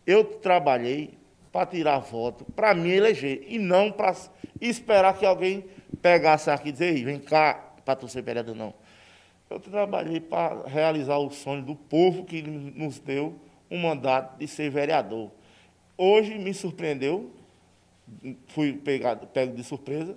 Eu 0.08 0.24
trabalhei 0.24 1.14
para 1.52 1.68
tirar 1.68 2.00
voto, 2.00 2.44
para 2.56 2.74
me 2.74 2.90
eleger, 2.90 3.44
e 3.48 3.60
não 3.60 3.92
para 3.92 4.16
esperar 4.60 5.16
que 5.16 5.26
alguém 5.28 5.66
pegasse 6.02 6.50
aqui 6.50 6.70
e 6.70 6.72
dizer, 6.72 7.04
vem 7.04 7.20
cá, 7.20 7.71
para 7.84 7.96
tu 7.96 8.08
ser 8.08 8.22
vereador, 8.22 8.56
não. 8.56 8.74
Eu 9.50 9.60
trabalhei 9.60 10.20
para 10.20 10.66
realizar 10.68 11.18
o 11.18 11.30
sonho 11.30 11.62
do 11.62 11.76
povo 11.76 12.24
que 12.24 12.42
nos 12.42 13.00
deu 13.00 13.40
um 13.70 13.78
mandato 13.78 14.38
de 14.38 14.48
ser 14.48 14.70
vereador. 14.70 15.30
Hoje 15.98 16.38
me 16.38 16.54
surpreendeu, 16.54 17.32
fui 18.48 18.74
pegado, 18.74 19.28
pego 19.28 19.56
de 19.56 19.64
surpresa, 19.64 20.16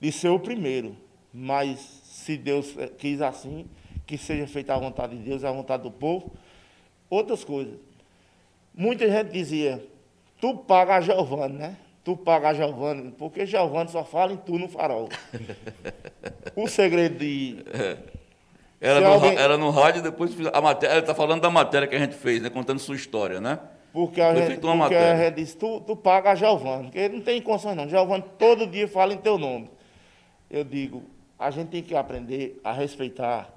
de 0.00 0.10
ser 0.10 0.28
o 0.28 0.40
primeiro. 0.40 0.96
Mas 1.32 1.78
se 1.80 2.36
Deus 2.36 2.74
quis 2.98 3.20
assim, 3.20 3.66
que 4.06 4.16
seja 4.16 4.46
feita 4.46 4.74
a 4.74 4.78
vontade 4.78 5.16
de 5.16 5.22
Deus, 5.22 5.44
a 5.44 5.52
vontade 5.52 5.82
do 5.82 5.90
povo. 5.90 6.32
Outras 7.10 7.44
coisas. 7.44 7.78
Muita 8.74 9.08
gente 9.08 9.32
dizia, 9.32 9.86
tu 10.40 10.56
paga 10.56 10.96
a 10.96 11.00
Giovanni, 11.00 11.58
né? 11.58 11.76
Tu 12.06 12.16
paga 12.16 12.50
a 12.50 12.54
Giovanni, 12.54 13.10
porque 13.18 13.44
Giovanni 13.44 13.90
só 13.90 14.04
fala 14.04 14.32
em 14.32 14.36
tu 14.36 14.56
no 14.60 14.68
farol. 14.68 15.08
o 16.54 16.68
segredo 16.68 17.18
de. 17.18 17.64
Era 18.80 19.00
no, 19.00 19.06
alguém- 19.08 19.34
ra- 19.34 19.40
era 19.42 19.58
no 19.58 19.70
rádio, 19.70 20.02
depois 20.02 20.30
a 20.52 20.60
matéria. 20.60 20.92
Ele 20.94 21.00
está 21.00 21.16
falando 21.16 21.40
da 21.42 21.50
matéria 21.50 21.88
que 21.88 21.96
a 21.96 21.98
gente 21.98 22.14
fez, 22.14 22.40
né? 22.40 22.48
Contando 22.48 22.78
sua 22.78 22.94
história, 22.94 23.40
né? 23.40 23.58
Porque 23.92 24.20
a 24.20 24.32
gente, 24.36 24.60
porque 24.60 24.94
a 24.94 25.16
gente 25.24 25.34
disse, 25.34 25.56
tu, 25.56 25.80
tu 25.80 25.96
paga 25.96 26.30
a 26.30 26.34
Giovanni, 26.36 26.84
porque 26.84 27.08
não 27.08 27.20
tem 27.22 27.42
condições 27.42 27.74
não. 27.74 27.88
Giovanni 27.88 28.24
todo 28.38 28.68
dia 28.68 28.86
fala 28.86 29.12
em 29.12 29.16
teu 29.16 29.36
nome. 29.36 29.68
Eu 30.48 30.62
digo, 30.62 31.02
a 31.36 31.50
gente 31.50 31.70
tem 31.70 31.82
que 31.82 31.96
aprender 31.96 32.60
a 32.62 32.70
respeitar 32.72 33.52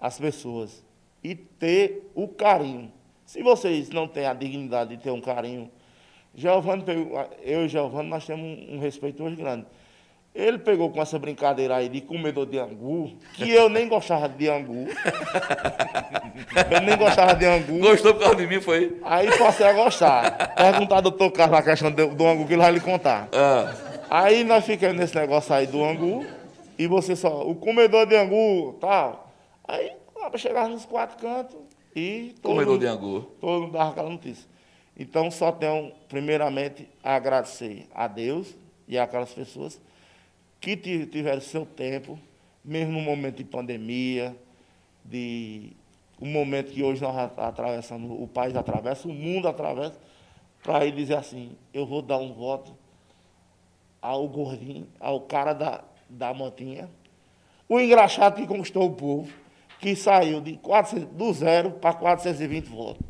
as 0.00 0.18
pessoas 0.18 0.82
e 1.22 1.34
ter 1.34 2.10
o 2.14 2.28
carinho. 2.28 2.90
Se 3.26 3.42
vocês 3.42 3.90
não 3.90 4.08
têm 4.08 4.24
a 4.24 4.32
dignidade 4.32 4.96
de 4.96 5.02
ter 5.02 5.10
um 5.10 5.20
carinho, 5.20 5.70
Giovanni 6.34 6.82
pegou, 6.82 7.24
eu 7.42 7.64
e 7.64 7.68
Giovanni, 7.68 8.08
nós 8.08 8.24
temos 8.26 8.44
um, 8.44 8.76
um 8.76 8.78
respeito 8.80 9.22
hoje 9.22 9.36
grande. 9.36 9.66
Ele 10.34 10.58
pegou 10.58 10.90
com 10.90 11.00
essa 11.00 11.16
brincadeira 11.16 11.76
aí 11.76 11.88
de 11.88 12.00
comedor 12.00 12.44
de 12.44 12.58
angu, 12.58 13.12
que 13.34 13.48
eu 13.50 13.68
nem 13.68 13.86
gostava 13.88 14.28
de 14.28 14.48
angu. 14.48 14.86
eu 16.70 16.80
nem 16.80 16.96
gostava 16.96 17.34
de 17.34 17.44
angu. 17.44 17.78
Gostou 17.78 18.14
por 18.14 18.20
causa 18.22 18.36
de 18.36 18.46
mim, 18.46 18.60
foi? 18.60 18.98
Aí 19.04 19.28
passei 19.38 19.66
a 19.66 19.72
gostar. 19.72 20.54
Perguntar 20.56 20.96
ao 20.96 21.02
doutor 21.02 21.30
Carlos 21.30 21.58
a 21.58 21.62
questão 21.62 21.90
do, 21.92 22.08
do 22.14 22.26
angu 22.26 22.46
que 22.46 22.52
ele 22.54 22.62
vai 22.62 22.72
lhe 22.72 22.80
contar. 22.80 23.28
Ah, 23.32 23.72
Aí 24.10 24.42
nós 24.44 24.64
ficamos 24.64 24.96
nesse 24.96 25.14
negócio 25.14 25.54
aí 25.54 25.66
do 25.68 25.84
angu. 25.84 26.26
E 26.76 26.88
você 26.88 27.14
só, 27.14 27.42
o 27.48 27.54
comedor 27.54 28.04
de 28.06 28.16
angu, 28.16 28.76
tal. 28.80 29.32
Aí 29.66 29.92
chegava 30.36 30.68
nos 30.68 30.84
quatro 30.84 31.16
cantos 31.18 31.56
e 31.94 32.34
todo 32.42 32.52
comedor 32.52 32.72
mundo- 32.72 32.80
de 32.80 32.86
angu. 32.88 33.20
todo 33.40 33.60
mundo 33.62 33.72
dava 33.72 33.90
aquela 33.90 34.10
notícia. 34.10 34.48
Então, 34.96 35.30
só 35.30 35.50
tenho, 35.50 35.92
primeiramente, 36.08 36.88
a 37.02 37.16
agradecer 37.16 37.86
a 37.94 38.06
Deus 38.06 38.54
e 38.86 38.96
aquelas 38.98 39.32
pessoas 39.32 39.80
que 40.60 40.76
ti- 40.76 41.06
tiveram 41.06 41.40
seu 41.40 41.66
tempo, 41.66 42.18
mesmo 42.64 42.92
no 42.92 43.00
momento 43.00 43.36
de 43.38 43.44
pandemia, 43.44 44.36
de 45.04 45.72
um 46.20 46.30
momento 46.30 46.72
que 46.72 46.82
hoje 46.82 47.02
nós 47.02 47.16
atravessamos, 47.36 48.10
o 48.18 48.26
país 48.28 48.54
atravessa, 48.54 49.08
o 49.08 49.12
mundo 49.12 49.48
atravessa, 49.48 49.98
para 50.62 50.86
ele 50.86 50.96
dizer 50.96 51.16
assim, 51.16 51.52
eu 51.72 51.84
vou 51.84 52.00
dar 52.00 52.18
um 52.18 52.32
voto 52.32 52.74
ao 54.00 54.26
gordinho, 54.28 54.86
ao 55.00 55.20
cara 55.20 55.52
da, 55.52 55.82
da 56.08 56.32
motinha, 56.32 56.88
o 57.68 57.80
engraxado 57.80 58.36
que 58.36 58.46
conquistou 58.46 58.86
o 58.86 58.94
povo, 58.94 59.30
que 59.80 59.96
saiu 59.96 60.40
de 60.40 60.56
400, 60.58 61.08
do 61.08 61.32
zero 61.32 61.72
para 61.72 61.92
420 61.94 62.66
votos. 62.68 63.02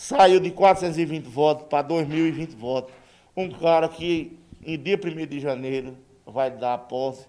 Saiu 0.00 0.40
de 0.40 0.50
420 0.50 1.26
votos 1.26 1.66
para 1.68 1.82
2020 1.82 2.54
votos. 2.56 2.90
Um 3.36 3.50
cara 3.50 3.86
que, 3.86 4.40
em 4.64 4.78
dia 4.78 4.98
1 4.98 5.26
de 5.26 5.38
janeiro, 5.38 5.94
vai 6.24 6.50
dar 6.50 6.78
posse 6.78 7.28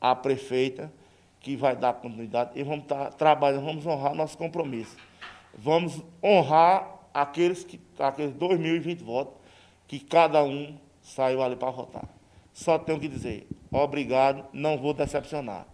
à 0.00 0.14
prefeita, 0.14 0.92
que 1.40 1.56
vai 1.56 1.74
dar 1.74 1.94
continuidade, 1.94 2.52
e 2.54 2.62
vamos 2.62 2.84
estar 2.84 3.12
trabalhando, 3.14 3.64
vamos 3.64 3.84
honrar 3.84 4.14
nosso 4.14 4.38
compromisso. 4.38 4.96
Vamos 5.58 6.04
honrar 6.22 6.88
aqueles, 7.12 7.64
que, 7.64 7.80
aqueles 7.98 8.32
2020 8.34 9.02
votos 9.02 9.34
que 9.88 9.98
cada 9.98 10.44
um 10.44 10.78
saiu 11.02 11.42
ali 11.42 11.56
para 11.56 11.72
votar. 11.72 12.08
Só 12.52 12.78
tenho 12.78 13.00
que 13.00 13.08
dizer, 13.08 13.48
obrigado, 13.72 14.44
não 14.52 14.78
vou 14.78 14.94
decepcionar. 14.94 15.66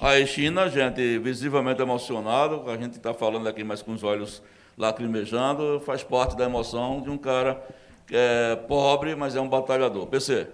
Aí, 0.00 0.26
China, 0.26 0.70
gente, 0.70 1.18
visivelmente 1.18 1.82
emocionado, 1.82 2.64
a 2.70 2.78
gente 2.78 2.96
está 2.96 3.12
falando 3.12 3.46
aqui, 3.46 3.62
mas 3.62 3.82
com 3.82 3.92
os 3.92 4.02
olhos 4.02 4.42
lacrimejando, 4.80 5.80
faz 5.84 6.02
parte 6.02 6.36
da 6.36 6.44
emoção 6.44 7.00
de 7.02 7.10
um 7.10 7.18
cara 7.18 7.62
é 8.10 8.56
pobre, 8.56 9.14
mas 9.14 9.36
é 9.36 9.40
um 9.40 9.48
batalhador. 9.48 10.06
PC, 10.06 10.48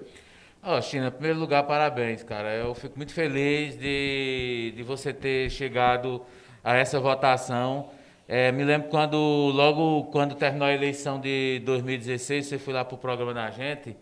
Ó, 0.62 0.80
China, 0.80 1.06
em 1.06 1.10
primeiro 1.12 1.38
lugar, 1.38 1.62
parabéns, 1.62 2.24
cara. 2.24 2.52
Eu 2.52 2.74
fico 2.74 2.96
muito 2.96 3.14
feliz 3.14 3.78
de, 3.78 4.74
de 4.76 4.82
você 4.82 5.12
ter 5.12 5.48
chegado 5.48 6.20
a 6.64 6.74
essa 6.74 6.98
votação. 6.98 7.88
É, 8.26 8.50
me 8.50 8.64
lembro 8.64 8.88
quando, 8.88 9.16
logo 9.16 10.06
quando 10.10 10.34
terminou 10.34 10.66
a 10.66 10.72
eleição 10.72 11.20
de 11.20 11.62
2016, 11.64 12.46
você 12.46 12.58
foi 12.58 12.74
lá 12.74 12.84
para 12.84 12.96
o 12.96 12.98
programa 12.98 13.32
da 13.32 13.48
gente 13.52 13.96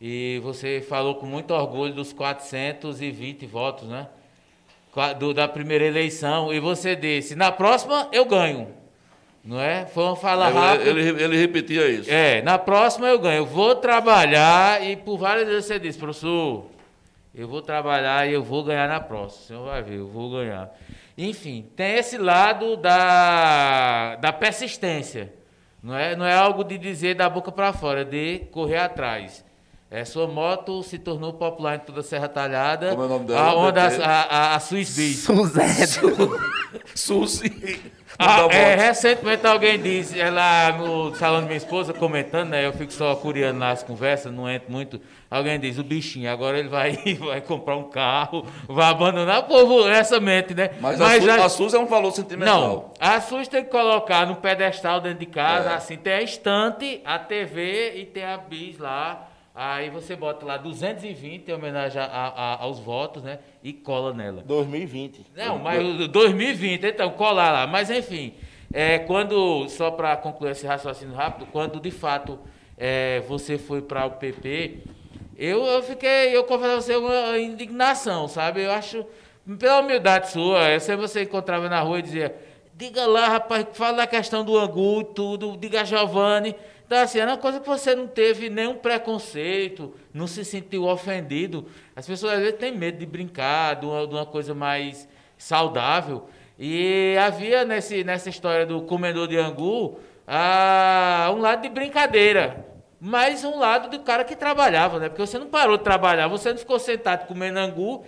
e 0.00 0.40
você 0.42 0.80
falou 0.80 1.16
com 1.16 1.26
muito 1.26 1.52
orgulho 1.52 1.92
dos 1.92 2.14
420 2.14 3.44
votos, 3.44 3.86
né? 3.86 4.08
Do, 5.18 5.34
da 5.34 5.46
primeira 5.46 5.84
eleição. 5.84 6.50
E 6.50 6.58
você 6.58 6.96
disse, 6.96 7.36
na 7.36 7.52
próxima 7.52 8.08
eu 8.10 8.24
ganho. 8.24 8.85
Não 9.46 9.60
é? 9.60 9.86
Foi 9.86 10.02
uma 10.02 10.16
fala 10.16 10.48
rápida. 10.48 10.90
ele, 10.90 11.08
ele, 11.08 11.22
ele 11.22 11.36
repetia 11.38 11.88
isso. 11.88 12.10
É, 12.10 12.42
na 12.42 12.58
próxima 12.58 13.06
eu 13.06 13.16
ganho. 13.16 13.38
Eu 13.38 13.46
vou 13.46 13.76
trabalhar 13.76 14.84
e 14.84 14.96
por 14.96 15.16
várias 15.16 15.46
vezes 15.46 15.66
você 15.66 15.78
disse, 15.78 15.96
professor, 15.96 16.66
eu 17.32 17.46
vou 17.46 17.62
trabalhar 17.62 18.28
e 18.28 18.32
eu 18.32 18.42
vou 18.42 18.64
ganhar 18.64 18.88
na 18.88 18.98
próxima. 18.98 19.44
O 19.44 19.46
senhor 19.46 19.64
vai 19.66 19.82
ver, 19.84 19.98
eu 19.98 20.08
vou 20.08 20.32
ganhar. 20.32 20.76
Enfim, 21.16 21.64
tem 21.76 21.94
esse 21.94 22.18
lado 22.18 22.76
da, 22.76 24.16
da 24.16 24.32
persistência. 24.32 25.32
Não 25.80 25.96
é, 25.96 26.16
não 26.16 26.26
é 26.26 26.34
algo 26.34 26.64
de 26.64 26.76
dizer 26.76 27.14
da 27.14 27.30
boca 27.30 27.52
para 27.52 27.72
fora, 27.72 28.00
é 28.00 28.04
de 28.04 28.40
correr 28.50 28.78
atrás. 28.78 29.44
É, 29.88 30.04
sua 30.04 30.26
moto 30.26 30.82
se 30.82 30.98
tornou 30.98 31.32
popular 31.32 31.76
em 31.76 31.78
toda 31.78 32.00
a 32.00 32.02
Serra 32.02 32.28
Talhada. 32.28 32.90
Como 32.90 33.02
é 33.02 33.06
o 33.06 33.08
nome 33.08 33.26
dela? 33.26 33.68
A, 33.68 33.72
BP? 33.72 34.02
a, 34.02 34.22
a, 34.22 34.56
a 34.56 34.60
Swiss 34.60 34.96
Beat. 34.96 35.14
Susi. 36.96 37.92
Ah, 38.18 38.46
é, 38.50 38.74
recentemente 38.76 39.46
alguém 39.46 39.78
disse, 39.78 40.18
é 40.18 40.30
lá 40.30 40.72
no 40.72 41.14
salão 41.16 41.40
de 41.40 41.46
minha 41.46 41.56
esposa, 41.56 41.92
comentando, 41.92 42.48
né? 42.50 42.64
Eu 42.66 42.72
fico 42.72 42.92
só 42.92 43.14
curiando 43.16 43.58
nas 43.58 43.82
conversas, 43.82 44.32
não 44.32 44.48
entro 44.48 44.70
muito. 44.72 45.00
Alguém 45.30 45.58
diz, 45.60 45.76
o 45.78 45.82
bichinho, 45.84 46.30
agora 46.30 46.58
ele 46.58 46.68
vai, 46.68 46.92
vai 47.20 47.40
comprar 47.40 47.76
um 47.76 47.84
carro, 47.90 48.46
vai 48.68 48.88
abandonar. 48.90 49.40
O 49.40 49.42
povo, 49.44 49.86
essa 49.88 50.18
mente, 50.20 50.54
né? 50.54 50.70
Mas, 50.80 51.00
a, 51.00 51.10
Su, 51.20 51.20
já- 51.26 51.44
a 51.44 51.48
Suzy 51.48 51.76
é 51.76 51.78
um 51.78 51.86
valor 51.86 52.10
sentimental. 52.12 52.60
Não, 52.60 52.90
a 53.00 53.20
SUS 53.20 53.48
tem 53.48 53.64
que 53.64 53.70
colocar 53.70 54.26
no 54.26 54.36
pedestal 54.36 55.00
dentro 55.00 55.18
de 55.20 55.26
casa, 55.26 55.70
É. 55.70 55.74
assim, 55.74 55.96
tem 55.96 56.12
a 56.14 56.22
estante, 56.22 57.00
a 57.04 57.18
TV 57.18 57.94
e 57.96 58.06
tem 58.06 58.24
a 58.24 58.38
bis 58.38 58.78
lá. 58.78 59.26
Aí 59.58 59.88
você 59.88 60.14
bota 60.14 60.44
lá 60.44 60.58
220 60.58 61.48
em 61.48 61.54
homenagem 61.54 61.98
a- 61.98 62.04
a- 62.04 62.62
aos 62.62 62.78
votos, 62.78 63.22
né? 63.22 63.38
E 63.64 63.72
cola 63.72 64.12
nela. 64.12 64.42
2020. 64.44 65.24
Não, 65.34 65.58
mas 65.58 65.82
o 65.82 66.06
2020, 66.08 66.84
então, 66.84 67.08
colar 67.12 67.50
lá. 67.50 67.66
Mas, 67.66 67.88
enfim, 67.88 68.34
é, 68.70 68.98
quando, 68.98 69.66
só 69.70 69.90
para 69.90 70.14
concluir 70.18 70.50
esse 70.50 70.66
raciocínio 70.66 71.14
rápido, 71.14 71.46
quando 71.50 71.80
de 71.80 71.90
fato 71.90 72.38
é, 72.76 73.20
você 73.26 73.56
foi 73.56 73.80
para 73.80 74.04
o 74.04 74.10
PP, 74.10 74.82
eu, 75.38 75.64
eu 75.64 75.82
fiquei, 75.82 76.36
eu 76.36 76.44
confesso 76.44 76.72
a 76.72 76.80
você, 76.82 76.96
uma 76.96 77.38
indignação, 77.38 78.28
sabe? 78.28 78.62
Eu 78.62 78.70
acho, 78.72 79.06
pela 79.58 79.80
humildade 79.80 80.30
sua, 80.30 80.70
eu 80.70 80.80
sei 80.80 80.96
você 80.96 81.22
encontrava 81.22 81.66
na 81.70 81.80
rua 81.80 81.98
e 82.00 82.02
dizia, 82.02 82.36
diga 82.74 83.06
lá, 83.06 83.26
rapaz, 83.28 83.66
fala 83.72 83.96
da 83.98 84.06
questão 84.06 84.44
do 84.44 84.58
angu 84.58 85.00
e 85.00 85.04
tudo, 85.14 85.56
diga 85.56 85.80
a 85.80 85.84
Giovanni. 85.84 86.54
Então, 86.86 86.98
assim, 86.98 87.18
era 87.18 87.32
uma 87.32 87.36
coisa 87.36 87.58
que 87.58 87.66
você 87.66 87.96
não 87.96 88.06
teve 88.06 88.48
nenhum 88.48 88.76
preconceito, 88.76 89.92
não 90.14 90.28
se 90.28 90.44
sentiu 90.44 90.84
ofendido. 90.84 91.66
As 91.96 92.06
pessoas 92.06 92.34
às 92.34 92.38
vezes 92.38 92.58
têm 92.58 92.76
medo 92.76 92.98
de 92.98 93.04
brincar, 93.04 93.74
de 93.74 93.86
uma, 93.86 94.06
de 94.06 94.14
uma 94.14 94.24
coisa 94.24 94.54
mais 94.54 95.08
saudável. 95.36 96.28
E 96.56 97.16
havia 97.18 97.64
nesse, 97.64 98.04
nessa 98.04 98.28
história 98.28 98.64
do 98.64 98.82
comedor 98.82 99.26
de 99.26 99.36
angu 99.36 99.98
ah, 100.26 101.30
um 101.34 101.40
lado 101.40 101.62
de 101.62 101.68
brincadeira, 101.68 102.64
mas 103.00 103.44
um 103.44 103.58
lado 103.58 103.90
do 103.90 104.00
cara 104.04 104.24
que 104.24 104.36
trabalhava, 104.36 105.00
né? 105.00 105.08
Porque 105.08 105.26
você 105.26 105.38
não 105.38 105.48
parou 105.48 105.76
de 105.76 105.84
trabalhar, 105.84 106.28
você 106.28 106.50
não 106.50 106.58
ficou 106.58 106.78
sentado 106.78 107.26
comendo 107.26 107.58
angu, 107.58 108.04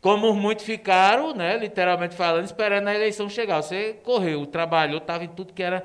como 0.00 0.32
muitos 0.34 0.66
ficaram, 0.66 1.34
né? 1.34 1.56
Literalmente 1.56 2.14
falando, 2.14 2.44
esperando 2.44 2.86
a 2.88 2.94
eleição 2.94 3.28
chegar. 3.30 3.62
Você 3.62 3.94
correu, 4.04 4.44
trabalhou, 4.46 4.98
estava 4.98 5.24
em 5.24 5.28
tudo 5.28 5.54
que 5.54 5.62
era 5.62 5.84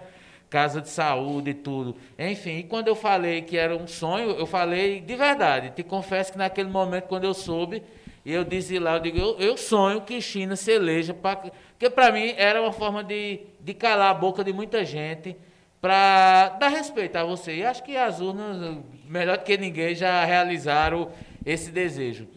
casa 0.49 0.81
de 0.81 0.89
saúde 0.89 1.51
e 1.51 1.53
tudo. 1.53 1.95
Enfim, 2.17 2.57
e 2.57 2.63
quando 2.63 2.87
eu 2.87 2.95
falei 2.95 3.41
que 3.43 3.57
era 3.57 3.75
um 3.75 3.87
sonho, 3.87 4.31
eu 4.31 4.45
falei 4.45 4.99
de 4.99 5.15
verdade. 5.15 5.71
Te 5.75 5.83
confesso 5.83 6.31
que 6.31 6.37
naquele 6.37 6.69
momento, 6.69 7.03
quando 7.05 7.23
eu 7.25 7.33
soube, 7.33 7.83
eu 8.25 8.43
disse 8.43 8.79
lá, 8.79 8.95
eu 8.95 8.99
digo, 8.99 9.17
eu, 9.17 9.37
eu 9.39 9.57
sonho 9.57 10.01
que 10.01 10.19
China 10.21 10.55
se 10.55 10.71
eleja, 10.71 11.13
pra, 11.13 11.35
porque 11.35 11.89
para 11.89 12.11
mim 12.11 12.33
era 12.37 12.61
uma 12.61 12.71
forma 12.71 13.03
de, 13.03 13.41
de 13.59 13.73
calar 13.73 14.11
a 14.11 14.13
boca 14.13 14.43
de 14.43 14.51
muita 14.51 14.83
gente, 14.83 15.35
para 15.81 16.49
dar 16.59 16.67
respeito 16.69 17.15
a 17.15 17.23
você. 17.23 17.55
E 17.57 17.65
acho 17.65 17.83
que 17.83 17.95
as 17.95 18.19
urnas, 18.19 18.77
melhor 19.07 19.37
do 19.37 19.43
que 19.43 19.57
ninguém, 19.57 19.95
já 19.95 20.25
realizaram 20.25 21.09
esse 21.45 21.71
desejo. 21.71 22.27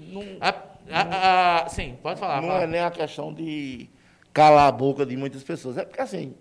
A- 0.41 0.55
a- 0.91 1.63
a- 1.65 1.69
sim, 1.69 1.97
pode 2.03 2.21
falar. 2.21 2.41
não 2.41 2.49
fala. 2.49 2.65
é 2.65 2.67
nem 2.67 2.81
a 2.81 2.91
questão 2.91 3.33
de 3.33 3.89
calar 4.33 4.69
a 4.69 4.73
boca 4.73 5.05
de 5.05 5.17
muitas 5.17 5.43
pessoas. 5.43 5.77
É 5.77 5.85
porque, 5.85 6.01
assim, 6.01 6.35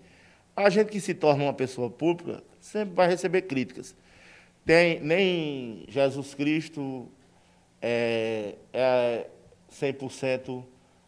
a 0.56 0.70
gente 0.70 0.90
que 0.90 1.00
se 1.00 1.14
torna 1.14 1.44
uma 1.44 1.54
pessoa 1.54 1.90
pública 1.90 2.44
sempre 2.60 2.94
vai 2.94 3.08
receber 3.08 3.44
críticas. 3.44 3.96
Tem, 4.66 5.00
nem 5.00 5.86
Jesus 5.88 6.34
Cristo 6.36 7.08
é, 7.82 8.56
é 8.72 9.28
100% 9.72 10.64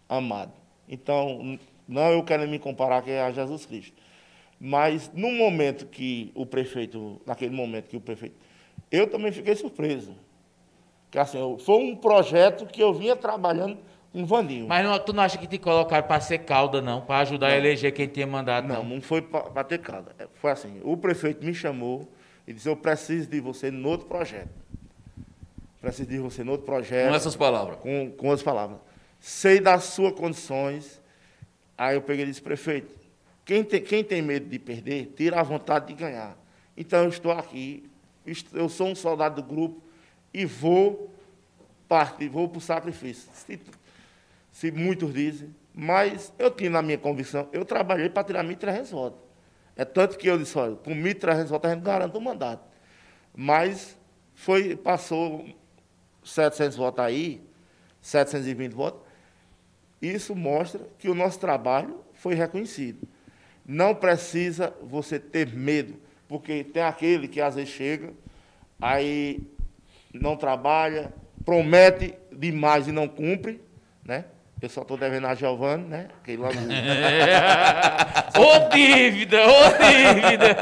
amado. 0.10 0.54
Então, 0.88 1.60
não 1.88 2.12
eu 2.12 2.24
quero 2.24 2.48
me 2.48 2.58
comparar 2.58 3.02
que 3.02 3.12
é 3.12 3.22
a 3.22 3.32
Jesus 3.32 3.66
Cristo. 3.66 4.02
Mas, 4.60 5.12
no 5.14 5.32
momento 5.32 5.86
que 5.86 6.32
o 6.34 6.46
prefeito, 6.46 7.22
naquele 7.26 7.54
momento 7.54 7.90
que 7.90 7.98
o 7.98 8.02
prefeito, 8.02 8.36
eu 8.90 9.08
também 9.08 9.32
fiquei 9.32 9.56
surpreso. 9.56 10.16
Que, 11.12 11.20
assim, 11.20 11.38
foi 11.60 11.78
um 11.78 11.96
projeto 11.96 12.66
que 12.66 12.82
eu 12.82 12.94
vinha 12.94 13.16
trabalhando 13.16 13.78
com 14.14 14.22
o 14.22 14.26
Vandinho. 14.26 14.68
Mas 14.68 14.86
não, 14.86 14.98
tu 15.00 15.12
não 15.12 15.24
acha 15.24 15.38
que 15.40 15.48
te 15.48 15.58
colocaram 15.58 16.08
pra 16.08 16.22
ser 16.22 16.38
cauda, 16.40 16.82
não? 16.82 17.02
Pra 17.02 17.18
ajudar 17.20 17.48
a 17.48 17.58
eleger 17.58 17.92
quem 17.92 18.08
tinha 18.08 18.28
mandado, 18.28 18.68
Não, 18.68 18.84
não? 18.84 18.96
não 18.96 19.02
foi 19.02 19.22
para 19.24 19.64
ter 19.64 19.80
calda. 19.80 20.16
É, 20.20 20.28
Foi 20.36 20.52
assim, 20.52 20.80
o 20.84 20.96
prefeito 20.96 21.44
me 21.44 21.54
chamou 21.54 22.08
e 22.48 22.54
disse, 22.54 22.70
eu 22.70 22.76
preciso 22.78 23.28
de 23.28 23.40
você 23.42 23.72
no 23.72 23.90
outro 23.90 24.06
projeto. 24.06 24.50
Preciso 25.82 26.08
de 26.10 26.20
você 26.20 26.44
no 26.44 26.52
outro 26.52 26.66
projeto. 26.66 27.10
Com 27.10 27.16
essas 27.16 27.36
palavras. 27.36 27.78
com, 27.80 28.12
com 28.12 28.32
as 28.32 28.42
palavras. 28.44 28.78
Sei 29.20 29.60
das 29.60 29.86
suas 29.86 30.14
condições. 30.14 31.02
Aí 31.78 31.96
eu 31.96 32.02
peguei 32.02 32.24
e 32.24 32.28
disse, 32.28 32.42
prefeito, 32.42 32.94
quem 33.44 33.64
tem, 33.64 33.82
quem 33.82 34.04
tem 34.04 34.22
medo 34.22 34.48
de 34.48 34.60
perder, 34.60 35.12
tira 35.18 35.40
a 35.40 35.44
vontade 35.44 35.88
de 35.88 35.94
ganhar. 35.94 36.38
Então 36.78 37.04
eu 37.04 37.10
estou 37.10 37.32
aqui, 37.32 37.90
eu 38.54 38.70
sou 38.70 38.88
um 38.88 38.96
soldado 38.96 39.42
do 39.42 39.48
grupo 39.48 39.82
e 40.34 40.46
vou 40.46 41.12
partir, 41.88 42.30
vou 42.30 42.48
para 42.48 42.60
o 42.60 42.62
sacrifício. 42.62 43.30
Se, 43.34 43.60
se 44.54 44.72
muitos 44.72 45.12
dizem, 45.12 45.54
mas 45.74 46.32
eu 46.38 46.52
tinha 46.52 46.70
na 46.70 46.82
minha 46.82 46.98
convicção, 46.98 47.50
eu 47.52 47.66
trabalhei 47.66 48.08
para 48.08 48.24
tirar 48.24 48.46
1.300 48.46 48.92
votos. 48.92 49.20
É 49.76 49.84
tanto 49.84 50.16
que 50.16 50.28
eu 50.28 50.38
disse, 50.38 50.56
olha, 50.58 50.76
com 50.76 50.92
1.300 50.92 51.48
votos 51.48 51.72
a 51.72 51.74
gente 51.74 51.84
garante 51.84 52.16
o 52.16 52.22
mandato. 52.22 52.64
Mas 53.36 53.98
foi, 54.36 54.76
passou 54.76 55.44
700 56.24 56.78
votos 56.78 57.04
aí, 57.04 57.42
720 58.00 58.72
votos, 58.74 59.02
isso 60.00 60.36
mostra 60.36 60.82
que 61.00 61.10
o 61.10 61.16
nosso 61.16 61.40
trabalho 61.40 62.02
foi 62.14 62.36
reconhecido. 62.36 63.08
Não 63.66 63.96
precisa 63.96 64.72
você 64.84 65.20
ter 65.20 65.48
medo, 65.48 65.96
porque 66.28 66.64
tem 66.64 66.84
aquele 66.84 67.28
que 67.28 67.42
às 67.42 67.56
vezes 67.56 67.74
chega, 67.74 68.14
aí 68.80 69.42
não 70.14 70.38
trabalha, 70.38 71.12
promete 71.44 72.14
demais 72.32 72.88
e 72.88 72.92
não 72.92 73.08
cumpre, 73.08 73.60
né? 74.06 74.26
Eu 74.64 74.70
só 74.70 74.82
estou 74.82 74.96
devendo 74.96 75.28
a 75.28 75.36
Giovanni, 75.36 75.90
né? 75.90 76.08
Aquele 76.22 76.38
lá 76.38 76.48
do... 76.48 76.56
Ô 78.40 78.70
dívida, 78.70 79.42
ô 79.46 79.64
dívida! 79.78 80.56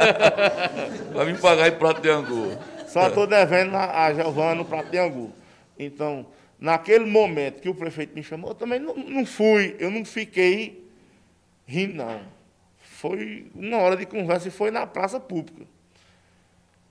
Vai 1.14 1.32
me 1.32 1.38
pagar 1.38 1.68
em 1.68 1.78
prato 1.78 2.02
de 2.02 2.10
angu. 2.10 2.58
Só 2.88 3.10
estou 3.10 3.28
devendo 3.28 3.76
a, 3.76 4.06
a 4.06 4.14
Giovana 4.16 4.56
no 4.56 4.66
Prato 4.66 4.90
de 4.90 4.98
Angu. 4.98 5.32
Então, 5.78 6.26
naquele 6.60 7.06
momento 7.06 7.62
que 7.62 7.70
o 7.70 7.76
prefeito 7.76 8.16
me 8.16 8.24
chamou, 8.24 8.50
eu 8.50 8.56
também 8.56 8.80
não, 8.80 8.96
não 8.96 9.24
fui, 9.24 9.76
eu 9.78 9.92
não 9.92 10.04
fiquei 10.04 10.84
rindo, 11.68 11.94
não. 11.94 12.22
Foi 12.80 13.52
uma 13.54 13.78
hora 13.78 13.96
de 13.96 14.08
conversa 14.08 14.48
e 14.48 14.52
foi 14.52 14.72
na 14.72 14.88
praça 14.88 15.20
pública. 15.20 15.64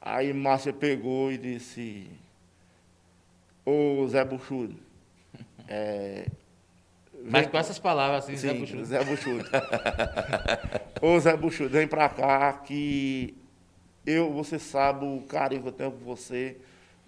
Aí 0.00 0.32
Márcia 0.32 0.72
pegou 0.72 1.32
e 1.32 1.36
disse, 1.36 2.08
ô 3.66 4.06
Zé 4.06 4.24
Buchudo, 4.24 4.76
é, 5.66 6.26
Mas 7.24 7.46
com 7.46 7.58
essas 7.58 7.78
palavras 7.78 8.24
assim, 8.24 8.36
Zé 8.36 8.52
Sim, 8.52 8.60
Buxudo. 8.60 8.84
Zé 8.84 9.04
Buchudo. 9.04 9.44
Ô 11.02 11.18
Zé 11.20 11.36
Buchudo, 11.36 11.70
vem 11.70 11.86
pra 11.86 12.08
cá 12.08 12.52
que 12.52 13.34
eu, 14.06 14.30
você 14.32 14.58
sabe 14.58 15.04
o 15.04 15.22
carinho 15.28 15.62
que 15.62 15.68
eu 15.68 15.72
tenho 15.72 15.92
com 15.92 16.04
você. 16.04 16.56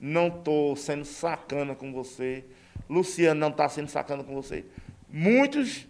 Não 0.00 0.30
tô 0.30 0.74
sendo 0.76 1.04
sacana 1.04 1.74
com 1.74 1.92
você. 1.92 2.44
Luciano 2.88 3.38
não 3.40 3.48
está 3.48 3.68
sendo 3.68 3.88
sacana 3.88 4.22
com 4.24 4.34
você. 4.34 4.64
Muitos 5.08 5.86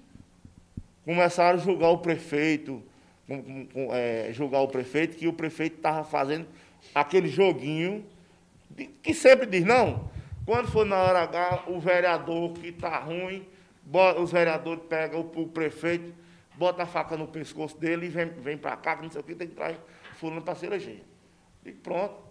começaram 1.04 1.58
a 1.58 1.62
julgar 1.62 1.88
o 1.90 1.98
prefeito, 1.98 2.82
com- 3.26 3.66
com- 3.66 3.88
é, 3.92 4.30
julgar 4.32 4.60
o 4.60 4.68
prefeito, 4.68 5.16
que 5.16 5.26
o 5.26 5.32
prefeito 5.32 5.76
estava 5.76 6.04
fazendo 6.04 6.46
aquele 6.94 7.28
joguinho 7.28 8.04
de- 8.70 8.86
que 8.86 9.14
sempre 9.14 9.46
diz, 9.46 9.64
não, 9.64 10.10
quando 10.44 10.68
for 10.68 10.84
na 10.84 10.96
hora 10.96 11.20
H, 11.22 11.64
o 11.68 11.80
vereador 11.80 12.52
que 12.52 12.68
está 12.68 12.98
ruim, 12.98 13.44
os 14.18 14.32
vereadores 14.32 14.84
pegam 14.88 15.20
o, 15.20 15.48
prefeito, 15.48 16.14
bota 16.56 16.82
a 16.82 16.86
faca 16.86 17.16
no 17.16 17.26
pescoço 17.26 17.76
dele 17.78 18.06
e 18.06 18.08
vem, 18.08 18.26
vem 18.26 18.56
para 18.56 18.76
cá, 18.76 18.96
que 18.96 19.02
não 19.02 19.10
sei 19.10 19.20
o 19.20 19.24
que, 19.24 19.34
tem 19.34 19.48
que 19.48 19.54
trazer 19.54 19.80
fulano 20.14 20.42
para 20.42 20.54
se 20.54 20.66
eleger. 20.66 21.02
E 21.64 21.72
pronto. 21.72 22.22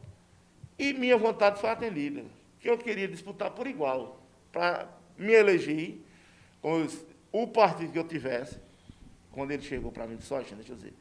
E 0.78 0.93
minha 0.93 1.18
vontade 1.18 1.60
foi 1.60 1.70
atendida, 1.70 2.24
que 2.60 2.70
eu 2.70 2.78
queria 2.78 3.08
disputar 3.08 3.52
por 3.52 3.68
igual, 3.68 4.22
para 4.52 4.88
me 5.18 5.34
eleger 5.34 5.99
com 6.62 6.84
os- 6.84 7.06
o 7.32 7.47
partido 7.47 7.91
que 7.91 7.99
eu 7.99 8.08
tivesse, 8.08 8.60
quando 9.32 9.52
ele 9.52 9.62
chegou 9.62 9.91
para 9.91 10.08
mim, 10.08 10.16
disse, 10.18 10.34
"Ó, 10.34 10.41
Xana, 10.41 10.58
deixa 10.58 10.74
eu 10.74 10.76
dizer, 10.76 10.93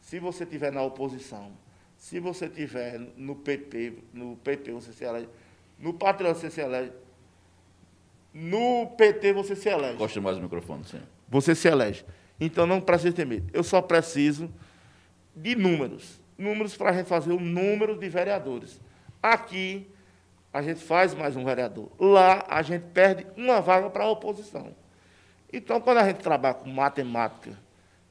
se 0.00 0.18
você 0.18 0.44
estiver 0.44 0.70
na 0.70 0.82
oposição, 0.82 1.56
se 1.96 2.20
você 2.20 2.46
estiver 2.46 2.98
no 2.98 3.36
PP, 3.36 3.94
no 4.12 4.36
PP 4.36 4.72
você 4.72 4.92
se 4.92 5.04
elege, 5.04 5.28
no 5.78 5.94
Patriota 5.94 6.38
você 6.38 6.50
se 6.50 6.60
elege, 6.60 6.92
no 8.34 8.88
PT 8.98 9.32
você 9.32 9.54
se 9.54 9.68
elege. 9.68 9.94
Encosta 9.94 10.20
mais 10.20 10.36
o 10.36 10.40
microfone, 10.42 10.84
sim. 10.84 11.00
Você 11.28 11.54
se 11.54 11.68
elege. 11.68 12.04
Então 12.40 12.66
não 12.66 12.80
precisa 12.80 13.14
ter 13.14 13.24
medo. 13.24 13.48
Eu 13.52 13.62
só 13.62 13.80
preciso 13.80 14.52
de 15.36 15.54
números. 15.54 16.20
Números 16.36 16.76
para 16.76 16.90
a 16.90 16.92
gente 16.92 17.06
fazer 17.06 17.32
o 17.32 17.38
número 17.38 17.96
de 17.96 18.08
vereadores. 18.08 18.80
Aqui, 19.22 19.86
a 20.52 20.60
gente 20.60 20.80
faz 20.80 21.14
mais 21.14 21.36
um 21.36 21.44
vereador. 21.44 21.88
Lá, 21.98 22.44
a 22.48 22.60
gente 22.60 22.82
perde 22.92 23.24
uma 23.36 23.60
vaga 23.60 23.88
para 23.88 24.04
a 24.04 24.10
oposição. 24.10 24.74
Então, 25.52 25.80
quando 25.80 25.98
a 25.98 26.04
gente 26.04 26.18
trabalha 26.18 26.54
com 26.54 26.68
matemática, 26.68 27.56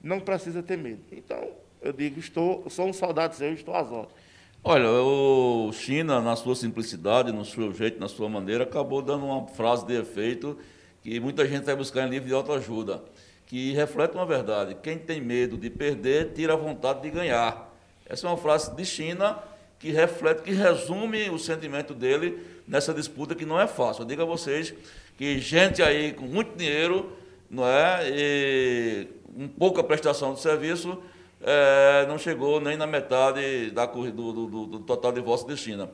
não 0.01 0.21
precisa 0.21 0.63
ter 0.63 0.77
medo. 0.77 1.03
Então, 1.11 1.51
eu 1.81 1.91
digo, 1.91 2.19
estou, 2.19 2.69
sou 2.69 2.87
um 2.87 2.93
soldado 2.93 3.35
seu, 3.35 3.53
estou 3.53 3.75
às 3.75 3.91
ordens. 3.91 4.22
Olha, 4.65 4.89
o 4.89 5.73
China, 5.73 6.21
na 6.21 6.37
sua 6.37 6.55
simplicidade, 6.55 7.33
no 7.33 7.43
seu 7.43 7.73
jeito, 7.73 7.99
na 7.99 8.07
sua 8.07 8.29
maneira, 8.29 8.63
acabou 8.63 9.01
dando 9.01 9.25
uma 9.25 9.45
frase 9.45 9.85
de 9.85 9.93
efeito 9.93 10.57
que 11.01 11.19
muita 11.19 11.45
gente 11.45 11.65
vai 11.65 11.75
buscar 11.75 12.07
em 12.07 12.09
livro 12.09 12.29
de 12.29 12.33
autoajuda, 12.33 13.03
que 13.45 13.73
reflete 13.73 14.15
uma 14.15 14.25
verdade. 14.25 14.77
Quem 14.81 14.97
tem 14.97 15.19
medo 15.19 15.57
de 15.57 15.69
perder, 15.69 16.31
tira 16.31 16.53
a 16.53 16.55
vontade 16.55 17.01
de 17.01 17.09
ganhar. 17.09 17.75
Essa 18.05 18.25
é 18.25 18.29
uma 18.29 18.37
frase 18.37 18.73
de 18.73 18.85
China 18.85 19.37
que 19.77 19.91
reflete, 19.91 20.43
que 20.43 20.53
resume 20.53 21.29
o 21.29 21.37
sentimento 21.37 21.93
dele 21.93 22.41
nessa 22.65 22.93
disputa 22.93 23.35
que 23.35 23.45
não 23.45 23.59
é 23.59 23.67
fácil. 23.67 24.03
Eu 24.03 24.07
digo 24.07 24.21
a 24.21 24.25
vocês 24.25 24.73
que 25.17 25.39
gente 25.39 25.83
aí 25.83 26.13
com 26.13 26.23
muito 26.23 26.57
dinheiro, 26.57 27.11
não 27.49 27.67
é, 27.67 28.09
e 28.09 29.07
com 29.25 29.45
pouca 29.45 29.83
prestação 29.83 30.33
de 30.33 30.39
serviço, 30.39 31.03
é, 31.43 32.05
não 32.07 32.17
chegou 32.17 32.59
nem 32.61 32.75
na 32.77 32.87
metade 32.87 33.69
da, 33.71 33.85
do, 33.85 34.11
do- 34.11 34.65
do- 34.67 34.79
total 34.79 35.11
de 35.11 35.21
votos 35.21 35.45
de 35.45 35.55
China. 35.57 35.89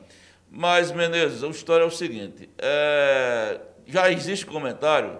Mas, 0.50 0.90
Menezes, 0.92 1.42
a 1.44 1.48
história 1.48 1.84
é 1.84 1.86
o 1.86 1.90
seguinte: 1.90 2.48
é, 2.58 3.60
já 3.86 4.10
existe 4.10 4.46
comentário, 4.46 5.18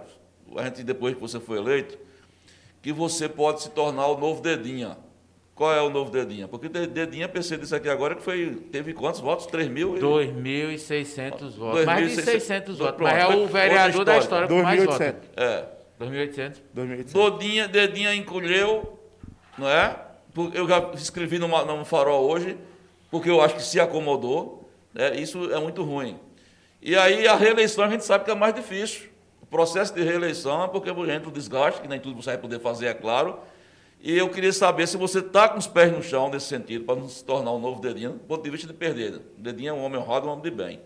a 0.57 0.63
gente 0.63 0.83
depois 0.83 1.13
que 1.15 1.21
você 1.21 1.39
foi 1.39 1.57
eleito, 1.57 1.97
que 2.81 2.91
você 2.91 3.29
pode 3.29 3.61
se 3.63 3.69
tornar 3.69 4.07
o 4.07 4.17
novo 4.17 4.41
Dedinha. 4.41 4.97
Qual 5.53 5.71
é 5.73 5.81
o 5.81 5.89
novo 5.91 6.09
Dedinha? 6.09 6.47
Porque 6.47 6.67
de- 6.67 6.87
Dedinha, 6.87 7.29
PC 7.29 7.55
disse 7.57 7.75
aqui 7.75 7.87
agora 7.87 8.15
que 8.15 8.23
foi, 8.23 8.55
teve 8.71 8.93
quantos 8.93 9.19
votos? 9.19 9.45
3 9.45 9.67
mil? 9.67 9.95
e- 9.95 9.99
2.600 9.99 11.55
votos. 11.55 11.85
Mais 11.85 12.09
de 12.15 12.21
2.600 12.21 12.23
600 12.23 12.77
votos. 12.79 12.95
Pronto, 12.95 13.11
Mas 13.11 13.23
é 13.23 13.27
o 13.27 13.47
vereador 13.47 14.05
da 14.05 14.17
história. 14.17 14.47
com 14.47 14.61
mais 14.63 14.83
votos. 14.83 14.97
2.800. 14.99 15.13
É. 15.37 15.65
2.800? 15.99 16.61
2.800. 16.75 17.11
Dodinha, 17.13 17.67
dedinha 17.67 18.15
encolheu, 18.15 18.99
não 19.57 19.69
é? 19.69 19.95
Eu 20.53 20.67
já 20.67 20.91
escrevi 20.95 21.37
numa, 21.39 21.65
num 21.65 21.83
farol 21.83 22.29
hoje, 22.29 22.57
porque 23.09 23.29
eu 23.29 23.41
acho 23.41 23.55
que 23.55 23.63
se 23.63 23.79
acomodou. 23.79 24.69
Né? 24.93 25.17
Isso 25.17 25.51
é 25.51 25.59
muito 25.59 25.83
ruim. 25.83 26.17
E 26.81 26.95
aí 26.95 27.27
a 27.27 27.35
reeleição 27.35 27.83
a 27.83 27.89
gente 27.89 28.03
sabe 28.05 28.25
que 28.25 28.31
é 28.31 28.35
mais 28.35 28.53
difícil. 28.53 29.09
O 29.41 29.45
processo 29.45 29.93
de 29.93 30.01
reeleição 30.01 30.63
é 30.63 30.67
porque 30.67 30.89
entra 30.89 31.27
o 31.27 31.31
desgaste, 31.31 31.81
que 31.81 31.87
nem 31.87 31.99
tudo 31.99 32.21
você 32.21 32.31
vai 32.31 32.37
poder 32.37 32.59
fazer, 32.59 32.87
é 32.87 32.93
claro. 32.93 33.37
E 34.01 34.17
eu 34.17 34.29
queria 34.29 34.51
saber 34.51 34.87
se 34.87 34.97
você 34.97 35.19
está 35.19 35.47
com 35.47 35.59
os 35.59 35.67
pés 35.67 35.91
no 35.91 36.01
chão 36.01 36.29
nesse 36.29 36.47
sentido, 36.47 36.85
para 36.85 36.95
não 36.95 37.07
se 37.07 37.23
tornar 37.23 37.51
um 37.51 37.59
novo 37.59 37.79
dedinho, 37.79 38.13
do 38.13 38.19
ponto 38.19 38.43
de 38.43 38.49
vista 38.49 38.65
de 38.65 38.73
perder. 38.73 39.15
O 39.15 39.21
dedinho 39.41 39.69
é 39.69 39.73
um 39.73 39.83
homem 39.83 39.99
honrado, 39.99 40.27
um 40.27 40.31
homem 40.31 40.43
de 40.43 40.49
bem. 40.51 40.79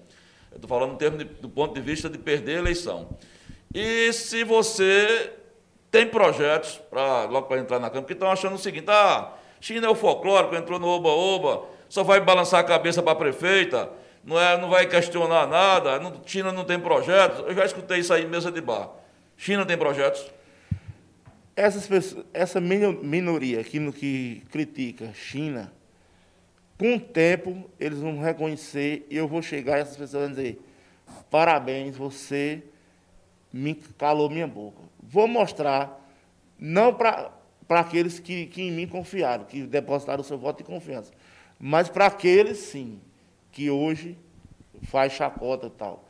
Eu 0.52 0.56
estou 0.58 0.68
falando 0.68 0.94
em 0.94 0.98
termos 0.98 1.20
de- 1.20 1.26
do 1.26 1.48
ponto 1.48 1.74
de 1.74 1.80
vista 1.80 2.10
de 2.10 2.18
perder 2.18 2.58
a 2.58 2.60
eleição. 2.60 3.10
E 3.74 4.12
se 4.12 4.44
você 4.44 5.32
tem 5.96 6.06
projetos, 6.06 6.82
para 6.90 7.24
logo 7.24 7.48
para 7.48 7.62
entrar 7.62 7.80
na 7.80 7.90
Câmara, 7.90 8.06
que 8.06 8.12
estão 8.12 8.30
achando 8.30 8.56
o 8.56 8.58
seguinte, 8.58 8.88
ah, 8.90 9.32
China 9.62 9.88
é 9.88 9.90
o 9.90 9.96
folclórico, 9.96 10.54
entrou 10.54 10.78
no 10.78 10.88
oba-oba, 10.88 11.66
só 11.88 12.04
vai 12.04 12.20
balançar 12.20 12.60
a 12.60 12.64
cabeça 12.66 13.02
para 13.02 13.14
a 13.14 13.16
prefeita, 13.16 13.90
não, 14.22 14.38
é, 14.38 14.58
não 14.60 14.70
vai 14.70 14.88
questionar 14.88 15.48
nada, 15.48 15.98
não, 15.98 16.22
China 16.26 16.52
não 16.52 16.66
tem 16.66 16.78
projetos. 16.78 17.40
Eu 17.48 17.56
já 17.56 17.64
escutei 17.64 18.00
isso 18.00 18.14
aí 18.14 18.26
em 18.26 18.28
mesa 18.28 18.52
de 18.52 18.60
bar. 18.60 18.90
China 19.38 19.66
tem 19.66 19.78
projetos? 19.78 20.30
Essas 21.56 21.88
pessoas, 21.88 22.26
essa 22.34 22.60
mino- 22.60 23.02
minoria 23.02 23.64
que, 23.64 23.80
no, 23.80 23.94
que 23.94 24.44
critica 24.52 25.14
China, 25.14 25.72
com 26.78 26.96
o 26.96 27.00
tempo 27.00 27.70
eles 27.80 28.00
vão 28.00 28.20
reconhecer 28.20 29.08
e 29.10 29.16
eu 29.16 29.30
vou 29.30 29.42
chegar 29.42 29.78
e 29.78 29.82
essas 29.82 29.96
pessoas 29.96 30.24
vão 30.24 30.32
dizer: 30.32 30.62
parabéns, 31.32 31.96
você 31.96 32.62
me 33.54 33.76
calou 33.98 34.30
minha 34.30 34.46
boca. 34.48 34.82
Vou 35.16 35.30
mostrar, 35.30 36.06
não 36.60 36.94
para 36.94 37.32
aqueles 37.70 38.20
que, 38.20 38.48
que 38.48 38.62
em 38.64 38.70
mim 38.70 38.86
confiaram, 38.86 39.46
que 39.46 39.62
depositaram 39.66 40.20
o 40.20 40.26
seu 40.26 40.38
voto 40.38 40.58
de 40.58 40.66
confiança, 40.66 41.10
mas 41.58 41.88
para 41.88 42.08
aqueles, 42.08 42.58
sim, 42.58 43.00
que 43.50 43.70
hoje 43.70 44.18
faz 44.84 45.14
chacota 45.14 45.68
e 45.68 45.70
tal. 45.70 46.04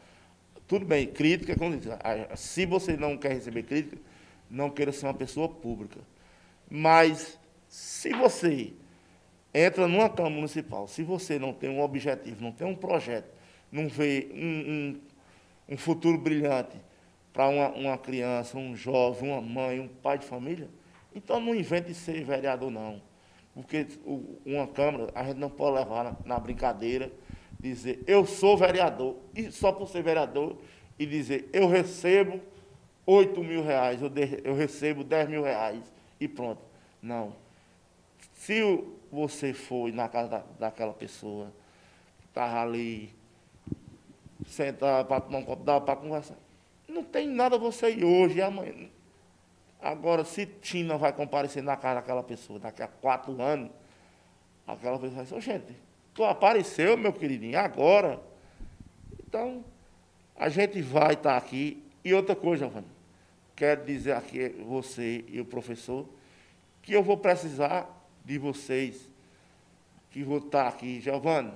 Tudo 0.68 0.88
bem, 0.88 1.06
crítica, 1.06 1.56
a- 2.04 2.36
se 2.36 2.66
você 2.66 2.98
não 2.98 3.16
quer 3.16 3.34
receber 3.34 3.62
crítica, 3.62 3.96
não 4.50 4.72
queira 4.72 4.92
ser 4.92 5.06
uma 5.06 5.14
pessoa 5.14 5.48
pública. 5.48 6.00
Mas 6.68 7.38
se 7.70 8.12
você 8.12 8.74
entra 9.54 9.88
numa 9.88 10.10
Câmara 10.10 10.34
Municipal, 10.34 10.88
se 10.88 11.04
você 11.04 11.38
não 11.38 11.54
tem 11.54 11.70
um 11.70 11.80
objetivo, 11.80 12.44
não 12.44 12.52
tem 12.52 12.66
um 12.66 12.76
projeto, 12.76 13.30
não 13.72 13.88
vê 13.88 14.30
um, 14.34 14.48
um, 14.72 15.76
um 15.76 15.78
futuro 15.78 16.18
brilhante 16.18 16.76
para 17.36 17.50
uma, 17.50 17.68
uma 17.72 17.98
criança, 17.98 18.58
um 18.58 18.74
jovem, 18.74 19.30
uma 19.30 19.42
mãe, 19.42 19.78
um 19.78 19.90
pai 19.90 20.18
de 20.18 20.26
família, 20.26 20.70
então 21.14 21.38
não 21.42 21.54
invente 21.54 21.94
ser 21.94 22.24
vereador, 22.24 22.72
não. 22.72 23.02
Porque 23.54 23.86
o- 24.06 24.40
uma 24.46 24.66
Câmara, 24.68 25.12
a 25.14 25.22
gente 25.26 25.38
não 25.38 25.50
pode 25.50 25.76
levar 25.78 26.04
na, 26.06 26.16
na 26.24 26.40
brincadeira, 26.40 27.12
dizer 27.60 28.02
eu 28.08 28.26
sou 28.26 28.56
vereador, 28.56 29.18
e 29.36 29.52
só 29.52 29.74
por 29.74 29.90
ser 29.90 30.02
vereador, 30.02 30.56
e 30.98 31.06
dizer 31.06 31.50
eu 31.52 31.68
recebo 31.68 32.40
8 33.06 33.44
mil 33.44 33.62
reais, 33.62 34.02
eu, 34.02 34.08
de- 34.10 34.40
eu 34.46 34.56
recebo 34.56 35.04
10 35.04 35.28
mil 35.28 35.44
reais, 35.44 35.84
e 36.22 36.30
pronto. 36.30 36.62
Não. 37.02 37.34
Se 38.34 38.62
você 39.12 39.54
foi 39.54 39.92
na 39.92 40.08
casa 40.08 40.30
da, 40.30 40.44
daquela 40.58 40.94
pessoa, 40.94 41.52
estava 42.30 42.62
ali, 42.62 43.14
sentar 44.48 45.04
para 45.04 45.20
tomar 45.22 45.40
um 45.40 45.44
copo 45.44 45.64
d'água, 45.66 45.82
para 45.82 45.96
conversar, 45.98 46.36
não 46.96 47.04
tem 47.04 47.28
nada 47.28 47.58
você 47.58 47.92
ir 47.92 48.04
hoje 48.04 48.38
e 48.38 48.42
amanhã. 48.42 48.90
Agora, 49.82 50.24
se 50.24 50.46
Tina 50.46 50.98
vai 50.98 51.14
comparecer 51.14 51.62
na 51.62 51.76
casa 51.76 51.96
daquela 51.96 52.24
pessoa 52.24 52.58
daqui 52.58 52.82
a 52.82 52.88
quatro 52.88 53.40
anos, 53.42 53.70
aquela 54.66 54.98
pessoa 54.98 55.16
vai 55.18 55.24
dizer, 55.26 55.36
"Ô, 55.36 55.40
gente, 55.40 55.76
tu 56.14 56.24
apareceu, 56.24 56.98
meu 56.98 57.14
queridinho, 57.14 57.60
agora. 57.60 58.20
Então, 59.28 59.64
a 60.36 60.50
gente 60.50 60.82
vai 60.82 61.14
estar 61.14 61.38
aqui. 61.38 61.84
E 62.04 62.14
outra 62.14 62.36
coisa, 62.36 62.66
Giovanni, 62.66 62.88
quero 63.56 63.86
dizer 63.86 64.14
aqui, 64.14 64.50
você 64.66 65.26
e 65.28 65.40
o 65.42 65.46
professor, 65.46 66.08
que 66.82 66.94
eu 66.94 67.04
vou 67.04 67.18
precisar 67.18 67.90
de 68.24 68.38
vocês, 68.38 69.10
que 70.12 70.24
vou 70.24 70.38
estar 70.38 70.68
aqui. 70.68 71.02
Giovanni, 71.02 71.52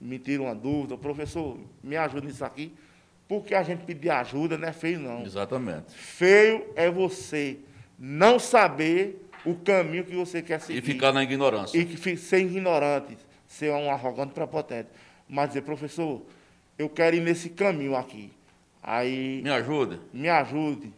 me 0.00 0.18
tira 0.18 0.42
uma 0.42 0.54
dúvida, 0.54 0.96
professor, 0.98 1.58
me 1.82 1.96
ajuda 1.96 2.26
nisso 2.26 2.44
aqui, 2.44 2.74
porque 3.32 3.54
a 3.54 3.62
gente 3.62 3.82
pedir 3.84 4.10
ajuda 4.10 4.58
não 4.58 4.68
é 4.68 4.74
feio, 4.74 4.98
não. 5.00 5.22
Exatamente. 5.24 5.94
Feio 5.94 6.66
é 6.76 6.90
você 6.90 7.56
não 7.98 8.38
saber 8.38 9.26
o 9.42 9.54
caminho 9.54 10.04
que 10.04 10.14
você 10.14 10.42
quer 10.42 10.60
seguir. 10.60 10.80
E 10.80 10.82
ficar 10.82 11.14
na 11.14 11.22
ignorância. 11.22 11.78
E 11.78 11.86
que 11.86 12.14
ser 12.18 12.40
ignorante, 12.40 13.16
ser 13.48 13.72
um 13.72 13.90
arrogante 13.90 14.34
prepotente. 14.34 14.90
Mas 15.26 15.48
dizer, 15.48 15.62
professor, 15.62 16.20
eu 16.78 16.90
quero 16.90 17.16
ir 17.16 17.20
nesse 17.22 17.48
caminho 17.48 17.96
aqui. 17.96 18.30
Aí 18.82 19.40
Me 19.42 19.48
ajuda. 19.48 19.98
me 20.12 20.28
ajude. 20.28 20.92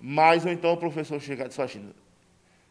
Mas 0.00 0.46
ou 0.46 0.52
então 0.52 0.72
o 0.72 0.76
professor 0.76 1.20
chegar 1.20 1.46
e 1.50 1.60
"Ó, 1.60 1.66
China, 1.66 1.90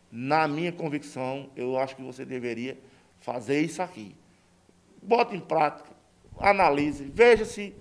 na 0.10 0.48
minha 0.48 0.72
convicção, 0.72 1.50
eu 1.54 1.78
acho 1.78 1.98
que 1.98 2.02
você 2.02 2.24
deveria 2.24 2.78
fazer 3.20 3.60
isso 3.60 3.82
aqui. 3.82 4.16
Bota 5.04 5.36
em 5.36 5.40
prática, 5.42 5.90
analise, 6.40 7.12
veja 7.14 7.44
se 7.44 7.76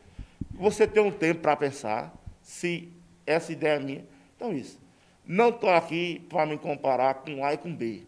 você 0.58 0.86
tem 0.86 1.02
um 1.02 1.10
tempo 1.10 1.40
para 1.40 1.56
pensar, 1.56 2.14
se 2.42 2.92
essa 3.26 3.52
ideia 3.52 3.74
é 3.74 3.80
minha. 3.80 4.04
Então, 4.36 4.52
isso. 4.52 4.78
Não 5.24 5.48
estou 5.48 5.70
aqui 5.70 6.24
para 6.28 6.46
me 6.46 6.56
comparar 6.56 7.14
com 7.14 7.44
A 7.44 7.54
e 7.54 7.58
com 7.58 7.74
B. 7.74 8.02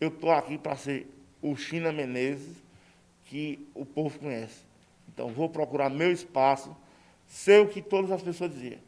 Eu 0.00 0.08
estou 0.08 0.30
aqui 0.30 0.58
para 0.58 0.76
ser 0.76 1.06
o 1.40 1.56
China 1.56 1.92
Menezes 1.92 2.56
que 3.24 3.66
o 3.74 3.84
povo 3.84 4.18
conhece. 4.18 4.60
Então, 5.08 5.28
vou 5.28 5.48
procurar 5.48 5.88
meu 5.88 6.12
espaço, 6.12 6.76
sei 7.26 7.60
o 7.60 7.68
que 7.68 7.82
todas 7.82 8.10
as 8.10 8.22
pessoas 8.22 8.52
diziam. 8.52 8.78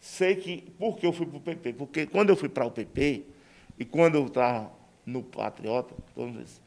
Sei 0.00 0.34
que, 0.34 0.62
por 0.78 0.96
que 0.96 1.06
eu 1.06 1.12
fui 1.12 1.26
para 1.26 1.36
o 1.36 1.40
PP? 1.40 1.72
Porque 1.74 2.06
quando 2.06 2.30
eu 2.30 2.36
fui 2.36 2.48
para 2.48 2.66
o 2.66 2.70
PP, 2.70 3.24
e 3.78 3.84
quando 3.84 4.16
eu 4.16 4.26
estava 4.26 4.72
no 5.06 5.22
Patriota, 5.22 5.94
todo 6.14 6.26
mundo 6.26 6.42
disse, 6.42 6.60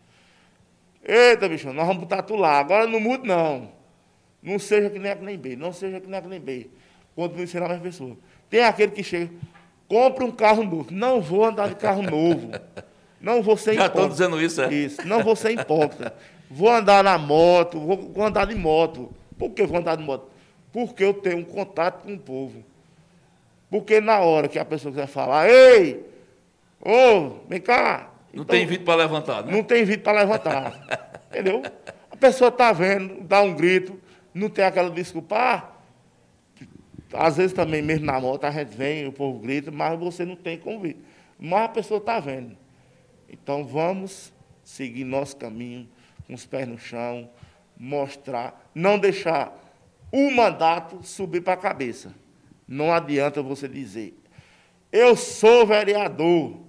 eita, 1.03 1.47
bicho, 1.49 1.71
nós 1.73 1.86
vamos 1.86 2.03
botar 2.03 2.23
tu 2.23 2.36
lá, 2.36 2.59
agora 2.59 2.88
não 2.88 2.99
muda 2.99 3.26
não. 3.26 3.74
Não 4.46 4.60
seja 4.60 4.89
que 4.89 5.00
nem 5.00 5.12
A 5.12 5.16
que 5.16 5.24
nem 5.26 5.38
B, 5.38 5.56
não 5.56 5.74
seja 5.74 6.00
que 6.00 6.08
nem 6.08 6.18
A 6.18 6.22
que 6.22 6.28
nem 6.28 6.39
B. 6.39 6.70
Continue 7.16 7.48
sendo 7.48 7.66
a 7.66 7.70
mesma 7.70 7.84
pessoa. 7.84 8.18
Tem 8.50 8.64
aquele 8.64 8.91
que 8.91 9.04
chega, 9.04 9.32
compre 9.88 10.24
um 10.24 10.32
carro 10.32 10.64
novo. 10.64 10.88
Não 10.91 11.20
vou 11.22 11.43
andar 11.46 11.68
de 11.70 11.76
carro 11.76 12.04
novo. 12.04 12.52
Não 13.20 13.41
vou 13.41 13.58
ser 13.58 13.74
Já 13.76 13.88
estão 13.88 14.04
hipócrita. 14.06 14.10
dizendo 14.10 14.41
isso, 14.41 14.62
é? 14.62 14.74
Isso, 14.74 15.08
não 15.08 15.24
vou 15.24 15.36
ser 15.36 15.52
hipócrita. 15.52 16.14
Vou 16.50 16.70
andar 16.70 17.04
na 17.04 17.18
moto, 17.18 17.80
vou, 17.80 17.98
vou 18.14 18.24
andar 18.26 18.46
de 18.46 18.56
moto. 18.56 19.12
Por 19.38 19.50
que 19.52 19.66
vou 19.66 19.78
andar 19.80 19.96
de 19.98 20.04
moto? 20.04 20.30
Porque 20.72 21.04
eu 21.04 21.14
tenho 21.14 21.38
um 21.39 21.43
contato 21.43 22.04
com 22.04 22.14
o 22.14 22.20
povo. 22.20 22.64
Porque 23.70 24.00
na 24.00 24.20
hora 24.20 24.48
que 24.48 24.60
a 24.60 24.66
pessoa 24.66 24.91
quiser 24.91 25.08
falar, 25.08 25.50
ei, 25.50 26.06
ô, 26.80 27.39
vem 27.50 27.60
cá. 27.60 28.12
Não 28.32 28.43
Então, 28.43 28.56
tem 28.56 28.66
vídeo 28.66 28.86
para 28.86 28.96
levantar, 28.96 29.43
né? 29.43 29.52
não 29.52 29.64
tem 29.64 29.84
vídeo 29.86 30.04
para 30.04 30.20
levantar. 30.20 30.80
entendeu? 31.32 31.64
A 32.12 32.16
pessoa 32.16 32.50
está 32.50 32.72
vendo, 32.72 33.22
dá 33.24 33.41
um 33.41 33.54
grito, 33.56 34.00
não 34.36 34.49
tem 34.49 34.65
aquela 34.65 34.91
desculpa. 34.91 35.71
Às 37.13 37.38
vezes 37.38 37.53
também, 37.53 37.81
mesmo 37.81 38.05
na 38.05 38.19
moto, 38.19 38.43
a 38.43 38.51
gente 38.51 38.75
vem, 38.75 39.07
o 39.07 39.11
povo 39.11 39.39
grita, 39.39 39.71
mas 39.71 39.97
você 39.97 40.25
não 40.25 40.36
tem 40.36 40.59
convite. 40.59 40.99
Mas 41.39 41.63
a 41.63 41.69
pessoa 41.69 41.97
está 41.99 42.19
vendo. 42.19 42.57
Então 43.29 43.65
vamos 43.65 44.33
seguir 44.63 45.05
nosso 45.05 45.38
caminho, 45.38 45.88
com 46.27 46.33
os 46.33 46.45
pés 46.45 46.67
no 46.67 46.77
chão, 46.77 47.29
mostrar, 47.77 48.69
não 48.75 48.99
deixar 48.99 49.57
o 50.11 50.29
mandato 50.29 50.99
subir 51.01 51.41
para 51.41 51.53
a 51.53 51.57
cabeça. 51.57 52.13
Não 52.67 52.91
adianta 52.91 53.41
você 53.41 53.67
dizer, 53.67 54.13
eu 54.91 55.15
sou 55.15 55.65
vereador, 55.65 56.65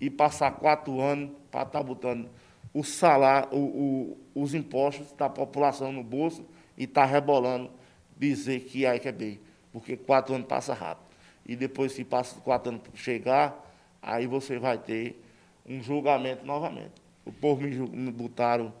e 0.00 0.10
passar 0.10 0.52
quatro 0.52 1.00
anos 1.00 1.30
para 1.50 1.62
estar 1.62 1.82
botando 1.82 2.28
o 2.72 2.84
salário, 2.84 3.48
o- 3.56 4.18
os 4.34 4.54
impostos 4.54 5.12
da 5.12 5.28
população 5.28 5.92
no 5.92 6.02
bolso 6.02 6.44
e 6.76 6.84
estar 6.84 7.04
rebolando, 7.04 7.70
dizer 8.16 8.60
que 8.60 8.84
aí 8.84 8.98
que 8.98 9.08
é 9.08 9.12
bem. 9.12 9.40
Porque 9.72 9.96
quatro 9.96 10.34
anos 10.34 10.46
passa 10.46 10.74
rápido. 10.74 11.04
E 11.46 11.54
depois 11.54 11.94
que 11.94 12.04
passa 12.04 12.40
quatro 12.40 12.70
anos 12.70 12.82
chegar, 12.94 13.64
aí 14.02 14.26
você 14.26 14.58
vai 14.58 14.78
ter 14.78 15.22
um 15.66 15.82
julgamento 15.82 16.44
novamente. 16.44 16.92
O 17.24 17.32
povo 17.32 17.62
me, 17.62 17.70
me 17.70 18.10
botaram 18.10 18.72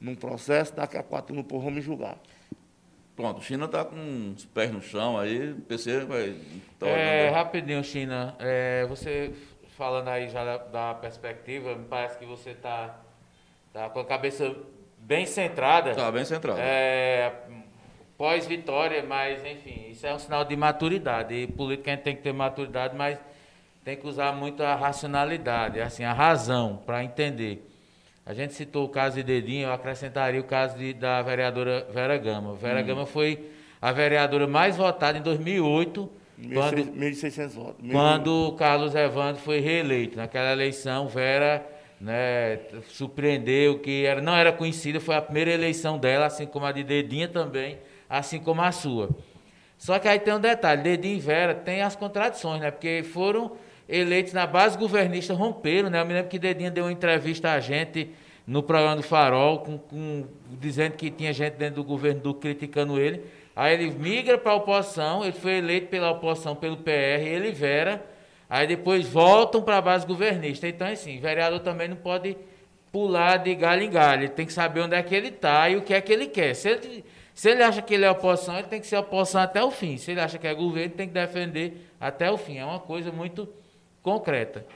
num 0.00 0.14
processo, 0.14 0.74
daqui 0.74 0.96
a 0.96 1.02
quatro 1.02 1.34
anos 1.34 1.44
o 1.44 1.48
povo 1.48 1.64
vai 1.64 1.74
me 1.74 1.80
julgar. 1.80 2.18
Pronto, 3.16 3.42
China 3.42 3.66
está 3.66 3.84
com 3.84 4.32
os 4.34 4.46
pés 4.46 4.70
no 4.72 4.80
chão 4.80 5.18
aí, 5.18 5.52
o 5.52 5.60
PC 5.60 6.04
vai. 6.06 6.34
Tá 6.78 6.86
É, 6.86 7.28
rapidinho, 7.28 7.84
China. 7.84 8.34
É, 8.38 8.86
você 8.86 9.34
falando 9.76 10.08
aí 10.08 10.28
já 10.28 10.44
da, 10.44 10.56
da 10.58 10.94
perspectiva, 10.94 11.74
me 11.74 11.84
parece 11.84 12.18
que 12.18 12.24
você 12.24 12.54
tá, 12.54 12.98
tá 13.72 13.90
com 13.90 14.00
a 14.00 14.04
cabeça 14.04 14.56
bem 15.10 15.26
centrada. 15.26 15.92
Tá 15.92 16.12
bem 16.12 16.24
centrado. 16.24 16.60
É, 16.62 17.32
pós-vitória, 18.16 19.02
mas 19.02 19.44
enfim, 19.44 19.88
isso 19.90 20.06
é 20.06 20.14
um 20.14 20.18
sinal 20.20 20.44
de 20.44 20.54
maturidade. 20.56 21.34
E 21.34 21.46
política 21.48 21.90
a 21.90 21.94
gente 21.96 22.04
tem 22.04 22.14
que 22.14 22.22
ter 22.22 22.32
maturidade, 22.32 22.94
mas 22.96 23.18
tem 23.84 23.96
que 23.96 24.06
usar 24.06 24.30
muito 24.32 24.62
a 24.62 24.76
racionalidade, 24.76 25.80
assim, 25.80 26.04
a 26.04 26.12
razão 26.12 26.80
para 26.86 27.02
entender. 27.02 27.66
A 28.24 28.32
gente 28.32 28.54
citou 28.54 28.84
o 28.84 28.88
caso 28.88 29.16
de 29.16 29.24
Dedinho, 29.24 29.66
eu 29.68 29.72
acrescentaria 29.72 30.40
o 30.40 30.44
caso 30.44 30.78
de- 30.78 30.92
da 30.92 31.20
vereadora 31.22 31.86
Vera 31.92 32.16
Gama. 32.16 32.54
Vera 32.54 32.80
Gama 32.82 33.04
foi 33.04 33.50
a 33.82 33.90
vereadora 33.90 34.46
mais 34.46 34.76
votada 34.76 35.18
em 35.18 35.22
2008, 35.22 36.08
quando 36.54 36.84
1.600 36.94 37.54
votos. 37.54 37.90
Quando 37.90 38.48
o 38.48 38.52
Carlos 38.52 38.94
Evandro 38.94 39.42
foi 39.42 39.58
reeleito. 39.58 40.16
Naquela 40.16 40.52
eleição, 40.52 41.08
Vera 41.08 41.66
né, 42.00 42.58
surpreendeu 42.88 43.78
que 43.78 44.04
era, 44.06 44.20
não 44.20 44.34
era 44.34 44.52
conhecida, 44.52 45.00
foi 45.00 45.14
a 45.14 45.22
primeira 45.22 45.50
eleição 45.50 45.98
dela, 45.98 46.26
assim 46.26 46.46
como 46.46 46.64
a 46.66 46.72
de 46.72 46.82
Dedinha 46.82 47.28
também, 47.28 47.78
assim 48.08 48.38
como 48.38 48.62
a 48.62 48.72
sua. 48.72 49.10
Só 49.76 49.98
que 49.98 50.08
aí 50.08 50.18
tem 50.18 50.34
um 50.34 50.40
detalhe, 50.40 50.82
Dedinho 50.82 51.16
e 51.16 51.20
Vera 51.20 51.54
tem 51.54 51.82
as 51.82 51.96
contradições, 51.96 52.60
né? 52.60 52.70
Porque 52.70 53.02
foram 53.02 53.52
eleitos 53.88 54.32
na 54.32 54.46
base 54.46 54.76
governista, 54.78 55.34
romperam, 55.34 55.88
né? 55.90 56.00
Eu 56.00 56.06
me 56.06 56.12
lembro 56.14 56.28
que 56.28 56.38
Dedinha 56.38 56.70
deu 56.70 56.84
uma 56.84 56.92
entrevista 56.92 57.52
a 57.52 57.60
gente 57.60 58.10
no 58.46 58.62
programa 58.62 58.96
do 58.96 59.02
Farol, 59.02 59.60
com, 59.60 59.78
com- 59.78 60.24
dizendo 60.60 60.96
que 60.96 61.10
tinha 61.10 61.32
gente 61.32 61.54
dentro 61.54 61.76
do 61.76 61.84
governo 61.84 62.20
do 62.20 62.34
criticando 62.34 62.98
ele. 63.00 63.24
Aí 63.54 63.74
ele 63.74 63.90
migra 63.90 64.38
para 64.38 64.52
a 64.52 64.56
oposição, 64.56 65.22
ele 65.22 65.32
foi 65.32 65.58
eleito 65.58 65.88
pela 65.88 66.10
oposição 66.10 66.54
pelo 66.56 66.76
PR, 66.78 67.22
ele 67.26 67.52
Vera, 67.52 68.04
aí 68.50 68.66
depois 68.66 69.06
voltam 69.06 69.62
para 69.62 69.78
a 69.78 69.80
base 69.80 70.04
governista. 70.04 70.68
Então, 70.68 70.86
assim, 70.86 71.18
vereador 71.20 71.60
também 71.60 71.88
não 71.88 71.96
pode 71.96 72.36
pular 72.92 73.36
de 73.36 73.54
galho 73.54 73.84
em 73.84 73.90
galho, 73.90 74.24
ele 74.24 74.30
tem 74.30 74.44
que 74.44 74.52
saber 74.52 74.80
onde 74.80 74.96
é 74.96 75.02
que 75.02 75.14
ele 75.14 75.28
está 75.28 75.68
e 75.70 75.76
o 75.76 75.82
que 75.82 75.94
é 75.94 76.00
que 76.00 76.12
ele 76.12 76.26
quer. 76.26 76.54
Se 76.54 76.68
ele, 76.68 77.04
se 77.32 77.48
ele 77.48 77.62
acha 77.62 77.80
que 77.80 77.94
ele 77.94 78.04
é 78.04 78.10
oposição, 78.10 78.58
ele 78.58 78.66
tem 78.66 78.80
que 78.80 78.86
ser 78.88 78.96
oposição 78.96 79.40
até 79.40 79.62
o 79.62 79.70
fim. 79.70 79.96
Se 79.96 80.10
ele 80.10 80.20
acha 80.20 80.38
que 80.38 80.46
é 80.46 80.52
governo, 80.52 80.86
ele 80.86 80.94
tem 80.94 81.06
que 81.06 81.14
defender 81.14 81.86
até 82.00 82.28
o 82.30 82.36
fim. 82.36 82.58
É 82.58 82.64
uma 82.64 82.80
coisa 82.80 83.12
muito 83.12 83.48
concreta. 84.02 84.66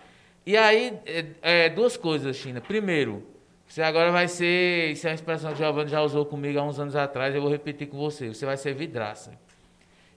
E 0.46 0.56
aí, 0.56 0.96
é, 1.06 1.24
é, 1.42 1.68
duas 1.68 1.96
coisas, 1.96 2.36
China. 2.36 2.60
Primeiro, 2.60 3.26
Você 3.66 3.82
agora 3.82 4.12
vai 4.12 4.28
ser, 4.28 4.92
isso 4.92 5.06
é 5.06 5.10
uma 5.10 5.14
expressão 5.14 5.50
que 5.50 5.56
o 5.56 5.58
Giovanni 5.58 5.90
já 5.90 6.00
usou 6.00 6.24
comigo 6.24 6.58
há 6.58 6.62
uns 6.62 6.78
anos 6.78 6.94
atrás, 6.94 7.34
eu 7.34 7.40
vou 7.40 7.50
repetir 7.50 7.88
com 7.88 7.96
você. 7.96 8.28
Você 8.28 8.46
vai 8.46 8.56
ser 8.56 8.74
vidraça. 8.74 9.32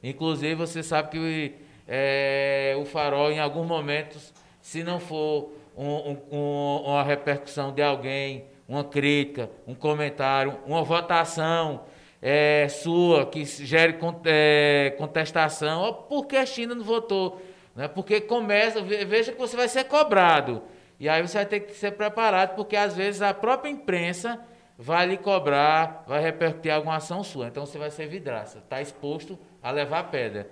Inclusive, 0.04 0.54
você 0.54 0.84
sabe 0.84 1.10
que 1.10 1.54
é, 1.88 2.76
o 2.80 2.86
farol, 2.86 3.32
em 3.32 3.40
alguns 3.40 3.68
momentos, 3.68 4.34
se 4.62 4.84
não 4.84 5.00
for 5.00 5.52
um, 5.76 6.18
um, 6.32 6.82
uma 6.86 7.04
repercussão 7.04 7.72
de 7.72 7.82
alguém, 7.82 8.46
uma 8.68 8.84
crítica, 8.84 9.50
um 9.66 9.74
comentário, 9.74 10.58
uma 10.66 10.84
votação 10.84 11.86
é, 12.22 12.68
sua 12.68 13.26
que 13.26 13.46
gere 13.46 13.98
é, 14.26 14.94
contestação, 14.98 15.82
ou 15.82 15.94
por 15.94 16.26
que 16.26 16.36
a 16.36 16.46
China 16.46 16.76
não 16.76 16.84
votou? 16.84 17.42
Né? 17.76 17.88
Porque 17.88 18.20
começa, 18.20 18.82
veja 18.82 19.32
que 19.32 19.40
você 19.40 19.56
vai 19.56 19.68
ser 19.68 19.86
cobrado. 19.86 20.64
E 21.00 21.08
aí 21.08 21.22
você 21.22 21.38
vai 21.38 21.46
ter 21.46 21.60
que 21.62 21.74
ser 21.74 21.92
preparado, 21.92 22.56
porque 22.56 22.76
às 22.76 22.96
vezes 22.96 23.22
a 23.22 23.34
própria 23.34 23.70
imprensa 23.70 24.42
vai 24.78 25.06
lhe 25.06 25.18
cobrar, 25.18 26.04
vai 26.08 26.22
repercutir 26.22 26.74
alguma 26.74 26.96
ação 26.96 27.24
sua. 27.24 27.48
Então 27.48 27.66
você 27.66 27.78
vai 27.78 27.92
ser 27.92 28.08
vidraça, 28.08 28.58
está 28.58 28.82
exposto 28.82 29.38
a 29.62 29.70
levar 29.70 30.10
pedra. 30.10 30.50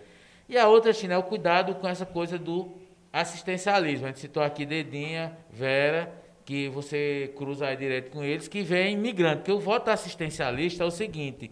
E 0.48 0.58
a 0.58 0.68
outra, 0.68 0.94
China, 0.94 1.16
é 1.16 1.18
o 1.18 1.24
cuidado 1.24 1.76
com 1.76 1.88
essa 1.88 2.06
coisa 2.06 2.38
do 2.38 2.72
assistencialismo. 3.12 4.06
A 4.06 4.10
gente 4.10 4.20
citou 4.20 4.44
aqui 4.44 4.66
Dedinha, 4.66 5.38
Vera, 5.50 6.14
que 6.46 6.70
você 6.70 7.34
cruza 7.36 7.68
aí 7.68 7.76
direto 7.76 8.12
com 8.12 8.24
eles, 8.24 8.48
que 8.48 8.62
vem 8.62 8.96
migrante. 8.96 9.38
Porque 9.38 9.52
o 9.52 9.60
voto 9.60 9.90
assistencialista 9.90 10.84
é 10.84 10.88
o 10.88 10.92
seguinte: 10.92 11.52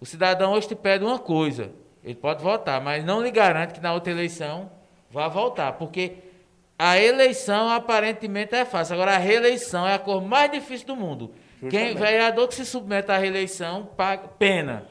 o 0.00 0.06
cidadão 0.06 0.52
hoje 0.52 0.68
te 0.68 0.74
pede 0.74 1.04
uma 1.04 1.18
coisa, 1.18 1.70
ele 2.02 2.16
pode 2.16 2.42
votar, 2.42 2.80
mas 2.80 3.04
não 3.04 3.22
lhe 3.22 3.30
garante 3.30 3.74
que 3.74 3.80
na 3.80 3.92
outra 3.92 4.12
eleição 4.12 4.70
vá 5.10 5.28
votar. 5.28 5.74
Porque 5.74 6.14
a 6.78 6.98
eleição 6.98 7.68
aparentemente 7.68 8.56
é 8.56 8.64
fácil. 8.64 8.94
Agora, 8.94 9.14
a 9.14 9.18
reeleição 9.18 9.86
é 9.86 9.94
a 9.94 9.98
cor 10.00 10.20
mais 10.20 10.50
difícil 10.50 10.88
do 10.88 10.96
mundo. 10.96 11.32
Justamente. 11.60 11.70
Quem 11.70 11.94
vereador 11.94 12.48
que 12.48 12.56
se 12.56 12.66
submete 12.66 13.12
à 13.12 13.18
reeleição 13.18 13.88
paga 13.96 14.26
pena. 14.26 14.84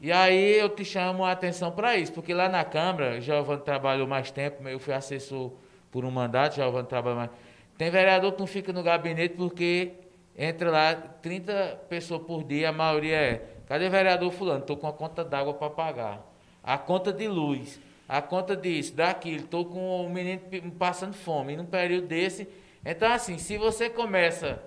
E 0.00 0.10
aí 0.10 0.58
eu 0.58 0.70
te 0.70 0.84
chamo 0.84 1.24
a 1.24 1.32
atenção 1.32 1.70
para 1.70 1.94
isso, 1.96 2.12
porque 2.12 2.32
lá 2.32 2.48
na 2.48 2.64
Câmara, 2.64 3.20
Giovanni 3.20 3.60
trabalhou 3.60 4.06
mais 4.06 4.30
tempo, 4.30 4.66
eu 4.66 4.78
fui 4.78 4.94
assessor 4.94 5.52
por 5.90 6.06
um 6.06 6.10
mandato, 6.10 6.54
Giovanni 6.54 6.88
trabalhou 6.88 7.18
mais. 7.18 7.30
Tem 7.76 7.90
vereador 7.90 8.32
que 8.32 8.40
não 8.40 8.46
fica 8.46 8.72
no 8.72 8.82
gabinete 8.82 9.34
porque 9.34 9.92
entra 10.36 10.70
lá 10.70 10.94
30 10.94 11.80
pessoas 11.88 12.22
por 12.22 12.44
dia, 12.44 12.70
a 12.70 12.72
maioria 12.72 13.16
é. 13.16 13.42
Cadê 13.66 13.88
vereador 13.88 14.32
fulano? 14.32 14.60
Estou 14.60 14.76
com 14.76 14.86
a 14.86 14.92
conta 14.92 15.22
d'água 15.22 15.54
para 15.54 15.70
pagar. 15.70 16.26
A 16.62 16.76
conta 16.76 17.12
de 17.12 17.28
luz, 17.28 17.78
a 18.08 18.20
conta 18.20 18.56
disso, 18.56 18.94
daquilo. 18.94 19.44
Estou 19.44 19.64
com 19.64 20.04
o 20.04 20.10
menino 20.10 20.40
passando 20.78 21.14
fome. 21.14 21.52
E 21.52 21.56
num 21.56 21.66
período 21.66 22.08
desse. 22.08 22.48
Então, 22.84 23.12
assim, 23.12 23.38
se 23.38 23.56
você 23.56 23.88
começa 23.88 24.60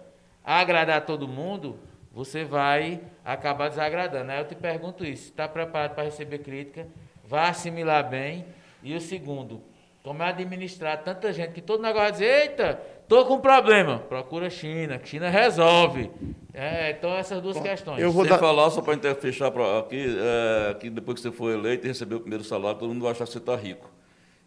a 0.44 0.60
agradar 0.60 1.06
todo 1.06 1.28
mundo, 1.28 1.78
você 2.14 2.46
vai 2.46 3.02
acabar 3.26 3.70
desagradando. 3.70 4.32
Aí 4.32 4.40
eu 4.40 4.48
te 4.48 4.56
pergunto 4.56 5.04
isso: 5.04 5.24
está 5.24 5.48
preparado 5.48 5.96
para 5.96 6.04
receber 6.04 6.40
crítica? 6.40 6.88
Vai 7.26 7.50
assimilar 7.50 8.08
bem? 8.08 8.46
E 8.84 8.96
o 8.96 9.02
segundo, 9.02 9.62
como 10.04 10.22
é 10.22 10.28
administrar 10.28 11.02
tanta 11.04 11.34
gente 11.34 11.54
que 11.54 11.62
todo 11.62 11.82
negócio 11.82 12.04
vai 12.04 12.12
dizer: 12.12 12.42
eita, 12.42 12.76
tô 13.08 13.26
com 13.26 13.40
problema. 13.40 14.00
Procura 14.00 14.50
China, 14.50 15.00
que 15.00 15.10
China 15.10 15.30
resolve. 15.30 16.12
É, 16.54 16.92
então, 16.92 17.18
essas 17.18 17.42
duas 17.42 17.58
Bom, 17.58 17.64
questões. 17.64 18.00
Eu 18.00 18.12
vou 18.12 18.28
dar... 18.28 18.38
falar, 18.38 18.70
só 18.70 18.82
para 18.82 19.16
fechar 19.16 19.50
pra 19.50 19.80
aqui, 19.80 20.06
é, 20.06 20.74
que 20.76 20.90
depois 20.92 21.16
que 21.16 21.22
você 21.22 21.32
for 21.32 21.52
eleito 21.52 21.88
e 21.88 21.88
receber 21.88 22.16
o 22.16 22.20
primeiro 22.20 22.44
salário, 22.44 22.78
todo 22.78 22.90
mundo 22.90 23.02
vai 23.02 23.12
achar 23.12 23.26
que 23.26 23.32
você 23.32 23.40
está 23.40 23.56
rico. 23.56 23.90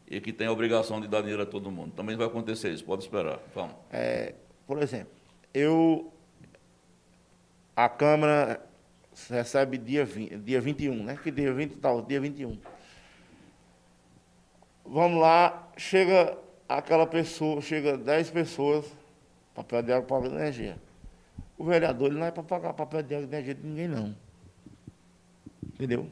E 0.09 0.21
que 0.21 0.33
tem 0.33 0.47
a 0.47 0.53
obrigação 0.53 1.01
de 1.01 1.09
dar 1.09 1.21
dinheiro 1.21 1.43
a 1.43 1.47
todo 1.47 1.69
mundo. 1.69 1.91
Também 1.97 2.15
vai 2.17 2.29
acontecer 2.29 2.71
isso, 2.71 2.85
pode 2.85 3.03
esperar. 3.03 3.41
Vamos. 3.53 3.75
É, 3.91 4.35
por 4.65 4.81
exemplo, 4.81 5.09
eu 5.53 6.13
a 7.77 7.91
Câmara 7.91 8.67
recebe 9.29 9.77
dia, 9.77 10.05
20, 10.05 10.39
dia 10.39 10.61
21, 10.61 11.05
né? 11.05 11.19
Que 11.23 11.31
dia 11.31 11.53
20 11.53 11.77
tal, 11.77 12.01
dia 12.01 12.19
21. 12.19 12.59
Vamos 14.87 15.21
lá, 15.21 15.71
chega 15.77 16.39
aquela 16.67 17.07
pessoa, 17.07 17.61
chega 17.61 17.99
10 17.99 18.31
pessoas, 18.31 18.87
papel 19.55 19.83
de 19.83 19.93
água, 19.93 20.21
de 20.23 20.29
energia. 20.29 20.79
O 21.59 21.65
vereador 21.65 22.09
ele 22.09 22.19
não 22.19 22.27
é 22.27 22.31
para 22.31 22.43
pagar 22.43 22.73
papel 22.73 23.03
de 23.03 23.15
água 23.15 23.27
e 23.27 23.29
energia 23.29 23.55
de 23.55 23.67
ninguém, 23.67 23.89
não. 23.89 24.17
Entendeu? 25.75 26.09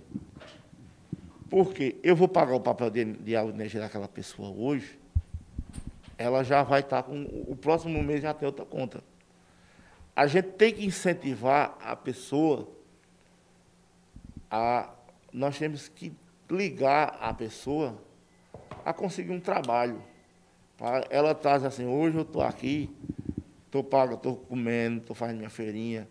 Porque 1.49 1.97
eu 2.03 2.15
vou 2.15 2.29
pagar 2.29 2.55
o 2.55 2.61
papel 2.61 2.91
de, 2.91 3.05
de 3.05 3.37
água 3.37 3.51
e 3.53 3.55
energia 3.55 3.81
daquela 3.81 4.09
pessoa 4.09 4.51
hoje, 4.51 4.99
ela 6.19 6.43
já 6.43 6.63
vai 6.63 6.81
estar 6.81 7.03
com. 7.05 7.23
O 7.47 7.57
próximo 7.57 8.03
mês 8.03 8.23
já 8.23 8.35
tem 8.35 8.47
outra 8.47 8.65
conta 8.65 9.03
a 10.15 10.27
gente 10.27 10.53
tem 10.53 10.73
que 10.73 10.85
incentivar 10.85 11.77
a 11.81 11.97
pessoa 11.97 12.69
a. 14.51 14.91
Nós 15.33 15.59
temos 15.59 15.89
que 15.89 16.13
ligar 16.49 17.19
a 17.21 17.35
pessoa 17.35 17.99
a 18.85 18.93
conseguir 18.93 19.33
um 19.33 19.41
trabalho. 19.41 20.01
Ela 21.11 21.35
traz 21.35 21.65
assim, 21.65 21.87
hoje 21.87 22.17
eu 22.17 22.23
estou 22.23 22.43
aqui, 22.43 22.95
estou 23.67 23.83
pagando, 23.83 24.17
estou 24.17 24.37
comendo, 24.37 25.01
estou 25.01 25.17
fazendo 25.17 25.39
minha 25.39 25.51
feirinha, 25.51 26.09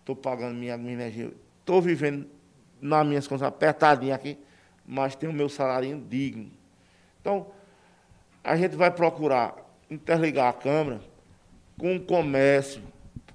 estou 0.00 0.14
pagando 0.14 0.54
minha, 0.54 0.76
minha 0.76 0.92
energia, 0.92 1.32
estou 1.60 1.80
vivendo 1.80 2.28
nas 2.80 3.06
minhas 3.06 3.26
condições 3.26 3.48
apertadinha 3.48 4.14
aqui, 4.14 4.38
mas 4.86 5.14
tenho 5.16 5.32
o 5.32 5.34
meu 5.34 5.48
salário 5.48 5.98
digno. 6.08 6.50
Então, 7.20 7.46
a 8.44 8.56
gente 8.56 8.76
vai 8.76 8.90
procurar 8.90 9.54
interligar 9.90 10.48
a 10.48 10.52
Câmara 10.52 11.00
com 11.78 11.96
o 11.96 12.00
comércio, 12.00 12.82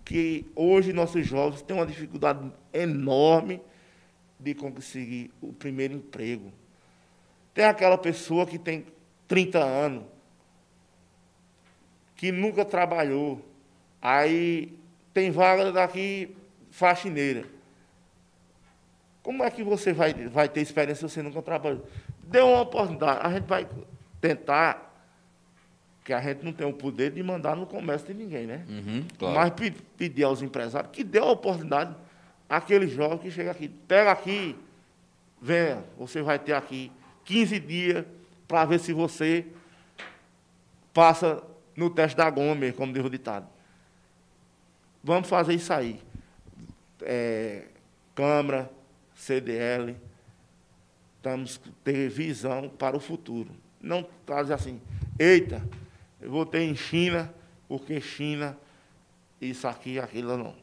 que 0.04 0.46
hoje 0.56 0.94
nossos 0.94 1.26
jovens 1.26 1.62
têm 1.62 1.76
uma 1.76 1.86
dificuldade 1.86 2.52
enorme 2.74 3.62
de 4.40 4.54
conseguir 4.56 5.32
o 5.42 5.54
primeiro 5.54 5.94
emprego. 5.94 6.52
Tem 7.54 7.66
aquela 7.66 7.98
pessoa 7.98 8.46
que 8.46 8.58
tem 8.58 8.86
30 9.28 9.60
anos, 9.60 10.04
que 12.16 12.32
nunca 12.32 12.66
trabalhou, 12.66 13.44
aí 14.02 14.78
tem 15.14 15.32
vaga 15.32 15.72
daqui 15.72 16.36
faxineira. 16.70 17.46
Como 19.22 19.44
é 19.44 19.52
que 19.52 19.64
você 19.64 19.94
vai, 19.94 20.14
vai 20.14 20.50
ter 20.50 20.62
experiência 20.62 21.08
se 21.08 21.14
você 21.14 21.22
nunca 21.22 21.42
trabalhou? 21.42 21.86
Dê 22.24 22.42
uma 22.42 22.62
oportunidade. 22.62 23.20
A 23.26 23.32
gente 23.32 23.48
vai 23.48 23.68
tentar 24.20 24.91
que 26.04 26.14
a 26.14 26.22
gente 26.22 26.44
não 26.44 26.52
tem 26.52 26.66
o 26.66 26.74
poder 26.74 27.12
de 27.12 27.22
mandar 27.22 27.56
no 27.56 27.66
comércio 27.66 28.08
de 28.08 28.14
ninguém, 28.14 28.48
né? 28.48 28.66
Uhum, 28.68 29.06
claro. 29.18 29.36
Mas 29.36 29.72
pedir 29.98 30.24
aos 30.24 30.42
empresários 30.42 30.92
que 30.92 31.04
dê 31.04 31.20
a 31.20 31.26
oportunidade 31.26 31.96
àquele 32.50 32.88
jovem 32.88 33.20
que 33.20 33.30
chega 33.30 33.52
aqui. 33.52 33.70
Pega 33.70 34.12
aqui, 34.12 34.56
venha, 35.42 35.84
você 35.98 36.22
vai 36.22 36.40
ter 36.40 36.54
aqui 36.54 36.92
15 37.26 37.60
dias 37.60 38.06
para 38.48 38.66
ver 38.66 38.80
se 38.80 38.94
você 38.94 39.46
passa 40.94 41.44
no 41.76 41.90
teste 41.90 42.18
da 42.18 42.30
Gomes, 42.30 42.76
como 42.76 42.92
diz 42.92 43.06
o 43.06 43.10
ditado. 43.10 43.48
Vamos 45.04 45.30
fazer 45.30 45.54
isso 45.54 45.72
aí. 45.72 46.00
É, 47.02 47.66
Câmara, 48.14 48.70
CDL, 49.16 49.96
estamos 51.18 51.62
ter 51.84 52.10
visão 52.10 52.70
para 52.70 52.98
o 52.98 53.00
futuro. 53.00 53.50
Não 53.80 54.06
trazer 54.26 54.54
assim, 54.54 54.82
eita, 55.18 55.64
eu 56.22 56.30
votei 56.30 56.70
em 56.70 56.76
China, 56.76 57.34
porque 57.68 58.00
China, 58.00 58.58
isso 59.40 59.68
aqui, 59.68 60.00
aquilo 60.00 60.38
não. 60.38 60.56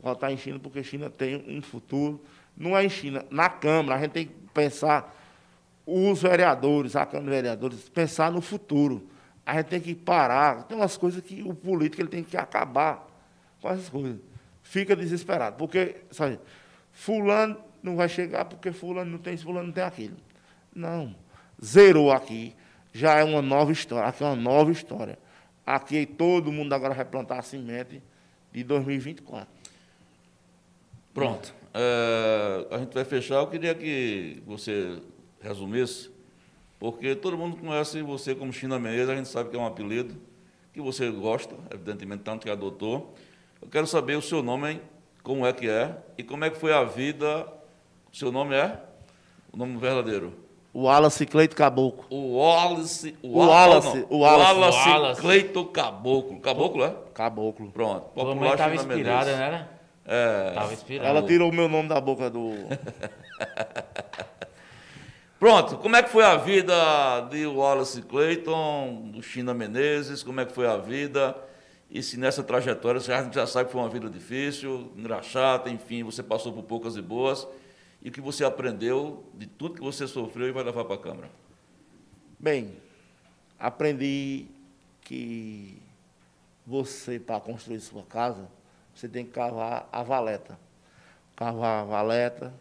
Votar 0.00 0.32
em 0.32 0.36
China 0.36 0.58
porque 0.58 0.82
China 0.82 1.10
tem 1.10 1.44
um 1.48 1.60
futuro. 1.60 2.22
Não 2.56 2.76
é 2.76 2.84
em 2.84 2.88
China, 2.88 3.24
na 3.30 3.48
Câmara, 3.48 3.98
a 3.98 4.02
gente 4.02 4.12
tem 4.12 4.26
que 4.26 4.34
pensar, 4.54 5.14
os 5.86 6.22
vereadores, 6.22 6.96
a 6.96 7.06
Câmara 7.06 7.24
de 7.24 7.30
Vereadores, 7.30 7.88
pensar 7.88 8.32
no 8.32 8.40
futuro. 8.40 9.08
A 9.44 9.54
gente 9.54 9.66
tem 9.66 9.80
que 9.80 9.94
parar. 9.94 10.64
Tem 10.64 10.76
umas 10.76 10.96
coisas 10.96 11.22
que 11.22 11.42
o 11.42 11.54
político 11.54 12.02
ele 12.02 12.08
tem 12.08 12.22
que 12.22 12.36
acabar 12.36 13.06
com 13.60 13.70
essas 13.70 13.88
coisas. 13.88 14.20
Fica 14.62 14.94
desesperado. 14.94 15.56
Porque, 15.56 15.96
sabe, 16.10 16.38
fulano 16.92 17.58
não 17.82 17.96
vai 17.96 18.08
chegar 18.08 18.44
porque 18.44 18.72
fulano 18.72 19.10
não 19.10 19.18
tem 19.18 19.34
isso, 19.34 19.44
fulano 19.44 19.68
não 19.68 19.72
tem 19.72 19.84
aquilo. 19.84 20.16
Não. 20.74 21.14
Zerou 21.64 22.12
aqui 22.12 22.54
já 22.92 23.14
é 23.14 23.24
uma 23.24 23.42
nova 23.42 23.72
história. 23.72 24.08
Aqui 24.08 24.22
é 24.22 24.26
uma 24.26 24.36
nova 24.36 24.70
história. 24.70 25.18
Aqui 25.66 26.06
todo 26.06 26.50
mundo 26.50 26.72
agora 26.72 26.94
vai 26.94 27.04
plantar 27.04 27.38
a 27.38 27.42
semente 27.42 28.02
de 28.52 28.64
2024. 28.64 29.46
Pronto. 31.12 31.54
É, 31.74 32.66
a 32.70 32.78
gente 32.78 32.94
vai 32.94 33.04
fechar. 33.04 33.36
Eu 33.36 33.46
queria 33.46 33.74
que 33.74 34.42
você 34.46 35.00
resumisse, 35.40 36.10
porque 36.78 37.14
todo 37.14 37.36
mundo 37.36 37.56
conhece 37.56 38.02
você 38.02 38.34
como 38.34 38.52
China 38.52 38.78
Menezes, 38.78 39.08
a 39.08 39.16
gente 39.16 39.28
sabe 39.28 39.50
que 39.50 39.56
é 39.56 39.58
um 39.58 39.66
apelido 39.66 40.16
que 40.72 40.80
você 40.80 41.10
gosta, 41.10 41.54
evidentemente, 41.72 42.22
tanto 42.22 42.44
que 42.44 42.50
adotou. 42.50 43.14
Eu 43.60 43.68
quero 43.68 43.86
saber 43.86 44.16
o 44.16 44.22
seu 44.22 44.42
nome, 44.42 44.80
como 45.22 45.46
é 45.46 45.52
que 45.52 45.68
é, 45.68 45.96
e 46.16 46.22
como 46.22 46.44
é 46.44 46.50
que 46.50 46.58
foi 46.58 46.72
a 46.72 46.84
vida. 46.84 47.46
O 48.12 48.16
seu 48.16 48.32
nome 48.32 48.54
é? 48.54 48.80
O 49.52 49.56
nome 49.56 49.76
verdadeiro? 49.76 50.47
O 50.72 50.82
Wallace 50.82 51.24
Cleito 51.26 51.56
Caboclo. 51.56 52.04
O 52.10 52.36
Wallace. 52.36 53.16
O 53.22 53.38
Wallace, 53.38 53.96
não, 53.96 54.06
o 54.10 54.18
Wallace. 54.20 54.52
Wallace, 54.52 54.88
Wallace. 54.88 55.20
Cleito 55.20 55.64
Caboclo. 55.66 56.38
Caboclo, 56.40 56.84
é? 56.84 56.94
Caboclo. 57.14 57.70
Pronto. 57.72 58.06
A 58.14 58.18
mamãe 58.24 58.34
Popular 58.50 58.52
estava 58.52 58.74
inspirada, 58.74 59.36
né? 59.36 59.44
era? 59.46 59.78
É. 60.04 60.50
Tava 60.52 60.72
inspirada. 60.72 61.08
Ela 61.08 61.22
tirou 61.22 61.50
o 61.50 61.54
meu 61.54 61.68
nome 61.68 61.88
da 61.88 62.00
boca 62.00 62.30
do. 62.30 62.52
Pronto, 65.38 65.76
como 65.78 65.94
é 65.94 66.02
que 66.02 66.10
foi 66.10 66.24
a 66.24 66.34
vida 66.36 66.74
de 67.30 67.46
Wallace 67.46 68.02
Clayton, 68.02 69.10
do 69.12 69.22
China 69.22 69.54
Menezes, 69.54 70.22
como 70.24 70.40
é 70.40 70.44
que 70.44 70.52
foi 70.52 70.66
a 70.66 70.76
vida? 70.76 71.36
E 71.88 72.02
se 72.02 72.18
nessa 72.18 72.42
trajetória, 72.42 73.00
você 73.00 73.12
já- 73.12 73.30
já 73.30 73.46
sabe 73.46 73.66
que 73.66 73.72
foi 73.72 73.80
uma 73.80 73.88
vida 73.88 74.10
difícil, 74.10 74.90
engraxata, 74.96 75.70
enfim, 75.70 76.02
você 76.02 76.22
passou 76.24 76.52
por 76.52 76.64
poucas 76.64 76.96
e 76.96 77.02
boas, 77.02 77.46
e 78.00 78.08
o 78.08 78.12
que 78.12 78.20
você 78.20 78.44
aprendeu 78.44 79.24
de 79.34 79.46
tudo 79.46 79.74
que 79.74 79.80
você 79.80 80.06
sofreu 80.06 80.48
e 80.48 80.52
vai 80.52 80.62
levar 80.62 80.84
para 80.84 80.94
a 80.94 80.98
Câmara? 80.98 81.30
Bem, 82.38 82.76
aprendi 83.58 84.46
que 85.00 85.82
você, 86.64 87.18
para 87.18 87.40
construir 87.40 87.80
sua 87.80 88.04
casa, 88.04 88.48
você 88.94 89.08
tem 89.08 89.24
que 89.24 89.32
cavar 89.32 89.88
a 89.90 90.02
valeta. 90.02 90.58
Cavar 91.34 91.82
a 91.82 91.84
valeta, 91.84 92.54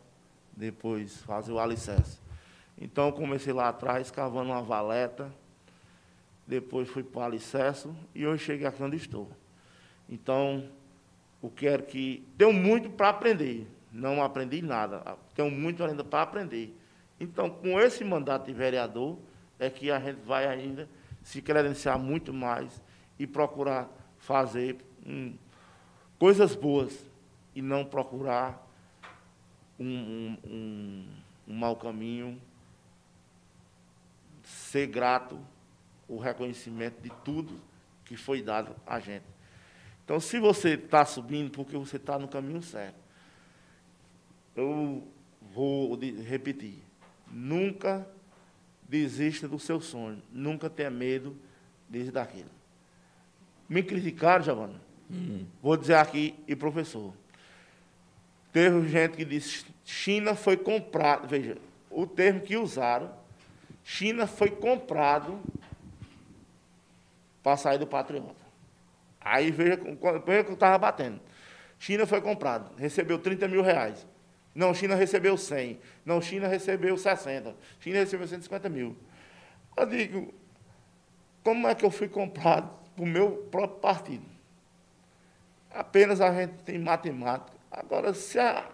depois 0.56 1.18
fazer 1.18 1.52
o 1.52 1.60
alicerce. 1.60 2.20
Então, 2.80 3.12
comecei 3.12 3.54
lá 3.54 3.70
atrás, 3.70 4.10
cavando 4.10 4.52
uma 4.52 4.62
valeta, 4.62 5.32
depois 6.48 6.88
fui 6.88 7.04
para 7.04 7.20
o 7.20 7.24
alicerce 7.24 7.90
e 8.16 8.26
hoje 8.26 8.46
cheguei 8.46 8.66
aqui 8.66 8.82
onde 8.82 8.96
estou. 8.96 9.30
Então, 10.10 10.70
eu 11.44 11.50
quero 11.50 11.84
que. 11.84 12.26
Tenho 12.38 12.54
muito 12.54 12.90
para 12.90 13.10
aprender. 13.10 13.68
Não 13.98 14.22
aprendi 14.22 14.62
nada. 14.62 15.18
Tenho 15.34 15.50
muito 15.50 15.84
ainda 15.84 16.04
para 16.04 16.22
aprender. 16.22 16.78
Então, 17.20 17.50
com 17.50 17.80
esse 17.80 18.04
mandato 18.04 18.46
de 18.46 18.54
vereador, 18.54 19.18
é 19.58 19.72
que 19.72 19.90
a 19.90 20.00
gente 20.00 20.22
vai 20.22 20.46
ainda 20.46 20.88
se 21.24 21.42
credenciar 21.42 21.98
muito 21.98 22.32
mais 22.32 22.80
e 23.18 23.26
procurar 23.26 23.90
fazer 24.20 24.78
hum, 25.04 25.34
coisas 26.20 26.56
boas 26.56 27.10
e 27.56 27.62
não 27.62 27.84
procurar 27.84 28.64
um, 29.80 29.86
um, 29.86 30.38
um, 30.46 31.08
um 31.48 31.54
mau 31.56 31.76
caminho, 31.76 32.40
ser 34.44 34.86
grato 34.86 35.40
o 36.08 36.20
reconhecimento 36.20 37.02
de 37.02 37.10
tudo 37.26 37.60
que 38.06 38.16
foi 38.16 38.44
dado 38.44 38.76
a 38.86 39.00
gente. 39.00 39.26
Então, 40.06 40.20
se 40.20 40.40
você 40.40 40.76
está 40.76 41.04
subindo, 41.04 41.50
porque 41.50 41.76
você 41.76 41.98
está 41.98 42.20
no 42.20 42.28
caminho 42.28 42.62
certo. 42.62 43.07
Eu 44.58 45.08
vou 45.54 45.96
repetir. 45.96 46.84
Nunca 47.32 48.08
desista 48.90 49.48
do 49.48 49.60
seu 49.60 49.80
sonho. 49.80 50.22
Nunca 50.32 50.70
tenha 50.70 50.90
medo 50.90 51.38
desde 51.88 52.12
daquilo. 52.12 52.50
Me 53.70 53.84
criticaram, 53.84 54.44
Giovana? 54.44 54.82
Vou 55.62 55.78
dizer 55.78 55.96
aqui, 55.96 56.36
e 56.48 56.56
professor. 56.56 57.14
Teve 58.52 58.88
gente 58.90 59.16
que 59.16 59.24
disse, 59.24 59.66
China 59.86 60.34
foi 60.34 60.58
comprado. 60.58 61.28
Veja, 61.28 61.58
o 61.92 62.08
termo 62.08 62.42
que 62.42 62.58
usaram, 62.58 63.14
China 63.84 64.26
foi 64.26 64.50
comprado 64.50 65.40
para 67.44 67.56
sair 67.56 67.78
do 67.78 67.86
patriota. 67.86 68.48
Aí 69.22 69.52
veja, 69.52 69.80
veja 70.26 70.44
que 70.44 70.50
eu 70.50 70.56
estava 70.56 70.78
batendo. 70.78 71.20
China 71.78 72.08
foi 72.08 72.22
comprado, 72.22 72.76
recebeu 72.76 73.20
30 73.20 73.48
mil 73.48 73.62
reais. 73.62 74.06
Não, 74.58 74.74
China 74.74 74.96
recebeu 74.96 75.38
100. 75.38 75.80
Não, 76.04 76.20
China 76.20 76.48
recebeu 76.48 76.98
60. 76.98 77.56
China 77.80 78.00
recebeu 78.00 78.28
150 78.28 78.68
mil. 78.70 78.98
Eu 79.78 79.86
digo, 79.86 80.34
como 81.44 81.68
é 81.68 81.76
que 81.76 81.86
eu 81.86 81.92
fui 81.92 82.10
comprado 82.10 82.68
para 82.96 83.04
o 83.04 83.08
meu 83.08 83.34
próprio 83.52 83.80
partido? 83.80 84.26
Apenas 85.70 86.20
a 86.22 86.34
gente 86.34 86.56
tem 86.64 86.80
matemática. 86.80 87.56
Agora, 87.70 88.16
se 88.16 88.40
a- 88.40 88.68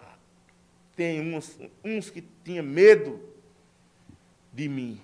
tem 0.96 1.36
uns, 1.36 1.60
uns 1.84 2.10
que 2.10 2.24
tinham 2.46 2.64
medo 2.64 3.20
de 4.54 4.70
mim 4.70 5.02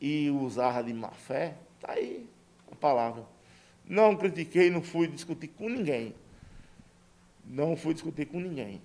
e 0.00 0.28
usava 0.32 0.82
de 0.82 0.92
má 0.92 1.12
fé, 1.12 1.54
está 1.76 1.92
aí 1.92 2.28
a 2.72 2.74
palavra. 2.74 3.24
Não 3.84 4.16
critiquei, 4.16 4.68
não 4.68 4.82
fui 4.82 5.06
discutir 5.06 5.46
com 5.46 5.68
ninguém. 5.68 6.12
Não 7.44 7.76
fui 7.76 7.94
discutir 7.94 8.26
com 8.26 8.40
ninguém. 8.40 8.82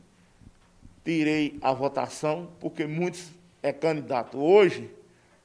Tirei 1.03 1.57
a 1.61 1.73
votação, 1.73 2.51
porque 2.59 2.85
muitos 2.85 3.31
é 3.63 3.71
candidato 3.71 4.37
hoje, 4.37 4.89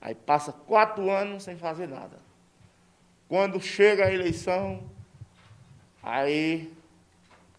aí 0.01 0.15
passa 0.15 0.53
quatro 0.53 1.11
anos 1.11 1.45
sem 1.45 1.57
fazer 1.57 1.87
nada. 1.87 2.19
Quando 3.29 3.61
chega 3.61 4.07
a 4.07 4.13
eleição, 4.13 4.83
aí 6.03 6.73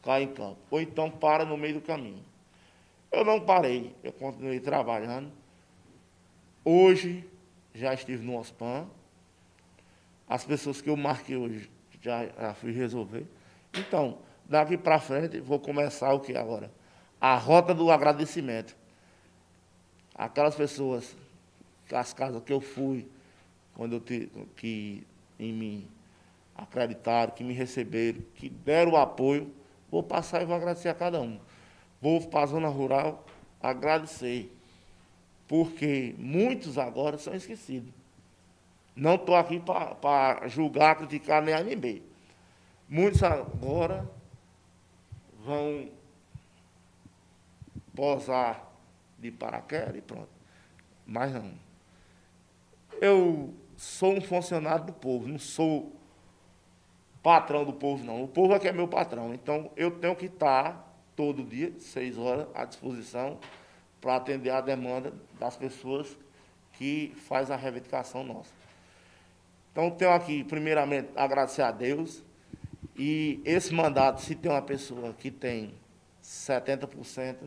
cai 0.03 0.23
em 0.23 0.27
campo. 0.27 0.57
Ou 0.71 0.79
então 0.79 1.11
para 1.11 1.43
no 1.43 1.57
meio 1.57 1.75
do 1.75 1.81
caminho. 1.81 2.23
Eu 3.11 3.25
não 3.25 3.41
parei, 3.41 3.95
eu 4.03 4.13
continuei 4.13 4.59
trabalhando. 4.59 5.31
Hoje 6.63 7.27
já 7.73 7.93
estive 7.93 8.23
no 8.25 8.37
OSPAN. 8.37 8.87
As 10.27 10.45
pessoas 10.45 10.81
que 10.81 10.89
eu 10.89 10.97
marquei 10.97 11.37
hoje 11.37 11.69
já, 12.01 12.25
já 12.25 12.53
fui 12.53 12.71
resolver. 12.71 13.25
Então, 13.73 14.19
daqui 14.45 14.77
para 14.77 14.99
frente, 14.99 15.39
vou 15.39 15.59
começar 15.59 16.13
o 16.13 16.19
que 16.19 16.35
agora? 16.35 16.71
A 17.19 17.35
rota 17.35 17.73
do 17.73 17.91
agradecimento. 17.91 18.75
Aquelas 20.13 20.55
pessoas, 20.55 21.15
as 21.91 22.13
casas 22.13 22.41
que 22.43 22.53
eu 22.53 22.59
fui, 22.59 23.07
quando 23.75 23.93
eu 23.93 23.99
te, 23.99 24.31
que 24.55 25.05
em 25.39 25.53
mim 25.53 25.87
acreditaram, 26.55 27.31
que 27.31 27.43
me 27.43 27.53
receberam, 27.53 28.21
que 28.35 28.49
deram 28.49 28.93
o 28.93 28.97
apoio, 28.97 29.53
vou 29.91 30.01
passar 30.01 30.41
e 30.41 30.45
vou 30.45 30.55
agradecer 30.55 30.89
a 30.89 30.93
cada 30.93 31.21
um. 31.21 31.39
Vou 32.01 32.19
para 32.27 32.43
a 32.43 32.47
zona 32.47 32.67
rural 32.67 33.25
agradecer, 33.61 34.51
porque 35.47 36.15
muitos 36.17 36.77
agora 36.77 37.17
são 37.17 37.33
esquecidos. 37.33 37.91
Não 38.95 39.15
estou 39.15 39.35
aqui 39.35 39.59
para 39.59 40.47
julgar, 40.47 40.95
criticar 40.95 41.41
nem 41.43 41.53
A 41.53 41.63
B. 41.63 42.01
Muitos 42.89 43.21
agora 43.21 44.09
vão 45.45 45.89
posar 47.97 48.71
de 49.17 49.31
paraquedas 49.31 49.95
e 49.95 50.01
pronto. 50.01 50.29
Mas 51.03 51.33
não. 51.33 51.51
Eu 53.01 53.55
sou 53.75 54.13
um 54.13 54.21
funcionário 54.21 54.85
do 54.85 54.93
povo, 54.93 55.27
não 55.27 55.39
sou 55.39 55.91
patrão 57.23 57.65
do 57.65 57.73
povo, 57.73 58.03
não. 58.05 58.23
O 58.23 58.27
povo 58.27 58.53
é 58.53 58.59
que 58.59 58.67
é 58.67 58.71
meu 58.71 58.87
patrão. 58.87 59.33
Então, 59.33 59.71
eu 59.75 59.89
tenho 59.89 60.15
que 60.15 60.27
estar 60.27 60.95
todo 61.15 61.43
dia, 61.43 61.73
seis 61.79 62.19
horas, 62.19 62.47
à 62.53 62.65
disposição 62.65 63.39
para 63.99 64.15
atender 64.15 64.51
a 64.51 64.61
demanda 64.61 65.11
das 65.39 65.57
pessoas 65.57 66.15
que 66.73 67.11
faz 67.27 67.49
a 67.49 67.55
reivindicação 67.55 68.23
nossa. 68.23 68.53
Então, 69.71 69.89
tenho 69.89 70.11
aqui, 70.11 70.43
primeiramente, 70.43 71.09
agradecer 71.15 71.63
a 71.63 71.71
Deus. 71.71 72.23
E 72.95 73.41
esse 73.43 73.73
mandato, 73.73 74.21
se 74.21 74.35
tem 74.35 74.51
uma 74.51 74.61
pessoa 74.61 75.13
que 75.13 75.31
tem 75.31 75.73
70% 76.23 77.37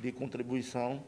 de 0.00 0.12
contribuição, 0.12 1.02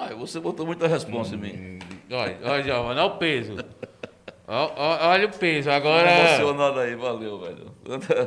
Ah, 0.00 0.14
você 0.14 0.38
botou 0.38 0.64
muita 0.64 0.86
resposta 0.86 1.34
em 1.34 1.38
mim. 1.38 1.78
Olha, 2.10 2.38
olha, 2.44 2.62
Giovanni, 2.62 3.00
olha 3.00 3.04
o 3.04 3.18
peso. 3.18 3.56
Ó- 4.46 4.72
Olha 5.08 5.26
o 5.26 5.30
peso. 5.36 5.68
Agora. 5.70 6.08
Emocionado 6.10 6.78
aí, 6.78 6.94
valeu, 6.94 7.38
velho. 7.40 7.72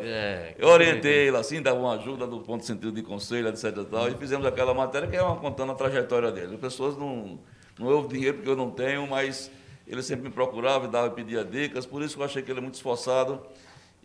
É, 0.03 0.53
Eu 0.59 0.67
orientei 0.67 1.29
ele 1.29 1.37
assim, 1.37 1.61
dava 1.61 1.79
uma 1.79 1.95
ajuda 1.95 2.27
do 2.27 2.41
ponto 2.41 2.59
de 2.61 2.67
sentido 2.67 2.91
de 2.91 3.01
conselho, 3.01 3.47
etc 3.47 3.65
e 3.77 3.85
tal, 3.85 4.09
e 4.09 4.15
fizemos 4.15 4.45
aquela 4.45 4.73
matéria 4.73 5.07
que 5.07 5.15
é 5.15 5.23
uma 5.23 5.37
contando 5.37 5.71
a 5.71 5.75
trajetória 5.75 6.29
dele. 6.31 6.55
As 6.55 6.59
pessoas 6.59 6.97
não, 6.97 7.39
não 7.79 7.87
houve 7.87 8.09
dinheiro 8.09 8.35
porque 8.37 8.49
eu 8.49 8.55
não 8.57 8.69
tenho, 8.69 9.07
mas 9.07 9.49
ele 9.87 10.03
sempre 10.03 10.25
me 10.25 10.29
procurava 10.31 10.85
e 10.85 10.89
dava 10.89 11.07
e 11.07 11.11
pedia 11.11 11.43
dicas, 11.45 11.85
por 11.85 12.01
isso 12.03 12.15
que 12.17 12.21
eu 12.21 12.25
achei 12.25 12.41
que 12.43 12.51
ele 12.51 12.59
é 12.59 12.61
muito 12.61 12.75
esforçado 12.75 13.41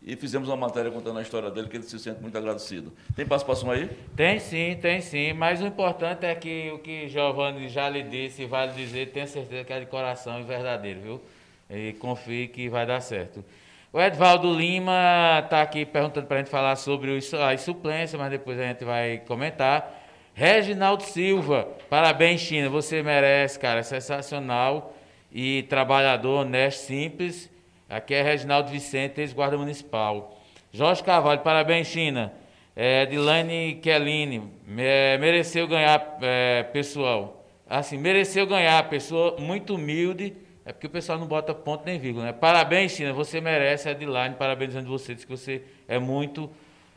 e 0.06 0.14
fizemos 0.14 0.48
uma 0.48 0.56
matéria 0.56 0.88
contando 0.88 1.18
a 1.18 1.22
história 1.22 1.50
dele, 1.50 1.66
que 1.66 1.76
ele 1.76 1.82
se 1.82 1.98
sente 1.98 2.22
muito 2.22 2.38
agradecido. 2.38 2.92
Tem 3.16 3.26
participação 3.26 3.72
aí? 3.72 3.90
Tem 4.14 4.38
sim, 4.38 4.78
tem 4.80 5.00
sim. 5.00 5.32
Mas 5.32 5.60
o 5.60 5.66
importante 5.66 6.24
é 6.24 6.32
que 6.36 6.70
o 6.72 6.78
que 6.78 7.08
Giovanni 7.08 7.68
já 7.68 7.88
lhe 7.88 8.04
disse 8.04 8.42
e 8.42 8.46
vale 8.46 8.72
dizer, 8.72 9.10
tenha 9.10 9.26
certeza 9.26 9.64
que 9.64 9.72
é 9.72 9.80
de 9.80 9.86
coração 9.86 10.38
e 10.38 10.44
verdadeiro, 10.44 11.00
viu? 11.00 11.22
E 11.68 11.92
confie 11.94 12.46
que 12.46 12.68
vai 12.68 12.86
dar 12.86 13.00
certo. 13.00 13.44
O 13.92 14.00
Edvaldo 14.00 14.54
Lima 14.54 15.40
está 15.42 15.60
aqui 15.60 15.84
perguntando 15.84 16.28
para 16.28 16.36
a 16.36 16.38
gente 16.38 16.50
falar 16.50 16.76
sobre 16.76 17.16
as 17.16 17.60
suplências, 17.62 18.14
mas 18.14 18.30
depois 18.30 18.60
a 18.60 18.62
gente 18.62 18.84
vai 18.84 19.18
comentar. 19.26 20.04
Reginaldo 20.34 21.02
Silva, 21.02 21.66
parabéns, 21.90 22.42
China. 22.42 22.68
Você 22.68 23.02
merece, 23.02 23.58
cara. 23.58 23.82
Sensacional 23.82 24.94
e 25.32 25.64
trabalhador, 25.64 26.42
honesto, 26.42 26.86
simples. 26.86 27.50
Aqui 27.88 28.14
é 28.14 28.22
Reginaldo 28.22 28.70
Vicente, 28.70 29.20
ex-guarda 29.20 29.56
municipal. 29.56 30.36
Jorge 30.72 31.02
Carvalho, 31.04 31.40
parabéns, 31.40 31.86
China. 31.86 32.32
É, 32.74 33.04
Edilane 33.04 33.76
Kelline, 33.82 34.50
é, 34.76 35.16
mereceu 35.18 35.68
ganhar, 35.68 36.18
é, 36.20 36.64
pessoal. 36.64 37.46
Assim, 37.68 37.96
mereceu 37.96 38.46
ganhar, 38.46 38.88
pessoa 38.90 39.36
muito 39.38 39.76
humilde. 39.76 40.34
É 40.64 40.72
porque 40.72 40.88
o 40.88 40.90
pessoal 40.90 41.16
não 41.16 41.28
bota 41.28 41.54
ponto 41.54 41.84
nem 41.86 41.96
vírgula, 41.96 42.26
né? 42.26 42.32
Parabéns, 42.32 42.90
China, 42.90 43.12
você 43.12 43.40
merece, 43.40 43.88
Edilane, 43.88 44.34
parabenizando 44.34 44.88
você, 44.88 45.14
diz 45.14 45.24
que 45.24 45.30
você 45.30 45.62
é 45.86 45.96
muito 45.96 46.50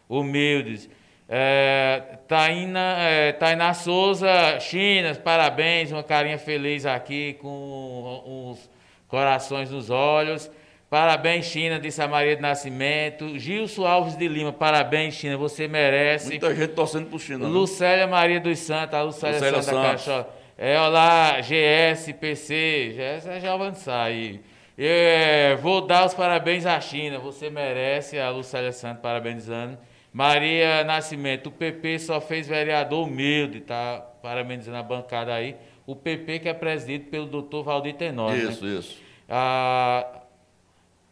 humilde. 0.09 0.89
É, 1.29 2.17
Taina, 2.27 2.95
é, 2.97 3.31
Tainá 3.33 3.75
Souza, 3.75 4.59
China, 4.59 5.13
parabéns, 5.13 5.91
uma 5.91 6.01
carinha 6.01 6.39
feliz 6.39 6.87
aqui 6.87 7.33
com 7.35 8.51
os 8.51 8.67
corações 9.07 9.69
nos 9.69 9.91
olhos. 9.91 10.49
Parabéns, 10.89 11.45
China, 11.45 11.79
disse 11.79 12.01
a 12.01 12.07
Maria 12.07 12.35
de 12.35 12.41
Nascimento. 12.41 13.37
Gilson 13.37 13.85
Alves 13.85 14.17
de 14.17 14.27
Lima, 14.27 14.51
parabéns, 14.51 15.13
China, 15.13 15.37
você 15.37 15.67
merece. 15.67 16.29
Muita 16.29 16.55
gente 16.55 16.73
torcendo 16.73 17.07
pro 17.07 17.19
China. 17.19 17.47
Né? 17.47 17.47
Lucélia 17.47 18.07
Maria 18.07 18.39
dos 18.39 18.57
Santos, 18.57 18.95
a 18.95 19.03
Lucélia, 19.03 19.35
Lucélia 19.35 19.61
Santa 19.61 19.81
Caixó. 19.83 20.29
É, 20.57 20.79
olá, 20.81 21.39
GS, 21.41 22.11
PC, 22.19 22.95
GS 22.95 23.27
é 23.27 23.39
já 23.39 23.53
avançar 23.53 24.03
aí. 24.03 24.41
É, 24.75 25.55
vou 25.61 25.81
dar 25.81 26.07
os 26.07 26.13
parabéns 26.15 26.65
à 26.65 26.81
China, 26.81 27.19
você 27.19 27.51
merece, 27.51 28.17
a 28.17 28.31
Lucélia 28.31 28.71
Santos 28.71 29.01
parabenizando. 29.03 29.77
Maria 30.11 30.83
Nascimento, 30.83 31.47
o 31.47 31.51
PP 31.51 31.99
só 31.99 32.19
fez 32.19 32.47
vereador 32.47 33.07
humilde, 33.07 33.59
tá 33.59 34.03
parabenizando 34.23 34.77
a 34.77 34.83
bancada 34.83 35.35
aí. 35.35 35.55
O 35.85 35.95
PP 35.95 36.39
que 36.39 36.49
é 36.49 36.53
presidido 36.53 37.11
pelo 37.11 37.27
doutor 37.27 37.63
Valdir 37.63 37.93
Tenório. 37.93 38.49
Isso, 38.49 38.65
né? 38.65 38.71
isso. 38.79 38.97
Ah, 39.29 40.18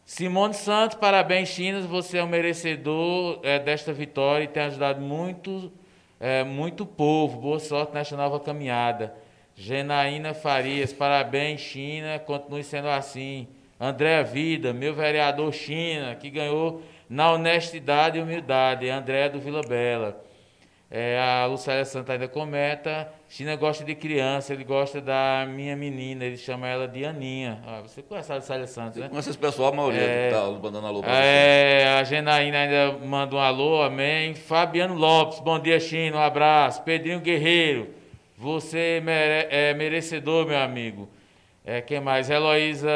Simone 0.08 0.54
Santos, 0.54 0.96
parabéns, 0.96 1.50
Chinas. 1.50 1.84
Você 1.84 2.16
é 2.16 2.24
um 2.24 2.26
merecedor 2.26 3.40
é, 3.42 3.58
desta 3.58 3.92
vitória 3.92 4.44
e 4.44 4.48
tem 4.48 4.62
ajudado 4.62 5.02
muito, 5.02 5.70
é, 6.18 6.42
muito 6.42 6.86
povo. 6.86 7.38
Boa 7.38 7.60
sorte 7.60 7.92
nesta 7.92 8.16
nova 8.16 8.40
caminhada. 8.40 9.14
Genaína 9.54 10.32
Farias, 10.32 10.94
parabéns, 10.94 11.60
China. 11.60 12.18
Continue 12.20 12.64
sendo 12.64 12.88
assim. 12.88 13.48
André 13.78 14.24
Vida, 14.24 14.72
meu 14.72 14.94
vereador 14.94 15.52
China, 15.52 16.14
que 16.14 16.30
ganhou 16.30 16.80
na 17.06 17.30
honestidade 17.30 18.18
e 18.18 18.22
humildade. 18.22 18.88
André 18.88 19.28
do 19.28 19.38
Vila 19.38 19.60
Bela. 19.60 20.24
É, 20.90 21.20
a 21.20 21.44
Lucélia 21.44 21.84
Santa 21.84 22.14
ainda 22.14 22.26
comenta. 22.26 23.12
China 23.28 23.54
gosta 23.56 23.84
de 23.84 23.94
criança, 23.94 24.54
ele 24.54 24.64
gosta 24.64 25.02
da 25.02 25.46
minha 25.46 25.76
menina, 25.76 26.24
ele 26.24 26.38
chama 26.38 26.66
ela 26.66 26.88
de 26.88 27.04
Aninha. 27.04 27.62
Ah, 27.66 27.82
você 27.82 28.00
conhece 28.00 28.32
a 28.32 28.36
Lucélia 28.36 28.66
Santos, 28.66 28.98
né? 28.98 29.08
Conhece 29.10 29.28
esse 29.28 29.38
pessoal, 29.38 29.70
a 29.70 29.76
maioria 29.76 30.00
é, 30.00 30.30
que 30.30 30.34
está 30.34 30.50
mandando 30.50 30.86
alô 30.86 31.02
para 31.02 31.12
é, 31.12 31.80
você. 31.82 31.88
A 31.88 32.04
Genaína 32.04 32.58
ainda 32.58 32.98
manda 33.04 33.36
um 33.36 33.38
alô, 33.38 33.82
amém. 33.82 34.34
Fabiano 34.34 34.94
Lopes, 34.94 35.40
bom 35.40 35.58
dia, 35.58 35.78
China, 35.78 36.16
um 36.16 36.22
abraço. 36.22 36.82
Pedrinho 36.82 37.20
Guerreiro, 37.20 37.90
você 38.34 39.02
mere 39.04 39.46
é 39.50 39.74
merecedor, 39.74 40.46
meu 40.46 40.58
amigo. 40.58 41.06
É, 41.66 41.82
quem 41.82 42.00
mais? 42.00 42.30
Heloísa 42.30 42.88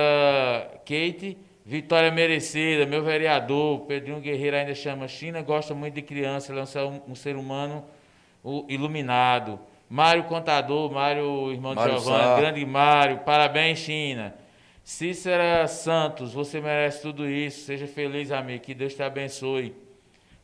Kate. 0.86 1.36
Vitória 1.64 2.10
merecida, 2.10 2.84
meu 2.84 3.04
vereador, 3.04 3.80
Pedrinho 3.82 4.20
Guerreiro 4.20 4.56
ainda 4.56 4.74
chama 4.74 5.06
China, 5.06 5.42
gosta 5.42 5.74
muito 5.74 5.94
de 5.94 6.02
criança, 6.02 6.50
ele 6.50 6.58
é 6.58 6.62
um 6.62 6.66
ser, 6.66 6.80
um 7.08 7.14
ser 7.14 7.36
humano 7.36 7.84
iluminado. 8.68 9.60
Mário 9.88 10.24
Contador, 10.24 10.90
Mário, 10.90 11.52
irmão 11.52 11.74
de 11.74 11.82
Giovanni, 11.82 12.40
grande 12.40 12.66
Mário, 12.66 13.18
parabéns, 13.18 13.78
China. 13.78 14.34
Cícera 14.82 15.68
Santos, 15.68 16.32
você 16.32 16.60
merece 16.60 17.02
tudo 17.02 17.28
isso, 17.28 17.64
seja 17.64 17.86
feliz, 17.86 18.32
amigo, 18.32 18.64
que 18.64 18.74
Deus 18.74 18.94
te 18.94 19.02
abençoe. 19.02 19.72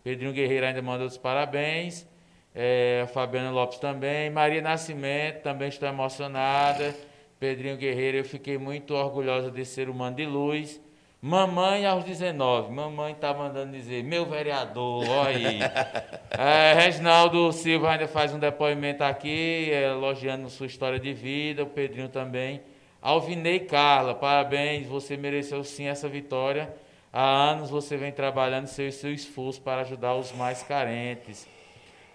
Pedrinho 0.04 0.32
Guerreiro 0.32 0.66
ainda 0.66 0.80
manda 0.80 1.04
os 1.04 1.18
parabéns. 1.18 2.06
É, 2.54 3.06
Fabiana 3.12 3.50
Lopes 3.50 3.78
também. 3.78 4.30
Maria 4.30 4.62
Nascimento, 4.62 5.42
também 5.42 5.68
estou 5.68 5.88
emocionada. 5.88 6.94
Pedrinho 7.40 7.76
Guerreiro, 7.76 8.18
eu 8.18 8.24
fiquei 8.24 8.56
muito 8.56 8.94
orgulhosa 8.94 9.50
de 9.50 9.64
ser 9.64 9.88
humano 9.88 10.16
de 10.16 10.24
luz. 10.24 10.80
Mamãe 11.20 11.84
aos 11.84 12.04
19. 12.04 12.72
Mamãe 12.72 13.12
tá 13.12 13.34
mandando 13.34 13.72
dizer, 13.72 14.04
meu 14.04 14.24
vereador, 14.24 15.04
olha 15.08 15.48
aí. 15.48 15.58
é, 16.30 16.74
Reginaldo 16.74 17.52
Silva 17.52 17.90
ainda 17.90 18.06
faz 18.06 18.32
um 18.32 18.38
depoimento 18.38 19.02
aqui, 19.02 19.68
elogiando 19.68 20.48
sua 20.48 20.66
história 20.66 21.00
de 21.00 21.12
vida, 21.12 21.64
o 21.64 21.66
Pedrinho 21.66 22.08
também. 22.08 22.60
Alvinei 23.02 23.58
Carla, 23.58 24.14
parabéns, 24.14 24.86
você 24.86 25.16
mereceu 25.16 25.64
sim 25.64 25.86
essa 25.86 26.08
vitória. 26.08 26.72
Há 27.12 27.24
anos 27.24 27.68
você 27.68 27.96
vem 27.96 28.12
trabalhando 28.12 28.68
seu, 28.68 28.90
seu 28.92 29.12
esforço 29.12 29.60
para 29.60 29.80
ajudar 29.80 30.14
os 30.14 30.30
mais 30.30 30.62
carentes. 30.62 31.48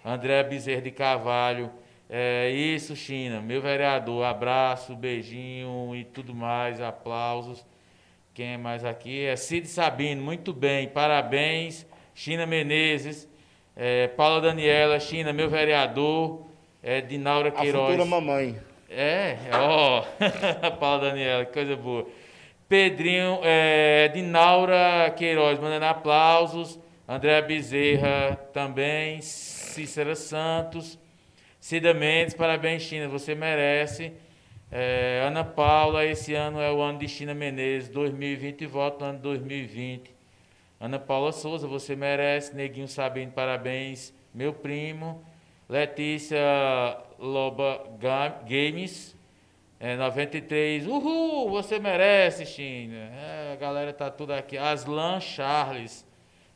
André 0.02 0.42
Bezerra 0.44 0.80
de 0.80 0.90
Carvalho, 0.90 1.70
é 2.08 2.50
isso, 2.50 2.96
China, 2.96 3.42
meu 3.42 3.60
vereador, 3.60 4.24
abraço, 4.24 4.96
beijinho 4.96 5.94
e 5.94 6.04
tudo 6.04 6.34
mais, 6.34 6.80
aplausos. 6.80 7.64
Quem 8.34 8.54
é 8.54 8.56
mais 8.56 8.84
aqui? 8.84 9.26
É 9.26 9.36
Cid 9.36 9.68
Sabino, 9.68 10.20
muito 10.20 10.52
bem, 10.52 10.88
parabéns. 10.88 11.86
China 12.16 12.44
Menezes, 12.44 13.28
é, 13.76 14.08
Paula 14.08 14.40
Daniela, 14.40 14.98
China, 14.98 15.32
meu 15.32 15.48
vereador, 15.48 16.44
é, 16.82 17.00
Dinaura 17.00 17.52
Queiroz. 17.52 17.84
A 17.84 17.86
futura 17.92 18.04
mamãe. 18.04 18.58
É, 18.90 19.36
ó, 19.52 20.02
Paula 20.80 21.10
Daniela, 21.10 21.44
que 21.44 21.52
coisa 21.52 21.76
boa. 21.76 22.08
Pedrinho, 22.68 23.38
é, 23.44 24.08
Dinaura 24.08 25.14
Queiroz, 25.16 25.60
mandando 25.60 25.84
aplausos. 25.84 26.80
André 27.06 27.40
Bezerra 27.40 28.34
também. 28.52 29.22
Cícera 29.22 30.16
Santos. 30.16 30.98
Cida 31.60 31.94
Mendes, 31.94 32.34
parabéns, 32.34 32.82
China, 32.82 33.06
você 33.06 33.32
merece. 33.32 34.12
É, 34.76 35.22
Ana 35.24 35.44
Paula, 35.44 36.04
esse 36.04 36.34
ano 36.34 36.60
é 36.60 36.68
o 36.68 36.82
ano 36.82 36.98
de 36.98 37.06
China 37.06 37.32
Menezes, 37.32 37.88
2020 37.90 38.66
voto 38.66 39.04
no 39.04 39.10
ano 39.10 39.18
2020. 39.20 40.12
Ana 40.80 40.98
Paula 40.98 41.30
Souza, 41.30 41.68
você 41.68 41.94
merece. 41.94 42.56
Neguinho 42.56 42.88
Sabino, 42.88 43.30
parabéns. 43.30 44.12
Meu 44.34 44.52
primo. 44.52 45.24
Letícia 45.68 46.40
Loba 47.20 47.86
Games, 48.48 49.16
é, 49.78 49.94
93. 49.94 50.88
Uhul, 50.88 51.50
você 51.50 51.78
merece, 51.78 52.44
China. 52.44 52.96
É, 52.96 53.52
a 53.52 53.56
galera 53.56 53.92
tá 53.92 54.10
tudo 54.10 54.32
aqui. 54.32 54.58
Aslan 54.58 55.20
Charles, 55.20 56.04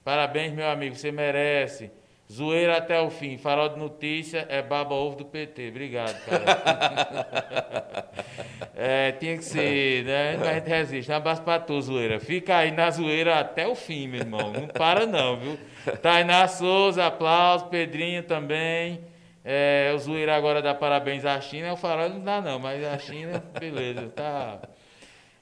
parabéns, 0.03 0.53
meu 0.53 0.69
amigo, 0.69 0.97
você 0.97 1.12
merece. 1.12 1.93
Zoeira 2.31 2.76
até 2.76 3.01
o 3.01 3.09
fim. 3.09 3.39
Farol 3.39 3.70
de 3.70 3.79
notícia 3.79 4.47
é 4.51 4.61
baba 4.61 4.95
ovo 4.95 5.16
do 5.16 5.24
PT. 5.24 5.68
Obrigado, 5.68 6.14
cara. 6.26 8.05
é, 8.76 9.12
tinha 9.12 9.39
que 9.39 9.45
ser, 9.45 10.05
né? 10.05 10.37
Mas 10.37 10.49
a 10.49 10.55
gente 10.55 10.68
resiste. 10.68 11.11
Um 11.11 11.14
abraço 11.14 11.43
pra 11.43 11.59
tu, 11.59 11.81
zoeira. 11.81 12.20
Fica 12.20 12.59
aí 12.59 12.70
na 12.70 12.91
zoeira 12.91 13.41
até 13.41 13.66
o 13.66 13.74
fim, 13.74 14.09
meu 14.09 14.20
irmão. 14.20 14.53
Não 14.53 14.66
para 14.68 15.07
não, 15.07 15.39
viu? 15.39 15.59
Tainá 16.03 16.47
Souza, 16.47 17.07
aplausos. 17.07 17.68
Pedrinho 17.68 18.22
também. 18.22 19.01
É, 19.43 19.91
o 19.95 19.99
zoeira 19.99 20.37
agora 20.37 20.61
dá 20.61 20.74
parabéns 20.74 21.24
à 21.24 21.41
China. 21.41 21.72
O 21.72 21.76
farol 21.76 22.11
não 22.11 22.20
dá 22.20 22.43
não, 22.43 22.59
mas 22.59 22.85
a 22.85 22.99
China, 22.99 23.43
beleza. 23.59 24.07
Tá. 24.14 24.61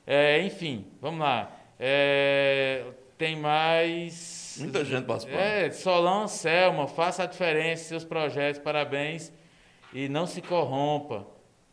É, 0.06 0.40
enfim, 0.42 0.86
vamos 1.00 1.18
lá. 1.18 1.50
É, 1.80 2.84
tem 3.18 3.34
mais... 3.34 4.45
Muita 4.58 4.84
gente 4.84 5.04
participando. 5.04 5.38
É, 5.38 5.70
Solão, 5.70 6.28
Selma, 6.28 6.86
faça 6.86 7.22
a 7.24 7.26
diferença 7.26 7.82
em 7.82 7.86
seus 7.86 8.04
projetos, 8.04 8.60
parabéns. 8.60 9.32
E 9.92 10.08
não 10.08 10.26
se 10.26 10.42
corrompa. 10.42 11.26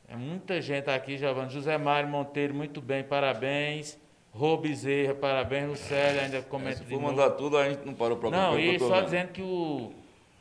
É 0.08 0.16
muita 0.16 0.62
gente 0.62 0.90
aqui, 0.90 1.18
Giovanni. 1.18 1.52
José 1.52 1.78
Mário 1.78 2.10
Monteiro, 2.10 2.54
muito 2.54 2.82
bem, 2.82 3.04
parabéns. 3.04 3.98
Rô 4.32 4.58
Bezerra, 4.58 5.14
parabéns. 5.14 5.70
Lucélia 5.70 6.24
ainda 6.24 6.42
comenta 6.42 6.82
é, 6.82 6.84
se 6.84 6.86
for 6.86 7.02
mandar 7.02 7.32
tudo, 7.32 7.58
a 7.58 7.70
gente 7.70 7.86
não 7.86 7.94
para 7.94 8.14
o 8.14 8.18
programa. 8.18 8.52
Não, 8.52 8.60
e 8.60 8.80
só 8.80 8.96
vendo. 8.96 9.06
dizendo 9.06 9.28
que 9.30 9.42
o, 9.42 9.92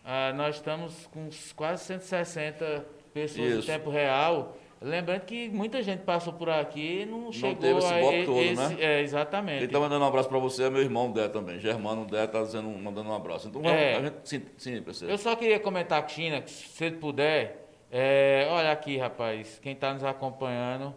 ah, 0.05 0.33
nós 0.35 0.57
estamos 0.57 1.07
com 1.07 1.29
quase 1.55 1.85
160 1.85 2.85
pessoas 3.13 3.49
Isso. 3.49 3.71
em 3.71 3.75
tempo 3.75 3.91
real. 3.91 4.57
Lembrando 4.83 5.21
que 5.21 5.49
muita 5.49 5.83
gente 5.83 6.01
passou 6.01 6.33
por 6.33 6.51
aqui 6.51 7.03
e 7.03 7.07
não, 7.07 7.23
não 7.23 7.33
chegou 7.33 7.57
teve 7.57 7.79
esse 7.79 7.95
bloco 7.95 8.25
todo, 8.25 8.41
esse, 8.41 8.75
né? 8.75 8.77
É, 8.81 9.01
exatamente. 9.01 9.59
Ele 9.59 9.67
está 9.67 9.79
mandando 9.79 10.05
um 10.05 10.09
abraço 10.09 10.29
para 10.29 10.39
você, 10.39 10.65
é 10.65 10.71
meu 10.71 10.83
irmão 10.83 11.11
Dé 11.11 11.29
também. 11.29 11.59
Germano 11.61 12.05
Dé 12.05 12.25
está 12.25 12.41
mandando 12.41 13.09
um 13.09 13.15
abraço. 13.15 13.49
Então, 13.49 13.63
vamos, 13.63 13.77
é, 13.77 13.97
a 13.97 14.03
gente, 14.03 14.17
sim, 14.25 14.43
sim, 14.57 14.85
Eu 15.09 15.19
só 15.19 15.37
queria 15.37 15.61
comentar 15.61 16.03
com 16.03 16.09
China, 16.09 16.43
se 16.47 16.85
ele 16.85 16.97
puder, 16.97 17.69
é, 17.91 18.49
olha 18.51 18.73
aqui, 18.73 18.97
rapaz, 18.99 19.59
quem 19.63 19.73
está 19.73 19.93
nos 19.93 20.05
acompanhando. 20.05 20.95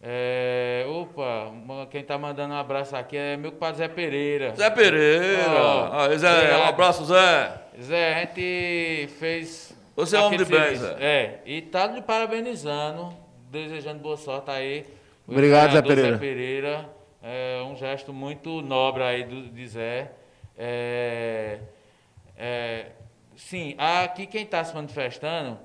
É, 0.00 0.86
opa, 0.88 1.52
quem 1.90 2.02
está 2.02 2.16
mandando 2.16 2.54
um 2.54 2.56
abraço 2.56 2.94
aqui 2.94 3.16
é 3.16 3.36
meu 3.36 3.50
compadre 3.50 3.78
Zé 3.78 3.88
Pereira. 3.88 4.54
Zé 4.54 4.70
Pereira! 4.70 5.42
Oh, 5.50 5.92
ah, 5.92 6.16
Zé, 6.16 6.56
um 6.56 6.64
abraço, 6.64 7.04
Zé! 7.04 7.62
Zé, 7.82 8.14
a 8.14 8.20
gente 8.20 9.08
fez 9.18 9.76
você 9.98 10.16
é 10.16 10.20
homem 10.20 10.38
de 10.38 10.44
bem, 10.44 10.76
Zé. 10.76 10.96
É, 11.00 11.40
e 11.44 11.60
tá 11.60 11.88
lhe 11.88 12.00
parabenizando, 12.00 13.12
desejando 13.50 14.00
boa 14.00 14.16
sorte 14.16 14.50
aí. 14.50 14.86
Obrigado, 15.26 15.72
Zé 15.72 15.82
Pereira. 15.82 16.12
Zé 16.12 16.18
Pereira. 16.18 16.90
É 17.22 17.62
um 17.62 17.76
gesto 17.76 18.12
muito 18.12 18.62
nobre 18.62 19.02
aí 19.02 19.24
do, 19.24 19.48
de 19.48 19.66
Zé. 19.66 20.12
É, 20.56 21.58
é, 22.36 22.86
sim, 23.36 23.74
aqui 23.78 24.26
quem 24.26 24.42
está 24.42 24.62
se 24.64 24.74
manifestando 24.74 25.58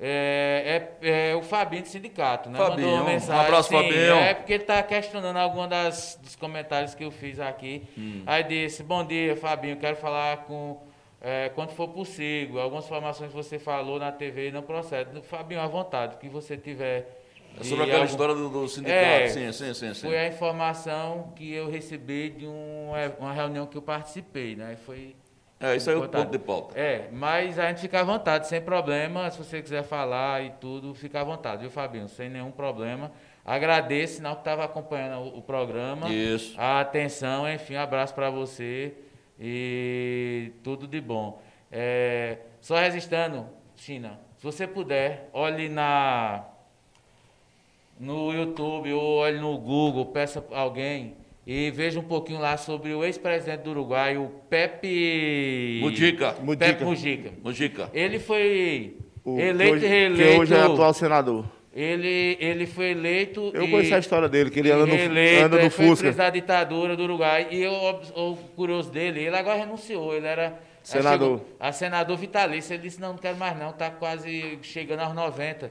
é, 0.00 0.94
é, 1.02 1.30
é, 1.30 1.34
o 1.34 1.42
Fabinho 1.42 1.82
do 1.82 1.88
sindicato, 1.88 2.48
né? 2.48 2.56
Fabinho, 2.56 2.86
Mandou 2.86 3.02
uma 3.02 3.10
mensagem. 3.10 3.42
um 3.42 3.46
abraço, 3.46 3.68
sim, 3.68 3.74
Fabinho. 3.74 4.14
É 4.14 4.32
porque 4.32 4.52
ele 4.52 4.62
está 4.62 4.80
questionando 4.82 5.36
alguns 5.36 5.68
das, 5.68 6.18
dos 6.22 6.36
comentários 6.36 6.94
que 6.94 7.04
eu 7.04 7.10
fiz 7.10 7.40
aqui. 7.40 7.82
Hum. 7.98 8.22
Aí 8.24 8.44
disse, 8.44 8.84
bom 8.84 9.04
dia, 9.04 9.36
Fabinho, 9.36 9.76
quero 9.76 9.96
falar 9.96 10.44
com... 10.44 10.86
É, 11.20 11.48
quando 11.48 11.70
for 11.70 11.88
possível, 11.88 12.60
algumas 12.60 12.84
informações 12.84 13.30
que 13.30 13.36
você 13.36 13.58
falou 13.58 13.98
na 13.98 14.12
TV 14.12 14.52
não 14.52 14.62
procedem. 14.62 15.20
Fabinho, 15.20 15.60
à 15.60 15.66
vontade, 15.66 16.14
o 16.14 16.18
que 16.18 16.28
você 16.28 16.56
tiver... 16.56 17.17
É 17.60 17.64
sobre 17.64 17.84
aquela 17.84 17.98
algum- 18.00 18.10
história 18.10 18.34
do, 18.34 18.48
do 18.48 18.68
sindicato. 18.68 18.96
É, 19.04 19.28
sim, 19.28 19.52
sim, 19.52 19.74
sim, 19.74 19.94
sim. 19.94 20.06
Foi 20.06 20.18
a 20.18 20.28
informação 20.28 21.32
que 21.36 21.52
eu 21.52 21.68
recebi 21.70 22.30
de 22.30 22.46
um, 22.46 22.92
é, 22.96 23.12
uma 23.18 23.32
reunião 23.32 23.66
que 23.66 23.76
eu 23.76 23.82
participei, 23.82 24.54
né? 24.56 24.76
Foi 24.84 25.14
É, 25.60 25.74
isso 25.76 25.90
aí 25.90 25.96
é 25.96 25.98
o 25.98 26.08
ponto 26.08 26.30
de 26.30 26.38
pauta. 26.38 26.78
é, 26.78 27.08
mas 27.12 27.58
a 27.58 27.68
gente 27.68 27.80
fica 27.80 28.00
à 28.00 28.04
vontade, 28.04 28.46
sem 28.48 28.60
problema. 28.60 29.30
Se 29.30 29.38
você 29.38 29.60
quiser 29.62 29.82
falar 29.82 30.42
e 30.44 30.50
tudo, 30.60 30.94
fica 30.94 31.20
à 31.20 31.24
vontade, 31.24 31.62
viu, 31.62 31.70
Fabinho? 31.70 32.08
Sem 32.08 32.28
nenhum 32.28 32.50
problema. 32.50 33.10
Agradeço, 33.44 34.16
sinal 34.16 34.34
que 34.34 34.42
estava 34.42 34.64
acompanhando 34.64 35.20
o, 35.22 35.38
o 35.38 35.42
programa. 35.42 36.08
Isso. 36.10 36.54
A 36.58 36.80
atenção, 36.80 37.50
enfim, 37.50 37.76
um 37.76 37.80
abraço 37.80 38.14
para 38.14 38.28
você 38.30 38.92
e 39.40 40.52
tudo 40.62 40.86
de 40.86 41.00
bom. 41.00 41.40
É, 41.72 42.38
só 42.60 42.76
resistindo, 42.78 43.46
China, 43.76 44.18
se 44.36 44.44
você 44.44 44.66
puder, 44.66 45.28
olhe 45.32 45.68
na 45.68 46.44
no 47.98 48.32
YouTube 48.32 48.92
ou 48.92 49.16
olhe 49.18 49.38
no 49.38 49.56
Google, 49.58 50.06
peça 50.06 50.44
a 50.52 50.60
alguém 50.60 51.16
e 51.46 51.70
veja 51.70 51.98
um 51.98 52.02
pouquinho 52.04 52.38
lá 52.40 52.56
sobre 52.56 52.92
o 52.94 53.02
ex-presidente 53.04 53.62
do 53.62 53.70
Uruguai, 53.70 54.16
o 54.18 54.30
Pepe 54.50 55.80
Mujica. 55.82 56.32
Pepe 56.32 56.44
Mujica. 56.44 56.84
Mujica. 56.84 57.32
Mujica. 57.42 57.90
Ele 57.94 58.18
foi 58.18 58.96
O- 59.24 59.36
que 59.36 59.42
eleito 59.42 59.74
hoje, 59.74 59.84
e 59.84 59.88
que 59.88 59.94
reeleito. 59.94 60.40
hoje 60.40 60.54
é 60.54 60.60
atual 60.60 60.92
senador. 60.94 61.44
Ele, 61.74 62.36
ele 62.40 62.66
foi 62.66 62.90
eleito. 62.90 63.50
Eu 63.54 63.64
e- 63.64 63.70
conheço 63.70 63.94
a 63.94 63.98
história 63.98 64.28
dele, 64.28 64.50
que 64.50 64.58
ele 64.58 64.70
anda 64.70 64.84
no, 64.86 64.94
reeleito, 64.94 65.44
anda 65.44 65.56
no 65.56 65.62
ele 65.62 65.70
foi 65.70 65.86
Fusca. 65.86 66.02
preso 66.04 66.18
da 66.18 66.30
ditadura 66.30 66.96
do 66.96 67.04
Uruguai. 67.04 67.46
E 67.50 67.62
eu, 67.62 67.72
o 67.72 68.36
curioso 68.56 68.90
dele, 68.90 69.20
ele 69.20 69.36
agora 69.36 69.58
renunciou. 69.58 70.14
Ele 70.14 70.26
era. 70.26 70.58
Senador. 70.82 71.38
chegou 71.38 71.56
A 71.60 71.70
senador 71.70 72.16
vitalício. 72.16 72.72
Ele 72.74 72.82
disse: 72.82 73.00
não, 73.00 73.10
não 73.10 73.18
quero 73.18 73.36
mais, 73.36 73.56
não. 73.58 73.70
Está 73.70 73.90
quase 73.90 74.58
chegando 74.62 75.00
aos 75.00 75.14
90. 75.14 75.70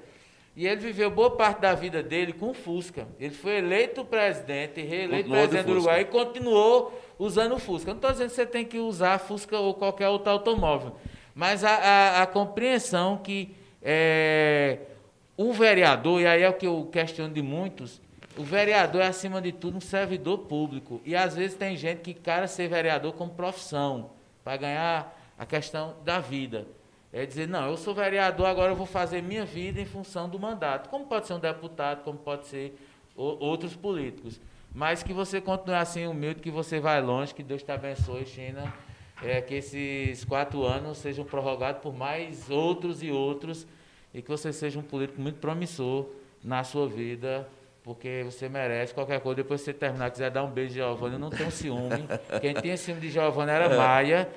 E 0.59 0.65
ele 0.65 0.81
viveu 0.81 1.11
boa 1.11 1.29
parte 1.29 1.61
da 1.61 1.75
vida 1.75 2.01
dele 2.01 2.33
com 2.33 2.49
o 2.49 2.53
Fusca. 2.53 3.07
Ele 3.19 3.33
foi 3.35 3.57
eleito 3.59 4.03
presidente, 4.03 4.81
reeleito 4.81 5.29
Continuou 5.29 5.41
de 5.45 5.49
presidente 5.49 5.65
do. 5.67 5.71
Uruguai 5.73 6.01
e 6.01 6.05
continuou 6.05 7.01
usando 7.19 7.53
o 7.53 7.59
Fusca. 7.59 7.91
Não 7.91 7.97
estou 7.97 8.11
dizendo 8.11 8.29
que 8.29 8.35
você 8.35 8.45
tem 8.47 8.65
que 8.65 8.79
usar 8.79 9.19
Fusca 9.19 9.59
ou 9.59 9.75
qualquer 9.75 10.09
outro 10.09 10.31
automóvel. 10.31 10.95
Mas 11.35 11.63
a, 11.63 11.69
a- 11.75 12.21
a 12.23 12.25
compreensão 12.25 13.17
que 13.17 13.55
é, 13.83 14.79
o 15.37 15.53
vereador, 15.53 16.19
e 16.21 16.25
aí 16.25 16.41
é 16.41 16.49
o 16.49 16.53
que 16.53 16.65
eu 16.65 16.89
questiono 16.91 17.31
de 17.31 17.43
muitos, 17.43 18.01
o 18.35 18.43
vereador 18.43 19.01
é, 19.03 19.05
acima 19.07 19.39
de 19.39 19.51
tudo, 19.51 19.77
um 19.77 19.81
servidor 19.81 20.39
público. 20.39 20.99
E 21.05 21.15
às 21.15 21.35
vezes 21.35 21.55
tem 21.55 21.77
gente 21.77 22.01
que 22.01 22.15
cara 22.15 22.47
ser 22.47 22.67
vereador 22.67 23.13
como 23.13 23.31
profissão, 23.31 24.09
para 24.43 24.57
ganhar 24.57 25.15
a 25.37 25.45
questão 25.45 25.93
da 26.03 26.19
vida. 26.19 26.65
É 27.11 27.25
dizer, 27.25 27.47
não, 27.47 27.69
eu 27.69 27.77
sou 27.77 27.95
vereador, 27.95 28.45
agora 28.45 28.71
eu 28.71 28.75
vou 28.75 28.85
fazer 28.85 29.21
minha 29.21 29.45
vida 29.45 29.79
em 29.79 29.85
função 29.85 30.27
do 30.27 30.37
mandato. 30.37 30.89
Como 30.89 31.05
pode 31.05 31.27
ser 31.27 31.33
um 31.33 31.39
deputado, 31.39 32.03
como 32.03 32.17
pode 32.17 32.47
ser 32.47 32.77
outros 33.15 33.75
políticos. 33.75 34.39
Mas 34.73 35.01
que 35.01 35.13
você 35.13 35.39
continue 35.39 35.75
assim 35.75 36.05
humilde, 36.05 36.41
que 36.41 36.51
você 36.51 36.79
vai 36.79 37.01
longe, 37.01 37.33
que 37.33 37.41
Deus 37.41 37.63
te 37.63 37.71
abençoe, 37.71 38.25
China. 38.25 38.73
É, 39.23 39.41
que 39.41 39.55
esses 39.55 40.23
quatro 40.23 40.63
anos 40.63 40.99
sejam 40.99 41.25
prorrogados 41.25 41.81
por 41.81 41.95
mais 41.95 42.51
outros 42.51 43.01
e 43.01 43.09
outros 43.09 43.65
e 44.13 44.21
que 44.21 44.29
você 44.29 44.53
seja 44.53 44.77
um 44.77 44.83
político 44.83 45.19
muito 45.19 45.39
promissor 45.39 46.07
na 46.43 46.63
sua 46.63 46.87
vida, 46.87 47.47
porque 47.87 48.21
você 48.25 48.49
merece 48.49 48.93
qualquer 48.93 49.21
coisa. 49.21 49.37
Depois 49.37 49.61
que 49.61 49.65
você 49.67 49.73
terminar, 49.73 50.11
quiser 50.11 50.29
dar 50.29 50.43
um 50.43 50.49
beijo 50.51 50.73
de 50.73 50.75
Giovanni, 50.75 51.13
eu 51.13 51.19
não 51.19 51.29
tenho 51.29 51.49
ciúme. 51.49 52.05
Quem 52.41 52.53
tinha 52.53 52.75
ciúme 52.75 52.99
de 52.99 53.09
Giovanni 53.09 53.49
era 53.49 53.77
Maia. 53.77 54.27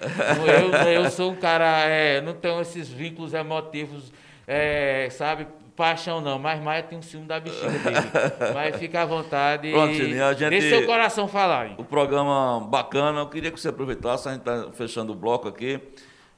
Eu, 0.87 1.03
eu 1.03 1.11
sou 1.11 1.33
um 1.33 1.35
cara, 1.35 1.81
é, 1.85 2.21
não 2.21 2.33
tenho 2.33 2.61
esses 2.61 2.89
vínculos 2.89 3.35
emotivos, 3.35 4.13
é, 4.47 5.09
sabe? 5.11 5.49
Paixão 5.75 6.21
não, 6.21 6.39
mas 6.39 6.63
Maia 6.63 6.85
tem 6.85 6.97
um 6.97 7.03
ciúme 7.03 7.27
da 7.27 7.41
bexiga 7.41 7.71
dele. 7.71 8.53
Mas 8.55 8.77
fica 8.77 9.03
à 9.03 9.05
vontade 9.05 9.73
Pronto, 9.73 9.95
e 9.95 10.21
a 10.21 10.33
gente- 10.33 10.51
deixe 10.51 10.69
seu 10.69 10.87
coração 10.87 11.27
falar. 11.27 11.67
hein? 11.71 11.75
O 11.77 11.85
programa 11.85 12.61
bacana, 12.61 13.19
eu 13.19 13.27
queria 13.29 13.51
que 13.51 13.59
você 13.61 13.71
aproveitasse, 13.71 14.29
a 14.29 14.33
gente 14.33 14.43
está 14.43 14.71
fechando 14.75 15.11
o 15.13 15.17
bloco 15.17 15.49
aqui. 15.49 15.81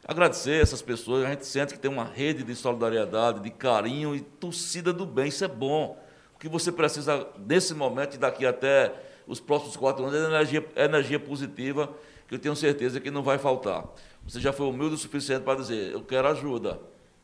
Agradecer 0.08 0.62
essas 0.62 0.80
pessoas, 0.80 1.26
a 1.26 1.28
gente 1.28 1.44
sente 1.44 1.74
que 1.74 1.78
tem 1.78 1.90
uma 1.90 2.04
rede 2.04 2.42
de 2.42 2.54
solidariedade, 2.54 3.40
de 3.40 3.50
carinho 3.50 4.16
e 4.16 4.20
torcida 4.20 4.94
do 4.94 5.04
bem, 5.04 5.26
isso 5.26 5.44
é 5.44 5.48
bom. 5.48 6.00
Que 6.42 6.48
você 6.48 6.72
precisa 6.72 7.24
nesse 7.38 7.72
momento 7.72 8.16
e 8.16 8.18
daqui 8.18 8.44
até 8.44 8.92
os 9.28 9.38
próximos 9.38 9.76
quatro 9.76 10.04
anos 10.04 10.20
é 10.20 10.26
energia, 10.26 10.66
energia 10.74 11.20
positiva, 11.20 11.88
que 12.26 12.34
eu 12.34 12.38
tenho 12.40 12.56
certeza 12.56 12.98
que 12.98 13.12
não 13.12 13.22
vai 13.22 13.38
faltar. 13.38 13.84
Você 14.26 14.40
já 14.40 14.52
foi 14.52 14.66
humilde 14.66 14.96
o 14.96 14.98
suficiente 14.98 15.44
para 15.44 15.60
dizer, 15.60 15.92
eu 15.92 16.02
quero 16.02 16.26
ajuda. 16.26 16.80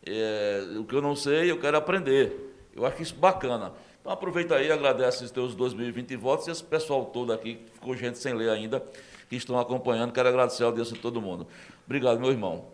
É, 0.06 0.68
o 0.78 0.84
que 0.84 0.94
eu 0.94 1.02
não 1.02 1.16
sei, 1.16 1.50
eu 1.50 1.58
quero 1.58 1.76
aprender. 1.76 2.54
Eu 2.72 2.86
acho 2.86 3.02
isso 3.02 3.16
bacana. 3.16 3.72
Então 4.00 4.12
aproveita 4.12 4.54
aí, 4.54 4.70
agradece 4.70 5.24
os 5.24 5.32
teus 5.32 5.52
2020 5.56 6.14
votos 6.14 6.46
e 6.46 6.52
esse 6.52 6.62
pessoal 6.62 7.06
todo 7.06 7.32
aqui, 7.32 7.56
que 7.56 7.72
ficou 7.72 7.96
gente 7.96 8.18
sem 8.18 8.34
ler 8.34 8.50
ainda, 8.50 8.80
que 9.28 9.34
estão 9.34 9.58
acompanhando. 9.58 10.12
Quero 10.12 10.28
agradecer 10.28 10.62
a 10.62 10.66
audiência 10.66 10.94
de 10.94 11.00
todo 11.00 11.20
mundo. 11.20 11.44
Obrigado, 11.84 12.20
meu 12.20 12.30
irmão. 12.30 12.66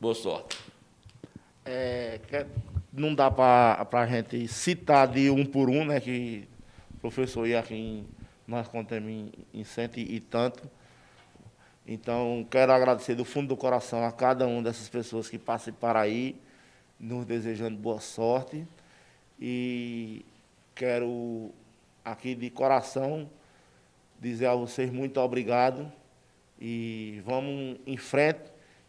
Boa 0.00 0.14
sorte. 0.14 0.56
É, 1.64 2.20
não 2.92 3.14
dá 3.14 3.30
para 3.30 3.86
a 3.90 4.06
gente 4.06 4.46
citar 4.48 5.08
de 5.08 5.30
um 5.30 5.46
por 5.46 5.70
um, 5.70 5.84
né? 5.84 5.98
Que 5.98 6.46
o 6.94 6.98
professor 6.98 7.46
Iaquim, 7.46 8.06
nós 8.46 8.68
contamos 8.68 9.10
em, 9.52 9.64
cento 9.64 9.98
e 9.98 10.20
tanto. 10.20 10.68
Então, 11.86 12.46
quero 12.50 12.72
agradecer 12.72 13.14
do 13.14 13.24
fundo 13.24 13.48
do 13.48 13.56
coração 13.56 14.04
a 14.04 14.12
cada 14.12 14.46
uma 14.46 14.62
dessas 14.62 14.88
pessoas 14.88 15.28
que 15.28 15.38
participaram 15.38 16.00
aí, 16.00 16.36
nos 17.00 17.24
desejando 17.24 17.76
boa 17.76 17.98
sorte. 17.98 18.66
E 19.40 20.24
quero 20.74 21.50
aqui 22.04 22.34
de 22.34 22.50
coração 22.50 23.28
dizer 24.20 24.46
a 24.46 24.54
vocês 24.54 24.90
muito 24.92 25.18
obrigado 25.18 25.90
e 26.60 27.20
vamos 27.24 27.78
em 27.84 27.96
frente, 27.96 28.40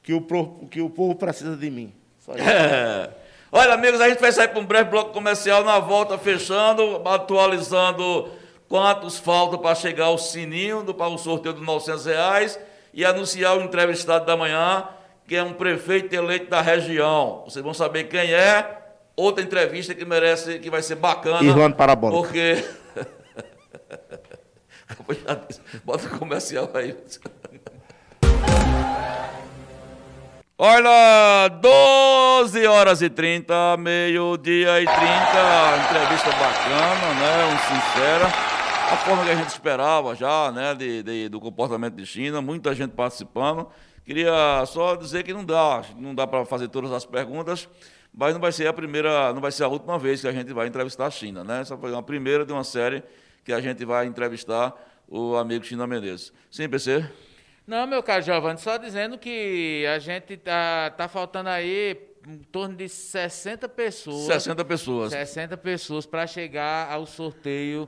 que 0.03 0.13
o, 0.13 0.21
que 0.69 0.79
o 0.79 0.89
povo 0.89 1.15
precisa 1.15 1.57
de 1.57 1.71
mim. 1.71 1.91
Só 2.19 2.33
isso. 2.35 2.43
Olha, 3.55 3.75
amigos, 3.75 4.01
a 4.01 4.09
gente 4.09 4.19
vai 4.19 4.31
sair 4.31 4.47
para 4.47 4.59
um 4.59 4.65
breve 4.65 4.89
bloco 4.89 5.13
comercial 5.13 5.63
na 5.63 5.77
volta, 5.77 6.17
fechando, 6.17 7.07
atualizando 7.07 8.27
quantos 8.67 9.19
faltam 9.19 9.59
para 9.59 9.75
chegar 9.75 10.09
o 10.09 10.17
sininho 10.17 10.81
do, 10.81 10.91
para 10.91 11.05
o 11.07 11.19
sorteio 11.19 11.53
dos 11.53 11.63
900 11.63 12.05
reais 12.07 12.59
e 12.91 13.05
anunciar 13.05 13.55
o 13.55 13.61
entrevistado 13.61 14.25
da 14.25 14.35
manhã, 14.35 14.87
que 15.27 15.35
é 15.35 15.43
um 15.43 15.53
prefeito 15.53 16.15
eleito 16.15 16.49
da 16.49 16.61
região. 16.61 17.43
Vocês 17.45 17.63
vão 17.63 17.75
saber 17.75 18.05
quem 18.05 18.33
é. 18.33 18.81
Outra 19.15 19.43
entrevista 19.43 19.93
que 19.93 20.03
merece, 20.03 20.57
que 20.57 20.71
vai 20.71 20.81
ser 20.81 20.95
bacana. 20.95 21.43
Irlando 21.43 21.75
Parabólica. 21.75 22.23
Porque. 22.23 22.65
Bota 25.85 26.07
o 26.07 26.17
comercial 26.17 26.71
aí. 26.73 26.97
Olha, 30.57 31.47
12 31.49 32.65
horas 32.67 33.01
e 33.01 33.09
30, 33.09 33.75
meio-dia 33.77 34.81
e 34.81 34.85
30, 34.85 34.99
entrevista 35.89 36.29
bacana, 36.31 37.13
né? 37.15 37.45
Um 37.45 37.57
sincera. 37.57 38.27
A 38.91 38.97
forma 38.97 39.23
que 39.25 39.31
a 39.31 39.35
gente 39.35 39.49
esperava 39.49 40.13
já, 40.15 40.51
né? 40.51 40.75
De, 40.75 41.01
de- 41.01 41.29
do 41.29 41.39
comportamento 41.39 41.95
de 41.95 42.05
China, 42.05 42.39
muita 42.41 42.73
gente 42.75 42.91
participando. 42.91 43.67
Queria 44.05 44.63
só 44.67 44.95
dizer 44.95 45.23
que 45.23 45.33
não 45.33 45.43
dá, 45.43 45.81
não 45.97 46.13
dá 46.13 46.27
para 46.27 46.45
fazer 46.45 46.67
todas 46.67 46.91
as 46.91 47.03
perguntas, 47.05 47.67
mas 48.13 48.33
não 48.35 48.39
vai 48.41 48.51
ser 48.51 48.67
a 48.67 48.73
primeira, 48.73 49.33
não 49.33 49.41
vai 49.41 49.51
ser 49.51 49.63
a 49.63 49.67
última 49.67 49.97
vez 49.97 50.21
que 50.21 50.27
a 50.27 50.31
gente 50.31 50.53
vai 50.53 50.67
entrevistar 50.67 51.07
a 51.07 51.11
China, 51.11 51.43
né? 51.43 51.61
Essa 51.61 51.75
foi 51.75 51.91
uma 51.91 52.03
primeira 52.03 52.45
de 52.45 52.53
uma 52.53 52.63
série 52.63 53.01
que 53.43 53.51
a 53.51 53.59
gente 53.59 53.83
vai 53.85 54.05
entrevistar 54.05 54.71
o 55.07 55.35
amigo 55.35 55.65
China 55.65 55.87
Menezes. 55.87 56.31
Sim, 56.51 56.69
PC? 56.69 57.03
Não, 57.65 57.87
meu 57.87 58.03
caro 58.03 58.21
Giovanni, 58.21 58.59
só 58.59 58.77
dizendo 58.77 59.17
que 59.17 59.85
a 59.93 59.97
gente 59.99 60.35
tá, 60.37 60.89
tá 60.97 61.07
faltando 61.07 61.49
aí 61.49 61.97
em 62.27 62.39
torno 62.39 62.75
de 62.75 62.89
60 62.89 63.69
pessoas. 63.69 64.25
60 64.25 64.65
pessoas. 64.65 65.11
60 65.11 65.55
pessoas 65.57 66.05
para 66.05 66.27
chegar 66.27 66.91
ao 66.91 67.05
sorteio 67.05 67.87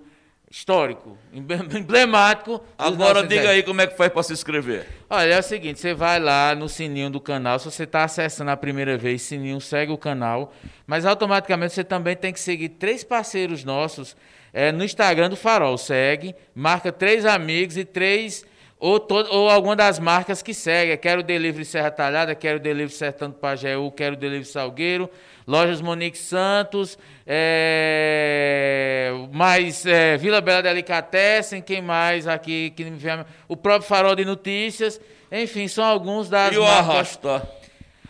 histórico, 0.50 1.18
emblem- 1.34 1.60
emblemático. 1.80 2.64
Agora 2.78 3.16
900 3.22 3.30
diga 3.30 3.50
aí 3.50 3.64
como 3.64 3.82
é 3.82 3.88
que 3.88 3.98
faz 3.98 4.12
para 4.14 4.24
se 4.24 4.32
inscrever. 4.32 4.88
Olha, 5.10 5.34
é 5.34 5.40
o 5.40 5.44
seguinte, 5.44 5.80
você 5.80 5.94
vai 5.94 6.20
lá 6.20 6.56
no 6.56 6.70
sininho 6.70 7.10
do 7.10 7.20
canal, 7.20 7.60
se 7.60 7.66
você 7.66 7.84
está 7.84 8.04
acessando 8.06 8.52
a 8.52 8.56
primeira 8.58 8.98
vez, 8.98 9.24
sininho, 9.24 9.60
segue 9.60 9.92
o 9.92 9.98
canal, 9.98 10.54
mas 10.88 11.06
automaticamente 11.06 11.74
você 11.74 11.84
também 11.84 12.16
tem 12.16 12.32
que 12.32 12.40
seguir 12.40 12.70
três 12.70 13.04
parceiros 13.04 13.64
nossos 13.66 14.16
é, 14.54 14.72
no 14.72 14.86
Instagram 14.86 15.30
do 15.30 15.36
Farol, 15.36 15.78
segue, 15.78 16.34
marca 16.54 16.90
três 16.92 17.26
amigos 17.26 17.76
e 17.76 17.84
três 17.84 18.46
ou, 18.80 19.00
todo, 19.00 19.32
ou 19.34 19.50
alguma 19.50 19.76
das 19.76 20.00
marcas 20.00 20.42
que 20.42 20.54
segue. 20.54 20.96
Quero 20.98 21.24
Delivery 21.24 21.66
Serra 21.66 21.90
Talhada, 21.92 22.36
quero 22.36 22.60
Delivery 22.60 22.94
Sertão 22.94 23.30
do 23.30 23.36
Pajeú, 23.36 23.90
quero 23.92 24.16
Delivery 24.16 24.46
Salgueiro, 24.46 25.10
Lojas 25.48 25.80
Monique 25.82 26.18
Santos, 26.18 26.98
é, 27.26 29.12
mais 29.32 29.86
é, 29.86 30.18
Vila 30.18 30.42
Bela 30.42 30.62
Delicatessen, 30.62 31.62
quem 31.62 31.82
mais 31.82 32.28
aqui? 32.28 32.72
Que 32.76 32.84
me 32.84 32.98
vem, 32.98 33.24
o 33.48 33.56
próprio 33.56 33.88
Farol 33.88 34.16
de 34.16 34.26
Notícias. 34.26 35.00
Enfim, 35.32 35.68
são 35.68 35.84
alguns 35.84 36.30
das 36.30 36.54
E 36.54 36.58
o 36.58 36.64
marcas. 36.64 36.90
arrasta? 36.90 37.50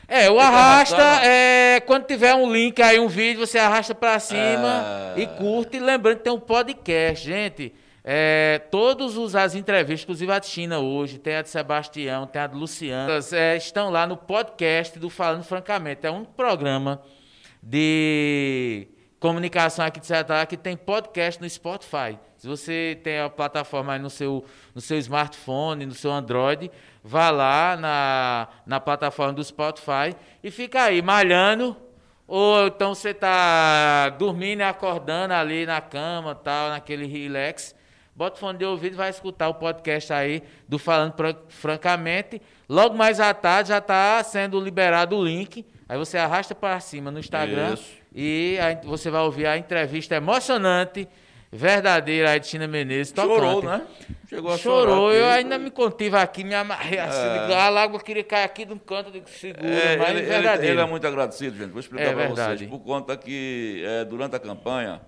É, 0.07 0.29
o 0.29 0.39
arrasta, 0.39 1.01
é, 1.25 1.79
quando 1.79 2.05
tiver 2.05 2.35
um 2.35 2.51
link 2.51 2.79
aí, 2.81 2.99
um 2.99 3.07
vídeo, 3.07 3.39
você 3.45 3.57
arrasta 3.57 3.95
pra 3.95 4.19
cima 4.19 5.13
É. 5.17 5.21
e 5.21 5.25
curte. 5.27 5.77
E 5.77 5.79
lembrando 5.79 6.17
que 6.17 6.23
tem 6.23 6.33
um 6.33 6.39
podcast, 6.39 7.25
gente. 7.25 7.73
É, 8.07 8.61
todos 8.69 9.17
os, 9.17 9.35
as 9.35 9.55
entrevistas, 9.55 10.03
inclusive 10.03 10.31
a 10.31 10.37
de 10.37 10.45
China 10.45 10.77
hoje, 10.77 11.17
tem 11.17 11.37
a 11.37 11.41
de 11.41 11.49
Sebastião, 11.49 12.27
tem 12.27 12.39
a 12.39 12.45
de 12.45 12.55
Luciano, 12.55 13.11
é, 13.31 13.57
estão 13.57 13.89
lá 13.89 14.05
no 14.05 14.15
podcast 14.15 14.99
do 14.99 15.09
Falando 15.09 15.43
Francamente. 15.43 16.05
É 16.05 16.11
um 16.11 16.23
programa 16.23 17.01
de 17.63 18.87
comunicação 19.19 19.83
aqui 19.83 19.99
de 19.99 20.05
Ceará 20.05 20.45
que 20.45 20.55
tem 20.55 20.77
podcast 20.77 21.41
no 21.41 21.49
Spotify. 21.49 22.19
Se 22.37 22.47
você 22.47 22.99
tem 23.03 23.21
a 23.21 23.27
plataforma 23.27 23.93
aí 23.93 23.99
no 23.99 24.11
seu, 24.11 24.45
no 24.75 24.81
seu 24.81 24.99
smartphone, 24.99 25.87
no 25.87 25.95
seu 25.95 26.11
Android, 26.11 26.69
vá 27.03 27.31
lá 27.31 27.75
na, 27.75 28.47
na 28.67 28.79
plataforma 28.79 29.33
do 29.33 29.43
Spotify 29.43 30.15
e 30.43 30.51
fica 30.51 30.83
aí 30.83 31.01
malhando. 31.01 31.75
Ou 32.27 32.67
então 32.67 32.93
você 32.93 33.09
está 33.09 34.09
dormindo 34.09 34.59
e 34.59 34.63
acordando 34.63 35.33
ali 35.33 35.65
na 35.65 35.81
cama, 35.81 36.35
tal, 36.35 36.69
naquele 36.69 37.07
relax. 37.07 37.73
Bota 38.15 38.37
o 38.37 38.39
fone 38.39 38.57
de 38.57 38.63
ouvido 38.65 38.93
e 38.93 38.97
vai 38.97 39.09
escutar 39.09 39.49
o 39.49 39.55
podcast 39.55 40.13
aí 40.13 40.41
do 40.69 40.79
Falando 40.79 41.13
Fran- 41.17 41.35
Francamente. 41.49 42.41
Logo 42.69 42.95
mais 42.95 43.19
à 43.19 43.33
tarde 43.33 43.69
já 43.69 43.79
está 43.79 44.23
sendo 44.23 44.59
liberado 44.59 45.17
o 45.17 45.23
link. 45.23 45.65
Aí 45.87 45.97
você 45.97 46.17
arrasta 46.17 46.55
para 46.55 46.79
cima 46.79 47.11
no 47.11 47.19
Instagram 47.19 47.73
Isso. 47.73 47.85
e 48.15 48.57
você 48.85 49.09
vai 49.11 49.21
ouvir 49.21 49.45
a 49.45 49.57
entrevista 49.57 50.15
emocionante, 50.15 51.07
verdadeira 51.51 52.31
aí 52.31 52.39
de 52.39 52.47
Tina 52.47 52.67
Menezes. 52.67 53.13
Chorou, 53.15 53.61
tocante. 53.61 53.81
né? 53.81 53.87
Chegou 54.29 54.51
a 54.53 54.57
Chorou, 54.57 55.11
chorar 55.11 55.15
eu 55.19 55.25
ainda 55.29 55.57
me 55.59 55.69
contive 55.69 56.15
aqui, 56.17 56.43
me 56.43 56.55
amarrei 56.55 56.97
assim. 56.99 57.53
A 57.53 57.69
lágrima 57.69 58.01
queria 58.01 58.23
cair 58.23 58.45
aqui 58.45 58.65
de 58.65 58.73
um 58.73 58.77
canto, 58.79 59.11
de 59.11 59.29
segura, 59.29 59.67
É, 59.67 59.97
mas 59.97 60.09
ele, 60.09 60.19
ele- 60.19 60.27
verdadeiro. 60.27 60.73
ele 60.73 60.81
é 60.81 60.85
muito 60.85 61.05
agradecido, 61.05 61.55
gente. 61.57 61.69
Vou 61.71 61.79
explicar 61.81 62.05
É 62.07 62.13
para 62.13 62.27
vocês. 62.29 62.61
Por 62.69 62.79
conta 62.79 63.15
que 63.15 63.83
é, 63.85 64.03
durante 64.05 64.35
a 64.35 64.39
campanha, 64.39 65.01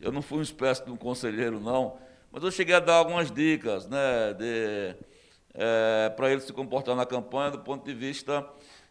eu 0.00 0.10
não 0.10 0.22
fui 0.22 0.38
uma 0.38 0.44
espécie 0.44 0.84
de 0.84 0.90
um 0.90 0.96
conselheiro, 0.96 1.60
não, 1.60 1.96
mas 2.34 2.42
eu 2.42 2.50
cheguei 2.50 2.74
a 2.74 2.80
dar 2.80 2.94
algumas 2.94 3.30
dicas, 3.30 3.86
né, 3.86 4.34
para 6.16 6.32
ele 6.32 6.40
se 6.40 6.52
comportar 6.52 6.96
na 6.96 7.06
campanha 7.06 7.52
do 7.52 7.60
ponto 7.60 7.86
de 7.86 7.94
vista 7.94 8.44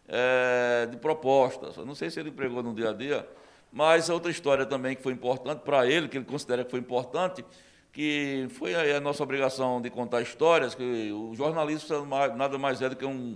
é, 0.08 0.88
de 0.90 0.96
propostas. 0.96 1.76
Eu 1.76 1.86
não 1.86 1.94
sei 1.94 2.10
se 2.10 2.22
ele 2.22 2.32
pregou 2.32 2.64
no 2.64 2.74
dia 2.74 2.92
a 2.92 2.94
dia, 2.94 3.28
mas 3.70 4.08
outra 4.08 4.32
história 4.32 4.66
também 4.66 4.96
que 4.96 5.04
foi 5.04 5.12
importante 5.12 5.60
para 5.60 5.86
ele, 5.86 6.08
que 6.08 6.16
ele 6.16 6.24
considera 6.24 6.64
que 6.64 6.72
foi 6.72 6.80
importante, 6.80 7.44
que 7.92 8.48
foi 8.52 8.76
a 8.96 9.02
nossa 9.02 9.22
obrigação 9.22 9.82
de 9.82 9.90
contar 9.90 10.22
histórias, 10.22 10.74
que 10.74 11.12
o 11.12 11.36
jornalismo 11.36 12.06
nada 12.38 12.58
mais 12.58 12.82
é 12.82 12.88
do 12.88 12.96
que 12.96 13.06
um, 13.06 13.36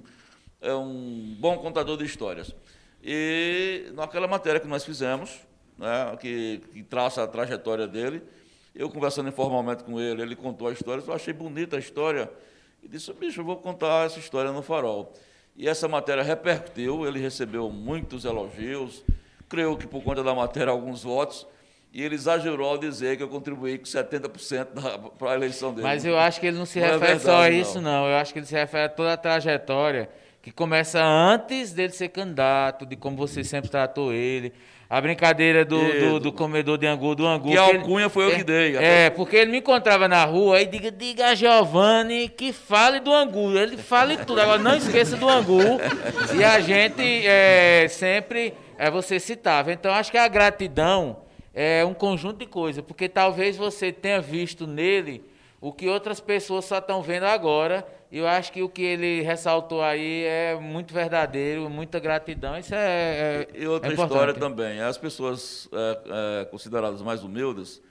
é 0.61 0.73
um 0.73 1.35
bom 1.37 1.57
contador 1.57 1.97
de 1.97 2.05
histórias. 2.05 2.55
E 3.03 3.91
naquela 3.93 4.25
matéria 4.25 4.61
que 4.61 4.67
nós 4.67 4.85
fizemos, 4.85 5.37
né, 5.77 6.15
que, 6.17 6.61
que 6.71 6.81
traça 6.81 7.23
a 7.23 7.27
trajetória 7.27 7.85
dele, 7.85 8.23
eu 8.77 8.89
conversando 8.89 9.27
informalmente 9.27 9.83
com 9.83 9.99
ele, 9.99 10.21
ele 10.21 10.35
contou 10.35 10.67
a 10.67 10.71
história, 10.71 11.03
eu 11.05 11.13
achei 11.13 11.33
bonita 11.33 11.75
a 11.75 11.79
história, 11.79 12.29
e 12.83 12.87
disse, 12.87 13.11
bicho, 13.13 13.41
eu 13.41 13.45
vou 13.45 13.57
contar 13.57 14.05
essa 14.05 14.19
história 14.19 14.51
no 14.51 14.61
farol. 14.61 15.11
E 15.55 15.67
essa 15.67 15.87
matéria 15.87 16.21
repercutiu, 16.21 17.07
ele 17.07 17.19
recebeu 17.19 17.71
muitos 17.71 18.23
elogios, 18.23 19.03
creio 19.49 19.75
que 19.75 19.87
por 19.87 20.03
conta 20.03 20.23
da 20.23 20.35
matéria 20.35 20.71
alguns 20.71 21.01
votos, 21.03 21.47
e 21.91 22.03
ele 22.03 22.13
exagerou 22.13 22.69
ao 22.69 22.77
dizer 22.77 23.17
que 23.17 23.23
eu 23.23 23.27
contribuí 23.27 23.79
com 23.79 23.85
70% 23.85 24.67
para 25.17 25.31
a 25.31 25.33
eleição 25.33 25.73
dele. 25.73 25.87
Mas 25.87 26.05
eu 26.05 26.15
acho 26.15 26.39
que 26.39 26.45
ele 26.45 26.57
não 26.57 26.65
se 26.65 26.79
Não 26.79 26.85
é 26.85 26.91
refere 26.91 27.19
só 27.19 27.31
a 27.31 27.41
verdade, 27.41 27.59
isso, 27.59 27.81
não. 27.81 28.07
Eu 28.07 28.17
acho 28.17 28.31
que 28.31 28.39
ele 28.39 28.45
se 28.45 28.53
refere 28.53 28.83
a 28.83 28.89
toda 28.89 29.13
a 29.13 29.17
trajetória 29.17 30.07
que 30.41 30.51
começa 30.51 31.03
antes 31.03 31.73
dele 31.73 31.91
ser 31.91 32.09
candidato, 32.09 32.85
de 32.85 32.95
como 32.95 33.17
você 33.17 33.43
sempre 33.43 33.69
tratou 33.71 34.13
ele. 34.13 34.53
A 34.89 35.01
brincadeira 35.01 35.65
do, 35.65 35.77
do, 35.99 36.19
do 36.21 36.31
comedor 36.31 36.77
de 36.77 36.87
angu, 36.87 37.13
do 37.13 37.27
angu. 37.27 37.51
Que 37.51 37.57
a 37.57 37.67
ele- 37.69 37.79
alcunha 37.79 38.07
foi 38.07 38.23
eu 38.25 38.31
é, 38.31 38.35
que 38.35 38.43
dei. 38.43 38.77
É, 38.77 39.09
porque 39.09 39.35
ele 39.35 39.51
me 39.51 39.57
encontrava 39.57 40.07
na 40.07 40.23
rua 40.23 40.61
e 40.61 40.65
diga, 40.65 40.89
diga 40.89 41.27
a 41.27 41.35
Giovanni 41.35 42.29
que 42.29 42.53
fale 42.53 43.01
do 43.01 43.11
angu. 43.13 43.57
Ele 43.57 43.75
fale 43.75 44.15
tudo. 44.17 44.39
Agora 44.39 44.59
não 44.59 44.77
esqueça 44.77 45.17
do 45.17 45.27
angu. 45.27 45.59
E 46.39 46.43
a 46.43 46.61
gente 46.61 47.01
é, 47.27 47.85
sempre 47.89 48.53
é, 48.77 48.89
você 48.89 49.19
citava. 49.19 49.73
Então 49.73 49.91
acho 49.93 50.09
que 50.09 50.17
a 50.17 50.27
gratidão 50.27 51.17
é 51.53 51.83
um 51.83 51.93
conjunto 51.93 52.37
de 52.39 52.45
coisas, 52.45 52.81
porque 52.81 53.09
talvez 53.09 53.57
você 53.57 53.91
tenha 53.91 54.21
visto 54.21 54.65
nele 54.65 55.21
o 55.59 55.73
que 55.73 55.89
outras 55.89 56.21
pessoas 56.21 56.63
só 56.63 56.77
estão 56.77 57.01
vendo 57.01 57.25
agora. 57.25 57.85
Eu 58.11 58.25
acho 58.27 58.51
que 58.53 58.61
o 58.61 58.69
que 58.69 58.81
ele 58.81 59.21
ressaltou 59.21 59.81
aí 59.81 60.23
é 60.23 60.55
muito 60.55 60.93
verdadeiro, 60.93 61.69
muita 61.69 61.99
gratidão. 61.99 62.57
Isso 62.57 62.73
é, 62.73 63.47
é 63.53 63.61
E 63.61 63.67
outra 63.67 63.89
é 63.89 63.93
história 63.93 64.33
também, 64.33 64.79
as 64.81 64.97
pessoas 64.97 65.69
é, 65.73 66.41
é, 66.41 66.45
consideradas 66.45 67.01
mais 67.01 67.23
humildes, 67.23 67.81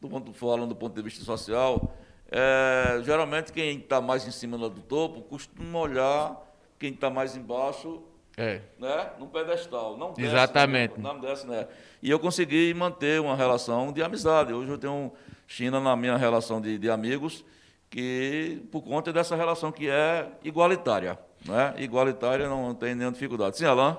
do 0.00 0.08
ponto, 0.08 0.32
falando 0.32 0.68
do 0.68 0.76
ponto 0.76 0.94
de 0.94 1.02
vista 1.02 1.24
social, 1.24 1.94
é, 2.30 3.00
geralmente 3.04 3.52
quem 3.52 3.78
está 3.78 4.00
mais 4.00 4.26
em 4.26 4.30
cima 4.30 4.56
do 4.56 4.70
topo 4.80 5.20
costuma 5.22 5.78
olhar 5.78 6.36
quem 6.78 6.92
está 6.92 7.08
mais 7.10 7.36
embaixo 7.36 8.02
É. 8.36 8.60
né, 8.78 9.10
num 9.18 9.28
pedestal. 9.28 9.96
Não 9.96 10.12
desce, 10.12 10.28
Exatamente. 10.28 10.98
Né, 10.98 11.02
não 11.02 11.20
desce, 11.20 11.46
né? 11.46 11.68
E 12.02 12.10
eu 12.10 12.18
consegui 12.18 12.72
manter 12.74 13.20
uma 13.20 13.36
relação 13.36 13.92
de 13.92 14.02
amizade. 14.02 14.52
Hoje 14.52 14.70
eu 14.70 14.78
tenho 14.78 15.12
China 15.46 15.80
na 15.80 15.94
minha 15.96 16.16
relação 16.16 16.60
de, 16.60 16.78
de 16.78 16.90
amigos, 16.90 17.44
que 17.90 18.62
por 18.70 18.82
conta 18.82 19.12
dessa 19.12 19.36
relação 19.36 19.70
que 19.72 19.88
é 19.88 20.26
igualitária. 20.42 21.18
Né? 21.44 21.74
Igualitária 21.78 22.48
não 22.48 22.74
tem 22.74 22.94
nenhuma 22.94 23.12
dificuldade. 23.12 23.56
Sim, 23.56 23.66
Alain? 23.66 23.96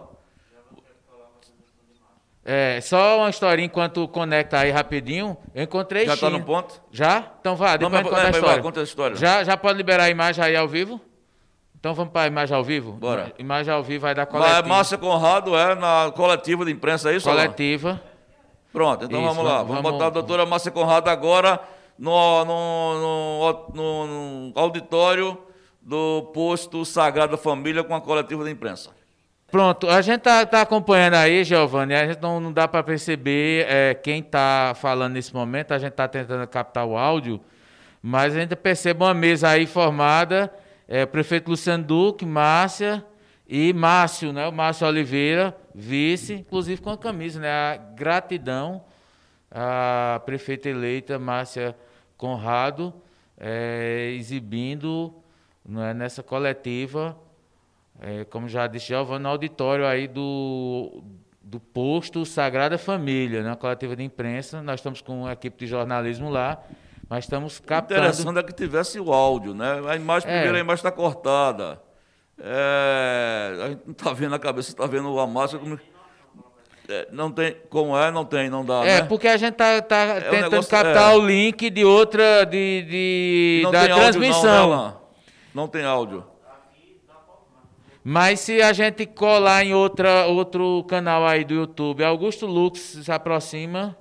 É, 2.49 2.79
só 2.79 3.17
uma 3.19 3.29
historinha 3.29 3.65
enquanto 3.65 4.07
conecta 4.07 4.59
aí 4.59 4.71
rapidinho. 4.71 5.35
Eu 5.53 5.63
encontrei 5.63 6.05
Já 6.05 6.13
está 6.13 6.29
no 6.29 6.41
ponto? 6.43 6.81
Já? 6.91 7.31
Então 7.41 7.57
vá, 7.57 7.77
Não, 7.77 7.89
depois 7.89 7.91
mas- 7.91 7.99
a 7.99 8.03
gente 8.03 8.09
conta 8.09 8.19
é, 8.19 8.21
a 8.21 8.23
mas 8.23 8.31
vai, 8.31 8.39
história. 8.39 8.63
conta 8.63 8.79
a 8.79 8.83
história. 8.83 9.15
Já, 9.17 9.43
já 9.43 9.57
pode 9.57 9.77
liberar 9.77 10.05
a 10.05 10.09
imagem 10.09 10.43
aí 10.43 10.55
ao 10.55 10.67
vivo? 10.67 11.01
Então 11.77 11.93
vamos 11.93 12.13
para 12.13 12.21
a 12.23 12.27
imagem 12.27 12.55
ao 12.55 12.63
vivo? 12.63 12.93
Bora. 12.93 13.33
Imagem 13.37 13.73
ao 13.73 13.83
vivo 13.83 14.01
vai 14.03 14.15
dar 14.15 14.25
Mas 14.31 14.31
coletiva. 14.31 14.67
Márcia 14.67 14.97
Conrado 14.97 15.57
é 15.57 15.75
na 15.75 16.11
coletiva 16.15 16.63
de 16.63 16.71
imprensa, 16.71 17.11
é 17.11 17.17
isso? 17.17 17.29
Alain? 17.29 17.47
coletiva. 17.47 18.01
Pronto, 18.71 19.05
então 19.05 19.19
Isso, 19.19 19.29
vamos 19.33 19.43
lá. 19.51 19.57
Vamos, 19.63 19.75
vamos- 19.75 19.91
botar 19.91 20.05
a 20.07 20.09
doutora 20.09 20.45
Márcia 20.45 20.71
Conrado 20.71 21.09
agora 21.09 21.59
no, 21.97 22.45
no, 22.45 23.73
no- 23.73 24.07
no- 24.07 24.51
auditório 24.55 25.37
do 25.81 26.23
posto 26.33 26.83
Sagrada 26.85 27.37
Família 27.37 27.83
com 27.83 27.95
a 27.95 28.01
coletiva 28.01 28.43
de 28.43 28.51
imprensa. 28.51 28.89
Pronto, 29.49 29.87
a 29.89 30.01
gente 30.01 30.21
tá, 30.21 30.45
tá 30.45 30.61
acompanhando 30.61 31.13
aí, 31.15 31.43
Giovanni. 31.45 31.93
A 31.95 32.05
gente 32.05 32.21
não, 32.21 32.39
não 32.41 32.51
dá 32.51 32.67
para 32.67 32.83
perceber 32.83 33.65
é, 33.69 33.93
quem 33.93 34.21
tá 34.21 34.73
falando 34.75 35.13
nesse 35.13 35.33
momento. 35.33 35.71
A 35.73 35.79
gente 35.79 35.93
tá 35.93 36.05
tentando 36.07 36.45
captar 36.47 36.85
o 36.85 36.97
áudio, 36.97 37.39
mas 38.01 38.35
a 38.35 38.39
gente 38.41 38.55
percebe 38.57 39.01
uma 39.03 39.13
mesa 39.13 39.47
aí 39.47 39.65
formada: 39.65 40.53
é, 40.85 41.05
prefeito 41.05 41.49
Luciano 41.49 41.81
Duque, 41.83 42.25
Márcia 42.25 43.05
e 43.47 43.71
Márcio, 43.71 44.33
né? 44.33 44.45
O 44.49 44.51
Márcio 44.51 44.85
Oliveira, 44.85 45.55
vice, 45.73 46.33
inclusive 46.33 46.81
com 46.81 46.89
a 46.89 46.97
camisa, 46.97 47.39
né? 47.39 47.49
A 47.49 47.77
gratidão 47.95 48.83
à 49.49 50.21
prefeita 50.25 50.67
eleita 50.67 51.17
Márcia 51.17 51.73
Conrado, 52.17 52.93
é, 53.37 54.13
exibindo 54.17 55.13
não 55.63 55.83
é, 55.83 55.93
nessa 55.93 56.23
coletiva 56.23 57.15
é, 57.99 58.25
como 58.25 58.47
já 58.47 58.67
disse, 58.67 58.87
Giovanni, 58.87 59.23
no 59.23 59.29
auditório 59.29 59.85
aí 59.85 60.07
do, 60.07 61.03
do 61.41 61.59
posto 61.59 62.25
Sagrada 62.25 62.77
Família, 62.77 63.41
na 63.41 63.55
coletiva 63.55 63.95
de 63.95 64.03
imprensa. 64.03 64.61
Nós 64.61 64.79
estamos 64.79 65.01
com 65.01 65.21
uma 65.21 65.33
equipe 65.33 65.57
de 65.57 65.67
jornalismo 65.67 66.29
lá, 66.29 66.61
mas 67.09 67.25
estamos 67.25 67.59
captando. 67.59 68.01
Interessante 68.01 68.39
é 68.39 68.43
que 68.43 68.53
tivesse 68.53 68.99
o 68.99 69.11
áudio, 69.11 69.53
né? 69.53 69.81
A 69.87 69.95
imagem, 69.95 70.29
É. 70.29 70.33
primeiro, 70.33 70.57
a 70.57 70.59
imagem 70.59 70.79
está 70.79 70.91
cortada. 70.91 71.81
É, 72.39 73.57
a 73.63 73.69
gente 73.69 73.81
não 73.85 73.93
está 73.93 74.13
vendo 74.13 74.35
a 74.35 74.39
cabeça, 74.39 74.69
está 74.69 74.85
vendo 74.85 75.19
a 75.19 75.25
massa. 75.25 75.57
Como... 75.57 75.79
É, 76.89 77.07
não 77.11 77.29
tem, 77.31 77.55
como 77.69 77.97
é, 77.97 78.09
não 78.11 78.23
tem, 78.23 78.49
não 78.49 78.63
dá, 78.65 78.85
É, 78.85 79.01
né? 79.01 79.07
porque 79.07 79.27
a 79.27 79.35
gente 79.35 79.55
tá, 79.55 79.81
tá 79.81 80.05
um 80.05 80.21
tentando 80.31 80.51
negócio- 80.51 80.71
captar 80.71 81.13
é. 81.13 81.17
o 81.17 81.25
link 81.25 81.69
de 81.69 81.83
outra, 81.83 82.45
de, 82.45 82.81
de- 82.83 83.59
não 83.63 83.71
da 83.71 83.85
tem 83.85 83.95
transmissão. 83.95 84.49
áudio, 84.71 84.75
não, 84.77 84.85
né? 84.87 84.93
Não 85.53 85.67
tem 85.67 85.83
áudio. 85.85 86.23
Mas 88.03 88.39
se 88.39 88.61
a 88.61 88.71
gente 88.71 89.05
colar 89.05 89.65
em 89.65 89.73
outra, 89.73 90.27
outro 90.27 90.85
canal 90.87 91.25
aí 91.25 91.43
do 91.43 91.53
YouTube, 91.53 92.03
Augusto 92.05 92.45
Lux 92.45 92.79
se 93.03 93.11
aproxima. 93.11 93.97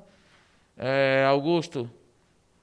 É, 0.78 1.24
Augusto, 1.28 1.90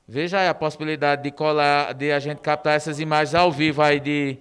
Veja 0.08 0.40
aí 0.40 0.48
a 0.50 0.54
possibilidade 0.54 1.24
de 1.24 1.32
colar, 1.32 1.94
de 1.94 2.12
a 2.12 2.20
gente 2.20 2.40
captar 2.40 2.76
essas 2.76 3.00
imagens 3.00 3.34
ao 3.34 3.50
vivo 3.52 3.82
aí 3.82 4.00
de, 4.02 4.38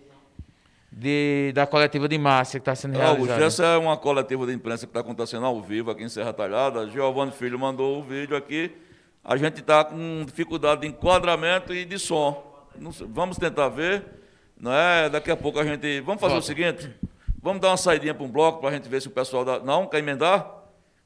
de 0.93 1.53
da 1.55 1.67
coletiva 1.67 2.07
de 2.07 2.19
Márcia 2.19 2.61
que 2.61 2.63
está 2.63 2.75
sendo 2.75 2.99
realizada. 2.99 3.21
Augusto, 3.21 3.43
essa 3.43 3.65
é 3.65 3.79
uma 3.79 3.97
coletiva 3.97 4.47
de 4.47 4.53
imprensa 4.53 4.87
que 4.87 4.91
está 4.91 5.01
acontecendo 5.01 5.47
ao 5.47 5.61
vivo 5.63 5.91
aqui 5.91 6.05
em 6.05 6.09
Serra 6.09 6.33
Talhada. 6.33 6.89
Giovanni 6.89 7.33
Filho 7.33 7.59
mandou 7.59 7.99
o 7.99 8.03
vídeo 8.03 8.37
aqui. 8.37 8.71
A 9.25 9.37
gente 9.37 9.61
está 9.61 9.85
com 9.85 10.25
dificuldade 10.27 10.83
de 10.83 10.89
enquadramento 10.89 11.73
e 11.73 11.85
de 11.85 11.99
som. 11.99 12.67
Vamos 13.09 13.39
tentar 13.39 13.69
ver. 13.69 14.05
Não 14.59 14.73
é? 14.73 15.09
Daqui 15.09 15.31
a 15.31 15.37
pouco 15.37 15.59
a 15.59 15.65
gente. 15.65 16.01
Vamos 16.01 16.21
fazer 16.21 16.35
Volta. 16.35 16.45
o 16.45 16.47
seguinte: 16.47 16.91
vamos 17.41 17.61
dar 17.61 17.69
uma 17.71 17.77
saidinha 17.77 18.15
para 18.15 18.25
um 18.25 18.31
bloco 18.31 18.61
para 18.61 18.71
a 18.71 18.73
gente 18.73 18.89
ver 18.89 19.01
se 19.01 19.09
o 19.09 19.11
pessoal 19.11 19.45
dá. 19.45 19.61
Não? 19.61 19.87
Quer 19.87 19.99
emendar? 19.99 20.47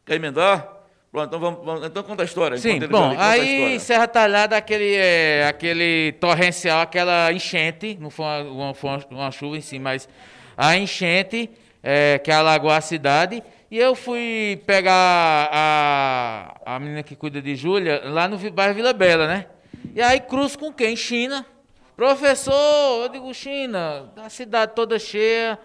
Quer 0.04 0.16
emendar? 0.16 0.75
Pronto, 1.16 1.28
então, 1.28 1.40
vamos, 1.40 1.64
vamos, 1.64 1.86
então 1.86 2.02
conta 2.02 2.20
a 2.20 2.26
história. 2.26 2.58
Sim, 2.58 2.78
bom, 2.90 3.14
aí 3.16 3.80
Serra 3.80 4.06
Talhada, 4.06 4.54
aquele, 4.54 4.96
é, 4.96 5.46
aquele 5.48 6.12
torrencial, 6.20 6.82
aquela 6.82 7.32
enchente, 7.32 7.96
não 7.98 8.10
foi 8.10 8.26
uma, 8.42 8.72
uma, 8.72 9.06
uma 9.10 9.30
chuva 9.30 9.56
em 9.56 9.62
si, 9.62 9.78
mas 9.78 10.06
a 10.54 10.76
enchente 10.76 11.48
é, 11.82 12.18
que 12.18 12.30
alagou 12.30 12.70
a 12.70 12.82
cidade. 12.82 13.42
E 13.70 13.78
eu 13.78 13.94
fui 13.94 14.60
pegar 14.66 15.48
a, 15.50 16.54
a 16.66 16.78
menina 16.78 17.02
que 17.02 17.16
cuida 17.16 17.40
de 17.40 17.56
Júlia 17.56 18.02
lá 18.04 18.28
no 18.28 18.36
bairro 18.50 18.74
Vila 18.74 18.92
Bela, 18.92 19.26
né? 19.26 19.46
E 19.94 20.02
aí 20.02 20.20
cruzo 20.20 20.58
com 20.58 20.70
quem? 20.70 20.94
China. 20.94 21.46
Professor, 21.96 23.04
eu 23.04 23.08
digo 23.08 23.32
China, 23.32 24.12
a 24.18 24.28
cidade 24.28 24.72
toda 24.74 24.98
cheia, 24.98 25.58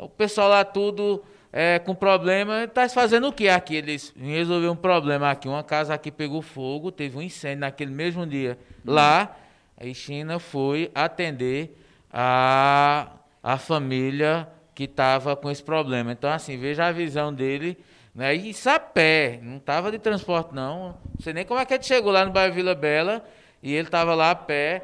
o 0.00 0.08
pessoal 0.08 0.48
lá 0.48 0.64
tudo 0.64 1.22
é, 1.58 1.78
com 1.78 1.94
problema, 1.94 2.64
está 2.64 2.86
fazendo 2.86 3.28
o 3.28 3.32
que 3.32 3.48
aqui? 3.48 3.76
Eles 3.76 4.12
resolveram 4.14 4.74
um 4.74 4.76
problema 4.76 5.30
aqui. 5.30 5.48
Uma 5.48 5.64
casa 5.64 5.94
aqui 5.94 6.10
pegou 6.10 6.42
fogo, 6.42 6.92
teve 6.92 7.16
um 7.16 7.22
incêndio 7.22 7.60
naquele 7.60 7.90
mesmo 7.90 8.26
dia. 8.26 8.58
Hum. 8.86 8.92
Lá, 8.92 9.34
a 9.74 9.94
China 9.94 10.38
foi 10.38 10.90
atender 10.94 11.74
a, 12.12 13.10
a 13.42 13.56
família 13.56 14.46
que 14.74 14.84
estava 14.84 15.34
com 15.34 15.50
esse 15.50 15.64
problema. 15.64 16.12
Então, 16.12 16.30
assim, 16.30 16.58
veja 16.58 16.88
a 16.88 16.92
visão 16.92 17.32
dele. 17.32 17.78
Né? 18.14 18.34
E 18.34 18.52
sapé, 18.52 19.40
não 19.42 19.56
estava 19.56 19.90
de 19.90 19.98
transporte, 19.98 20.54
não. 20.54 20.88
Não 20.88 21.20
sei 21.20 21.32
nem 21.32 21.46
como 21.46 21.58
é 21.58 21.64
que 21.64 21.72
ele 21.72 21.82
chegou 21.82 22.12
lá 22.12 22.22
no 22.26 22.32
bairro 22.32 22.54
Vila 22.54 22.74
Bela 22.74 23.24
e 23.62 23.72
ele 23.72 23.88
estava 23.88 24.14
lá 24.14 24.32
a 24.32 24.34
pé 24.34 24.82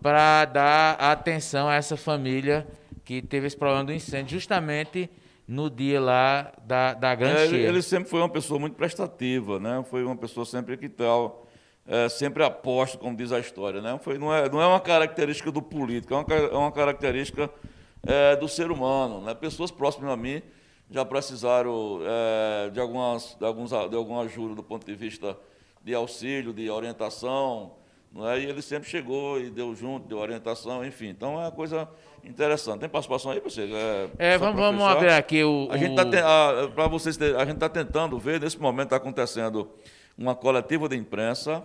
para 0.00 0.46
dar 0.46 0.92
atenção 0.94 1.68
a 1.68 1.74
essa 1.74 1.94
família 1.94 2.66
que 3.04 3.20
teve 3.20 3.46
esse 3.48 3.56
problema 3.56 3.84
do 3.84 3.92
incêndio, 3.92 4.38
justamente 4.38 5.10
no 5.46 5.70
dia 5.70 6.00
lá 6.00 6.52
da, 6.64 6.94
da 6.94 7.14
grande 7.14 7.40
é, 7.40 7.46
ele, 7.46 7.56
ele, 7.58 7.82
sempre 7.82 8.10
foi 8.10 8.20
uma 8.20 8.28
pessoa 8.28 8.58
muito 8.58 8.74
prestativa, 8.74 9.60
né? 9.60 9.84
Foi 9.88 10.04
uma 10.04 10.16
pessoa 10.16 10.44
sempre 10.44 10.76
que 10.76 10.88
tal, 10.88 11.46
é, 11.86 12.08
sempre 12.08 12.42
aposta, 12.42 12.98
como 12.98 13.16
diz 13.16 13.30
a 13.30 13.38
história, 13.38 13.80
né? 13.80 13.98
Foi, 14.02 14.18
não, 14.18 14.34
é, 14.34 14.48
não 14.48 14.60
é 14.60 14.66
uma 14.66 14.80
característica 14.80 15.52
do 15.52 15.62
político, 15.62 16.14
é 16.14 16.16
uma, 16.16 16.34
é 16.34 16.56
uma 16.56 16.72
característica 16.72 17.48
é, 18.04 18.34
do 18.36 18.48
ser 18.48 18.70
humano, 18.70 19.20
né? 19.20 19.34
Pessoas 19.34 19.70
próximas 19.70 20.10
a 20.10 20.16
mim 20.16 20.42
já 20.90 21.04
precisaram 21.04 22.00
é, 22.02 22.70
de, 22.70 22.80
algumas, 22.80 23.36
de, 23.38 23.44
alguns, 23.44 23.70
de 23.70 23.96
alguma 23.96 24.22
ajuda 24.22 24.54
do 24.54 24.62
ponto 24.62 24.84
de 24.84 24.94
vista 24.94 25.36
de 25.82 25.94
auxílio, 25.94 26.52
de 26.52 26.68
orientação, 26.68 27.72
não 28.16 28.28
é? 28.28 28.40
E 28.40 28.46
ele 28.46 28.62
sempre 28.62 28.88
chegou 28.88 29.38
e 29.38 29.50
deu 29.50 29.74
junto, 29.74 30.08
deu 30.08 30.18
orientação, 30.18 30.84
enfim. 30.84 31.08
Então 31.08 31.34
é 31.34 31.44
uma 31.44 31.52
coisa 31.52 31.86
interessante. 32.24 32.80
Tem 32.80 32.88
participação 32.88 33.30
aí, 33.30 33.40
você? 33.40 33.68
É, 34.18 34.34
é 34.34 34.38
vamos, 34.38 34.58
vamos 34.58 34.82
abrir 34.82 35.10
aqui 35.10 35.44
o. 35.44 35.68
A 35.70 35.76
gente 35.76 35.90
está 35.90 36.68
para 36.74 36.88
vocês 36.88 37.20
a 37.20 37.44
gente 37.44 37.54
está 37.54 37.68
tentando 37.68 38.18
ver, 38.18 38.40
nesse 38.40 38.58
momento 38.58 38.86
está 38.86 38.96
acontecendo 38.96 39.70
uma 40.16 40.34
coletiva 40.34 40.88
de 40.88 40.96
imprensa 40.96 41.62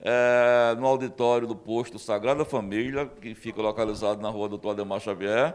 é, 0.00 0.76
no 0.78 0.86
auditório 0.86 1.46
do 1.46 1.56
posto 1.56 1.98
Sagrada 1.98 2.44
Família, 2.44 3.10
que 3.20 3.34
fica 3.34 3.60
localizado 3.60 4.22
na 4.22 4.28
rua 4.28 4.48
Doutor 4.48 4.70
Ademar 4.70 5.00
Xavier. 5.00 5.54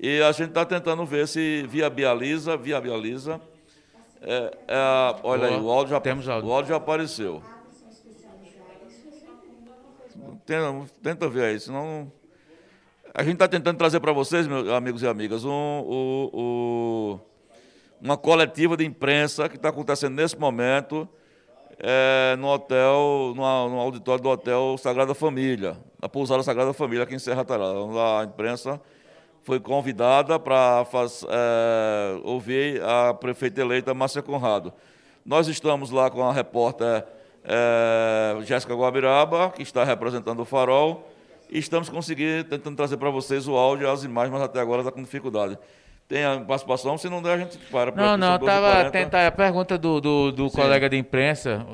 E 0.00 0.20
a 0.22 0.32
gente 0.32 0.48
está 0.48 0.64
tentando 0.64 1.04
ver 1.04 1.28
se 1.28 1.64
viabiliza, 1.68 2.56
viabiliza. 2.56 3.40
É, 4.22 4.56
é, 4.66 5.16
olha 5.22 5.48
Boa, 5.48 5.58
aí, 5.58 5.62
o 5.62 5.70
áudio, 5.70 5.90
já, 5.90 6.00
temos 6.00 6.28
áudio. 6.28 6.48
o 6.48 6.52
áudio 6.52 6.70
já 6.70 6.76
apareceu. 6.76 7.42
Tenta, 10.46 10.92
tenta 11.02 11.28
ver 11.28 11.44
aí, 11.44 11.60
senão. 11.60 12.10
A 13.12 13.22
gente 13.22 13.34
está 13.34 13.46
tentando 13.46 13.78
trazer 13.78 14.00
para 14.00 14.12
vocês, 14.12 14.46
meus 14.46 14.68
amigos 14.68 15.02
e 15.02 15.06
amigas, 15.06 15.44
um, 15.44 15.50
um, 15.50 16.30
um, 16.34 17.20
uma 18.00 18.16
coletiva 18.16 18.76
de 18.76 18.84
imprensa 18.84 19.48
que 19.48 19.56
está 19.56 19.68
acontecendo 19.68 20.14
nesse 20.14 20.36
momento 20.36 21.08
é, 21.78 22.34
no 22.36 22.48
hotel, 22.48 23.32
no, 23.36 23.68
no, 23.68 23.78
auditório 23.78 24.22
do 24.22 24.28
Hotel 24.28 24.76
Sagrada 24.78 25.14
Família, 25.14 25.76
na 26.00 26.08
pousada 26.08 26.42
Sagrada 26.42 26.72
Família 26.72 27.04
aqui 27.04 27.14
em 27.14 27.18
Serra 27.18 27.44
Tarada. 27.44 27.78
A 28.20 28.24
imprensa 28.24 28.80
foi 29.42 29.60
convidada 29.60 30.38
para 30.38 30.84
é, 31.28 32.20
ouvir 32.24 32.82
a 32.82 33.14
prefeita 33.14 33.60
eleita 33.60 33.94
Márcia 33.94 34.22
Conrado. 34.22 34.72
Nós 35.24 35.48
estamos 35.48 35.90
lá 35.90 36.10
com 36.10 36.22
a 36.22 36.32
repórter 36.32 37.04
é, 37.44 38.36
Jéssica 38.42 38.74
Guabiraba, 38.74 39.50
que 39.50 39.62
está 39.62 39.84
representando 39.84 40.40
o 40.40 40.44
Farol, 40.44 41.10
e 41.50 41.58
estamos 41.58 41.88
conseguindo, 41.88 42.44
tentando 42.44 42.76
trazer 42.76 42.96
para 42.96 43.10
vocês 43.10 43.46
o 43.46 43.54
áudio 43.54 43.86
e 43.86 43.90
as 43.90 44.02
imagens, 44.02 44.32
mas 44.32 44.42
até 44.42 44.60
agora 44.60 44.80
está 44.80 44.90
com 44.90 45.02
dificuldade. 45.02 45.58
Tem 46.08 46.24
a 46.24 46.40
participação, 46.40 46.98
se 46.98 47.08
não 47.08 47.22
der, 47.22 47.32
a 47.32 47.38
gente 47.38 47.56
para. 47.70 47.90
Não, 47.92 48.16
não, 48.16 48.36
estava 48.36 48.90
tentando. 48.90 49.22
A 49.26 49.30
pergunta 49.30 49.78
do, 49.78 50.00
do, 50.00 50.32
do 50.32 50.50
colega 50.50 50.88
de 50.88 50.96
imprensa, 50.96 51.64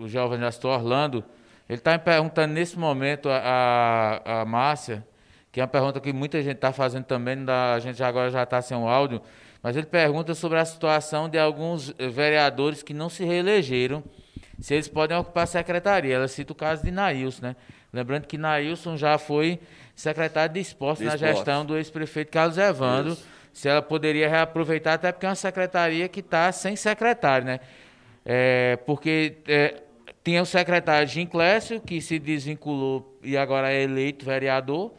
o 0.00 0.06
jovem 0.06 0.42
Astor 0.44 0.78
Orlando, 0.78 1.24
ele 1.68 1.78
está 1.78 1.98
perguntando 1.98 2.52
nesse 2.52 2.78
momento 2.78 3.30
a, 3.30 4.20
a, 4.24 4.40
a 4.40 4.44
Márcia, 4.44 5.06
que 5.50 5.60
é 5.60 5.62
uma 5.62 5.68
pergunta 5.68 5.98
que 5.98 6.12
muita 6.12 6.42
gente 6.42 6.56
está 6.56 6.72
fazendo 6.72 7.04
também, 7.04 7.38
a 7.48 7.78
gente 7.78 8.02
agora 8.02 8.30
já 8.30 8.42
está 8.42 8.60
sem 8.60 8.76
o 8.76 8.86
áudio, 8.86 9.22
mas 9.62 9.76
ele 9.76 9.86
pergunta 9.86 10.34
sobre 10.34 10.58
a 10.58 10.64
situação 10.64 11.26
de 11.26 11.38
alguns 11.38 11.94
vereadores 11.98 12.82
que 12.82 12.92
não 12.92 13.08
se 13.08 13.24
reelegeram 13.24 14.04
se 14.60 14.74
eles 14.74 14.88
podem 14.88 15.16
ocupar 15.16 15.44
a 15.44 15.46
secretaria. 15.46 16.14
Ela 16.14 16.28
cita 16.28 16.52
o 16.52 16.54
caso 16.54 16.82
de 16.82 16.90
Nailson, 16.90 17.46
né? 17.46 17.56
Lembrando 17.92 18.26
que 18.26 18.38
Nailson 18.38 18.96
já 18.96 19.18
foi 19.18 19.58
secretário 19.94 20.54
de 20.54 20.60
esporte 20.60 21.00
de 21.00 21.06
na 21.06 21.14
esporte. 21.14 21.34
gestão 21.34 21.64
do 21.64 21.76
ex-prefeito 21.76 22.30
Carlos 22.30 22.58
Evandro. 22.58 23.12
Isso. 23.12 23.26
Se 23.52 23.68
ela 23.68 23.82
poderia 23.82 24.28
reaproveitar, 24.28 24.94
até 24.94 25.10
porque 25.10 25.26
é 25.26 25.28
uma 25.28 25.34
secretaria 25.34 26.08
que 26.08 26.20
está 26.20 26.52
sem 26.52 26.76
secretário, 26.76 27.46
né? 27.46 27.60
É, 28.24 28.76
porque 28.86 29.38
é, 29.48 29.82
tinha 30.22 30.40
o 30.42 30.46
secretário 30.46 31.08
Jim 31.08 31.26
Clécio, 31.26 31.80
que 31.80 32.00
se 32.00 32.18
desvinculou 32.18 33.18
e 33.22 33.36
agora 33.36 33.72
é 33.72 33.82
eleito 33.82 34.24
vereador. 34.24 34.94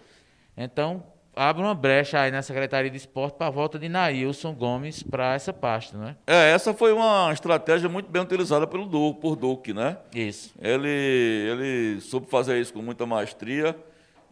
Então, 0.58 1.04
abre 1.36 1.62
uma 1.64 1.74
brecha 1.74 2.20
aí 2.20 2.32
na 2.32 2.42
Secretaria 2.42 2.90
de 2.90 2.98
Esporte 2.98 3.36
para 3.36 3.48
a 3.48 3.50
volta 3.50 3.80
de 3.80 3.88
Nailson 3.88 4.54
Gomes 4.54 5.02
para 5.04 5.34
essa 5.34 5.54
pasta, 5.54 5.98
né? 5.98 6.16
É, 6.28 6.52
essa 6.52 6.74
foi 6.74 6.94
uma 6.94 7.32
estratégia 7.32 7.88
muito 7.90 8.10
bem 8.10 8.22
utilizada 8.22 8.68
pelo 8.68 8.86
Duque, 8.86 9.22
por 9.22 9.36
Duque, 9.36 9.74
né? 9.74 9.98
Isso. 10.14 10.54
Ele, 10.62 10.90
ele 10.90 12.02
soube 12.02 12.28
fazer 12.28 12.60
isso 12.60 12.74
com 12.74 12.82
muita 12.82 13.06
maestria, 13.06 13.76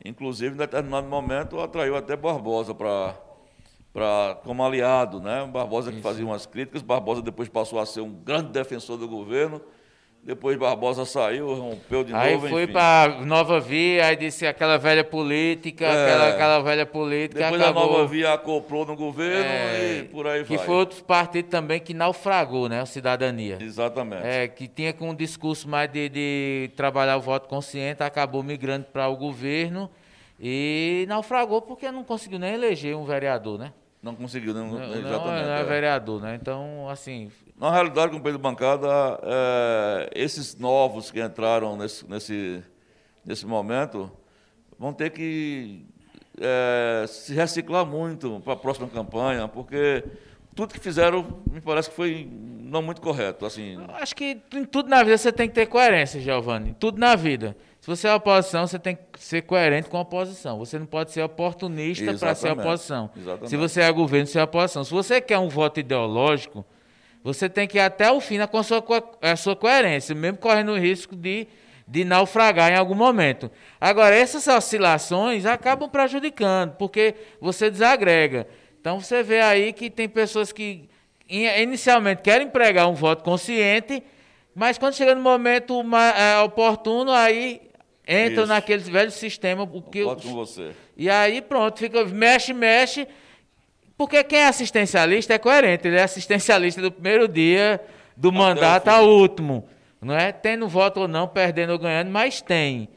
inclusive 0.04 0.56
em 0.56 0.58
determinado 0.58 1.08
momento 1.08 1.60
atraiu 1.60 1.96
até 1.96 2.16
Barbosa 2.16 2.74
para 2.74 3.16
para 3.92 4.36
como 4.44 4.64
aliado, 4.64 5.20
né? 5.20 5.50
Barbosa 5.52 5.90
que 5.90 5.98
isso. 5.98 6.08
fazia 6.08 6.24
umas 6.24 6.46
críticas, 6.46 6.84
Barbosa 6.84 7.24
depois 7.24 7.50
passou 7.50 7.80
a 7.80 7.86
ser 7.86 8.02
um 8.02 8.14
grande 8.14 8.50
defensor 8.50 8.98
do 8.98 9.08
governo 9.08 9.60
depois 10.22 10.58
Barbosa 10.58 11.06
saiu, 11.06 11.54
rompeu 11.56 12.04
de 12.04 12.14
aí 12.14 12.34
novo. 12.34 12.46
Aí 12.46 12.52
foi 12.52 12.68
para 12.68 13.26
Nova 13.26 13.60
Via, 13.60 14.06
aí 14.06 14.16
disse 14.16 14.46
aquela 14.46 14.78
velha 14.78 15.04
política, 15.04 15.86
é. 15.86 16.04
aquela, 16.04 16.30
aquela 16.30 16.60
velha 16.60 16.86
política. 16.86 17.42
Depois 17.42 17.62
acabou, 17.62 17.84
a 17.84 17.88
Nova 17.88 18.08
Via 18.08 18.34
acoplou 18.34 18.86
no 18.86 18.96
governo 18.96 19.50
é, 19.50 20.00
e 20.00 20.04
por 20.04 20.28
aí 20.28 20.44
que 20.44 20.50
vai. 20.50 20.58
Que 20.58 20.64
foi 20.64 20.76
outro 20.76 21.04
partido 21.04 21.48
também 21.48 21.80
que 21.80 21.94
naufragou, 21.94 22.70
né? 22.70 22.82
A 22.82 22.86
cidadania. 22.86 23.58
Exatamente. 23.60 24.24
É, 24.24 24.48
que 24.48 24.68
tinha 24.68 24.94
com 24.94 25.10
um 25.10 25.16
discurso 25.16 25.68
mais 25.68 25.92
de, 25.92 26.10
de 26.10 26.72
trabalhar 26.76 27.18
o 27.18 27.22
voto 27.22 27.48
consciente, 27.48 28.04
acabou 28.04 28.44
migrando 28.44 28.86
para 28.92 29.08
o 29.08 29.16
governo 29.16 29.90
e 30.40 31.06
naufragou 31.08 31.62
porque 31.62 31.92
não 31.92 32.04
conseguiu 32.04 32.40
nem 32.40 32.54
eleger 32.54 32.96
um 32.96 33.04
vereador, 33.04 33.58
né? 33.58 33.74
Não 34.02 34.16
conseguiu, 34.16 34.54
não, 34.54 34.68
não 34.68 34.84
exatamente. 34.84 35.46
Não, 35.46 35.54
é, 35.54 35.62
é 35.62 35.64
vereador, 35.64 36.22
né? 36.22 36.38
Então, 36.40 36.88
assim, 36.90 37.30
na 37.60 37.70
realidade, 37.72 38.14
companheiro 38.14 38.38
de 38.38 38.42
bancada, 38.42 38.88
é, 39.22 40.10
esses 40.16 40.56
novos 40.56 41.12
que 41.12 41.22
entraram 41.22 41.76
nesse, 41.76 42.10
nesse, 42.10 42.64
nesse 43.26 43.46
momento 43.46 44.10
vão 44.78 44.94
ter 44.94 45.10
que 45.10 45.86
é, 46.40 47.06
se 47.06 47.34
reciclar 47.34 47.86
muito 47.86 48.40
para 48.46 48.54
a 48.54 48.56
próxima 48.56 48.88
campanha, 48.88 49.46
porque 49.50 50.06
tudo 50.56 50.74
que 50.74 50.80
fizeram 50.80 51.42
me 51.52 51.60
parece 51.60 51.90
que 51.90 51.96
foi 51.98 52.30
não 52.32 52.82
muito 52.82 53.02
correto. 53.02 53.46
Assim. 53.46 53.78
Acho 53.96 54.16
que 54.16 54.42
em 54.54 54.64
tudo 54.64 54.88
na 54.88 55.04
vida 55.04 55.18
você 55.18 55.32
tem 55.32 55.50
que 55.50 55.56
ter 55.56 55.66
coerência, 55.66 56.22
Giovanni. 56.22 56.74
Tudo 56.80 56.98
na 56.98 57.14
vida. 57.16 57.58
Se 57.82 57.88
você 57.88 58.08
é 58.08 58.14
oposição, 58.14 58.68
você 58.68 58.80
tem 58.80 58.96
que 58.96 59.22
ser 59.22 59.42
coerente 59.42 59.90
com 59.90 59.98
a 59.98 60.02
oposição. 60.02 60.58
Você 60.60 60.80
não 60.80 60.86
pode 60.86 61.12
ser 61.12 61.24
oportunista 61.24 62.14
para 62.14 62.36
ser 62.36 62.52
oposição. 62.52 63.10
Exatamente. 63.18 63.50
Se 63.50 63.58
você 63.58 63.82
é 63.82 63.92
governo, 63.92 64.28
você 64.28 64.40
é 64.40 64.44
oposição. 64.44 64.84
Se 64.84 64.92
você 64.92 65.20
quer 65.20 65.40
um 65.40 65.50
voto 65.50 65.80
ideológico, 65.80 66.66
você 67.24 67.50
tem 67.50 67.68
que 67.68 67.78
ir 67.78 67.82
até 67.82 68.12
o 68.12 68.20
fim 68.20 68.38
com 68.48 68.58
a 68.58 68.64
sua, 68.64 68.84
a 69.22 69.36
sua 69.36 69.56
coerência, 69.56 70.16
mesmo 70.16 70.38
correndo 70.38 70.72
o 70.72 70.78
risco 70.78 71.16
de, 71.16 71.48
de 71.88 72.06
naufragar 72.06 72.72
em 72.72 72.76
algum 72.76 72.96
momento. 72.96 73.52
Agora, 73.80 74.16
essas 74.16 74.48
oscilações 74.48 75.46
acabam 75.46 75.90
prejudicando, 75.90 76.76
porque 76.76 77.16
você 77.42 77.70
desagrega. 77.70 78.48
Então, 78.80 79.00
você 79.00 79.22
vê 79.22 79.42
aí 79.42 79.74
que 79.74 79.90
tem 79.90 80.08
pessoas 80.08 80.52
que 80.52 80.90
inicialmente 81.30 82.22
querem 82.22 82.50
pregar 82.50 82.88
um 82.88 82.96
voto 82.96 83.24
consciente, 83.24 84.02
mas 84.56 84.78
quando 84.78 84.96
chega 84.96 85.14
no 85.14 85.22
momento 85.22 85.82
é, 86.18 86.40
oportuno, 86.40 87.12
aí 87.12 87.62
entra 88.08 88.42
Isso. 88.44 88.48
naquele 88.48 88.84
velho 88.84 89.12
sistema. 89.12 89.68
Porque 89.68 90.04
voto 90.04 90.24
com 90.24 90.34
você. 90.34 90.72
E 90.98 91.10
aí, 91.10 91.42
pronto, 91.42 91.78
fica, 91.78 92.04
mexe, 92.06 92.54
mexe. 92.54 93.08
Porque 94.00 94.24
quem 94.24 94.40
é 94.40 94.48
assistencialista 94.48 95.34
é 95.34 95.38
coerente, 95.38 95.86
ele 95.86 95.98
é 95.98 96.04
assistencialista 96.04 96.82
do 96.82 96.90
primeiro 96.90 97.28
dia 97.28 97.82
do 98.16 98.32
mandato 98.32 98.88
ao 98.88 99.06
último. 99.06 99.68
Não 100.02 100.16
é 100.16 100.32
tendo 100.32 100.70
voto 100.70 101.02
ou 101.02 101.08
não, 101.10 101.28
perdendo 101.28 101.74
ou 101.74 101.78
ganhando, 101.78 102.10
mas 102.10 102.42
tem. 102.42 102.88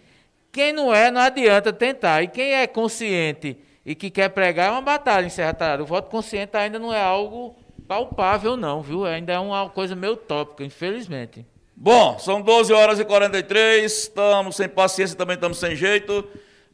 Quem 0.52 0.72
não 0.72 0.94
é, 0.94 1.10
não 1.10 1.20
adianta 1.20 1.72
tentar. 1.72 2.22
E 2.22 2.28
quem 2.28 2.52
é 2.52 2.68
consciente 2.68 3.58
e 3.84 3.96
que 3.96 4.10
quer 4.10 4.28
pregar 4.28 4.68
é 4.68 4.70
uma 4.70 4.80
batalha 4.80 5.26
em 5.26 5.28
Serra 5.28 5.52
Talhada. 5.52 5.82
O 5.82 5.86
voto 5.86 6.08
consciente 6.08 6.56
ainda 6.56 6.78
não 6.78 6.94
é 6.94 7.02
algo 7.02 7.56
palpável, 7.88 8.56
não, 8.56 8.80
viu? 8.80 9.04
Ainda 9.04 9.32
é 9.32 9.38
uma 9.40 9.68
coisa 9.70 9.96
meio 9.96 10.14
tópica, 10.14 10.62
infelizmente. 10.62 11.44
Bom, 11.74 12.16
são 12.20 12.40
12 12.40 12.72
horas 12.72 13.00
e 13.00 13.04
43, 13.04 13.90
estamos 13.90 14.54
sem 14.54 14.68
paciência, 14.68 15.18
também 15.18 15.34
estamos 15.34 15.58
sem 15.58 15.74
jeito. 15.74 16.24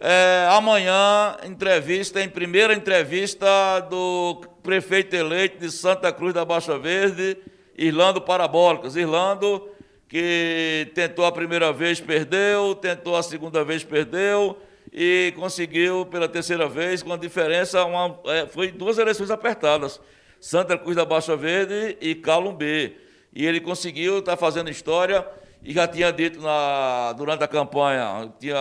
É, 0.00 0.46
amanhã, 0.52 1.36
entrevista, 1.44 2.22
em 2.22 2.28
primeira 2.28 2.72
entrevista 2.72 3.80
do 3.90 4.40
prefeito 4.62 5.16
eleito 5.16 5.58
de 5.58 5.72
Santa 5.72 6.12
Cruz 6.12 6.32
da 6.32 6.44
Baixa 6.44 6.78
Verde, 6.78 7.36
Irlando 7.76 8.20
Parabólicas. 8.20 8.94
Irlando 8.94 9.68
que 10.08 10.88
tentou 10.94 11.24
a 11.24 11.32
primeira 11.32 11.72
vez, 11.72 12.00
perdeu, 12.00 12.76
tentou 12.76 13.16
a 13.16 13.22
segunda 13.24 13.64
vez, 13.64 13.82
perdeu 13.82 14.56
e 14.92 15.34
conseguiu 15.36 16.06
pela 16.06 16.28
terceira 16.28 16.68
vez, 16.68 17.02
com 17.02 17.12
a 17.12 17.16
diferença, 17.16 17.84
uma, 17.84 18.18
é, 18.26 18.46
foi 18.46 18.70
duas 18.70 18.98
eleições 18.98 19.32
apertadas, 19.32 20.00
Santa 20.40 20.78
Cruz 20.78 20.94
da 20.94 21.04
Baixa 21.04 21.36
Verde 21.36 21.96
e 22.00 22.14
Calumbê. 22.14 22.92
E 23.34 23.44
ele 23.44 23.60
conseguiu, 23.60 24.20
está 24.20 24.36
fazendo 24.36 24.70
história, 24.70 25.26
e 25.62 25.72
já 25.72 25.86
tinha 25.86 26.12
dito 26.12 26.40
na, 26.40 27.12
durante 27.14 27.43
a 27.44 27.48
campanha, 27.48 28.32
tinha, 28.39 28.56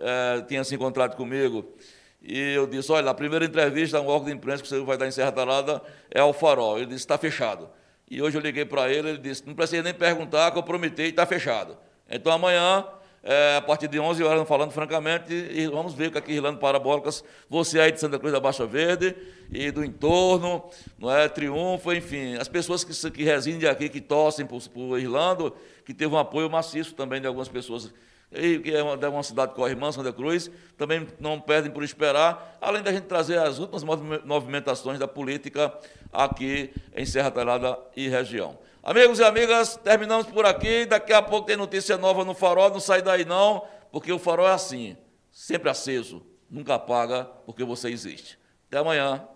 é, 0.00 0.42
tinha 0.42 0.62
se 0.64 0.74
encontrado 0.74 1.16
comigo, 1.16 1.74
e 2.28 2.54
eu 2.54 2.66
disse, 2.66 2.90
olha, 2.90 3.10
a 3.10 3.14
primeira 3.14 3.44
entrevista, 3.44 4.00
um 4.00 4.08
órgão 4.08 4.26
de 4.26 4.32
imprensa 4.32 4.60
que 4.60 4.68
você 4.68 4.80
vai 4.80 4.98
dar 4.98 5.06
em 5.06 5.12
Serra 5.12 5.30
Talada 5.30 5.80
é 6.10 6.18
ao 6.18 6.32
Farol. 6.32 6.76
Ele 6.76 6.86
disse, 6.86 6.98
está 6.98 7.16
fechado. 7.16 7.68
E 8.10 8.20
hoje 8.20 8.36
eu 8.36 8.40
liguei 8.40 8.64
para 8.64 8.90
ele, 8.90 9.10
ele 9.10 9.18
disse, 9.18 9.46
não 9.46 9.54
precisa 9.54 9.82
nem 9.82 9.94
perguntar, 9.94 10.50
que 10.50 10.58
eu 10.58 10.62
prometi 10.62 11.02
está 11.02 11.24
fechado. 11.24 11.76
Então 12.10 12.32
amanhã, 12.32 12.84
é, 13.22 13.56
a 13.56 13.62
partir 13.62 13.86
de 13.86 13.98
11 13.98 14.22
horas, 14.24 14.46
falando 14.48 14.72
francamente, 14.72 15.32
e 15.32 15.66
vamos 15.68 15.94
ver 15.94 16.10
com 16.10 16.18
aqui 16.18 16.32
Irlando 16.32 16.58
Parabólicas, 16.58 17.24
você 17.48 17.80
aí 17.80 17.92
de 17.92 18.00
Santa 18.00 18.18
Cruz 18.18 18.32
da 18.32 18.40
Baixa 18.40 18.66
Verde 18.66 19.14
e 19.50 19.70
do 19.70 19.84
entorno, 19.84 20.68
não 20.98 21.10
é, 21.12 21.28
Triunfo, 21.28 21.92
enfim, 21.92 22.36
as 22.36 22.48
pessoas 22.48 22.82
que, 22.82 23.10
que 23.10 23.24
residem 23.24 23.68
aqui, 23.68 23.88
que 23.88 24.00
torcem 24.00 24.46
por, 24.46 24.60
por 24.68 24.98
Irlando, 24.98 25.54
que 25.86 25.94
teve 25.94 26.12
um 26.12 26.18
apoio 26.18 26.50
maciço 26.50 26.94
também 26.94 27.20
de 27.20 27.26
algumas 27.26 27.48
pessoas 27.48 27.94
que 28.28 28.74
é 28.74 28.82
uma, 28.82 29.08
uma 29.08 29.22
cidade 29.22 29.54
corre-irmã, 29.54 29.92
Santa 29.92 30.12
Cruz, 30.12 30.50
também 30.76 31.06
não 31.20 31.40
perdem 31.40 31.70
por 31.70 31.84
esperar, 31.84 32.58
além 32.60 32.82
da 32.82 32.92
gente 32.92 33.04
trazer 33.04 33.38
as 33.38 33.60
últimas 33.60 33.84
movimentações 34.24 34.98
da 34.98 35.06
política 35.06 35.72
aqui 36.12 36.72
em 36.94 37.06
Serra 37.06 37.30
Talhada 37.30 37.78
e 37.94 38.08
região. 38.08 38.58
Amigos 38.82 39.20
e 39.20 39.24
amigas, 39.24 39.76
terminamos 39.76 40.26
por 40.26 40.44
aqui. 40.44 40.86
Daqui 40.86 41.12
a 41.12 41.22
pouco 41.22 41.46
tem 41.46 41.56
notícia 41.56 41.96
nova 41.96 42.24
no 42.24 42.34
Farol. 42.34 42.70
Não 42.70 42.80
sai 42.80 43.02
daí 43.02 43.24
não, 43.24 43.64
porque 43.90 44.12
o 44.12 44.18
Farol 44.18 44.48
é 44.48 44.52
assim, 44.52 44.96
sempre 45.30 45.70
aceso, 45.70 46.24
nunca 46.50 46.74
apaga, 46.74 47.24
porque 47.46 47.64
você 47.64 47.88
existe. 47.88 48.38
Até 48.68 48.78
amanhã. 48.78 49.26